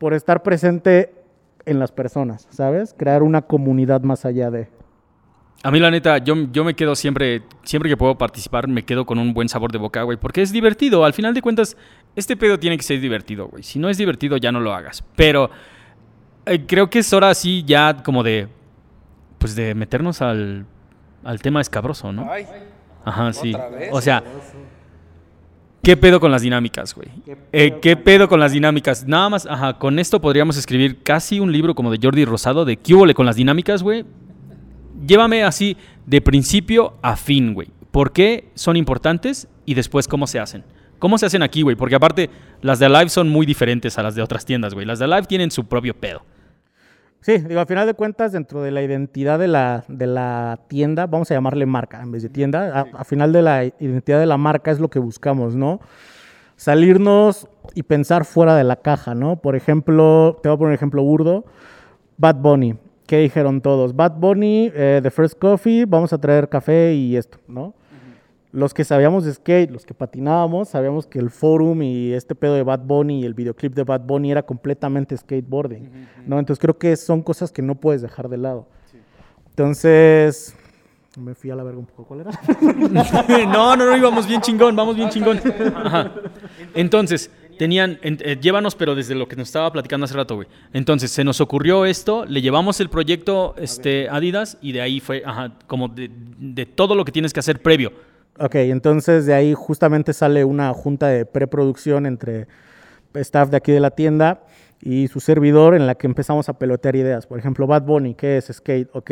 por 0.00 0.14
estar 0.14 0.42
presente 0.42 1.12
en 1.66 1.78
las 1.78 1.92
personas, 1.92 2.48
¿sabes? 2.48 2.94
Crear 2.96 3.22
una 3.22 3.42
comunidad 3.42 4.00
más 4.00 4.24
allá 4.24 4.50
de... 4.50 4.66
A 5.62 5.70
mí, 5.70 5.78
la 5.78 5.90
neta, 5.90 6.16
yo, 6.16 6.34
yo 6.50 6.64
me 6.64 6.72
quedo 6.72 6.96
siempre, 6.96 7.42
siempre 7.64 7.90
que 7.90 7.96
puedo 7.98 8.16
participar, 8.16 8.66
me 8.66 8.82
quedo 8.82 9.04
con 9.04 9.18
un 9.18 9.34
buen 9.34 9.46
sabor 9.50 9.70
de 9.72 9.76
boca, 9.76 10.02
güey, 10.04 10.16
porque 10.16 10.40
es 10.40 10.52
divertido. 10.52 11.04
Al 11.04 11.12
final 11.12 11.34
de 11.34 11.42
cuentas, 11.42 11.76
este 12.16 12.34
pedo 12.34 12.58
tiene 12.58 12.78
que 12.78 12.82
ser 12.82 12.98
divertido, 12.98 13.46
güey. 13.48 13.62
Si 13.62 13.78
no 13.78 13.90
es 13.90 13.98
divertido, 13.98 14.38
ya 14.38 14.50
no 14.52 14.60
lo 14.60 14.72
hagas. 14.72 15.04
Pero 15.16 15.50
Eh, 16.46 16.64
creo 16.66 16.88
que 16.88 17.00
es 17.00 17.12
hora 17.12 17.28
así 17.28 17.62
ya 17.64 18.02
como 18.02 18.22
de, 18.22 18.48
pues 19.36 19.54
de 19.54 19.74
meternos 19.74 20.22
al, 20.22 20.64
al 21.22 21.42
tema 21.42 21.60
escabroso, 21.60 22.10
¿no? 22.10 22.26
Ay, 22.32 22.46
Ajá, 23.04 23.30
sí. 23.34 23.52
¿Otra 23.54 23.68
vez? 23.68 23.90
O 23.92 24.00
sea, 24.00 24.24
¿qué 25.82 25.96
pedo 25.96 26.20
con 26.20 26.30
las 26.30 26.42
dinámicas, 26.42 26.94
güey? 26.94 27.08
Eh, 27.52 27.78
¿Qué 27.80 27.96
pedo 27.96 28.28
con 28.28 28.40
las 28.40 28.52
dinámicas? 28.52 29.06
Nada 29.06 29.28
más, 29.28 29.46
ajá, 29.46 29.78
con 29.78 29.98
esto 29.98 30.20
podríamos 30.20 30.56
escribir 30.56 31.02
casi 31.02 31.40
un 31.40 31.52
libro 31.52 31.74
como 31.74 31.90
de 31.90 31.98
Jordi 32.02 32.24
Rosado 32.24 32.64
de 32.64 32.76
¿Qué 32.76 32.94
hubo 32.94 33.12
con 33.14 33.26
las 33.26 33.36
dinámicas, 33.36 33.82
güey? 33.82 34.04
Llévame 35.06 35.44
así 35.44 35.76
de 36.06 36.20
principio 36.20 36.94
a 37.02 37.16
fin, 37.16 37.54
güey. 37.54 37.68
¿Por 37.90 38.12
qué 38.12 38.50
son 38.54 38.76
importantes 38.76 39.48
y 39.66 39.74
después 39.74 40.06
cómo 40.06 40.26
se 40.26 40.38
hacen? 40.38 40.64
¿Cómo 40.98 41.16
se 41.16 41.26
hacen 41.26 41.42
aquí, 41.42 41.62
güey? 41.62 41.76
Porque 41.76 41.94
aparte, 41.94 42.30
las 42.60 42.78
de 42.78 42.86
Alive 42.86 43.08
son 43.08 43.28
muy 43.28 43.46
diferentes 43.46 43.98
a 43.98 44.02
las 44.02 44.14
de 44.14 44.22
otras 44.22 44.44
tiendas, 44.44 44.74
güey. 44.74 44.86
Las 44.86 44.98
de 44.98 45.06
Alive 45.06 45.22
tienen 45.22 45.50
su 45.50 45.64
propio 45.64 45.94
pedo. 45.94 46.22
Sí, 47.22 47.36
digo, 47.38 47.60
al 47.60 47.66
final 47.66 47.86
de 47.86 47.92
cuentas, 47.94 48.32
dentro 48.32 48.62
de 48.62 48.70
la 48.70 48.80
identidad 48.82 49.38
de 49.38 49.46
la, 49.48 49.84
de 49.88 50.06
la 50.06 50.58
tienda, 50.68 51.06
vamos 51.06 51.30
a 51.30 51.34
llamarle 51.34 51.66
marca 51.66 52.00
en 52.02 52.10
vez 52.12 52.22
de 52.22 52.30
tienda, 52.30 52.72
a- 52.80 52.86
al 52.98 53.04
final 53.04 53.32
de 53.32 53.42
la 53.42 53.64
identidad 53.64 54.18
de 54.18 54.26
la 54.26 54.38
marca 54.38 54.70
es 54.70 54.80
lo 54.80 54.88
que 54.88 54.98
buscamos, 54.98 55.54
¿no? 55.54 55.80
Salirnos 56.56 57.48
y 57.74 57.82
pensar 57.84 58.24
fuera 58.24 58.54
de 58.56 58.64
la 58.64 58.76
caja, 58.76 59.14
¿no? 59.14 59.36
Por 59.36 59.56
ejemplo, 59.56 60.38
te 60.42 60.48
voy 60.48 60.56
a 60.56 60.58
poner 60.58 60.70
un 60.70 60.74
ejemplo 60.74 61.02
burdo, 61.02 61.44
Bad 62.18 62.36
Bunny. 62.36 62.74
¿Qué 63.06 63.18
dijeron 63.18 63.60
todos? 63.60 63.94
Bad 63.96 64.16
Bunny, 64.16 64.70
eh, 64.74 65.00
The 65.02 65.10
First 65.10 65.38
Coffee, 65.38 65.84
vamos 65.86 66.12
a 66.12 66.18
traer 66.18 66.48
café 66.48 66.94
y 66.94 67.16
esto, 67.16 67.38
¿no? 67.48 67.74
Los 68.52 68.74
que 68.74 68.82
sabíamos 68.84 69.24
de 69.24 69.32
skate, 69.32 69.70
los 69.70 69.86
que 69.86 69.94
patinábamos, 69.94 70.70
sabíamos 70.70 71.06
que 71.06 71.20
el 71.20 71.30
forum 71.30 71.82
y 71.82 72.12
este 72.12 72.34
pedo 72.34 72.54
de 72.54 72.64
Bad 72.64 72.80
Bunny 72.80 73.20
y 73.20 73.24
el 73.24 73.34
videoclip 73.34 73.74
de 73.74 73.84
Bad 73.84 74.00
Bunny 74.00 74.32
era 74.32 74.42
completamente 74.42 75.16
skateboarding, 75.16 75.88
¿no? 76.26 76.38
Entonces 76.38 76.60
creo 76.60 76.76
que 76.76 76.96
son 76.96 77.22
cosas 77.22 77.52
que 77.52 77.62
no 77.62 77.76
puedes 77.76 78.02
dejar 78.02 78.28
de 78.28 78.38
lado. 78.38 78.66
Entonces, 79.50 80.54
me 81.18 81.34
fui 81.34 81.50
a 81.50 81.56
la 81.56 81.62
verga 81.62 81.78
un 81.78 81.86
poco, 81.86 82.04
¿cuál 82.06 82.20
era? 82.22 82.30
no, 83.46 83.76
no, 83.76 83.84
no, 83.86 83.96
íbamos 83.96 84.26
bien 84.26 84.40
chingón, 84.40 84.74
vamos 84.74 84.96
bien 84.96 85.10
chingón. 85.10 85.38
Ajá. 85.76 86.12
Entonces, 86.74 87.30
tenían, 87.58 87.98
en- 88.02 88.18
eh, 88.22 88.38
llévanos, 88.40 88.74
pero 88.74 88.94
desde 88.94 89.14
lo 89.14 89.28
que 89.28 89.36
nos 89.36 89.48
estaba 89.48 89.70
platicando 89.72 90.04
hace 90.06 90.14
rato, 90.14 90.36
güey. 90.36 90.48
Entonces, 90.72 91.10
se 91.10 91.22
nos 91.24 91.40
ocurrió 91.40 91.84
esto, 91.84 92.24
le 92.24 92.40
llevamos 92.42 92.80
el 92.80 92.88
proyecto 92.88 93.54
este, 93.58 94.08
Adidas 94.08 94.56
y 94.62 94.72
de 94.72 94.80
ahí 94.80 94.98
fue, 95.00 95.22
ajá, 95.24 95.52
como 95.66 95.88
de, 95.88 96.10
de 96.38 96.66
todo 96.66 96.94
lo 96.94 97.04
que 97.04 97.12
tienes 97.12 97.32
que 97.32 97.40
hacer 97.40 97.60
previo. 97.60 97.92
Ok, 98.38 98.54
entonces 98.54 99.26
de 99.26 99.34
ahí 99.34 99.54
justamente 99.54 100.12
sale 100.12 100.44
una 100.44 100.72
junta 100.72 101.08
de 101.08 101.26
preproducción 101.26 102.06
entre 102.06 102.46
staff 103.14 103.50
de 103.50 103.56
aquí 103.56 103.72
de 103.72 103.80
la 103.80 103.90
tienda 103.90 104.42
y 104.82 105.08
su 105.08 105.20
servidor 105.20 105.74
en 105.74 105.86
la 105.86 105.94
que 105.94 106.06
empezamos 106.06 106.48
a 106.48 106.54
pelotear 106.54 106.96
ideas. 106.96 107.26
Por 107.26 107.38
ejemplo, 107.38 107.66
Bad 107.66 107.82
Bunny, 107.82 108.14
¿qué 108.14 108.38
es 108.38 108.46
skate? 108.50 108.88
Ok, 108.94 109.10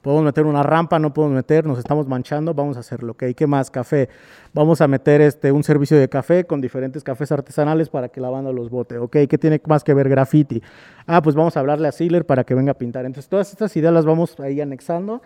podemos 0.00 0.24
meter 0.24 0.46
una 0.46 0.62
rampa, 0.62 0.98
no 0.98 1.12
podemos 1.12 1.36
meter, 1.36 1.66
nos 1.66 1.78
estamos 1.78 2.06
manchando, 2.08 2.54
vamos 2.54 2.76
a 2.78 2.80
hacerlo. 2.80 3.12
Ok, 3.12 3.24
¿qué 3.36 3.46
más? 3.46 3.70
Café. 3.70 4.08
Vamos 4.54 4.80
a 4.80 4.88
meter 4.88 5.20
este, 5.20 5.52
un 5.52 5.62
servicio 5.62 5.98
de 5.98 6.08
café 6.08 6.44
con 6.44 6.60
diferentes 6.60 7.04
cafés 7.04 7.30
artesanales 7.32 7.90
para 7.90 8.08
que 8.08 8.20
la 8.20 8.30
banda 8.30 8.50
los 8.52 8.70
bote. 8.70 8.96
Ok, 8.98 9.16
¿qué 9.28 9.38
tiene 9.38 9.60
más 9.66 9.84
que 9.84 9.92
ver 9.92 10.08
graffiti? 10.08 10.62
Ah, 11.06 11.20
pues 11.20 11.36
vamos 11.36 11.56
a 11.56 11.60
hablarle 11.60 11.88
a 11.88 11.92
Sealer 11.92 12.24
para 12.24 12.44
que 12.44 12.54
venga 12.54 12.72
a 12.72 12.78
pintar. 12.78 13.04
Entonces, 13.04 13.28
todas 13.28 13.50
estas 13.50 13.76
ideas 13.76 13.92
las 13.92 14.06
vamos 14.06 14.40
ahí 14.40 14.60
anexando 14.60 15.20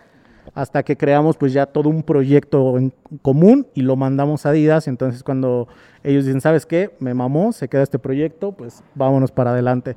hasta 0.53 0.83
que 0.83 0.95
creamos 0.97 1.37
pues 1.37 1.53
ya 1.53 1.65
todo 1.65 1.89
un 1.89 2.03
proyecto 2.03 2.77
en 2.77 2.93
común 3.21 3.67
y 3.73 3.81
lo 3.81 3.95
mandamos 3.95 4.45
a 4.45 4.49
Adidas. 4.49 4.87
Entonces 4.87 5.23
cuando 5.23 5.67
ellos 6.03 6.25
dicen, 6.25 6.41
¿sabes 6.41 6.65
qué? 6.65 6.95
Me 6.99 7.13
mamó, 7.13 7.51
se 7.51 7.67
queda 7.67 7.83
este 7.83 7.99
proyecto, 7.99 8.51
pues 8.51 8.83
vámonos 8.93 9.31
para 9.31 9.51
adelante. 9.51 9.95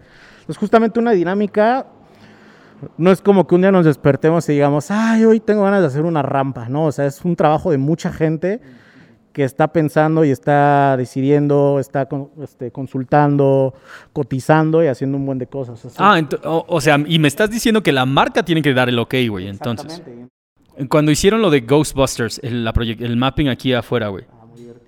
Es 0.48 0.56
justamente 0.56 0.98
una 0.98 1.12
dinámica, 1.12 1.86
no 2.96 3.10
es 3.10 3.20
como 3.20 3.46
que 3.46 3.54
un 3.54 3.62
día 3.62 3.72
nos 3.72 3.84
despertemos 3.84 4.48
y 4.48 4.52
digamos, 4.52 4.90
ay, 4.90 5.24
hoy 5.24 5.40
tengo 5.40 5.64
ganas 5.64 5.80
de 5.80 5.88
hacer 5.88 6.04
una 6.04 6.22
rampa, 6.22 6.68
¿no? 6.68 6.86
O 6.86 6.92
sea, 6.92 7.06
es 7.06 7.24
un 7.24 7.36
trabajo 7.36 7.70
de 7.70 7.78
mucha 7.78 8.12
gente 8.12 8.60
que 9.32 9.44
está 9.44 9.68
pensando 9.68 10.24
y 10.24 10.30
está 10.30 10.96
decidiendo, 10.96 11.78
está 11.78 12.08
este, 12.42 12.72
consultando, 12.72 13.74
cotizando 14.12 14.82
y 14.82 14.88
haciendo 14.88 15.16
un 15.16 15.26
buen 15.26 15.38
de 15.38 15.46
cosas. 15.46 15.84
Así. 15.84 15.96
Ah, 15.98 16.20
o, 16.44 16.64
o 16.66 16.80
sea, 16.80 16.98
y 17.06 17.18
me 17.18 17.28
estás 17.28 17.50
diciendo 17.50 17.82
que 17.82 17.92
la 17.92 18.06
marca 18.06 18.42
tiene 18.42 18.62
que 18.62 18.74
dar 18.74 18.88
el 18.88 18.98
ok, 18.98 19.14
güey. 19.28 19.48
Entonces. 19.48 20.02
Cuando 20.88 21.10
hicieron 21.10 21.42
lo 21.42 21.50
de 21.50 21.60
Ghostbusters, 21.60 22.40
el, 22.42 22.64
la 22.64 22.72
proyec- 22.72 23.00
el 23.02 23.16
mapping 23.16 23.48
aquí 23.48 23.72
afuera, 23.72 24.08
güey. 24.08 24.24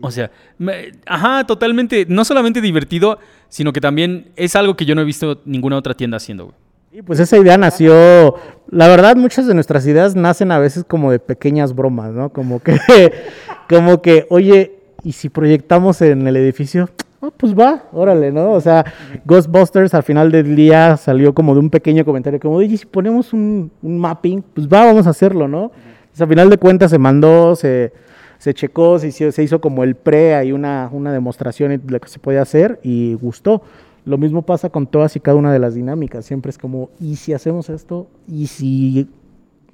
O 0.03 0.11
sea, 0.11 0.30
me- 0.59 0.93
ajá, 1.07 1.45
totalmente, 1.47 2.07
no 2.09 2.24
solamente 2.24 2.61
divertido, 2.61 3.18
sino 3.49 3.72
que 3.72 3.80
también 3.80 4.30
es 4.36 4.57
algo 4.57 4.76
que 4.76 4.84
yo 4.86 4.95
no 4.95 5.03
he 5.03 5.05
visto 5.05 5.41
ninguna 5.45 5.76
otra 5.76 5.95
tienda 5.95 6.16
haciendo, 6.16 6.47
güey. 6.47 6.57
Y 6.93 7.03
pues 7.03 7.20
esa 7.20 7.36
idea 7.38 7.57
nació, 7.57 8.34
la 8.68 8.88
verdad 8.88 9.14
muchas 9.14 9.47
de 9.47 9.55
nuestras 9.55 9.86
ideas 9.86 10.16
nacen 10.16 10.51
a 10.51 10.59
veces 10.59 10.84
como 10.84 11.12
de 11.12 11.18
pequeñas 11.20 11.74
bromas, 11.74 12.12
¿no? 12.12 12.30
Como 12.30 12.61
que, 12.61 12.78
como 13.68 14.03
que, 14.03 14.26
oye, 14.30 14.72
¿y 15.05 15.12
si 15.12 15.28
proyectamos 15.28 16.01
en 16.03 16.26
el 16.26 16.36
edificio? 16.36 16.91
Ah, 17.22 17.30
pues 17.36 17.54
va, 17.54 17.84
órale, 17.92 18.32
¿no? 18.32 18.52
O 18.52 18.60
sea, 18.60 18.84
Ghostbusters 19.26 19.92
al 19.92 20.02
final 20.02 20.32
del 20.32 20.56
día 20.56 20.96
salió 20.96 21.34
como 21.34 21.52
de 21.52 21.60
un 21.60 21.68
pequeño 21.68 22.02
comentario, 22.04 22.40
como, 22.40 22.56
oye, 22.56 22.76
si 22.78 22.86
ponemos 22.86 23.34
un, 23.34 23.70
un 23.82 23.98
mapping, 23.98 24.42
pues 24.42 24.66
va, 24.66 24.86
vamos 24.86 25.06
a 25.06 25.10
hacerlo, 25.10 25.46
¿no? 25.46 25.70
Entonces, 26.00 26.22
al 26.22 26.28
final 26.28 26.48
de 26.48 26.56
cuentas 26.56 26.90
se 26.90 26.98
mandó, 26.98 27.54
se, 27.56 27.92
se 28.38 28.54
checó, 28.54 28.98
se 28.98 29.08
hizo, 29.08 29.30
se 29.32 29.42
hizo 29.42 29.60
como 29.60 29.84
el 29.84 29.96
pre, 29.96 30.34
hay 30.34 30.52
una, 30.52 30.88
una 30.92 31.12
demostración 31.12 31.70
de 31.70 31.92
lo 31.92 32.00
que 32.00 32.08
se 32.08 32.18
podía 32.18 32.40
hacer 32.40 32.80
y 32.82 33.12
gustó. 33.14 33.62
Lo 34.06 34.16
mismo 34.16 34.40
pasa 34.40 34.70
con 34.70 34.86
todas 34.86 35.14
y 35.16 35.20
cada 35.20 35.36
una 35.36 35.52
de 35.52 35.58
las 35.58 35.74
dinámicas. 35.74 36.24
Siempre 36.24 36.48
es 36.48 36.56
como, 36.56 36.88
¿y 36.98 37.16
si 37.16 37.34
hacemos 37.34 37.68
esto? 37.68 38.08
¿Y 38.26 38.46
si, 38.46 39.08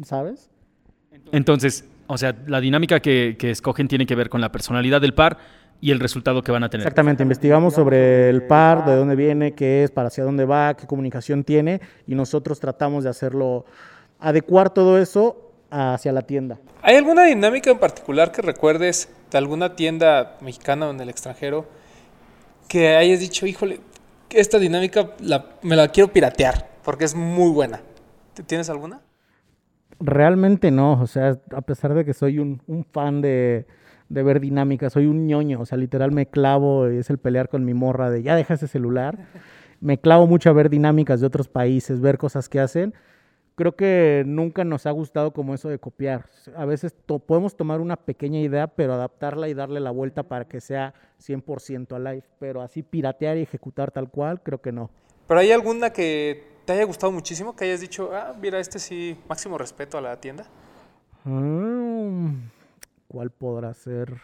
sabes? 0.03 0.51
Entonces, 1.30 1.84
o 2.09 2.18
sea, 2.18 2.34
la 2.49 2.61
dinámica 2.61 2.99
que, 2.99 3.36
que 3.38 3.53
escogen 3.53 3.86
tiene 3.86 4.05
que 4.05 4.16
ver 4.16 4.28
con 4.28 4.40
la 4.40 4.51
personalidad 4.51 5.01
del 5.01 5.14
par 5.14 5.38
y 5.81 5.91
el 5.91 6.01
resultado 6.01 6.43
que 6.43 6.51
van 6.53 6.64
a 6.64 6.68
tener. 6.70 6.87
Exactamente, 6.87 7.22
investigamos 7.22 7.74
sobre 7.74 8.29
el 8.31 8.43
par, 8.45 8.85
de 8.85 8.97
dónde 8.97 9.14
viene, 9.16 9.53
qué 9.53 9.85
es, 9.85 9.91
para 9.91 10.09
hacia 10.09 10.24
dónde 10.24 10.45
va, 10.45 10.74
qué 10.74 10.87
comunicación 10.87 11.45
tiene 11.45 11.81
y 12.07 12.14
nosotros 12.14 12.59
tratamos 12.61 13.05
de 13.05 13.11
hacerlo, 13.11 13.64
adecuar 14.18 14.70
todo 14.70 14.99
eso 14.99 15.53
hacia 15.70 16.12
la 16.12 16.22
tienda. 16.22 16.59
¿Hay 16.83 16.97
alguna 16.97 17.24
dinámica 17.24 17.70
en 17.70 17.79
particular 17.79 18.33
que 18.33 18.41
recuerdes 18.43 19.09
de 19.31 19.39
alguna 19.39 19.74
tienda 19.77 20.37
mexicana 20.41 20.87
o 20.87 20.91
en 20.93 21.01
el 21.01 21.09
extranjero 21.09 21.66
que 22.68 22.97
hayas 22.97 23.20
dicho, 23.20 23.47
híjole, 23.47 23.81
esta 24.31 24.59
dinámica 24.59 25.11
la- 25.20 25.45
me 25.62 25.77
la 25.77 25.89
quiero 25.89 26.12
piratear 26.12 26.68
porque 26.85 27.05
es 27.05 27.14
muy 27.14 27.51
buena? 27.51 27.81
¿T- 28.35 28.43
¿Tienes 28.45 28.70
alguna? 28.70 29.01
Realmente 29.99 30.70
no, 30.70 31.01
o 31.01 31.07
sea, 31.07 31.39
a 31.55 31.62
pesar 31.62 31.95
de 31.95 32.05
que 32.05 32.12
soy 32.12 32.39
un, 32.39 32.61
un 32.66 32.85
fan 32.85 33.20
de, 33.22 33.66
de 34.09 34.23
ver 34.23 34.41
dinámicas, 34.41 34.93
soy 34.93 35.07
un 35.07 35.27
ñoño, 35.27 35.61
o 35.61 35.67
sea, 35.67 35.79
literal 35.79 36.13
me 36.13 36.27
clavo, 36.27 36.87
es 36.87 37.11
el 37.11 37.19
pelear 37.19 37.49
con 37.49 37.65
mi 37.65 37.75
morra 37.75 38.11
de 38.11 38.23
ya 38.23 38.37
deja 38.37 38.55
ese 38.55 38.69
celular, 38.69 39.19
me 39.81 39.99
clavo 39.99 40.27
mucho 40.27 40.49
a 40.51 40.53
ver 40.53 40.71
dinámicas 40.71 41.21
de 41.21 41.27
otros 41.27 41.49
países, 41.49 42.01
ver 42.01 42.19
cosas 42.19 42.49
que 42.49 42.61
hacen. 42.61 42.95
Creo 43.57 43.75
que 43.75 44.23
nunca 44.27 44.65
nos 44.65 44.85
ha 44.85 44.91
gustado 44.91 45.33
como 45.33 45.55
eso 45.55 45.71
de 45.71 45.79
copiar. 45.79 46.27
A 46.57 46.67
veces 46.67 46.95
to- 47.07 47.19
podemos 47.21 47.57
tomar 47.57 47.81
una 47.81 47.97
pequeña 47.97 48.39
idea, 48.41 48.67
pero 48.67 48.93
adaptarla 48.93 49.49
y 49.49 49.55
darle 49.55 49.81
la 49.81 49.91
vuelta 49.91 50.25
para 50.25 50.45
que 50.47 50.61
sea 50.61 50.93
100% 51.19 51.97
alive, 51.97 52.23
pero 52.39 52.61
así 52.61 52.83
piratear 52.83 53.39
y 53.39 53.43
ejecutar 53.43 53.91
tal 53.93 54.11
cual, 54.11 54.43
creo 54.43 54.61
que 54.61 54.73
no. 54.73 54.91
¿Pero 55.27 55.41
hay 55.41 55.53
alguna 55.53 55.89
que 55.91 56.45
te 56.67 56.75
haya 56.75 56.85
gustado 56.85 57.13
muchísimo, 57.13 57.57
que 57.57 57.65
hayas 57.65 57.81
dicho, 57.81 58.11
ah, 58.13 58.35
mira, 58.41 58.61
este 58.61 58.79
sí, 58.79 59.17
máximo 59.27 59.57
respeto 59.57 59.97
a 59.97 60.03
la 60.03 60.21
tienda? 60.21 60.45
Mm, 61.25 62.35
¿Cuál 63.09 63.31
podrá 63.31 63.73
ser? 63.75 64.15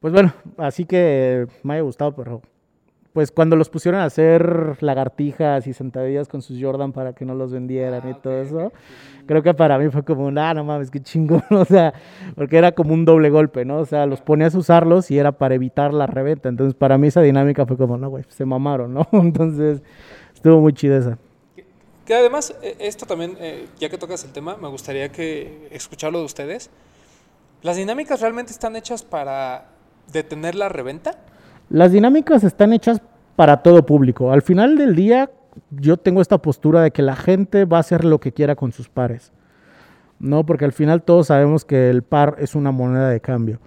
Pues 0.00 0.12
bueno, 0.12 0.32
así 0.58 0.84
que 0.84 1.46
me 1.62 1.74
haya 1.74 1.82
gustado, 1.82 2.14
pero 2.14 2.42
pues 3.14 3.30
cuando 3.30 3.54
los 3.54 3.70
pusieron 3.70 4.00
a 4.00 4.06
hacer 4.06 4.76
lagartijas 4.80 5.68
y 5.68 5.72
sentadillas 5.72 6.28
con 6.28 6.42
sus 6.42 6.60
Jordan 6.60 6.92
para 6.92 7.12
que 7.12 7.24
no 7.24 7.34
los 7.34 7.52
vendieran 7.52 8.06
y 8.10 8.14
todo 8.14 8.42
eso, 8.42 8.72
creo 9.24 9.42
que 9.42 9.54
para 9.54 9.78
mí 9.78 9.88
fue 9.88 10.04
como, 10.04 10.28
ah, 10.38 10.52
no 10.52 10.64
mames, 10.64 10.90
qué 10.90 11.00
chingón, 11.00 11.44
o 11.50 11.64
sea, 11.64 11.94
porque 12.34 12.58
era 12.58 12.72
como 12.72 12.92
un 12.92 13.04
doble 13.04 13.30
golpe, 13.30 13.64
¿no? 13.64 13.78
O 13.78 13.86
sea, 13.86 14.04
los 14.04 14.20
ponías 14.20 14.54
a 14.56 14.58
usarlos 14.58 15.12
y 15.12 15.18
era 15.18 15.30
para 15.30 15.54
evitar 15.54 15.94
la 15.94 16.08
reventa, 16.08 16.48
entonces 16.48 16.74
para 16.74 16.98
mí 16.98 17.06
esa 17.06 17.22
dinámica 17.22 17.64
fue 17.66 17.76
como, 17.76 17.96
no, 17.96 18.10
güey, 18.10 18.24
se 18.28 18.44
mamaron, 18.44 18.92
¿no? 18.92 19.06
Entonces, 19.12 19.80
estuvo 20.34 20.60
muy 20.60 20.72
chida 20.72 20.98
esa. 20.98 21.18
Que 22.04 22.14
además, 22.14 22.54
eh, 22.62 22.76
esto 22.80 23.06
también, 23.06 23.36
eh, 23.40 23.66
ya 23.78 23.88
que 23.88 23.98
tocas 23.98 24.24
el 24.24 24.32
tema, 24.32 24.56
me 24.56 24.68
gustaría 24.68 25.10
que 25.10 25.68
escucharlo 25.70 26.18
de 26.18 26.24
ustedes. 26.24 26.70
¿Las 27.62 27.76
dinámicas 27.76 28.20
realmente 28.20 28.52
están 28.52 28.76
hechas 28.76 29.02
para 29.02 29.68
detener 30.12 30.54
la 30.54 30.68
reventa? 30.68 31.18
Las 31.70 31.92
dinámicas 31.92 32.44
están 32.44 32.72
hechas 32.74 33.00
para 33.36 33.62
todo 33.62 33.86
público. 33.86 34.32
Al 34.32 34.42
final 34.42 34.76
del 34.76 34.94
día, 34.94 35.30
yo 35.70 35.96
tengo 35.96 36.20
esta 36.20 36.38
postura 36.38 36.82
de 36.82 36.90
que 36.90 37.02
la 37.02 37.16
gente 37.16 37.64
va 37.64 37.78
a 37.78 37.80
hacer 37.80 38.04
lo 38.04 38.20
que 38.20 38.32
quiera 38.32 38.54
con 38.54 38.72
sus 38.72 38.88
pares. 38.88 39.32
No, 40.18 40.44
porque 40.46 40.64
al 40.64 40.72
final 40.72 41.02
todos 41.02 41.28
sabemos 41.28 41.64
que 41.64 41.90
el 41.90 42.02
par 42.02 42.36
es 42.38 42.54
una 42.54 42.70
moneda 42.70 43.08
de 43.08 43.20
cambio. 43.20 43.60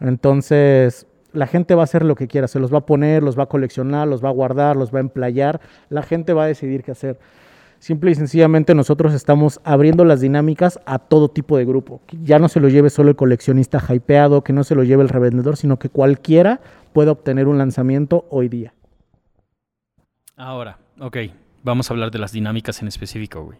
Entonces, 0.00 1.06
la 1.32 1.46
gente 1.46 1.74
va 1.74 1.82
a 1.82 1.84
hacer 1.84 2.04
lo 2.04 2.14
que 2.14 2.28
quiera, 2.28 2.48
se 2.48 2.60
los 2.60 2.72
va 2.72 2.78
a 2.78 2.86
poner, 2.86 3.22
los 3.22 3.38
va 3.38 3.44
a 3.44 3.48
coleccionar, 3.48 4.08
los 4.08 4.24
va 4.24 4.28
a 4.28 4.32
guardar, 4.32 4.76
los 4.76 4.92
va 4.94 4.98
a 4.98 5.00
emplayar, 5.00 5.60
la 5.88 6.02
gente 6.02 6.32
va 6.32 6.44
a 6.44 6.46
decidir 6.46 6.82
qué 6.82 6.92
hacer. 6.92 7.18
Simple 7.78 8.10
y 8.10 8.14
sencillamente 8.16 8.74
nosotros 8.74 9.14
estamos 9.14 9.60
abriendo 9.62 10.04
las 10.04 10.20
dinámicas 10.20 10.80
a 10.84 10.98
todo 10.98 11.28
tipo 11.28 11.56
de 11.56 11.64
grupo. 11.64 12.00
Que 12.06 12.18
ya 12.22 12.38
no 12.38 12.48
se 12.48 12.58
lo 12.58 12.68
lleve 12.68 12.90
solo 12.90 13.10
el 13.10 13.16
coleccionista 13.16 13.82
hypeado, 13.88 14.42
que 14.42 14.52
no 14.52 14.64
se 14.64 14.74
lo 14.74 14.82
lleve 14.82 15.04
el 15.04 15.08
revendedor, 15.08 15.56
sino 15.56 15.78
que 15.78 15.88
cualquiera 15.88 16.60
pueda 16.92 17.12
obtener 17.12 17.46
un 17.46 17.58
lanzamiento 17.58 18.26
hoy 18.30 18.48
día. 18.48 18.74
Ahora, 20.36 20.78
ok, 21.00 21.16
vamos 21.62 21.90
a 21.90 21.94
hablar 21.94 22.10
de 22.10 22.18
las 22.18 22.32
dinámicas 22.32 22.82
en 22.82 22.88
específico, 22.88 23.44
güey. 23.44 23.58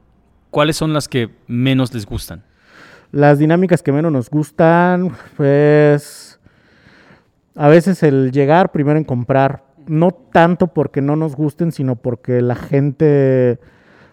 ¿Cuáles 0.51 0.77
son 0.77 0.93
las 0.93 1.09
que 1.09 1.31
menos 1.47 1.95
les 1.95 2.07
gustan? 2.07 2.43
Las 3.13 3.39
dinámicas 3.39 3.83
que 3.83 3.93
menos 3.93 4.13
nos 4.13 4.31
gustan, 4.31 5.13
pues 5.37 6.41
a 7.55 7.69
veces 7.69 8.03
el 8.03 8.33
llegar 8.33 8.73
primero 8.73 8.99
en 8.99 9.05
comprar, 9.05 9.65
no 9.87 10.11
tanto 10.11 10.69
porque 10.69 11.01
no 11.01 11.17
nos 11.17 11.37
gusten, 11.37 11.73
sino 11.73 11.97
porque 11.97 12.43
la 12.43 12.55
gente 12.55 13.59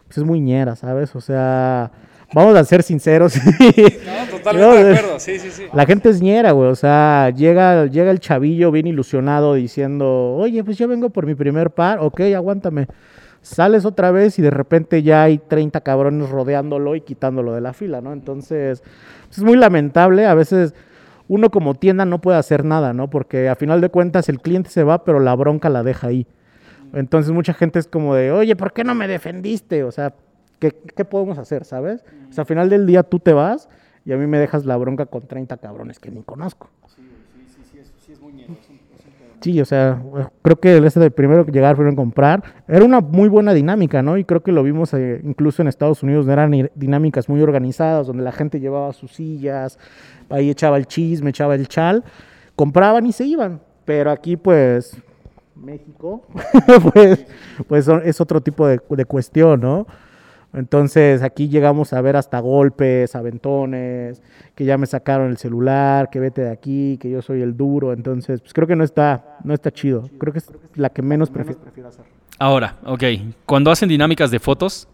pues, 0.08 0.18
es 0.18 0.24
muy 0.24 0.40
ñera, 0.40 0.76
¿sabes? 0.76 1.16
O 1.16 1.22
sea, 1.22 1.92
vamos 2.34 2.56
a 2.56 2.64
ser 2.64 2.84
sinceros. 2.84 3.36
No, 3.46 4.38
totalmente 4.38 4.84
de 4.84 4.98
acuerdo, 4.98 5.20
sí, 5.20 5.40
sí, 5.40 5.50
sí. 5.52 5.64
La 5.74 5.86
gente 5.86 6.10
es 6.10 6.22
ñera, 6.22 6.52
güey. 6.52 6.70
O 6.70 6.76
sea, 6.76 7.32
llega, 7.36 7.86
llega 7.86 8.12
el 8.12 8.20
chavillo 8.20 8.72
bien 8.72 8.88
ilusionado 8.88 9.54
diciendo, 9.56 10.36
oye, 10.36 10.64
pues 10.64 10.78
yo 10.78 10.88
vengo 10.88 11.10
por 11.10 11.26
mi 11.26 11.36
primer 11.36 11.72
par, 11.72 12.00
ok, 12.00 12.22
aguántame. 12.36 12.88
Sales 13.42 13.86
otra 13.86 14.12
vez 14.12 14.40
y 14.40 14.42
de 14.42 14.50
repente 14.50 15.04
ya 15.04 15.24
hay 15.24 15.38
30 15.38 15.82
cabrones 15.82 16.30
rodeándolo 16.30 16.96
y 16.96 17.02
quitándolo 17.02 17.54
de 17.54 17.62
la 17.62 17.74
fila, 17.74 18.02
¿no? 18.02 18.14
Entonces, 18.14 18.82
pues, 19.28 19.38
es 19.38 19.44
muy 19.44 19.58
lamentable. 19.58 20.26
A 20.26 20.34
veces 20.34 20.74
uno 21.28 21.50
como 21.50 21.76
tienda 21.76 22.06
no 22.06 22.22
puede 22.22 22.38
hacer 22.38 22.66
nada, 22.66 22.94
¿no? 22.94 23.10
Porque 23.10 23.50
a 23.50 23.56
final 23.56 23.82
de 23.82 23.90
cuentas 23.90 24.30
el 24.30 24.42
cliente 24.42 24.70
se 24.70 24.84
va, 24.84 25.04
pero 25.04 25.20
la 25.20 25.36
bronca 25.36 25.70
la 25.70 25.84
deja 25.84 26.08
ahí. 26.08 26.28
Entonces 26.96 27.32
mucha 27.32 27.54
gente 27.54 27.78
es 27.78 27.88
como 27.88 28.16
de, 28.16 28.32
oye, 28.32 28.56
¿por 28.56 28.74
qué 28.74 28.84
no 28.84 28.96
me 28.96 29.08
defendiste? 29.08 29.84
O 29.84 29.92
sea, 29.92 30.14
¿qué, 30.60 30.72
qué 30.72 31.06
podemos 31.06 31.38
hacer, 31.38 31.66
sabes? 31.66 32.04
O 32.30 32.34
sea, 32.34 32.44
al 32.44 32.48
final 32.48 32.70
del 32.70 32.86
día 32.86 33.04
tú 33.04 33.20
te 33.20 33.34
vas 33.34 33.70
y 34.06 34.14
a 34.14 34.18
mí 34.18 34.26
me 34.28 34.40
dejas 34.40 34.66
la 34.66 34.78
bronca 34.78 35.06
con 35.06 35.28
30 35.28 35.58
cabrones 35.58 36.00
que 36.00 36.10
ni 36.10 36.24
conozco. 36.24 36.70
Sí, 39.42 39.62
o 39.62 39.66
sea, 39.66 40.02
creo 40.42 40.60
que 40.60 40.78
ese 40.78 41.00
de 41.00 41.12
primero 41.12 41.46
que 41.46 41.52
llegar, 41.52 41.76
primero 41.76 41.96
comprar, 41.96 42.44
era 42.68 42.84
una 42.84 43.00
muy 43.00 43.30
buena 43.30 43.54
dinámica, 43.54 44.02
¿no? 44.02 44.18
Y 44.18 44.24
creo 44.24 44.42
que 44.42 44.52
lo 44.52 44.64
vimos 44.64 44.92
eh, 44.96 45.22
incluso 45.24 45.62
en 45.62 45.68
Estados 45.68 46.02
Unidos, 46.02 46.28
eran 46.28 46.72
dinámicas 46.74 47.30
muy 47.30 47.42
organizadas, 47.42 48.08
donde 48.08 48.24
la 48.24 48.32
gente 48.32 48.60
llevaba 48.60 48.92
sus 48.94 49.12
sillas, 49.12 49.78
ahí 50.30 50.50
echaba 50.50 50.78
el 50.78 50.88
chisme, 50.88 51.30
echaba 51.30 51.54
el 51.54 51.68
chal, 51.68 52.04
compraban 52.56 53.06
y 53.06 53.12
se 53.12 53.26
iban. 53.26 53.62
Pero 53.86 54.10
aquí, 54.10 54.36
pues, 54.36 54.98
México, 55.56 56.28
pues, 56.94 57.26
pues 57.68 57.88
es 57.88 58.22
otro 58.22 58.42
tipo 58.42 58.68
de, 58.68 58.80
de 58.90 59.06
cuestión, 59.06 59.62
¿no? 59.62 59.88
Entonces 60.56 61.22
aquí 61.22 61.50
llegamos 61.50 61.92
a 61.92 62.00
ver 62.00 62.16
hasta 62.16 62.40
golpes, 62.40 63.14
aventones, 63.14 64.22
que 64.56 64.64
ya 64.64 64.78
me 64.78 64.86
sacaron 64.86 65.30
el 65.30 65.38
celular, 65.38 66.10
que 66.10 66.22
vete 66.22 66.44
de 66.44 66.52
aquí, 66.52 66.98
que 67.02 67.10
yo 67.10 67.22
soy 67.22 67.42
el 67.42 67.58
duro. 67.58 67.92
Entonces, 67.92 68.40
pues 68.40 68.54
creo 68.54 68.66
que 68.66 68.76
no 68.78 68.86
está, 68.86 69.38
no 69.44 69.54
está 69.54 69.72
chido. 69.72 70.10
Creo 70.18 70.32
que 70.32 70.40
es 70.40 70.50
la 70.76 70.90
que 70.90 71.02
menos 71.02 71.30
prefiero, 71.30 71.60
prefiero 71.60 71.90
hacer. 71.90 72.06
Ahora, 72.40 72.78
ok, 72.86 73.04
cuando 73.46 73.70
hacen 73.70 73.90
dinámicas 73.90 74.32
de 74.32 74.40
fotos, 74.40 74.88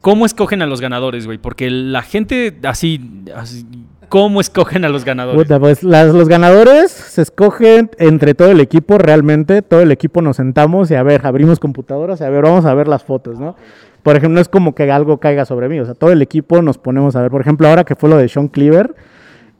¿cómo 0.00 0.24
escogen 0.24 0.62
a 0.62 0.66
los 0.66 0.80
ganadores, 0.80 1.26
güey? 1.26 1.38
Porque 1.38 1.68
la 1.68 2.02
gente 2.02 2.56
así, 2.62 3.24
así, 3.34 3.66
¿cómo 4.08 4.40
escogen 4.40 4.84
a 4.84 4.88
los 4.88 5.04
ganadores? 5.04 5.46
Pues 5.58 5.82
los 5.82 6.28
ganadores 6.28 6.90
se 6.90 7.22
escogen 7.22 7.90
entre 7.98 8.34
todo 8.34 8.50
el 8.50 8.60
equipo, 8.60 8.98
realmente. 8.98 9.62
Todo 9.62 9.80
el 9.80 9.92
equipo 9.92 10.22
nos 10.22 10.36
sentamos 10.36 10.90
y 10.90 10.94
a 10.94 11.02
ver, 11.02 11.26
abrimos 11.26 11.60
computadoras 11.60 12.20
y 12.20 12.24
a 12.24 12.30
ver, 12.30 12.42
vamos 12.42 12.64
a 12.64 12.74
ver 12.74 12.88
las 12.88 13.04
fotos, 13.04 13.38
¿no? 13.38 13.56
Por 14.02 14.16
ejemplo, 14.16 14.36
no 14.36 14.40
es 14.40 14.48
como 14.48 14.74
que 14.74 14.90
algo 14.90 15.18
caiga 15.18 15.44
sobre 15.44 15.68
mí, 15.68 15.80
o 15.80 15.84
sea, 15.84 15.94
todo 15.94 16.12
el 16.12 16.22
equipo 16.22 16.62
nos 16.62 16.78
ponemos 16.78 17.16
a 17.16 17.22
ver. 17.22 17.30
Por 17.30 17.40
ejemplo, 17.40 17.68
ahora 17.68 17.84
que 17.84 17.96
fue 17.96 18.08
lo 18.08 18.16
de 18.16 18.28
Sean 18.28 18.48
Cleaver, 18.48 18.94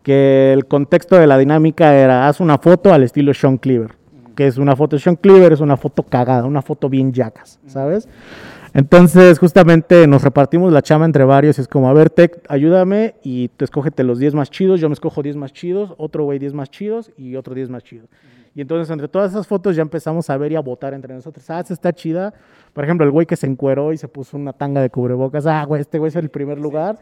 que 0.05 0.53
el 0.53 0.67
contexto 0.67 1.17
de 1.17 1.27
la 1.27 1.37
dinámica 1.37 1.97
era, 1.97 2.29
haz 2.29 2.39
una 2.39 2.59
foto 2.59 2.93
al 2.93 3.03
estilo 3.03 3.35
Sean 3.35 3.59
Cleaver, 3.59 3.97
que 4.37 4.47
es 4.47 4.57
una 4.57 4.77
foto 4.77 4.95
de 4.95 5.03
Sean 5.03 5.17
Cleaver, 5.17 5.53
es 5.53 5.61
una 5.61 5.77
foto 5.77 6.05
cagada, 6.05 6.45
una 6.45 6.63
foto 6.63 6.89
bien 6.89 7.13
yacas, 7.13 7.59
¿sabes? 7.67 8.09
Entonces, 8.77 9.39
justamente 9.39 10.07
nos 10.07 10.23
repartimos 10.23 10.71
la 10.71 10.83
chama 10.83 11.07
entre 11.07 11.25
varios. 11.25 11.59
Es 11.59 11.67
como, 11.67 11.89
a 11.89 11.95
ver, 11.95 12.11
Tech, 12.11 12.43
ayúdame 12.47 13.15
y 13.23 13.49
tú 13.49 13.65
escógete 13.65 14.05
los 14.05 14.19
10 14.19 14.35
más 14.35 14.51
chidos. 14.51 14.83
Yo 14.83 14.91
me 14.91 14.93
escojo 14.93 15.23
10 15.23 15.37
más 15.37 15.55
chidos, 15.55 15.95
otro 15.97 16.25
güey 16.25 16.39
10 16.39 16.53
más 16.53 16.71
chidos 16.71 17.11
y 17.17 17.37
otro 17.37 17.55
10 17.55 17.71
más 17.71 17.83
chidos. 17.83 18.11
Y 18.55 18.61
entonces, 18.61 18.91
entre 18.91 19.09
todas 19.09 19.31
esas 19.31 19.47
fotos, 19.47 19.77
ya 19.77 19.81
empezamos 19.81 20.29
a 20.29 20.37
ver 20.37 20.53
y 20.53 20.57
a 20.57 20.61
votar 20.61 20.93
entre 20.93 21.15
nosotros. 21.15 21.49
Ah, 21.49 21.61
esta 21.61 21.73
está 21.73 21.95
chida. 21.95 22.35
Por 22.75 22.85
ejemplo, 22.85 23.07
el 23.07 23.13
güey 23.13 23.25
que 23.25 23.37
se 23.37 23.47
encueró 23.47 23.95
y 23.95 23.97
se 23.97 24.09
puso 24.09 24.37
una 24.37 24.53
tanga 24.53 24.83
de 24.83 24.91
cubrebocas. 24.91 25.47
Ah, 25.47 25.65
güey, 25.65 25.81
este 25.81 25.99
güey 25.99 26.11
es 26.11 26.17
el 26.17 26.29
primer 26.29 26.59
lugar. 26.59 26.99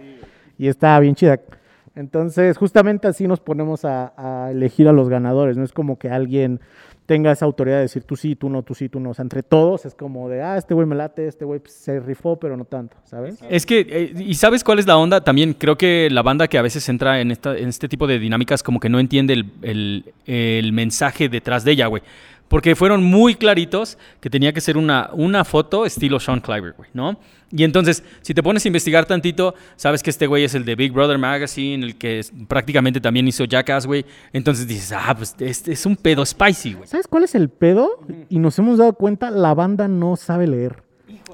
Y 0.57 0.69
está 0.69 1.01
bien 1.01 1.17
chida. 1.17 1.41
Entonces, 1.97 2.57
justamente 2.57 3.09
así 3.09 3.27
nos 3.27 3.41
ponemos 3.41 3.85
a, 3.85 4.13
a 4.17 4.53
elegir 4.53 4.87
a 4.87 4.93
los 4.93 5.09
ganadores. 5.09 5.57
No 5.57 5.65
es 5.65 5.73
como 5.73 5.99
que 5.99 6.09
alguien 6.09 6.61
tenga 7.07 7.31
esa 7.33 7.45
autoridad 7.45 7.77
de 7.77 7.83
decir 7.83 8.03
tú 8.05 8.17
sí, 8.17 8.35
tú 8.35 8.49
no, 8.49 8.63
tú 8.63 8.75
sí, 8.75 8.89
tú 8.89 8.99
no. 8.99 9.11
O 9.11 9.15
sea, 9.15 9.23
entre 9.23 9.43
todos 9.43 9.85
es 9.85 9.95
como 9.95 10.29
de, 10.29 10.43
ah, 10.43 10.57
este 10.57 10.73
güey 10.75 10.87
me 10.87 10.95
late, 10.95 11.27
este 11.27 11.45
güey 11.45 11.61
pues, 11.61 11.75
se 11.75 12.01
rifó, 12.01 12.39
pero 12.39 12.57
no 12.57 12.65
tanto, 12.65 12.97
¿sabes? 13.05 13.39
Es 13.51 13.67
que, 13.67 13.81
eh, 13.89 14.15
¿y 14.19 14.35
sabes 14.35 14.65
cuál 14.65 14.79
es 14.79 14.87
la 14.87 14.97
onda? 14.97 15.23
También 15.23 15.53
creo 15.55 15.77
que 15.77 16.09
la 16.11 16.23
banda 16.23 16.49
que 16.49 16.57
a 16.59 16.63
veces 16.63 16.89
entra 16.89 17.21
en, 17.21 17.31
esta, 17.31 17.57
en 17.57 17.69
este 17.69 17.89
tipo 17.89 18.07
de 18.07 18.19
dinámicas 18.19 18.63
como 18.63 18.81
que 18.81 18.89
no 18.89 18.99
entiende 19.01 19.35
el, 19.35 19.47
el- 19.63 20.05
el 20.27 20.73
mensaje 20.73 21.29
detrás 21.29 21.65
de 21.65 21.73
ella, 21.73 21.87
güey. 21.89 22.03
Porque 22.55 22.77
fueron 22.77 23.03
muy 23.03 23.35
claritos 23.35 23.99
que 24.21 24.31
tenía 24.31 24.53
que 24.53 24.61
ser 24.61 24.77
una, 24.77 25.11
una 25.13 25.45
foto 25.45 25.85
estilo 25.85 26.21
Sean 26.21 26.39
Cliver, 26.39 26.73
güey, 26.77 26.89
¿no? 26.95 27.19
Y 27.51 27.65
entonces, 27.65 28.05
si 28.23 28.33
te 28.33 28.45
pones 28.45 28.65
a 28.65 28.69
investigar 28.69 29.07
tantito, 29.07 29.57
sabes 29.75 30.05
que 30.05 30.11
este 30.11 30.29
güey 30.29 30.45
es 30.45 30.55
el 30.55 30.65
de 30.65 30.77
Big 30.77 30.93
Brother 30.93 31.19
Magazine, 31.19 31.85
el 31.85 31.97
que 31.97 32.21
es- 32.21 32.33
prácticamente 32.47 33.01
también 33.01 33.27
hizo 33.27 33.45
Jackass, 33.45 33.87
güey. 33.89 34.07
Entonces 34.33 34.69
dices, 34.69 34.93
ah, 34.93 35.13
pues 35.17 35.35
este 35.41 35.73
es 35.73 35.85
un 35.85 35.97
pedo 35.97 36.25
spicy, 36.25 36.75
güey. 36.75 36.87
¿Sabes 36.87 37.09
cuál 37.09 37.25
es 37.25 37.35
el 37.35 37.49
pedo? 37.49 37.91
Y 38.29 38.39
nos 38.39 38.57
hemos 38.61 38.79
dado 38.79 38.93
cuenta, 38.93 39.33
la 39.33 39.53
banda 39.55 39.89
no 39.89 40.15
sabe 40.15 40.47
leer. 40.47 40.85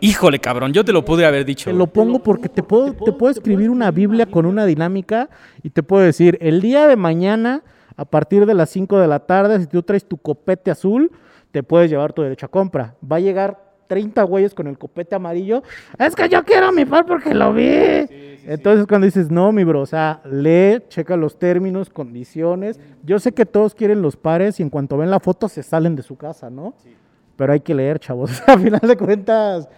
Híjole, 0.01 0.39
cabrón, 0.39 0.73
yo 0.73 0.87
te 0.87 0.93
lo 0.95 1.05
pude 1.05 1.27
haber 1.27 1.45
dicho. 1.45 1.69
Te 1.71 1.77
lo 1.77 1.87
pongo 1.87 2.21
porque 2.23 2.49
te 2.49 2.63
puedo, 2.63 2.95
te 2.95 3.13
puedo 3.13 3.31
escribir 3.31 3.69
una 3.69 3.91
Biblia 3.91 4.25
con 4.25 4.47
una 4.47 4.65
dinámica 4.65 5.29
y 5.63 5.69
te 5.69 5.83
puedo 5.83 6.03
decir, 6.03 6.39
el 6.41 6.63
día 6.63 6.87
de 6.87 6.97
mañana, 6.97 7.63
a 8.01 8.07
partir 8.07 8.47
de 8.47 8.55
las 8.55 8.71
5 8.71 8.99
de 8.99 9.07
la 9.07 9.19
tarde, 9.19 9.61
si 9.61 9.67
tú 9.67 9.83
traes 9.83 10.07
tu 10.07 10.17
copete 10.17 10.71
azul, 10.71 11.13
te 11.51 11.63
puedes 11.63 11.91
llevar 11.91 12.15
tu 12.15 12.23
derecho 12.23 12.47
a 12.47 12.49
compra. 12.49 12.95
Va 13.05 13.17
a 13.17 13.21
llegar 13.21 13.63
30 13.89 14.23
güeyes 14.23 14.55
con 14.55 14.69
el 14.69 14.79
copete 14.79 15.17
amarillo. 15.17 15.63
Es 15.99 16.17
que 16.17 16.27
yo 16.31 16.43
quiero 16.43 16.73
mi 16.73 16.87
par 16.87 17.05
porque 17.05 17.35
lo 17.35 17.53
vi. 17.53 17.67
Entonces 18.47 18.87
cuando 18.87 19.05
dices, 19.05 19.31
no, 19.31 19.53
mi 19.53 19.65
bro, 19.65 19.83
o 19.83 19.87
sea, 19.87 20.23
lee, 20.25 20.83
checa 20.89 21.15
los 21.15 21.39
términos, 21.39 21.91
condiciones. 21.91 22.81
Yo 23.03 23.19
sé 23.19 23.33
que 23.33 23.45
todos 23.45 23.75
quieren 23.75 24.01
los 24.01 24.17
pares 24.17 24.61
y 24.61 24.63
en 24.63 24.71
cuanto 24.71 24.97
ven 24.97 25.11
la 25.11 25.21
foto 25.21 25.47
se 25.51 25.63
salen 25.63 25.95
de 25.95 26.03
su 26.03 26.17
casa, 26.17 26.49
¿no? 26.49 26.73
Pero 27.37 27.53
hay 27.53 27.61
que 27.61 27.75
leer, 27.75 27.99
chavos. 27.99 28.43
A 28.47 28.57
final 28.57 28.81
de 28.81 28.97
cuentas, 28.97 29.69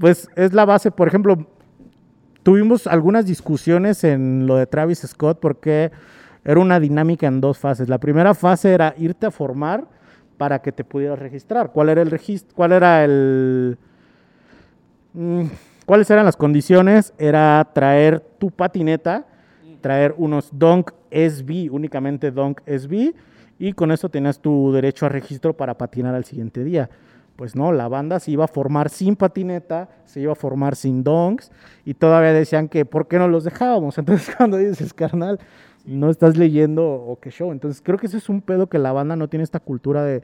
pues 0.00 0.28
es 0.34 0.52
la 0.52 0.64
base. 0.64 0.90
Por 0.90 1.06
ejemplo, 1.06 1.46
tuvimos 2.42 2.88
algunas 2.88 3.24
discusiones 3.24 4.02
en 4.02 4.48
lo 4.48 4.56
de 4.56 4.66
Travis 4.66 5.06
Scott 5.06 5.38
porque 5.38 5.92
era 6.44 6.60
una 6.60 6.80
dinámica 6.80 7.26
en 7.26 7.40
dos 7.40 7.58
fases. 7.58 7.88
La 7.88 7.98
primera 7.98 8.34
fase 8.34 8.72
era 8.72 8.94
irte 8.98 9.26
a 9.26 9.30
formar 9.30 9.86
para 10.36 10.60
que 10.60 10.72
te 10.72 10.84
pudieras 10.84 11.18
registrar. 11.18 11.70
¿Cuál 11.72 11.90
era 11.90 12.02
el 12.02 12.10
registro? 12.10 12.54
¿Cuál 12.54 12.72
era 12.72 13.04
el 13.04 13.76
mm, 15.12 15.44
¿Cuáles 15.90 16.08
eran 16.08 16.24
las 16.24 16.36
condiciones? 16.36 17.12
Era 17.18 17.68
traer 17.74 18.20
tu 18.20 18.52
patineta, 18.52 19.26
traer 19.80 20.14
unos 20.16 20.48
Dunk 20.52 20.92
SB, 21.10 21.68
únicamente 21.70 22.30
Dunk 22.30 22.60
SB, 22.64 23.12
y 23.58 23.72
con 23.72 23.90
eso 23.90 24.08
tenías 24.08 24.38
tu 24.38 24.70
derecho 24.70 25.06
a 25.06 25.08
registro 25.08 25.56
para 25.56 25.76
patinar 25.76 26.14
al 26.14 26.24
siguiente 26.24 26.62
día. 26.62 26.88
Pues 27.34 27.56
no, 27.56 27.72
la 27.72 27.88
banda 27.88 28.20
se 28.20 28.30
iba 28.30 28.44
a 28.44 28.48
formar 28.48 28.88
sin 28.88 29.16
patineta, 29.16 29.88
se 30.04 30.20
iba 30.20 30.30
a 30.30 30.36
formar 30.36 30.76
sin 30.76 31.02
donks, 31.02 31.50
y 31.84 31.94
todavía 31.94 32.32
decían 32.32 32.68
que 32.68 32.84
¿por 32.84 33.08
qué 33.08 33.18
no 33.18 33.26
los 33.26 33.42
dejábamos? 33.42 33.98
Entonces 33.98 34.32
cuando 34.36 34.58
dices, 34.58 34.94
carnal, 34.94 35.40
no 35.86 36.10
estás 36.10 36.36
leyendo 36.36 36.84
o 36.86 37.18
qué 37.20 37.30
show. 37.30 37.52
Entonces 37.52 37.82
creo 37.84 37.98
que 37.98 38.06
ese 38.06 38.18
es 38.18 38.28
un 38.28 38.40
pedo 38.40 38.68
que 38.68 38.78
la 38.78 38.92
banda 38.92 39.16
no 39.16 39.28
tiene 39.28 39.42
esta 39.44 39.60
cultura 39.60 40.04
de, 40.04 40.22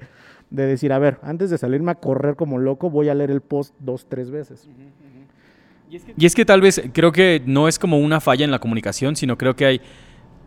de 0.50 0.66
decir, 0.66 0.92
a 0.92 0.98
ver, 0.98 1.18
antes 1.22 1.50
de 1.50 1.58
salirme 1.58 1.90
a 1.92 1.96
correr 1.96 2.36
como 2.36 2.58
loco, 2.58 2.90
voy 2.90 3.08
a 3.08 3.14
leer 3.14 3.30
el 3.30 3.40
post 3.40 3.74
dos, 3.80 4.06
tres 4.08 4.30
veces. 4.30 4.68
Y 6.18 6.26
es 6.26 6.34
que 6.34 6.44
tal 6.44 6.60
vez 6.60 6.82
creo 6.92 7.12
que 7.12 7.42
no 7.46 7.68
es 7.68 7.78
como 7.78 7.98
una 7.98 8.20
falla 8.20 8.44
en 8.44 8.50
la 8.50 8.58
comunicación, 8.58 9.14
sino 9.14 9.38
creo 9.38 9.54
que 9.54 9.66
hay, 9.66 9.80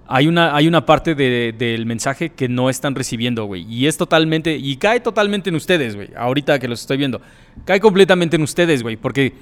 hay, 0.06 0.28
una, 0.28 0.54
hay 0.56 0.68
una 0.68 0.86
parte 0.86 1.16
de- 1.16 1.56
del 1.58 1.86
mensaje 1.86 2.30
que 2.32 2.50
no 2.50 2.70
están 2.70 2.94
recibiendo, 2.94 3.46
güey. 3.46 3.64
Y 3.74 3.88
es 3.88 3.96
totalmente, 3.98 4.56
y 4.58 4.76
cae 4.76 5.00
totalmente 5.00 5.50
en 5.50 5.56
ustedes, 5.56 5.96
güey. 5.96 6.10
Ahorita 6.16 6.60
que 6.60 6.68
los 6.68 6.82
estoy 6.82 6.98
viendo. 6.98 7.22
Cae 7.64 7.80
completamente 7.80 8.36
en 8.36 8.42
ustedes, 8.44 8.84
güey. 8.84 8.98
Porque 8.98 9.34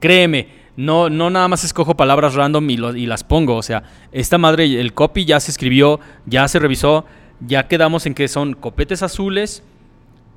créeme, 0.00 0.48
no, 0.78 1.10
no 1.10 1.28
nada 1.28 1.48
más 1.48 1.64
escojo 1.64 1.96
palabras 1.96 2.34
random 2.34 2.70
y, 2.70 2.76
lo- 2.76 2.94
y 2.96 3.06
las 3.06 3.24
pongo. 3.24 3.56
O 3.56 3.62
sea, 3.62 3.82
esta 4.12 4.38
madre, 4.38 4.80
el 4.80 4.94
copy 4.94 5.24
ya 5.24 5.40
se 5.40 5.50
escribió, 5.50 5.98
ya 6.26 6.46
se 6.48 6.58
revisó. 6.58 7.04
ya 7.46 7.68
quedamos 7.68 8.06
en 8.06 8.14
que 8.14 8.26
son 8.28 8.54
copetes 8.54 9.02
azules, 9.02 9.62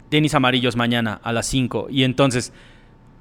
tenis 0.09 0.35
amarillos 0.35 0.75
mañana 0.75 1.19
a 1.23 1.31
las 1.31 1.45
5. 1.47 1.87
Y 1.89 2.03
entonces, 2.03 2.53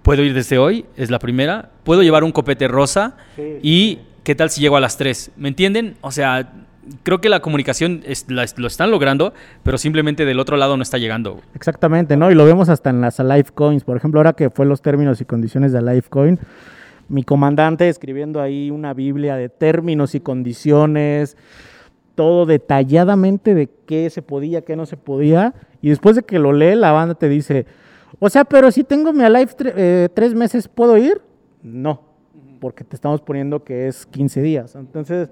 puedo 0.03 0.23
ir 0.23 0.35
desde 0.35 0.59
hoy, 0.59 0.85
es 0.97 1.11
la 1.11 1.19
primera. 1.19 1.71
Puedo 1.85 2.03
llevar 2.03 2.25
un 2.25 2.33
copete 2.33 2.69
rosa 2.69 3.17
Sí, 3.37 3.59
y 3.63 3.99
qué 4.25 4.35
tal 4.35 4.51
si 4.51 4.61
llego 4.61 4.77
a 4.77 4.81
las 4.81 4.97
3. 4.97 5.31
¿Me 5.37 5.49
entienden? 5.49 5.97
O 6.03 6.11
sea, 6.11 6.53
creo 7.05 7.21
que 7.21 7.29
la 7.29 7.41
comunicación 7.41 8.03
es- 8.07 8.27
la- 8.29 8.47
lo 8.57 8.67
están 8.67 8.91
logrando, 8.91 9.33
pero 9.63 9.79
simplemente 9.79 10.25
del 10.25 10.41
otro 10.41 10.57
lado 10.57 10.77
no 10.77 10.83
está 10.83 10.99
llegando. 10.99 11.41
Exactamente, 11.55 12.17
¿no? 12.17 12.31
Y 12.31 12.35
lo 12.35 12.45
vemos 12.45 12.69
hasta 12.69 12.91
en 12.91 13.01
las 13.01 13.19
Alive 13.21 13.51
Coins. 13.55 13.85
Por 13.85 13.97
ejemplo, 13.97 14.21
ahora 14.21 14.33
que 14.35 14.51
fue 14.51 14.67
los 14.67 14.83
términos 14.83 15.21
y 15.21 15.25
condiciones 15.25 15.73
de 15.73 15.79
Alive 15.79 16.05
Coin, 16.11 16.39
mi 17.11 17.23
comandante 17.25 17.89
escribiendo 17.89 18.41
ahí 18.41 18.71
una 18.71 18.95
biblia 18.95 19.37
de 19.37 19.49
términos 19.49 20.15
y 20.15 20.21
condiciones, 20.21 21.37
todo 22.15 22.47
detalladamente 22.47 23.55
de 23.55 23.69
qué 23.87 24.09
se 24.11 24.23
podía, 24.23 24.63
qué 24.63 24.77
no 24.77 24.87
se 24.87 24.97
podía. 24.97 25.55
Y 25.83 25.91
después 25.91 26.17
de 26.17 26.23
que 26.23 26.39
lo 26.39 26.53
lee, 26.53 26.75
la 26.77 26.93
banda 26.93 27.15
te 27.15 27.29
dice, 27.29 27.67
o 28.19 28.31
sea, 28.31 28.45
pero 28.45 28.71
si 28.71 28.85
tengo 28.85 29.13
mi 29.13 29.25
Alive 29.25 29.53
tre- 29.57 29.73
eh, 29.77 30.09
tres 30.15 30.35
meses, 30.35 30.69
¿puedo 30.69 30.97
ir? 30.97 31.21
No, 31.63 32.03
porque 32.61 32.85
te 32.85 32.95
estamos 32.97 33.21
poniendo 33.21 33.65
que 33.65 33.89
es 33.89 34.07
15 34.07 34.41
días. 34.41 34.75
Entonces, 34.75 35.31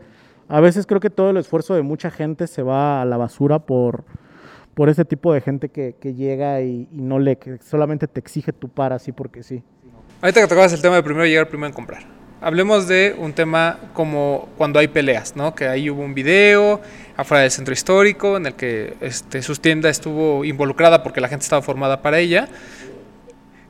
a 0.48 0.60
veces 0.60 0.86
creo 0.86 1.00
que 1.00 1.10
todo 1.10 1.30
el 1.30 1.36
esfuerzo 1.36 1.74
de 1.74 1.82
mucha 1.82 2.10
gente 2.10 2.46
se 2.46 2.62
va 2.62 3.02
a 3.02 3.04
la 3.04 3.16
basura 3.16 3.58
por 3.60 4.04
por 4.74 4.88
ese 4.88 5.04
tipo 5.04 5.32
de 5.32 5.40
gente 5.40 5.70
que, 5.70 5.96
llega 6.14 6.62
y, 6.62 6.88
y 6.92 7.00
no 7.02 7.18
le, 7.18 7.36
que 7.36 7.58
solamente 7.58 8.06
te 8.06 8.20
exige 8.20 8.52
tu 8.52 8.68
par 8.68 8.92
así 8.92 9.10
porque 9.10 9.42
sí. 9.42 9.64
Ahorita 10.20 10.40
que 10.40 10.48
tocabas 10.48 10.72
el 10.72 10.82
tema 10.82 10.96
de 10.96 11.04
primero 11.04 11.24
llegar, 11.26 11.48
primero 11.48 11.68
en 11.68 11.72
comprar. 11.72 12.02
Hablemos 12.40 12.88
de 12.88 13.14
un 13.16 13.32
tema 13.32 13.78
como 13.92 14.48
cuando 14.56 14.80
hay 14.80 14.88
peleas, 14.88 15.36
¿no? 15.36 15.54
Que 15.54 15.68
ahí 15.68 15.90
hubo 15.90 16.02
un 16.02 16.12
video 16.12 16.80
afuera 17.16 17.42
del 17.42 17.52
centro 17.52 17.72
histórico 17.72 18.36
en 18.36 18.46
el 18.46 18.54
que 18.54 18.94
este, 19.00 19.42
su 19.42 19.54
tienda 19.56 19.88
estuvo 19.88 20.44
involucrada 20.44 21.04
porque 21.04 21.20
la 21.20 21.28
gente 21.28 21.44
estaba 21.44 21.62
formada 21.62 22.02
para 22.02 22.18
ella. 22.18 22.48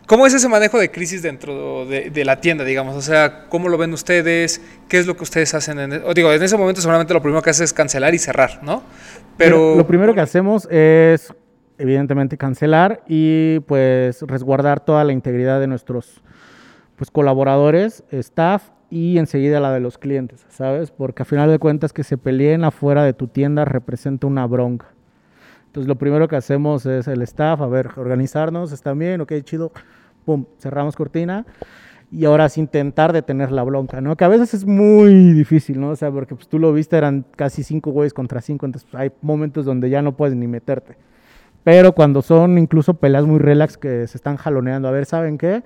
¿Cómo 0.07 0.27
es 0.27 0.33
ese 0.33 0.49
manejo 0.49 0.79
de 0.79 0.91
crisis 0.91 1.21
dentro 1.21 1.85
de, 1.85 2.25
la 2.25 2.41
tienda, 2.41 2.65
digamos? 2.65 2.97
O 2.97 3.03
sea, 3.03 3.45
¿cómo 3.51 3.69
lo 3.69 3.77
ven 3.77 3.93
ustedes? 3.93 4.63
¿Qué 4.89 4.99
es 4.99 5.07
lo 5.07 5.19
que 5.19 5.25
ustedes 5.25 5.53
hacen? 5.53 5.79
En, 5.79 5.93
o 6.03 6.15
digo, 6.15 6.33
en 6.33 6.43
ese 6.43 6.57
momento 6.57 6.81
seguramente 6.81 7.13
lo 7.13 7.21
primero 7.21 7.43
que 7.43 7.51
haces 7.51 7.65
es 7.65 7.73
cancelar 7.75 8.15
y 8.15 8.19
cerrar, 8.19 8.61
¿no? 8.63 8.83
Pero 9.37 9.77
lo 9.77 9.87
primero 9.87 10.15
que 10.15 10.23
hacemos 10.23 10.67
es 10.71 11.31
evidentemente 11.77 12.39
cancelar 12.39 13.03
y 13.07 13.61
pues 13.61 14.23
resguardar 14.23 14.81
toda 14.81 15.05
la 15.05 15.13
integridad 15.13 15.61
de 15.61 15.67
nuestros 15.67 16.23
pues 16.99 17.11
colaboradores, 17.11 18.05
staff 18.11 18.71
y 18.91 19.19
enseguida 19.19 19.61
la 19.61 19.73
de 19.73 19.81
los 19.81 19.97
clientes, 19.97 20.45
¿sabes? 20.49 20.91
Porque 20.91 21.23
a 21.23 21.25
final 21.25 21.49
de 21.49 21.59
cuentas 21.59 21.93
que 21.93 22.03
se 22.03 22.19
peleen 22.19 22.65
afuera 22.65 23.05
de 23.05 23.15
tu 23.15 23.29
tienda 23.29 23.65
representa 23.65 24.27
una 24.27 24.47
bronca. 24.47 24.89
Entonces 25.67 25.89
lo 25.89 25.97
primero 25.97 26.27
que 26.29 26.37
hacemos 26.37 26.85
es 26.87 27.07
el 27.07 27.23
staff, 27.23 27.61
a 27.61 27.67
ver, 27.67 27.91
organizarnos, 27.97 28.73
están 28.73 28.99
bien, 28.99 29.21
ok, 29.21 29.33
chido, 29.45 29.71
pum, 30.25 30.45
cerramos 30.59 30.97
cortina 30.97 31.47
y 32.11 32.25
ahora 32.25 32.47
es 32.47 32.59
intentar 32.59 33.13
detener 33.13 33.53
la 33.53 33.63
bronca, 33.63 34.01
¿no? 34.01 34.17
Que 34.17 34.25
a 34.25 34.29
veces 34.29 34.55
es 34.55 34.67
muy 34.67 35.33
difícil, 35.33 35.79
¿no? 35.79 35.91
O 35.91 35.97
sea, 35.97 36.11
porque 36.11 36.35
pues, 36.35 36.49
tú 36.49 36.59
lo 36.59 36.73
viste, 36.73 36.97
eran 36.97 37.25
casi 37.37 37.63
cinco 37.63 37.93
güeyes 37.93 38.13
contra 38.15 38.41
cinco, 38.41 38.67
entonces 38.67 38.89
pues, 38.91 39.01
hay 39.01 39.13
momentos 39.23 39.65
donde 39.65 39.91
ya 39.91 40.03
no 40.03 40.17
puedes 40.17 40.35
ni 40.35 40.49
meterte. 40.49 40.97
Pero 41.63 41.93
cuando 41.93 42.23
son 42.23 42.57
incluso 42.57 42.95
peleas 42.95 43.27
muy 43.27 43.39
relax 43.39 43.77
que 43.77 44.07
se 44.07 44.17
están 44.17 44.37
jaloneando, 44.37 44.89
a 44.89 44.91
ver, 44.91 45.05
¿saben 45.05 45.37
qué? 45.37 45.63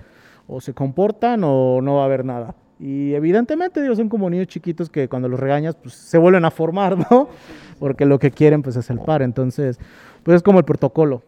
O 0.54 0.60
se 0.60 0.74
comportan 0.74 1.42
o 1.44 1.80
no 1.80 1.96
va 1.96 2.02
a 2.02 2.04
haber 2.04 2.26
nada. 2.26 2.54
Y 2.78 3.14
evidentemente, 3.14 3.80
digo, 3.80 3.94
son 3.94 4.10
como 4.10 4.28
niños 4.28 4.48
chiquitos 4.48 4.90
que 4.90 5.08
cuando 5.08 5.28
los 5.28 5.40
regañas, 5.40 5.76
pues 5.76 5.94
se 5.94 6.18
vuelven 6.18 6.44
a 6.44 6.50
formar, 6.50 6.98
¿no? 7.10 7.28
Porque 7.78 8.04
lo 8.04 8.18
que 8.18 8.30
quieren, 8.30 8.60
pues 8.60 8.76
es 8.76 8.90
el 8.90 8.98
par. 8.98 9.22
Entonces, 9.22 9.78
pues 10.22 10.36
es 10.36 10.42
como 10.42 10.58
el 10.58 10.64
protocolo. 10.66 11.22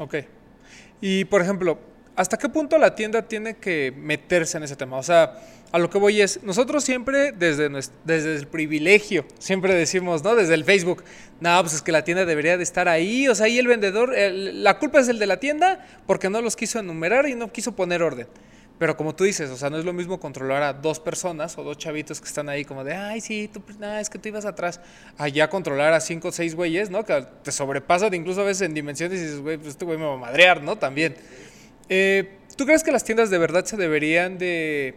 Ok. 0.00 0.14
Y 1.00 1.24
por 1.24 1.42
ejemplo, 1.42 1.78
¿hasta 2.16 2.38
qué 2.38 2.48
punto 2.48 2.78
la 2.78 2.94
tienda 2.94 3.22
tiene 3.22 3.56
que 3.56 3.92
meterse 3.96 4.56
en 4.56 4.64
ese 4.64 4.74
tema? 4.74 4.96
O 4.96 5.02
sea, 5.02 5.38
a 5.72 5.78
lo 5.78 5.90
que 5.90 5.98
voy 5.98 6.20
es, 6.20 6.42
nosotros 6.42 6.84
siempre 6.84 7.32
desde, 7.32 7.68
desde 8.04 8.36
el 8.36 8.46
privilegio, 8.46 9.26
siempre 9.38 9.74
decimos, 9.74 10.24
¿no? 10.24 10.34
Desde 10.34 10.54
el 10.54 10.64
Facebook, 10.64 11.04
no, 11.40 11.60
pues 11.60 11.74
es 11.74 11.82
que 11.82 11.92
la 11.92 12.04
tienda 12.04 12.24
debería 12.24 12.56
de 12.56 12.62
estar 12.62 12.88
ahí, 12.88 13.28
o 13.28 13.34
sea, 13.34 13.46
ahí 13.46 13.58
el 13.58 13.66
vendedor, 13.66 14.12
la 14.16 14.78
culpa 14.78 15.00
es 15.00 15.08
el 15.08 15.18
de 15.18 15.26
la 15.26 15.38
tienda 15.38 15.86
porque 16.06 16.30
no 16.30 16.40
los 16.40 16.56
quiso 16.56 16.78
enumerar 16.78 17.28
y 17.28 17.34
no 17.34 17.52
quiso 17.52 17.72
poner 17.72 18.02
orden. 18.02 18.26
Pero 18.78 18.94
como 18.94 19.14
tú 19.14 19.24
dices, 19.24 19.48
o 19.50 19.56
sea, 19.56 19.70
no 19.70 19.78
es 19.78 19.86
lo 19.86 19.94
mismo 19.94 20.20
controlar 20.20 20.62
a 20.62 20.74
dos 20.74 21.00
personas 21.00 21.56
o 21.56 21.64
dos 21.64 21.78
chavitos 21.78 22.20
que 22.20 22.28
están 22.28 22.50
ahí 22.50 22.64
como 22.64 22.84
de, 22.84 22.94
ay, 22.94 23.22
sí, 23.22 23.48
tú, 23.50 23.62
no, 23.78 23.96
es 23.96 24.10
que 24.10 24.18
tú 24.18 24.28
ibas 24.28 24.44
atrás. 24.44 24.80
Allá 25.16 25.48
controlar 25.48 25.94
a 25.94 26.00
cinco 26.00 26.28
o 26.28 26.32
seis 26.32 26.54
güeyes, 26.54 26.90
¿no? 26.90 27.02
Que 27.02 27.26
te 27.42 27.52
sobrepasan 27.52 28.12
incluso 28.12 28.42
a 28.42 28.44
veces 28.44 28.66
en 28.66 28.74
dimensiones 28.74 29.18
y 29.18 29.22
dices, 29.22 29.40
güey, 29.40 29.56
pues 29.56 29.68
este 29.70 29.86
güey 29.86 29.96
me 29.96 30.04
va 30.04 30.14
a 30.14 30.18
madrear, 30.18 30.62
¿no? 30.62 30.76
También. 30.76 31.16
Eh, 31.88 32.38
¿Tú 32.56 32.64
crees 32.64 32.82
que 32.82 32.92
las 32.92 33.04
tiendas 33.04 33.30
de 33.30 33.38
verdad 33.38 33.64
se 33.64 33.76
deberían 33.76 34.38
de, 34.38 34.94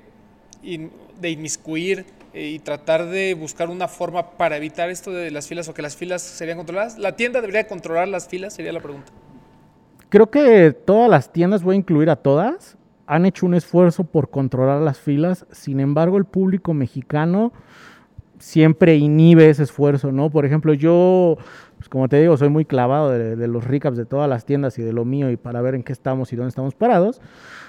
de 1.20 1.30
inmiscuir 1.30 2.06
eh, 2.34 2.48
y 2.48 2.60
tratar 2.60 3.06
de 3.08 3.34
buscar 3.34 3.70
una 3.70 3.88
forma 3.88 4.32
para 4.32 4.58
evitar 4.58 4.90
esto 4.90 5.12
de 5.12 5.32
las 5.32 5.48
filas 5.48 5.68
o 5.68 5.74
que 5.74 5.82
las 5.82 5.96
filas 5.96 6.22
serían 6.22 6.58
controladas? 6.58 6.98
¿La 6.98 7.16
tienda 7.16 7.42
debería 7.42 7.68
controlar 7.68 8.08
las 8.08 8.28
filas? 8.28 8.54
Sería 8.54 8.72
la 8.72 8.80
pregunta. 8.80 9.12
Creo 10.10 10.30
que 10.32 10.72
todas 10.72 11.10
las 11.10 11.32
tiendas, 11.32 11.64
voy 11.64 11.76
a 11.76 11.80
incluir 11.80 12.10
a 12.10 12.16
todas, 12.16 12.78
han 13.06 13.26
hecho 13.26 13.46
un 13.46 13.54
esfuerzo 13.54 14.04
por 14.04 14.30
controlar 14.30 14.82
las 14.82 15.00
filas. 15.00 15.46
Sin 15.52 15.80
embargo, 15.80 16.18
el 16.18 16.26
público 16.26 16.74
mexicano 16.74 17.52
siempre 18.40 18.96
inhibe 18.96 19.50
ese 19.50 19.64
esfuerzo, 19.64 20.12
¿no? 20.12 20.30
Por 20.30 20.46
ejemplo, 20.46 20.74
yo, 20.74 21.38
pues 21.80 21.88
como 21.88 22.10
te 22.10 22.20
digo, 22.20 22.36
soy 22.36 22.50
muy 22.50 22.66
clavado 22.66 23.10
de, 23.10 23.48
los 23.48 23.64
recaps 23.64 23.96
de 23.96 24.06
todas 24.06 24.30
las 24.30 24.44
tiendas 24.44 24.78
y 24.78 24.82
de 24.84 24.92
lo 24.92 25.06
mío 25.06 25.32
y 25.32 25.38
para 25.38 25.62
ver 25.62 25.76
en 25.76 25.84
qué 25.84 25.94
estamos 25.94 26.34
y 26.34 26.36
dónde 26.36 26.50
estamos 26.50 26.76
parados. 26.76 27.22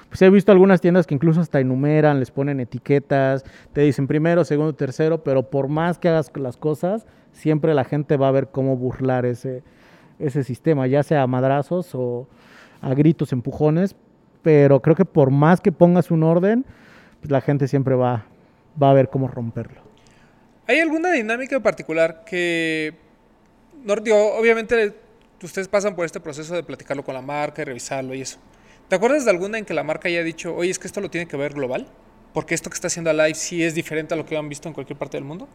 Pues 0.09 0.21
he 0.23 0.29
visto 0.31 0.51
algunas 0.51 0.81
tiendas 0.81 1.07
que 1.07 1.15
incluso 1.15 1.41
hasta 1.41 1.61
enumeran, 1.61 2.19
les 2.19 2.33
ponen 2.33 2.59
etiquetas, 2.59 3.45
te 3.73 3.83
dicen 3.83 4.09
primero, 4.09 4.45
segundo, 4.45 4.75
tercero, 4.75 5.23
pero 5.23 5.49
por 5.49 5.69
más 5.69 6.01
que 6.01 6.09
hagas 6.09 6.33
las 6.35 6.57
cosas, 6.57 7.07
siempre 7.31 7.73
la 7.73 7.85
gente 7.85 8.17
va 8.17 8.27
a 8.27 8.33
ver 8.33 8.49
cómo 8.49 8.77
burlar 8.77 9.27
ese, 9.27 9.63
ese 10.19 10.43
sistema, 10.43 10.89
ya 10.89 11.05
sea 11.05 11.23
a 11.23 11.29
madrazos 11.29 11.95
o 11.95 12.27
a 12.81 12.93
gritos, 12.95 13.33
empujones, 13.33 13.95
pero 14.43 14.83
creo 14.83 14.97
que 14.97 15.05
por 15.05 15.31
más 15.31 15.61
que 15.61 15.71
pongas 15.71 16.11
un 16.11 16.25
orden, 16.25 16.65
pues 17.21 17.31
la 17.31 17.41
gente 17.43 17.69
siempre 17.69 17.95
va, 17.95 18.27
va 18.83 18.91
a 18.91 18.95
ver 18.95 19.09
cómo 19.09 19.29
romperlo. 19.29 19.83
¿Hay 20.67 20.81
alguna 20.81 21.13
dinámica 21.13 21.55
en 21.55 21.63
particular 21.63 22.25
que, 22.27 23.10
no, 23.85 23.97
digo, 23.97 24.35
obviamente 24.37 24.95
ustedes 25.43 25.69
pasan 25.69 25.95
por 25.95 26.05
este 26.05 26.21
proceso 26.21 26.55
de 26.55 26.63
platicarlo 26.63 27.05
con 27.05 27.15
la 27.15 27.23
marca 27.23 27.63
y 27.63 27.65
revisarlo 27.65 28.15
y 28.15 28.23
eso? 28.23 28.39
¿Te 28.89 28.97
acuerdas 28.97 29.25
de 29.25 29.31
alguna 29.31 29.59
en 29.59 29.65
que 29.65 29.75
la 29.75 29.85
marca 29.85 30.09
haya 30.09 30.23
dicho, 30.23 30.55
oye, 30.55 30.71
es 30.71 30.79
que 30.79 30.87
esto 30.87 31.01
lo 31.01 31.11
tiene 31.11 31.27
que 31.27 31.37
ver 31.37 31.55
global? 31.55 31.87
Porque 32.35 32.55
esto 32.55 32.71
que 32.71 32.75
está 32.75 32.89
haciendo 32.89 33.11
Alive 33.11 33.35
sí 33.35 33.63
es 33.63 33.75
diferente 33.75 34.15
a 34.15 34.17
lo 34.17 34.27
que 34.27 34.37
han 34.37 34.49
visto 34.49 34.69
en 34.69 34.75
cualquier 34.75 34.99
parte 34.99 35.17
del 35.17 35.25
mundo. 35.25 35.49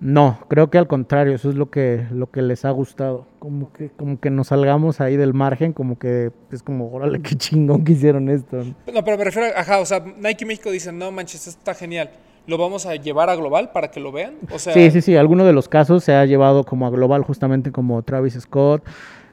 No, 0.00 0.40
creo 0.48 0.68
que 0.68 0.78
al 0.78 0.88
contrario, 0.88 1.32
eso 1.36 1.48
es 1.48 1.54
lo 1.54 1.70
que, 1.70 2.08
lo 2.10 2.28
que 2.28 2.42
les 2.42 2.64
ha 2.64 2.70
gustado. 2.72 3.28
Como 3.38 3.72
que, 3.72 3.90
como 3.90 4.18
que 4.18 4.30
nos 4.30 4.48
salgamos 4.48 5.00
ahí 5.00 5.16
del 5.16 5.32
margen, 5.32 5.72
como 5.72 5.96
que 5.96 6.32
es 6.50 6.64
como, 6.64 6.92
órale, 6.92 7.22
qué 7.22 7.36
chingón 7.36 7.84
que 7.84 7.92
hicieron 7.92 8.28
esto. 8.28 8.64
No, 8.92 9.04
pero 9.04 9.16
me 9.16 9.22
refiero 9.22 9.54
a, 9.54 9.60
ajá, 9.60 9.78
o 9.78 9.86
sea, 9.86 10.00
Nike 10.00 10.44
México 10.44 10.72
dice, 10.72 10.90
no 10.90 11.12
manches, 11.12 11.46
esto 11.46 11.60
está 11.60 11.74
genial. 11.74 12.10
¿Lo 12.46 12.58
vamos 12.58 12.86
a 12.86 12.96
llevar 12.96 13.30
a 13.30 13.36
global 13.36 13.70
para 13.72 13.90
que 13.90 14.00
lo 14.00 14.10
vean? 14.12 14.34
O 14.52 14.58
sea, 14.58 14.74
Sí, 14.74 14.90
sí, 14.90 15.00
sí. 15.00 15.16
Alguno 15.16 15.44
de 15.44 15.52
los 15.52 15.68
casos 15.68 16.02
se 16.02 16.14
ha 16.14 16.24
llevado 16.26 16.64
como 16.64 16.86
a 16.86 16.90
global, 16.90 17.22
justamente 17.22 17.70
como 17.70 18.02
Travis 18.02 18.34
Scott. 18.40 18.82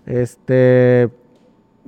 Este. 0.06 1.10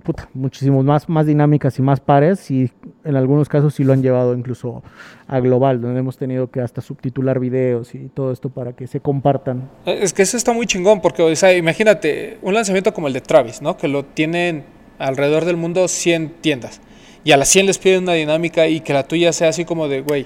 Puta, 0.04 0.30
muchísimos 0.34 0.84
más, 0.84 1.08
más 1.10 1.28
dinámicas 1.28 1.78
y 1.78 1.84
más 1.84 2.00
pares. 2.00 2.50
Y 2.50 2.72
en 3.04 3.16
algunos 3.16 3.48
casos 3.50 3.76
sí 3.76 3.84
lo 3.84 3.94
han 3.94 4.02
llevado 4.02 4.34
incluso 4.34 4.82
a 5.28 5.40
global, 5.40 5.80
donde 5.80 6.00
hemos 6.00 6.18
tenido 6.18 6.50
que 6.50 6.60
hasta 6.60 6.82
subtitular 6.82 7.40
videos 7.40 7.94
y 7.94 8.08
todo 8.08 8.32
esto 8.32 8.50
para 8.50 8.74
que 8.74 8.88
se 8.88 9.00
compartan. 9.00 9.70
Es 9.86 10.14
que 10.14 10.24
eso 10.24 10.38
está 10.38 10.54
muy 10.54 10.66
chingón, 10.66 11.02
porque, 11.02 11.22
o 11.22 11.36
sea, 11.36 11.54
imagínate, 11.54 12.40
un 12.42 12.56
lanzamiento 12.56 12.94
como 12.96 13.08
el 13.08 13.14
de 13.14 13.22
Travis, 13.22 13.62
¿no? 13.62 13.78
Que 13.78 13.88
lo 13.88 14.04
tienen 14.04 14.64
alrededor 14.98 15.46
del 15.46 15.58
mundo 15.58 15.88
100 15.88 16.38
tiendas. 16.42 16.82
Y 17.24 17.34
a 17.34 17.38
las 17.38 17.50
100 17.50 17.68
les 17.68 17.78
piden 17.78 18.04
una 18.04 18.14
dinámica 18.14 18.68
y 18.68 18.80
que 18.80 18.94
la 18.94 19.04
tuya 19.04 19.32
sea 19.34 19.50
así 19.50 19.66
como 19.66 19.88
de, 19.88 20.02
güey, 20.02 20.26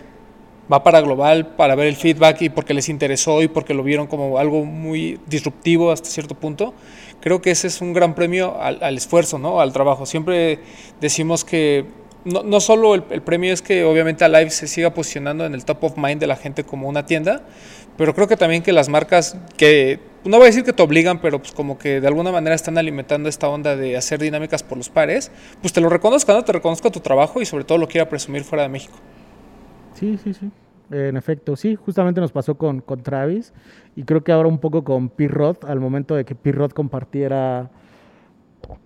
va 0.72 0.84
para 0.84 1.02
global 1.02 1.56
para 1.56 1.76
ver 1.76 1.88
el 1.88 1.96
feedback 1.96 2.42
y 2.42 2.50
porque 2.50 2.74
les 2.74 2.90
interesó 2.90 3.42
y 3.42 3.48
porque 3.48 3.74
lo 3.74 3.84
vieron 3.84 4.08
como 4.08 4.38
algo 4.38 4.66
muy 4.66 5.20
disruptivo 5.28 5.92
hasta 5.92 6.10
cierto 6.10 6.36
punto. 6.36 6.74
Creo 7.22 7.42
que 7.42 7.52
ese 7.52 7.68
es 7.68 7.82
un 7.82 7.94
gran 7.94 8.16
premio 8.16 8.60
al, 8.62 8.98
esfuerzo, 8.98 9.40
¿no? 9.40 9.60
Al 9.62 9.74
trabajo. 9.74 10.06
Siempre 10.06 10.60
decimos 11.02 11.44
que 11.44 11.86
no, 12.24 12.44
no 12.44 12.60
solo 12.60 12.96
el, 12.96 13.04
el, 13.10 13.22
premio 13.22 13.54
es 13.54 13.62
que 13.62 13.84
obviamente 13.84 14.26
Alive 14.26 14.50
se 14.50 14.68
siga 14.68 14.94
posicionando 14.94 15.46
en 15.46 15.54
el 15.54 15.64
top 15.64 15.84
of 15.84 15.98
mind 15.98 16.20
de 16.20 16.28
la 16.28 16.36
gente 16.36 16.64
como 16.64 16.90
una 16.90 17.06
tienda, 17.06 17.44
pero 17.98 18.14
creo 18.14 18.28
que 18.28 18.36
también 18.36 18.62
que 18.62 18.74
las 18.74 18.90
marcas 18.90 19.38
que, 19.58 20.00
no 20.26 20.38
voy 20.38 20.46
a 20.46 20.48
decir 20.48 20.64
que 20.64 20.74
te 20.74 20.84
obligan, 20.84 21.22
pero 21.22 21.40
pues 21.40 21.52
como 21.52 21.78
que 21.78 22.02
de 22.02 22.08
alguna 22.08 22.32
manera 22.32 22.56
están 22.56 22.78
alimentando 22.78 23.30
esta 23.30 23.48
onda 23.48 23.76
de 23.76 23.96
hacer 23.96 24.20
dinámicas 24.20 24.64
por 24.64 24.78
los 24.78 24.90
pares, 24.90 25.32
pues 25.62 25.72
te 25.72 25.82
lo 25.82 25.90
reconozcan, 25.90 26.36
¿no? 26.36 26.44
Te 26.44 26.52
reconozca 26.52 26.90
tu 26.90 27.00
trabajo 27.00 27.42
y 27.42 27.46
sobre 27.46 27.64
todo 27.64 27.78
lo 27.78 27.88
quiera 27.88 28.10
presumir 28.10 28.44
fuera 28.44 28.64
de 28.64 28.70
México. 28.70 28.98
Sí, 29.96 30.18
sí, 30.18 30.34
sí. 30.34 30.52
En 30.92 31.18
efecto, 31.18 31.56
sí, 31.56 31.76
justamente 31.76 32.22
nos 32.22 32.32
pasó 32.32 32.56
con, 32.56 32.80
con 32.82 33.02
Travis 33.02 33.54
y 33.96 34.04
creo 34.04 34.24
que 34.24 34.32
ahora 34.32 34.48
un 34.48 34.60
poco 34.60 34.84
con 34.84 35.10
P-Rod, 35.10 35.58
al 35.68 35.80
momento 35.80 36.14
de 36.14 36.26
que 36.26 36.36
P-Rod 36.36 36.72
compartiera 36.72 37.72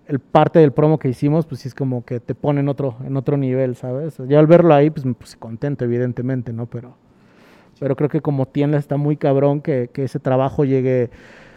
el 0.06 0.18
parte 0.18 0.58
del 0.58 0.72
promo 0.72 0.98
que 0.98 1.08
hicimos, 1.08 1.46
pues 1.46 1.60
sí 1.60 1.68
es 1.68 1.74
como 1.74 2.04
que 2.04 2.20
te 2.20 2.34
pone 2.34 2.60
en 2.60 2.68
otro, 2.68 2.96
en 3.04 3.16
otro 3.16 3.36
nivel, 3.36 3.76
¿sabes? 3.76 4.16
Ya 4.28 4.38
al 4.38 4.46
verlo 4.46 4.74
ahí, 4.74 4.88
pues, 4.90 5.06
pues 5.18 5.36
contento, 5.36 5.84
evidentemente, 5.84 6.52
¿no? 6.52 6.66
Pero, 6.66 6.94
pero 7.78 7.96
creo 7.96 8.08
que 8.08 8.22
como 8.22 8.46
tienda 8.46 8.78
está 8.78 8.96
muy 8.96 9.16
cabrón 9.16 9.60
que, 9.60 9.90
que 9.92 10.04
ese 10.04 10.20
trabajo 10.20 10.64
llegue 10.64 11.10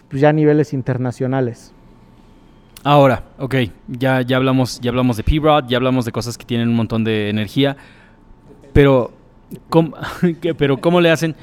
pues, 0.10 0.22
ya 0.22 0.30
a 0.30 0.34
niveles 0.34 0.74
internacionales. 0.74 1.74
Ahora, 2.84 3.24
ok, 3.40 3.56
ya, 3.88 4.22
ya 4.22 4.36
hablamos, 4.36 4.82
ya 4.82 4.90
hablamos 4.90 5.16
de 5.16 5.24
P-Rod, 5.24 5.68
ya 5.68 5.78
hablamos 5.78 6.04
de 6.04 6.12
cosas 6.12 6.38
que 6.38 6.46
tienen 6.46 6.68
un 6.68 6.76
montón 6.76 7.06
de 7.06 7.30
energía, 7.30 7.78
pero 8.74 9.14
¿cómo, 9.70 9.94
que- 10.42 10.54
pero 10.56 10.78
¿cómo 10.78 11.02
le 11.02 11.12
hacen? 11.12 11.36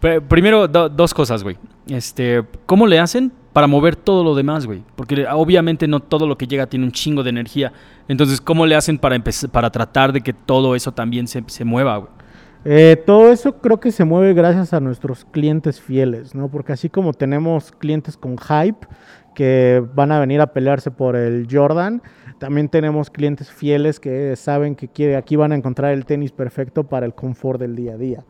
Pr- 0.00 0.22
Primero, 0.22 0.68
do- 0.68 0.88
dos 0.88 1.12
cosas, 1.14 1.42
güey. 1.42 1.56
Este, 1.88 2.44
¿cómo 2.66 2.86
le 2.86 2.98
hacen 2.98 3.32
para 3.52 3.66
mover 3.66 3.96
todo 3.96 4.22
lo 4.22 4.34
demás, 4.34 4.66
güey? 4.66 4.82
Porque 4.94 5.26
obviamente 5.32 5.88
no 5.88 6.00
todo 6.00 6.26
lo 6.26 6.36
que 6.38 6.46
llega 6.46 6.66
tiene 6.66 6.84
un 6.84 6.92
chingo 6.92 7.22
de 7.22 7.30
energía. 7.30 7.72
Entonces, 8.06 8.40
¿cómo 8.40 8.66
le 8.66 8.76
hacen 8.76 8.98
para 8.98 9.18
para 9.50 9.70
tratar 9.70 10.12
de 10.12 10.20
que 10.20 10.32
todo 10.32 10.74
eso 10.76 10.92
también 10.92 11.26
se, 11.26 11.42
se 11.46 11.64
mueva, 11.64 11.96
güey? 11.96 12.10
Eh, 12.64 13.02
todo 13.06 13.32
eso 13.32 13.54
creo 13.60 13.80
que 13.80 13.90
se 13.92 14.04
mueve 14.04 14.34
gracias 14.34 14.72
a 14.74 14.80
nuestros 14.80 15.24
clientes 15.24 15.80
fieles, 15.80 16.34
¿no? 16.34 16.48
Porque 16.48 16.72
así 16.72 16.88
como 16.88 17.12
tenemos 17.12 17.72
clientes 17.72 18.16
con 18.16 18.36
hype 18.36 18.86
que 19.34 19.82
van 19.94 20.10
a 20.12 20.18
venir 20.18 20.40
a 20.40 20.48
pelearse 20.52 20.90
por 20.90 21.14
el 21.16 21.46
Jordan, 21.50 22.02
también 22.38 22.68
tenemos 22.68 23.10
clientes 23.10 23.50
fieles 23.50 24.00
que 24.00 24.34
saben 24.36 24.74
que 24.74 24.88
quiere, 24.88 25.16
aquí 25.16 25.36
van 25.36 25.52
a 25.52 25.56
encontrar 25.56 25.92
el 25.92 26.04
tenis 26.06 26.32
perfecto 26.32 26.84
para 26.84 27.04
el 27.04 27.14
confort 27.14 27.60
del 27.60 27.76
día 27.76 27.94
a 27.94 27.96
día. 27.96 28.24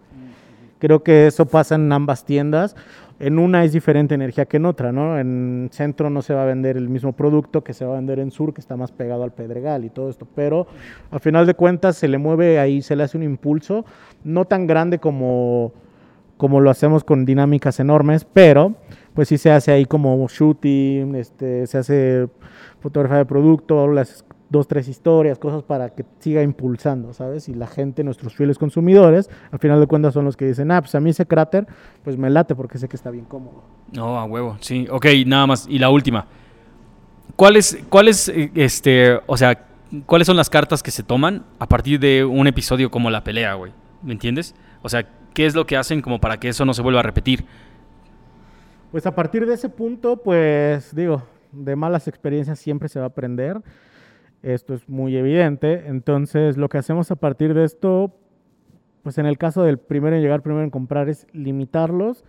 Creo 0.79 1.03
que 1.03 1.27
eso 1.27 1.47
pasa 1.47 1.75
en 1.75 1.91
ambas 1.93 2.25
tiendas. 2.25 2.77
En 3.21 3.41
una 3.41 3.65
es 3.65 3.73
diferente 3.73 4.15
energía 4.15 4.47
que 4.47 4.59
en 4.59 4.67
otra, 4.67 4.93
¿no? 4.93 5.19
En 5.19 5.71
centro 5.73 6.09
no 6.09 6.23
se 6.23 6.35
va 6.35 6.45
a 6.45 6.47
vender 6.47 6.77
el 6.77 6.89
mismo 6.89 7.13
producto 7.13 7.65
que 7.65 7.75
se 7.75 7.85
va 7.85 7.95
a 7.95 7.97
vender 7.97 8.21
en 8.21 8.31
sur, 8.31 8.55
que 8.55 8.61
está 8.61 8.77
más 8.77 8.93
pegado 8.93 9.25
al 9.25 9.33
pedregal 9.33 9.85
y 9.85 9.91
todo 9.91 10.09
esto. 10.09 10.27
Pero 10.37 10.69
al 11.11 11.19
final 11.19 11.45
de 11.45 11.55
cuentas 11.55 11.97
se 11.97 12.07
le 12.07 12.17
mueve 12.17 12.61
ahí, 12.61 12.81
se 12.81 12.95
le 12.95 13.03
hace 13.03 13.17
un 13.17 13.25
impulso, 13.25 13.85
no 14.23 14.45
tan 14.45 14.69
grande 14.69 15.01
como, 15.01 15.73
como 16.37 16.61
lo 16.61 16.71
hacemos 16.71 17.03
con 17.03 17.25
dinámicas 17.25 17.81
enormes, 17.81 18.25
pero 18.25 18.77
pues 19.15 19.27
sí 19.27 19.37
se 19.37 19.51
hace 19.51 19.73
ahí 19.73 19.85
como 19.85 20.25
shooting, 20.29 21.17
este, 21.17 21.67
se 21.67 21.79
hace 21.79 22.29
fotografía 22.81 23.19
de 23.19 23.27
producto, 23.27 23.89
las 23.89 24.25
dos, 24.51 24.67
tres 24.67 24.89
historias, 24.89 25.39
cosas 25.39 25.63
para 25.63 25.91
que 25.91 26.05
siga 26.21 26.43
impulsando, 26.43 27.13
¿sabes? 27.13 27.49
Y 27.49 27.55
la 27.55 27.67
gente, 27.67 28.03
nuestros 28.03 28.35
fieles 28.35 28.59
consumidores, 28.59 29.29
al 29.51 29.59
final 29.59 29.81
de 29.81 29.87
cuentas 29.87 30.15
son 30.15 30.25
los 30.25 30.37
que 30.37 30.47
dicen, 30.47 30.71
ah, 30.71 30.81
pues 30.81 30.95
a 30.95 31.01
mí 31.01 31.11
ese 31.11 31.27
cráter, 31.27 31.67
pues 32.03 32.17
me 32.17 32.31
late 32.31 32.55
porque 32.55 32.79
sé 32.79 32.89
que 32.89 32.97
está 32.97 33.11
bien 33.11 33.25
cómodo. 33.25 33.63
No, 33.93 34.19
a 34.19 34.25
huevo, 34.25 34.57
sí. 34.61 34.87
Ok, 34.91 35.07
nada 35.27 35.47
más. 35.47 35.67
Y 35.69 35.79
la 35.79 35.91
última. 35.91 36.27
¿Cuáles, 37.37 37.79
cuáles, 37.89 38.29
eh, 38.29 38.51
este, 38.55 39.21
o 39.27 39.37
sea, 39.37 39.67
cuáles 40.07 40.27
son 40.27 40.37
las 40.37 40.51
cartas 40.51 40.83
que 40.83 40.91
se 40.91 41.03
toman 41.03 41.45
a 41.59 41.67
partir 41.67 42.01
de 42.01 42.25
un 42.25 42.47
episodio 42.47 42.91
como 42.91 43.11
la 43.11 43.23
pelea, 43.23 43.55
güey? 43.55 43.73
¿Me 44.03 44.13
entiendes? 44.13 44.55
O 44.83 44.89
sea, 44.89 45.07
¿qué 45.35 45.47
es 45.47 45.55
lo 45.55 45.67
que 45.67 45.77
hacen 45.77 46.01
como 46.01 46.21
para 46.21 46.39
que 46.39 46.49
eso 46.49 46.65
no 46.65 46.75
se 46.75 46.83
vuelva 46.83 47.01
a 47.01 47.03
repetir? 47.03 47.45
Pues 48.91 49.07
a 49.07 49.15
partir 49.15 49.47
de 49.47 49.55
ese 49.55 49.69
punto, 49.69 50.17
pues 50.17 50.95
digo, 50.95 51.23
de 51.53 51.77
malas 51.77 52.09
experiencias 52.09 52.59
siempre 52.59 52.89
se 52.89 52.99
va 52.99 53.07
a 53.07 53.09
aprender. 53.09 53.61
Esto 54.43 54.75
es 54.75 54.89
muy 54.89 55.17
evidente. 55.17 55.89
Entonces, 55.89 56.57
lo 56.57 56.69
que 56.69 56.79
hacemos 56.79 57.11
a 57.11 57.17
partir 57.17 57.55
de 57.55 57.65
esto, 57.65 58.15
pues 59.03 59.19
en 59.19 59.27
el 59.27 59.39
caso 59.39 59.63
del 59.63 59.79
primero 59.79 60.17
en 60.17 60.23
llegar, 60.23 60.43
primero 60.43 60.65
en 60.65 60.71
comprar, 60.71 61.09
es 61.09 61.27
limitarlos 61.33 62.25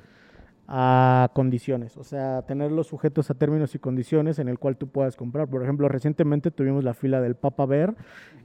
a 0.72 1.32
condiciones, 1.34 1.98
o 1.98 2.04
sea, 2.04 2.44
tenerlos 2.44 2.86
sujetos 2.86 3.32
a 3.32 3.34
términos 3.34 3.74
y 3.74 3.80
condiciones 3.80 4.38
en 4.38 4.48
el 4.50 4.60
cual 4.60 4.78
tú 4.78 4.88
puedas 4.88 5.16
comprar. 5.16 5.48
Por 5.48 5.64
ejemplo, 5.64 5.90
recientemente 5.90 6.52
tuvimos 6.52 6.84
la 6.84 6.94
fila 6.94 7.22
del 7.22 7.34
Papa 7.34 7.66
Bear 7.66 7.96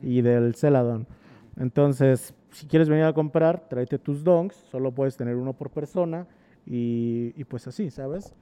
y 0.03 0.23
del 0.23 0.55
Celadon. 0.55 1.07
Entonces, 1.59 2.35
si 2.51 2.67
quieres 2.67 2.89
venir 2.89 3.05
a 3.05 3.13
comprar, 3.13 3.69
tráete 3.69 3.99
tus 3.99 4.25
donks, 4.25 4.57
solo 4.71 4.93
puedes 4.93 5.19
tener 5.19 5.37
uno 5.37 5.53
por 5.53 5.69
persona 5.69 6.27
y, 6.65 7.35
y 7.37 7.45
pues 7.45 7.67
así, 7.67 7.91
¿sabes? 7.91 8.35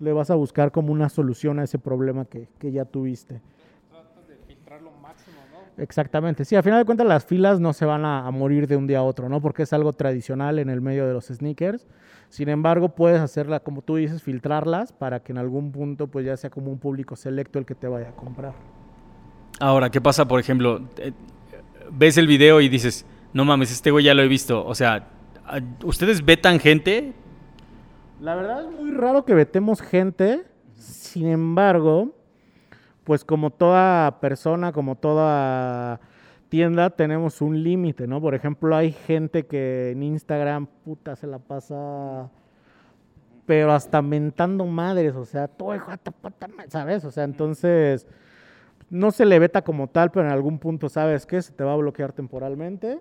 Le 0.00 0.12
vas 0.12 0.30
a 0.30 0.34
buscar 0.34 0.72
como 0.72 0.92
una 0.92 1.08
solución 1.08 1.58
a 1.58 1.64
ese 1.64 1.78
problema 1.78 2.24
que, 2.24 2.48
que 2.58 2.72
ya 2.72 2.84
tuviste. 2.84 3.40
Exactamente, 5.76 6.44
sí, 6.44 6.56
a 6.56 6.62
final 6.62 6.80
de 6.80 6.84
cuentas 6.84 7.06
las 7.06 7.24
filas 7.24 7.60
no 7.60 7.72
se 7.72 7.84
van 7.86 8.04
a, 8.04 8.26
a 8.26 8.30
morir 8.30 8.66
de 8.66 8.76
un 8.76 8.86
día 8.86 8.98
a 8.98 9.02
otro, 9.02 9.28
¿no? 9.28 9.40
Porque 9.40 9.62
es 9.62 9.72
algo 9.72 9.92
tradicional 9.92 10.58
en 10.58 10.68
el 10.68 10.80
medio 10.80 11.06
de 11.06 11.14
los 11.14 11.26
sneakers. 11.26 11.86
Sin 12.28 12.48
embargo, 12.48 12.90
puedes 12.90 13.20
hacerla, 13.20 13.60
como 13.60 13.82
tú 13.82 13.96
dices, 13.96 14.22
filtrarlas 14.22 14.92
para 14.92 15.20
que 15.20 15.32
en 15.32 15.38
algún 15.38 15.72
punto 15.72 16.06
pues 16.06 16.26
ya 16.26 16.36
sea 16.36 16.50
como 16.50 16.70
un 16.70 16.78
público 16.78 17.16
selecto 17.16 17.58
el 17.58 17.64
que 17.66 17.74
te 17.74 17.88
vaya 17.88 18.10
a 18.10 18.12
comprar. 18.12 18.52
Ahora, 19.58 19.90
¿qué 19.90 20.00
pasa, 20.00 20.26
por 20.26 20.38
ejemplo? 20.40 20.80
eh, 20.98 21.12
Ves 21.92 22.16
el 22.18 22.26
video 22.26 22.60
y 22.60 22.68
dices, 22.68 23.04
no 23.32 23.44
mames, 23.44 23.72
este 23.72 23.90
güey 23.90 24.04
ya 24.04 24.14
lo 24.14 24.22
he 24.22 24.28
visto. 24.28 24.64
O 24.64 24.74
sea, 24.74 25.08
¿ustedes 25.82 26.24
vetan 26.24 26.60
gente? 26.60 27.12
La 28.20 28.34
verdad 28.34 28.64
es 28.64 28.70
muy 28.70 28.90
raro 28.90 29.24
que 29.24 29.32
vetemos 29.32 29.80
gente, 29.80 30.44
sin 30.74 31.26
embargo, 31.26 32.14
pues 33.04 33.24
como 33.24 33.48
toda 33.48 34.20
persona, 34.20 34.72
como 34.72 34.96
toda 34.96 36.00
tienda, 36.50 36.90
tenemos 36.90 37.40
un 37.40 37.62
límite, 37.62 38.06
¿no? 38.06 38.20
Por 38.20 38.34
ejemplo, 38.34 38.76
hay 38.76 38.92
gente 38.92 39.46
que 39.46 39.92
en 39.92 40.02
Instagram, 40.02 40.66
puta, 40.84 41.16
se 41.16 41.26
la 41.26 41.38
pasa, 41.38 42.28
pero 43.46 43.72
hasta 43.72 44.02
mentando 44.02 44.66
madres, 44.66 45.16
o 45.16 45.24
sea, 45.24 45.48
todo 45.48 45.74
hijo 45.74 45.90
de 45.90 45.96
tu 45.96 46.12
puta 46.12 46.46
madre", 46.46 46.70
¿sabes? 46.70 47.06
O 47.06 47.10
sea, 47.10 47.24
entonces, 47.24 48.06
no 48.90 49.12
se 49.12 49.24
le 49.24 49.38
veta 49.38 49.62
como 49.62 49.88
tal, 49.88 50.10
pero 50.10 50.26
en 50.26 50.32
algún 50.32 50.58
punto, 50.58 50.90
¿sabes 50.90 51.24
qué? 51.24 51.40
Se 51.40 51.54
te 51.54 51.64
va 51.64 51.72
a 51.72 51.76
bloquear 51.76 52.12
temporalmente, 52.12 53.00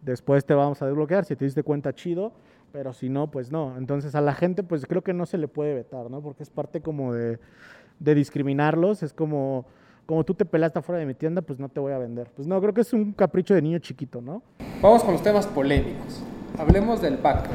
después 0.00 0.46
te 0.46 0.54
vamos 0.54 0.80
a 0.80 0.86
desbloquear, 0.86 1.26
si 1.26 1.36
te 1.36 1.44
diste 1.44 1.62
cuenta, 1.62 1.92
chido, 1.92 2.32
pero 2.74 2.92
si 2.92 3.08
no, 3.08 3.30
pues 3.30 3.52
no. 3.52 3.76
Entonces 3.78 4.16
a 4.16 4.20
la 4.20 4.34
gente, 4.34 4.64
pues 4.64 4.84
creo 4.84 5.04
que 5.04 5.12
no 5.12 5.26
se 5.26 5.38
le 5.38 5.46
puede 5.46 5.74
vetar, 5.74 6.10
¿no? 6.10 6.20
Porque 6.20 6.42
es 6.42 6.50
parte 6.50 6.80
como 6.80 7.14
de, 7.14 7.38
de 8.00 8.14
discriminarlos, 8.16 9.04
es 9.04 9.12
como, 9.12 9.64
como 10.06 10.24
tú 10.24 10.34
te 10.34 10.44
pelaste 10.44 10.80
afuera 10.80 10.98
de 10.98 11.06
mi 11.06 11.14
tienda, 11.14 11.40
pues 11.40 11.60
no 11.60 11.68
te 11.68 11.78
voy 11.78 11.92
a 11.92 11.98
vender. 11.98 12.32
Pues 12.34 12.48
no, 12.48 12.60
creo 12.60 12.74
que 12.74 12.80
es 12.80 12.92
un 12.92 13.12
capricho 13.12 13.54
de 13.54 13.62
niño 13.62 13.78
chiquito, 13.78 14.20
¿no? 14.20 14.42
Vamos 14.82 15.04
con 15.04 15.12
los 15.12 15.22
temas 15.22 15.46
polémicos. 15.46 16.24
Hablemos 16.58 17.00
del 17.00 17.16
backdoor. 17.16 17.54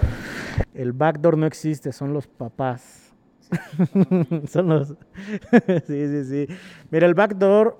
El 0.73 0.93
backdoor 0.93 1.37
no 1.37 1.47
existe, 1.47 1.91
son 1.91 2.13
los 2.13 2.25
papás. 2.25 3.13
son 4.47 4.69
los... 4.69 4.87
sí, 5.85 6.07
sí, 6.07 6.23
sí. 6.23 6.47
Mira, 6.91 7.05
el 7.05 7.13
backdoor, 7.13 7.77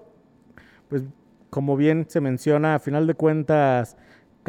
pues 0.90 1.06
como 1.50 1.78
bien 1.78 2.06
se 2.10 2.20
menciona, 2.20 2.76
a 2.76 2.80
final 2.80 3.08
de 3.08 3.14
cuentas, 3.14 3.96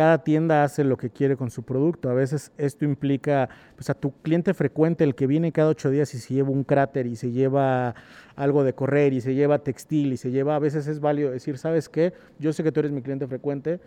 cada 0.01 0.25
tienda 0.25 0.65
hace 0.65 0.83
lo 0.83 0.97
que 0.97 1.11
quiere 1.11 1.37
con 1.37 1.51
su 1.51 1.63
producto. 1.63 2.09
A 2.09 2.15
veces 2.15 2.53
esto 2.57 2.87
implica 2.87 3.51
pues, 3.77 3.91
a 3.91 3.95
tu 3.95 4.13
cliente 4.23 4.55
frecuente, 4.55 5.05
el 5.05 5.15
que 5.15 5.27
viene 5.27 5.53
cada 5.53 5.69
ocho 5.69 5.91
días 5.91 6.15
y 6.15 6.19
se 6.19 6.33
lleva 6.33 6.49
un 6.49 6.65
cráter 6.65 7.07
y 7.07 7.17
se 7.17 7.33
lleva 7.33 7.95
algo 8.35 8.65
de 8.65 8.73
correr 8.73 9.13
y 9.13 9.21
se 9.21 9.35
lleva 9.35 9.59
textil 9.59 10.15
y 10.15 10.17
se 10.17 10.31
lleva, 10.31 10.57
a 10.57 10.59
veces 10.59 10.87
es 10.87 11.01
válido 11.01 11.31
decir, 11.33 11.59
¿sabes 11.59 11.91
qué? 11.91 12.15
Yo 12.39 12.55
sé 12.55 12.63
que 12.63 12.73
tú 12.73 12.81
eres 12.81 12.93
mi 12.93 13.03
cliente 13.03 13.27
frecuente, 13.27 13.79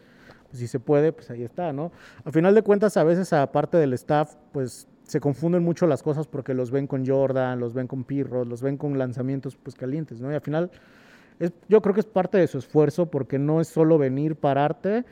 pues 0.52 0.60
si 0.60 0.68
se 0.68 0.80
puede, 0.80 1.14
pues 1.14 1.32
ahí 1.32 1.42
está, 1.42 1.74
¿no? 1.74 1.92
A 2.24 2.32
final 2.32 2.54
de 2.54 2.62
cuentas, 2.62 2.96
a 2.96 3.04
veces 3.04 3.34
aparte 3.34 3.78
del 3.78 3.94
staff, 3.94 4.36
pues 4.52 4.88
se 5.06 5.20
confunden 5.20 5.64
mucho 5.64 5.88
las 5.88 6.04
cosas 6.04 6.28
porque 6.28 6.54
los 6.54 6.70
ven 6.70 6.86
con 6.86 7.08
Jordan, 7.08 7.60
los 7.60 7.74
ven 7.74 7.88
con 7.88 8.04
Pirros, 8.04 8.46
los 8.46 8.62
ven 8.62 8.78
con 8.78 9.00
lanzamientos 9.00 9.56
pues 9.56 9.76
calientes, 9.76 10.22
¿no? 10.22 10.32
Y 10.32 10.36
al 10.36 10.42
final, 10.42 10.70
es, 11.40 11.54
yo 11.70 11.82
creo 11.82 11.96
que 11.96 12.02
es 12.02 12.06
parte 12.06 12.38
de 12.38 12.46
su 12.46 12.60
esfuerzo 12.60 13.08
porque 13.08 13.40
no 13.40 13.62
es 13.62 13.68
solo 13.68 13.98
venir, 13.98 14.36
pararte 14.36 15.06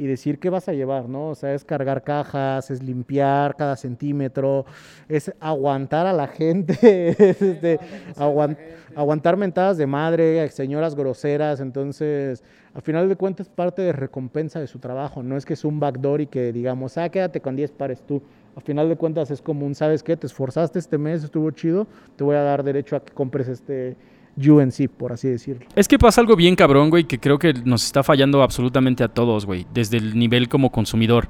y 0.00 0.06
decir 0.06 0.38
qué 0.38 0.48
vas 0.48 0.66
a 0.68 0.72
llevar, 0.72 1.08
¿no? 1.08 1.28
O 1.28 1.34
sea, 1.34 1.52
es 1.52 1.62
cargar 1.64 2.02
cajas, 2.02 2.70
es 2.70 2.82
limpiar 2.82 3.54
cada 3.56 3.76
centímetro, 3.76 4.64
es 5.08 5.30
aguantar 5.40 6.06
a 6.06 6.12
la 6.14 6.26
gente, 6.26 6.74
es 7.18 7.42
este, 7.42 7.78
aguant- 8.16 8.56
aguantar 8.96 9.36
mentadas 9.36 9.76
de 9.76 9.86
madre, 9.86 10.48
señoras 10.48 10.94
groseras, 10.94 11.60
entonces, 11.60 12.42
al 12.72 12.82
final 12.82 13.08
de 13.08 13.16
cuentas, 13.16 13.48
parte 13.48 13.82
de 13.82 13.92
recompensa 13.92 14.58
de 14.58 14.66
su 14.66 14.78
trabajo, 14.78 15.22
no 15.22 15.36
es 15.36 15.44
que 15.44 15.52
es 15.54 15.64
un 15.64 15.78
backdoor 15.80 16.22
y 16.22 16.26
que 16.26 16.52
digamos, 16.52 16.96
ah, 16.96 17.08
quédate 17.10 17.40
con 17.40 17.54
10 17.56 17.70
pares 17.70 18.00
tú. 18.00 18.22
Al 18.56 18.62
final 18.62 18.88
de 18.88 18.96
cuentas 18.96 19.30
es 19.30 19.42
como 19.42 19.64
un, 19.66 19.74
¿sabes 19.74 20.02
qué? 20.02 20.16
Te 20.16 20.26
esforzaste 20.26 20.78
este 20.78 20.98
mes, 20.98 21.22
estuvo 21.22 21.50
chido, 21.50 21.86
te 22.16 22.24
voy 22.24 22.36
a 22.36 22.42
dar 22.42 22.62
derecho 22.64 22.96
a 22.96 23.04
que 23.04 23.12
compres 23.12 23.48
este 23.48 23.96
UNC, 24.36 24.88
por 24.88 25.12
así 25.12 25.28
decirlo. 25.28 25.66
Es 25.74 25.88
que 25.88 25.98
pasa 25.98 26.20
algo 26.20 26.36
bien 26.36 26.56
cabrón, 26.56 26.90
güey, 26.90 27.04
que 27.04 27.18
creo 27.18 27.38
que 27.38 27.52
nos 27.52 27.84
está 27.84 28.02
fallando 28.02 28.42
absolutamente 28.42 29.04
a 29.04 29.08
todos, 29.08 29.46
güey, 29.46 29.66
desde 29.72 29.96
el 29.98 30.18
nivel 30.18 30.48
como 30.48 30.70
consumidor. 30.70 31.28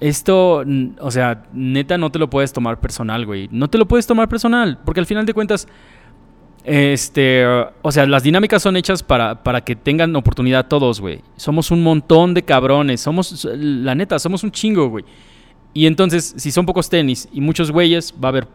Esto, 0.00 0.64
o 0.98 1.10
sea, 1.10 1.44
neta 1.52 1.96
no 1.96 2.10
te 2.10 2.18
lo 2.18 2.28
puedes 2.28 2.52
tomar 2.52 2.80
personal, 2.80 3.24
güey. 3.24 3.48
No 3.52 3.68
te 3.68 3.78
lo 3.78 3.86
puedes 3.86 4.06
tomar 4.06 4.28
personal, 4.28 4.78
porque 4.84 5.00
al 5.00 5.06
final 5.06 5.26
de 5.26 5.34
cuentas, 5.34 5.68
Este, 6.64 7.44
o 7.82 7.90
sea, 7.90 8.06
las 8.06 8.22
dinámicas 8.22 8.62
son 8.62 8.76
hechas 8.76 9.02
para, 9.02 9.42
para 9.42 9.62
que 9.62 9.74
tengan 9.74 10.14
oportunidad 10.14 10.68
todos, 10.68 11.00
güey. 11.00 11.20
Somos 11.36 11.72
un 11.72 11.82
montón 11.82 12.34
de 12.34 12.42
cabrones. 12.42 13.00
Somos, 13.00 13.44
la 13.52 13.94
neta, 13.96 14.18
somos 14.20 14.44
un 14.44 14.52
chingo, 14.52 14.88
güey. 14.88 15.04
Y 15.74 15.86
entonces, 15.86 16.34
si 16.36 16.52
son 16.52 16.64
pocos 16.64 16.88
tenis 16.88 17.28
y 17.32 17.40
muchos 17.40 17.72
güeyes, 17.72 18.14
va 18.14 18.28
a 18.28 18.30
haber, 18.30 18.48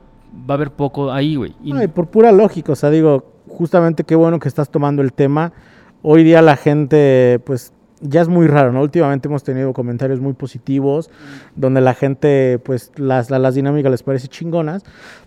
va 0.49 0.54
a 0.54 0.58
haber 0.58 0.72
poco 0.72 1.12
ahí, 1.12 1.36
güey. 1.36 1.56
Y- 1.64 1.88
por 1.88 2.08
pura 2.08 2.32
lógica, 2.32 2.72
o 2.72 2.76
sea, 2.76 2.90
digo, 2.90 3.26
justamente 3.48 4.04
qué 4.04 4.16
bueno 4.16 4.40
que 4.40 4.48
estás 4.48 4.70
tomando 4.70 5.02
el 5.02 5.14
tema. 5.14 5.54
Hoy 6.02 6.24
día 6.24 6.41
la 6.41 6.56
gente, 6.58 7.40
pues, 7.45 7.74
ya 8.02 8.22
es 8.22 8.28
muy 8.28 8.48
raro, 8.48 8.72
¿no? 8.72 8.82
Últimamente 8.82 9.28
hemos 9.28 9.44
tenido 9.44 9.74
comentarios 9.74 10.20
muy 10.20 10.34
positivos, 10.34 11.10
donde 11.56 11.82
la 11.82 11.94
gente, 11.95 12.60
pues, 12.64 12.91
las, 12.95 13.30
la- 13.32 13.40
las 13.40 13.56
dinámicas 13.56 13.90
les 13.91 14.04
parece 14.04 14.28
chingonas. 14.28 14.84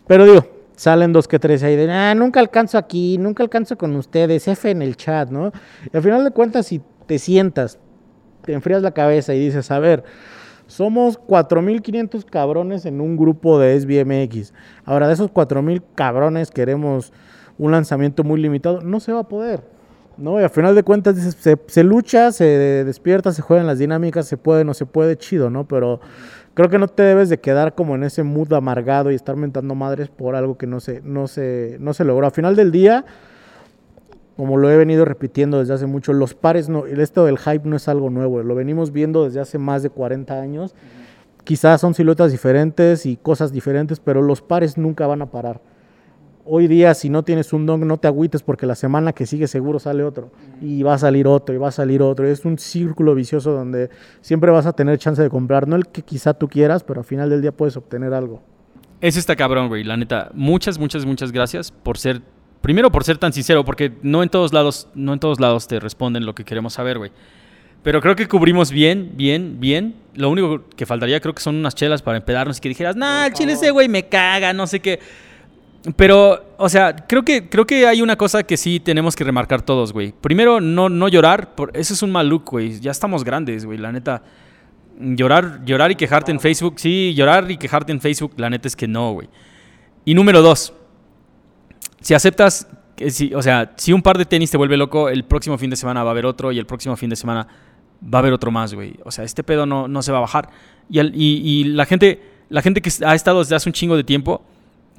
Pero 0.07 0.25
digo, 0.25 0.47
salen 0.77 1.13
dos 1.13 1.27
que 1.27 1.39
tres 1.39 1.63
ahí 1.65 1.75
de, 1.77 1.91
ah, 1.91 2.15
nunca 2.15 2.39
alcanzo 2.41 2.79
aquí, 2.79 3.19
nunca 3.19 3.43
alcanzo 3.43 3.77
con 3.77 3.97
ustedes, 3.97 4.47
F 4.47 4.71
en 4.71 4.83
el 4.83 4.97
chat, 4.97 5.31
¿no? 5.31 5.53
Y 5.93 5.97
al 5.97 6.03
final 6.03 6.23
de 6.25 6.31
cuentas, 6.31 6.67
si 6.67 6.81
te 7.07 7.19
sientas, 7.19 7.79
te 8.43 8.53
enfrías 8.53 8.81
la 8.83 8.93
cabeza 8.93 9.35
y 9.35 9.41
dices, 9.41 9.71
a 9.71 9.79
ver, 9.81 10.05
somos 10.71 11.19
4.500 11.19 12.25
cabrones 12.25 12.87
en 12.87 13.01
un 13.01 13.17
grupo 13.17 13.59
de 13.59 13.79
SBMX. 13.79 14.55
Ahora, 14.85 15.09
de 15.09 15.15
esos 15.15 15.31
4.000 15.31 15.83
cabrones 15.95 16.51
queremos 16.51 17.13
un 17.59 17.73
lanzamiento 17.73 18.25
muy 18.25 18.41
limitado. 18.41 18.81
No 18.81 19.01
se 19.01 19.13
va 19.13 19.21
a 19.21 19.29
poder. 19.29 19.63
¿no? 20.17 20.39
Y 20.41 20.45
al 20.45 20.51
final 20.51 20.75
de 20.75 20.83
cuentas 20.83 21.17
dices, 21.17 21.37
se, 21.41 21.59
se 21.67 21.83
lucha, 21.83 22.31
se 22.31 22.45
despierta, 22.85 23.33
se 23.33 23.43
juegan 23.43 23.67
las 23.67 23.79
dinámicas, 23.79 24.29
se 24.29 24.37
puede, 24.37 24.65
no 24.65 24.75
se 24.75 24.87
puede, 24.87 25.17
chido, 25.17 25.51
¿no? 25.51 25.67
Pero 25.67 26.01
creo 26.55 26.69
que 26.69 26.79
no 26.79 26.89
te 26.89 27.03
debes 27.03 27.29
de 27.31 27.41
quedar 27.41 27.75
como 27.75 27.95
en 27.95 28.05
ese 28.05 28.23
mood 28.23 28.53
amargado 28.53 29.11
y 29.11 29.15
estar 29.15 29.35
mentando 29.37 29.75
madres 29.75 30.09
por 30.09 30.37
algo 30.37 30.57
que 30.57 30.67
no 30.67 30.79
se, 30.79 31.01
no 31.03 31.27
se, 31.27 31.79
no 31.81 31.95
se 31.95 32.05
logró. 32.05 32.27
Al 32.27 32.33
final 32.33 32.55
del 32.55 32.71
día, 32.71 33.05
como 34.41 34.57
lo 34.57 34.71
he 34.71 34.77
venido 34.79 35.05
repitiendo 35.05 35.59
desde 35.59 35.75
hace 35.75 35.85
mucho, 35.85 36.15
los 36.15 36.33
pares, 36.33 36.71
no, 36.71 36.87
el 36.87 37.01
esto 37.01 37.27
del 37.27 37.37
hype 37.37 37.69
no 37.69 37.77
es 37.77 37.89
algo 37.89 38.09
nuevo, 38.09 38.43
lo 38.43 38.55
venimos 38.55 38.91
viendo 38.91 39.25
desde 39.25 39.39
hace 39.39 39.59
más 39.59 39.83
de 39.83 39.91
40 39.91 40.41
años. 40.41 40.75
Quizás 41.45 41.79
son 41.83 41.93
siluetas 41.93 42.33
diferentes 42.33 43.05
y 43.05 43.19
cosas 43.19 43.53
diferentes, 43.53 44.01
pero 44.01 44.23
los 44.23 44.41
pares 44.41 44.79
nunca 44.79 45.07
van 45.07 45.21
a 45.21 45.31
parar. 45.31 45.61
Hoy 46.47 46.69
día, 46.69 46.95
si 46.95 47.11
no 47.11 47.23
tienes 47.23 47.53
un 47.53 47.67
don, 47.67 47.87
no 47.87 47.99
te 47.99 48.09
agüites 48.09 48.43
porque 48.43 48.65
la 48.65 48.77
semana 48.77 49.13
que 49.13 49.27
sigue 49.27 49.47
seguro 49.47 49.79
sale 49.79 50.05
otro. 50.05 50.31
Y 50.63 50.85
va 50.85 50.95
a 50.95 50.99
salir 50.99 51.27
otro, 51.27 51.55
y 51.55 51.59
va 51.59 51.69
a 51.69 51.71
salir 51.71 52.01
otro. 52.01 52.27
Es 52.27 52.47
un 52.47 52.57
círculo 52.57 53.15
vicioso 53.15 53.53
donde 53.53 53.91
siempre 54.23 54.51
vas 54.51 54.65
a 54.65 54.73
tener 54.73 54.97
chance 54.97 55.21
de 55.21 55.29
comprar. 55.29 55.69
No 55.69 55.77
el 55.77 55.87
que 55.89 56.01
quizá 56.01 56.33
tú 56.33 56.49
quieras, 56.49 56.83
pero 56.83 57.01
al 57.01 57.05
final 57.05 57.29
del 57.29 57.43
día 57.43 57.53
puedes 57.53 57.77
obtener 57.77 58.15
algo. 58.15 58.41
Ese 59.03 59.19
está 59.19 59.37
cabrón, 59.37 59.69
güey. 59.69 59.85
La 59.85 59.99
neta, 59.99 60.31
muchas, 60.33 60.79
muchas, 60.79 61.05
muchas 61.05 61.31
gracias 61.31 61.71
por 61.71 61.99
ser. 61.99 62.23
Primero 62.61 62.93
por 62.93 63.05
ser 63.05 63.19
tan 63.19 63.33
sincero, 63.33 63.65
porque 63.65 63.93
no 64.03 64.23
en 64.23 64.29
todos 64.29 64.53
lados, 64.53 64.89
no 64.95 65.13
en 65.13 65.21
todos 65.21 65.41
lados 65.41 65.67
te 65.67 65.81
responden 65.81 66.27
lo 66.27 66.35
que 66.35 66.45
queremos 66.45 66.75
saber, 66.75 66.99
güey. 66.99 67.11
Pero 67.83 68.03
creo 68.03 68.15
que 68.15 68.29
cubrimos 68.29 68.71
bien, 68.71 69.13
bien, 69.15 69.59
bien. 69.59 69.95
Lo 70.15 70.29
único 70.29 70.65
que 70.77 70.85
faltaría 70.85 71.21
creo 71.21 71.35
que 71.35 71.41
son 71.41 71.57
unas 71.57 71.75
chelas 71.75 72.03
para 72.03 72.19
empedarnos 72.19 72.59
y 72.59 72.61
que 72.61 72.69
dijeras, 72.69 72.97
nah, 72.97 73.27
el 73.27 73.33
chile 73.33 73.55
ese 73.55 73.71
güey 73.71 73.89
me 73.89 74.07
caga, 74.07 74.53
no 74.53 74.67
sé 74.67 74.81
qué. 74.81 75.01
Pero, 75.97 76.55
o 76.59 76.69
sea, 76.69 76.95
creo 76.95 77.25
que, 77.25 77.49
creo 77.49 77.67
que 77.67 77.87
hay 77.87 78.03
una 78.03 78.17
cosa 78.17 78.43
que 78.43 78.59
sí 78.59 78.81
tenemos 78.81 79.17
que 79.17 79.25
remarcar 79.25 79.63
todos, 79.63 79.95
güey. 79.95 80.13
Primero, 80.13 80.61
no, 80.61 80.91
no 80.91 81.09
llorar. 81.09 81.55
Por, 81.55 81.71
ese 81.75 81.95
es 81.95 82.03
un 82.03 82.11
mal 82.11 82.29
look, 82.29 82.45
güey. 82.51 82.79
Ya 82.81 82.91
estamos 82.91 83.25
grandes, 83.25 83.65
güey. 83.65 83.79
La 83.79 83.91
neta. 83.91 84.23
Llorar, 84.99 85.65
llorar 85.65 85.91
y 85.91 85.95
quejarte 85.95 86.33
en 86.33 86.41
Facebook. 86.41 86.75
Sí, 86.77 87.15
llorar 87.15 87.51
y 87.51 87.57
quejarte 87.57 87.93
en 87.93 88.03
Facebook. 88.03 88.35
La 88.37 88.51
neta 88.51 88.69
es 88.69 88.77
que 88.77 88.87
no, 88.87 89.13
güey. 89.13 89.31
Y 90.05 90.13
número 90.13 90.43
dos. 90.43 90.75
Si 92.01 92.15
aceptas, 92.15 92.67
que 92.97 93.11
si, 93.11 93.35
o 93.35 93.43
sea, 93.43 93.73
si 93.77 93.93
un 93.93 94.03
par 94.03 94.19
de 94.19 94.25
tenis 94.25 94.51
te 94.51 94.57
vuelve 94.57 94.77
loco, 94.77 95.09
el 95.09 95.25
próximo 95.25 95.59
fin 95.59 95.71
de 95.71 95.77
semana 95.77 96.03
va 96.03 96.11
a 96.11 96.13
haber 96.13 96.27
otro 96.27 96.53
y 96.53 96.59
el 96.59 96.67
próximo 96.67 96.97
fin 96.97 97.11
de 97.11 97.17
semana 97.17 97.47
va 98.03 98.19
a 98.19 98.21
haber 98.21 98.33
otro 98.33 98.51
más, 98.51 98.75
güey. 98.75 98.95
O 99.05 99.11
sea, 99.11 99.25
este 99.25 99.43
pedo 99.43 99.67
no, 99.67 99.89
no 99.89 100.03
se 100.03 100.13
va 100.13 100.19
a 100.19 100.23
bajar. 100.23 100.51
Y, 100.89 101.01
y, 101.01 101.65
la 101.65 101.87
gente, 101.87 102.23
la 102.49 102.63
gente 102.63 102.81
que 102.81 102.91
ha 103.05 103.15
estado 103.15 103.41
desde 103.41 103.55
hace 103.55 103.69
un 103.69 103.73
chingo 103.75 103.97
de 103.97 104.05
tiempo, 104.05 104.43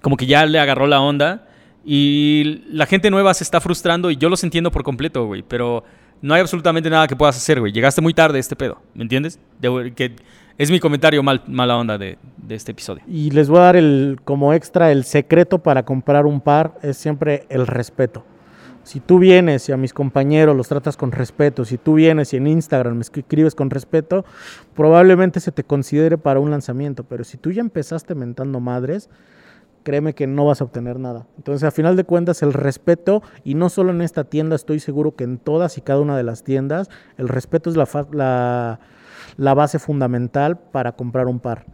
como 0.02 0.18
que 0.18 0.26
ya 0.26 0.45
le 0.45 0.60
agarró 0.60 0.88
la 0.88 1.02
onda. 1.02 1.48
Y 1.84 2.61
la 2.69 2.86
gente 2.86 3.10
nueva 3.10 3.34
se 3.34 3.44
está 3.44 3.60
frustrando 3.60 4.11
y 4.11 4.15
yo 4.18 4.30
los 4.30 4.44
entiendo 4.44 4.72
por 4.72 4.84
completo, 4.84 5.26
güey. 5.26 5.41
Pero 5.41 5.84
no 6.22 6.36
hay 6.36 6.41
absolutamente 6.41 6.90
nada 6.90 7.07
que 7.07 7.15
puedas 7.15 7.36
hacer, 7.36 7.60
güey. 7.60 7.72
Llegaste 7.72 8.02
muy 8.02 8.14
tarde 8.14 8.38
este 8.38 8.56
pedo, 8.56 8.80
¿me 8.94 9.02
entiendes? 9.02 9.40
De- 9.60 9.94
que 9.95 10.15
es 10.57 10.72
mi 10.72 10.80
comentario 10.80 11.23
mal, 11.23 11.44
mala 11.48 11.78
onda 11.78 11.98
de, 11.98 12.18
este 12.49 12.72
episodio. 12.72 13.03
Y 13.07 13.32
les 13.32 13.49
voy 13.49 13.60
a 13.60 13.72
dar 13.72 13.80
como 14.23 14.53
extra 14.53 14.91
el 14.91 15.06
secreto 15.06 15.60
para 15.60 15.84
comprar 15.84 16.26
un 16.26 16.41
par 16.41 16.73
es 16.82 16.98
siempre 16.98 17.45
el 17.49 17.65
respeto. 17.65 18.26
Si 18.84 18.99
tú 18.99 19.19
vienes 19.19 19.69
y 19.69 19.72
a 19.72 19.78
mis 19.78 19.94
compañeros 19.94 20.57
los 20.57 20.68
tratas 20.68 20.98
con 20.98 21.11
respeto, 21.11 21.65
si 21.65 21.78
tú 21.78 21.94
vienes 21.94 22.34
y 22.34 22.38
en 22.38 22.48
Instagram 22.48 22.95
me 22.95 23.02
escribes 23.02 23.56
con 23.56 23.69
respeto, 23.69 24.26
probablemente 24.76 25.40
se 25.40 25.52
te 25.52 25.64
considere 25.64 26.18
para 26.18 26.40
un 26.40 26.49
lanzamiento. 26.49 27.03
Pero 27.03 27.23
si 27.23 27.38
tú 27.38 27.52
ya 27.52 27.61
empezaste 27.61 28.15
mentando 28.15 28.60
madres, 28.60 29.10
créeme 29.84 30.14
que 30.14 30.28
no 30.28 30.45
vas 30.45 30.61
a 30.61 30.64
obtener 30.64 30.99
nada. 30.99 31.28
Entonces, 31.38 31.64
a 31.64 31.72
final 31.72 31.95
de 31.95 32.03
cuentas, 32.03 32.41
el 32.41 32.53
respeto, 32.53 33.22
y 33.44 33.56
no 33.56 33.69
solo 33.69 33.91
en 33.91 34.02
esta 34.02 34.23
tienda, 34.23 34.56
estoy 34.56 34.80
seguro 34.80 35.15
que 35.15 35.23
en 35.23 35.38
todas 35.38 35.78
y 35.78 35.82
cada 35.82 35.99
una 35.99 36.18
de 36.18 36.23
las 36.23 36.44
tiendas, 36.44 36.90
el 37.18 37.28
respeto 37.28 37.69
es 37.69 37.76
la, 37.76 38.80
la 39.37 39.53
base 39.53 39.79
fundamental 39.79 40.57
para 40.57 40.91
comprar 40.93 41.27
un 41.27 41.39
par. 41.39 41.65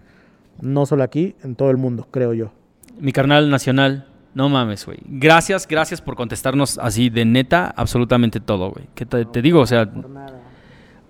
No 0.61 0.85
solo 0.85 1.03
aquí, 1.03 1.35
en 1.43 1.55
todo 1.55 1.69
el 1.71 1.77
mundo, 1.77 2.07
creo 2.11 2.33
yo. 2.33 2.51
Mi 2.99 3.11
carnal 3.11 3.49
nacional, 3.49 4.07
no 4.33 4.49
mames, 4.49 4.85
güey. 4.85 4.97
Gracias, 5.05 5.67
gracias 5.67 6.01
por 6.01 6.15
contestarnos 6.15 6.79
así 6.79 7.09
de 7.09 7.25
neta, 7.25 7.73
absolutamente 7.75 8.39
todo, 8.39 8.71
güey. 8.71 8.85
¿Qué 8.95 9.05
te, 9.05 9.25
te 9.25 9.41
digo? 9.41 9.59
O 9.61 9.67
sea, 9.67 9.87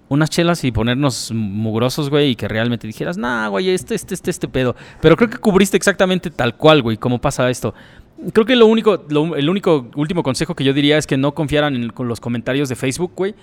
unas 0.09 0.29
chelas 0.29 0.63
y 0.63 0.71
ponernos 0.71 1.31
mugrosos, 1.33 2.09
güey, 2.09 2.29
y 2.31 2.35
que 2.35 2.47
realmente 2.47 2.87
dijeras, 2.87 3.17
nah, 3.17 3.49
güey, 3.49 3.69
este, 3.69 3.93
este, 3.95 4.13
este, 4.13 4.31
este 4.31 4.47
pedo. 4.47 4.75
Pero 5.01 5.17
creo 5.17 5.29
que 5.29 5.37
cubriste 5.37 5.75
exactamente 5.75 6.29
tal 6.29 6.55
cual, 6.55 6.81
güey, 6.81 6.97
cómo 6.97 7.19
pasa 7.19 7.49
esto. 7.49 7.73
Creo 8.33 8.45
que 8.45 8.55
lo 8.55 8.65
único, 8.67 9.05
lo- 9.09 9.35
el 9.35 9.49
único 9.49 9.89
último 9.95 10.23
consejo 10.23 10.55
que 10.55 10.63
yo 10.63 10.73
diría 10.73 10.97
es 10.97 11.05
que 11.05 11.17
no 11.17 11.33
confiaran 11.33 11.75
en 11.75 11.89
con 11.89 12.07
los 12.07 12.19
comentarios 12.21 12.69
de 12.69 12.75
Facebook, 12.75 13.11
güey, 13.15 13.35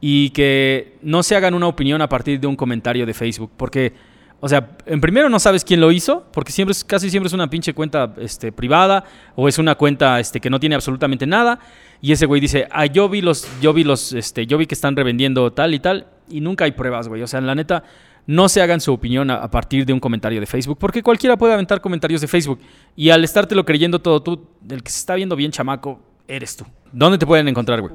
y 0.00 0.30
que 0.30 0.96
no 1.02 1.22
se 1.22 1.36
hagan 1.36 1.54
una 1.54 1.66
opinión 1.66 2.00
a 2.02 2.08
partir 2.08 2.40
de 2.40 2.46
un 2.46 2.56
comentario 2.56 3.06
de 3.06 3.14
Facebook, 3.14 3.50
porque, 3.56 3.92
o 4.40 4.48
sea, 4.48 4.76
en 4.86 5.00
primero 5.00 5.28
no 5.28 5.38
sabes 5.38 5.64
quién 5.64 5.80
lo 5.80 5.92
hizo, 5.92 6.26
porque 6.32 6.52
siempre 6.52 6.72
es, 6.72 6.84
casi 6.84 7.10
siempre 7.10 7.28
es 7.28 7.34
una 7.34 7.50
pinche 7.50 7.74
cuenta 7.74 8.14
este, 8.18 8.52
privada 8.52 9.04
o 9.36 9.48
es 9.48 9.58
una 9.58 9.74
cuenta 9.74 10.18
este, 10.20 10.40
que 10.40 10.50
no 10.50 10.58
tiene 10.58 10.74
absolutamente 10.74 11.26
nada, 11.26 11.60
y 12.00 12.12
ese 12.12 12.26
güey 12.26 12.40
dice, 12.40 12.66
ah, 12.70 12.86
yo 12.86 13.08
vi 13.08 13.20
los, 13.20 13.46
yo 13.60 13.72
vi 13.72 13.84
los, 13.84 14.12
este, 14.12 14.46
yo 14.46 14.56
vi 14.56 14.66
que 14.66 14.74
están 14.74 14.96
revendiendo 14.96 15.52
tal 15.52 15.74
y 15.74 15.80
tal, 15.80 16.06
y 16.30 16.40
nunca 16.40 16.64
hay 16.64 16.72
pruebas, 16.72 17.08
güey. 17.08 17.22
O 17.22 17.26
sea, 17.26 17.40
la 17.40 17.54
neta, 17.54 17.82
no 18.26 18.48
se 18.48 18.62
hagan 18.62 18.80
su 18.80 18.92
opinión 18.92 19.30
a, 19.30 19.50
partir 19.50 19.84
de 19.84 19.92
un 19.92 20.00
comentario 20.00 20.40
de 20.40 20.46
Facebook, 20.46 20.78
porque 20.78 21.02
cualquiera 21.02 21.36
puede 21.36 21.52
aventar 21.52 21.80
comentarios 21.80 22.20
de 22.20 22.28
Facebook. 22.28 22.60
Y 22.96 23.10
al 23.10 23.24
estártelo 23.24 23.64
creyendo 23.64 23.98
todo 23.98 24.22
tú, 24.22 24.46
el 24.68 24.82
que 24.82 24.90
se 24.90 24.98
está 24.98 25.14
viendo 25.14 25.36
bien 25.36 25.50
chamaco, 25.50 26.00
eres 26.28 26.56
tú. 26.56 26.64
¿Dónde 26.92 27.18
te 27.18 27.26
pueden 27.26 27.48
encontrar, 27.48 27.80
güey? 27.80 27.92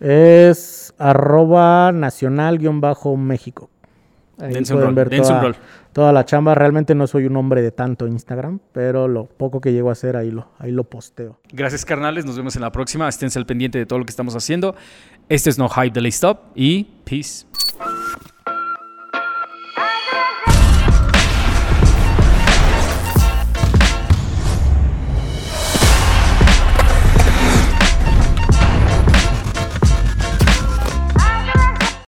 Es 0.00 0.94
arroba 0.98 1.92
nacional-méxico. 1.92 3.70
Dense 4.38 4.72
un 4.72 4.82
rol, 4.82 4.94
ver 4.94 5.10
dense 5.10 5.32
un 5.32 5.38
toda, 5.38 5.52
rol. 5.52 5.56
toda 5.92 6.12
la 6.12 6.24
chamba. 6.24 6.54
Realmente 6.54 6.94
no 6.94 7.08
soy 7.08 7.26
un 7.26 7.36
hombre 7.36 7.60
de 7.60 7.72
tanto 7.72 8.06
Instagram, 8.06 8.60
pero 8.72 9.08
lo 9.08 9.24
poco 9.24 9.60
que 9.60 9.72
llego 9.72 9.88
a 9.88 9.92
hacer 9.92 10.16
ahí 10.16 10.30
lo, 10.30 10.52
ahí 10.58 10.70
lo 10.70 10.84
posteo. 10.84 11.40
Gracias, 11.52 11.84
carnales. 11.84 12.24
Nos 12.24 12.36
vemos 12.36 12.54
en 12.54 12.62
la 12.62 12.70
próxima. 12.70 13.08
Esténse 13.08 13.38
al 13.38 13.46
pendiente 13.46 13.78
de 13.78 13.86
todo 13.86 13.98
lo 13.98 14.04
que 14.04 14.10
estamos 14.10 14.36
haciendo. 14.36 14.76
Este 15.28 15.50
es 15.50 15.58
No 15.58 15.68
Hype 15.68 16.00
de 16.00 16.08
Stop 16.08 16.38
y 16.54 16.84
peace. 17.04 17.46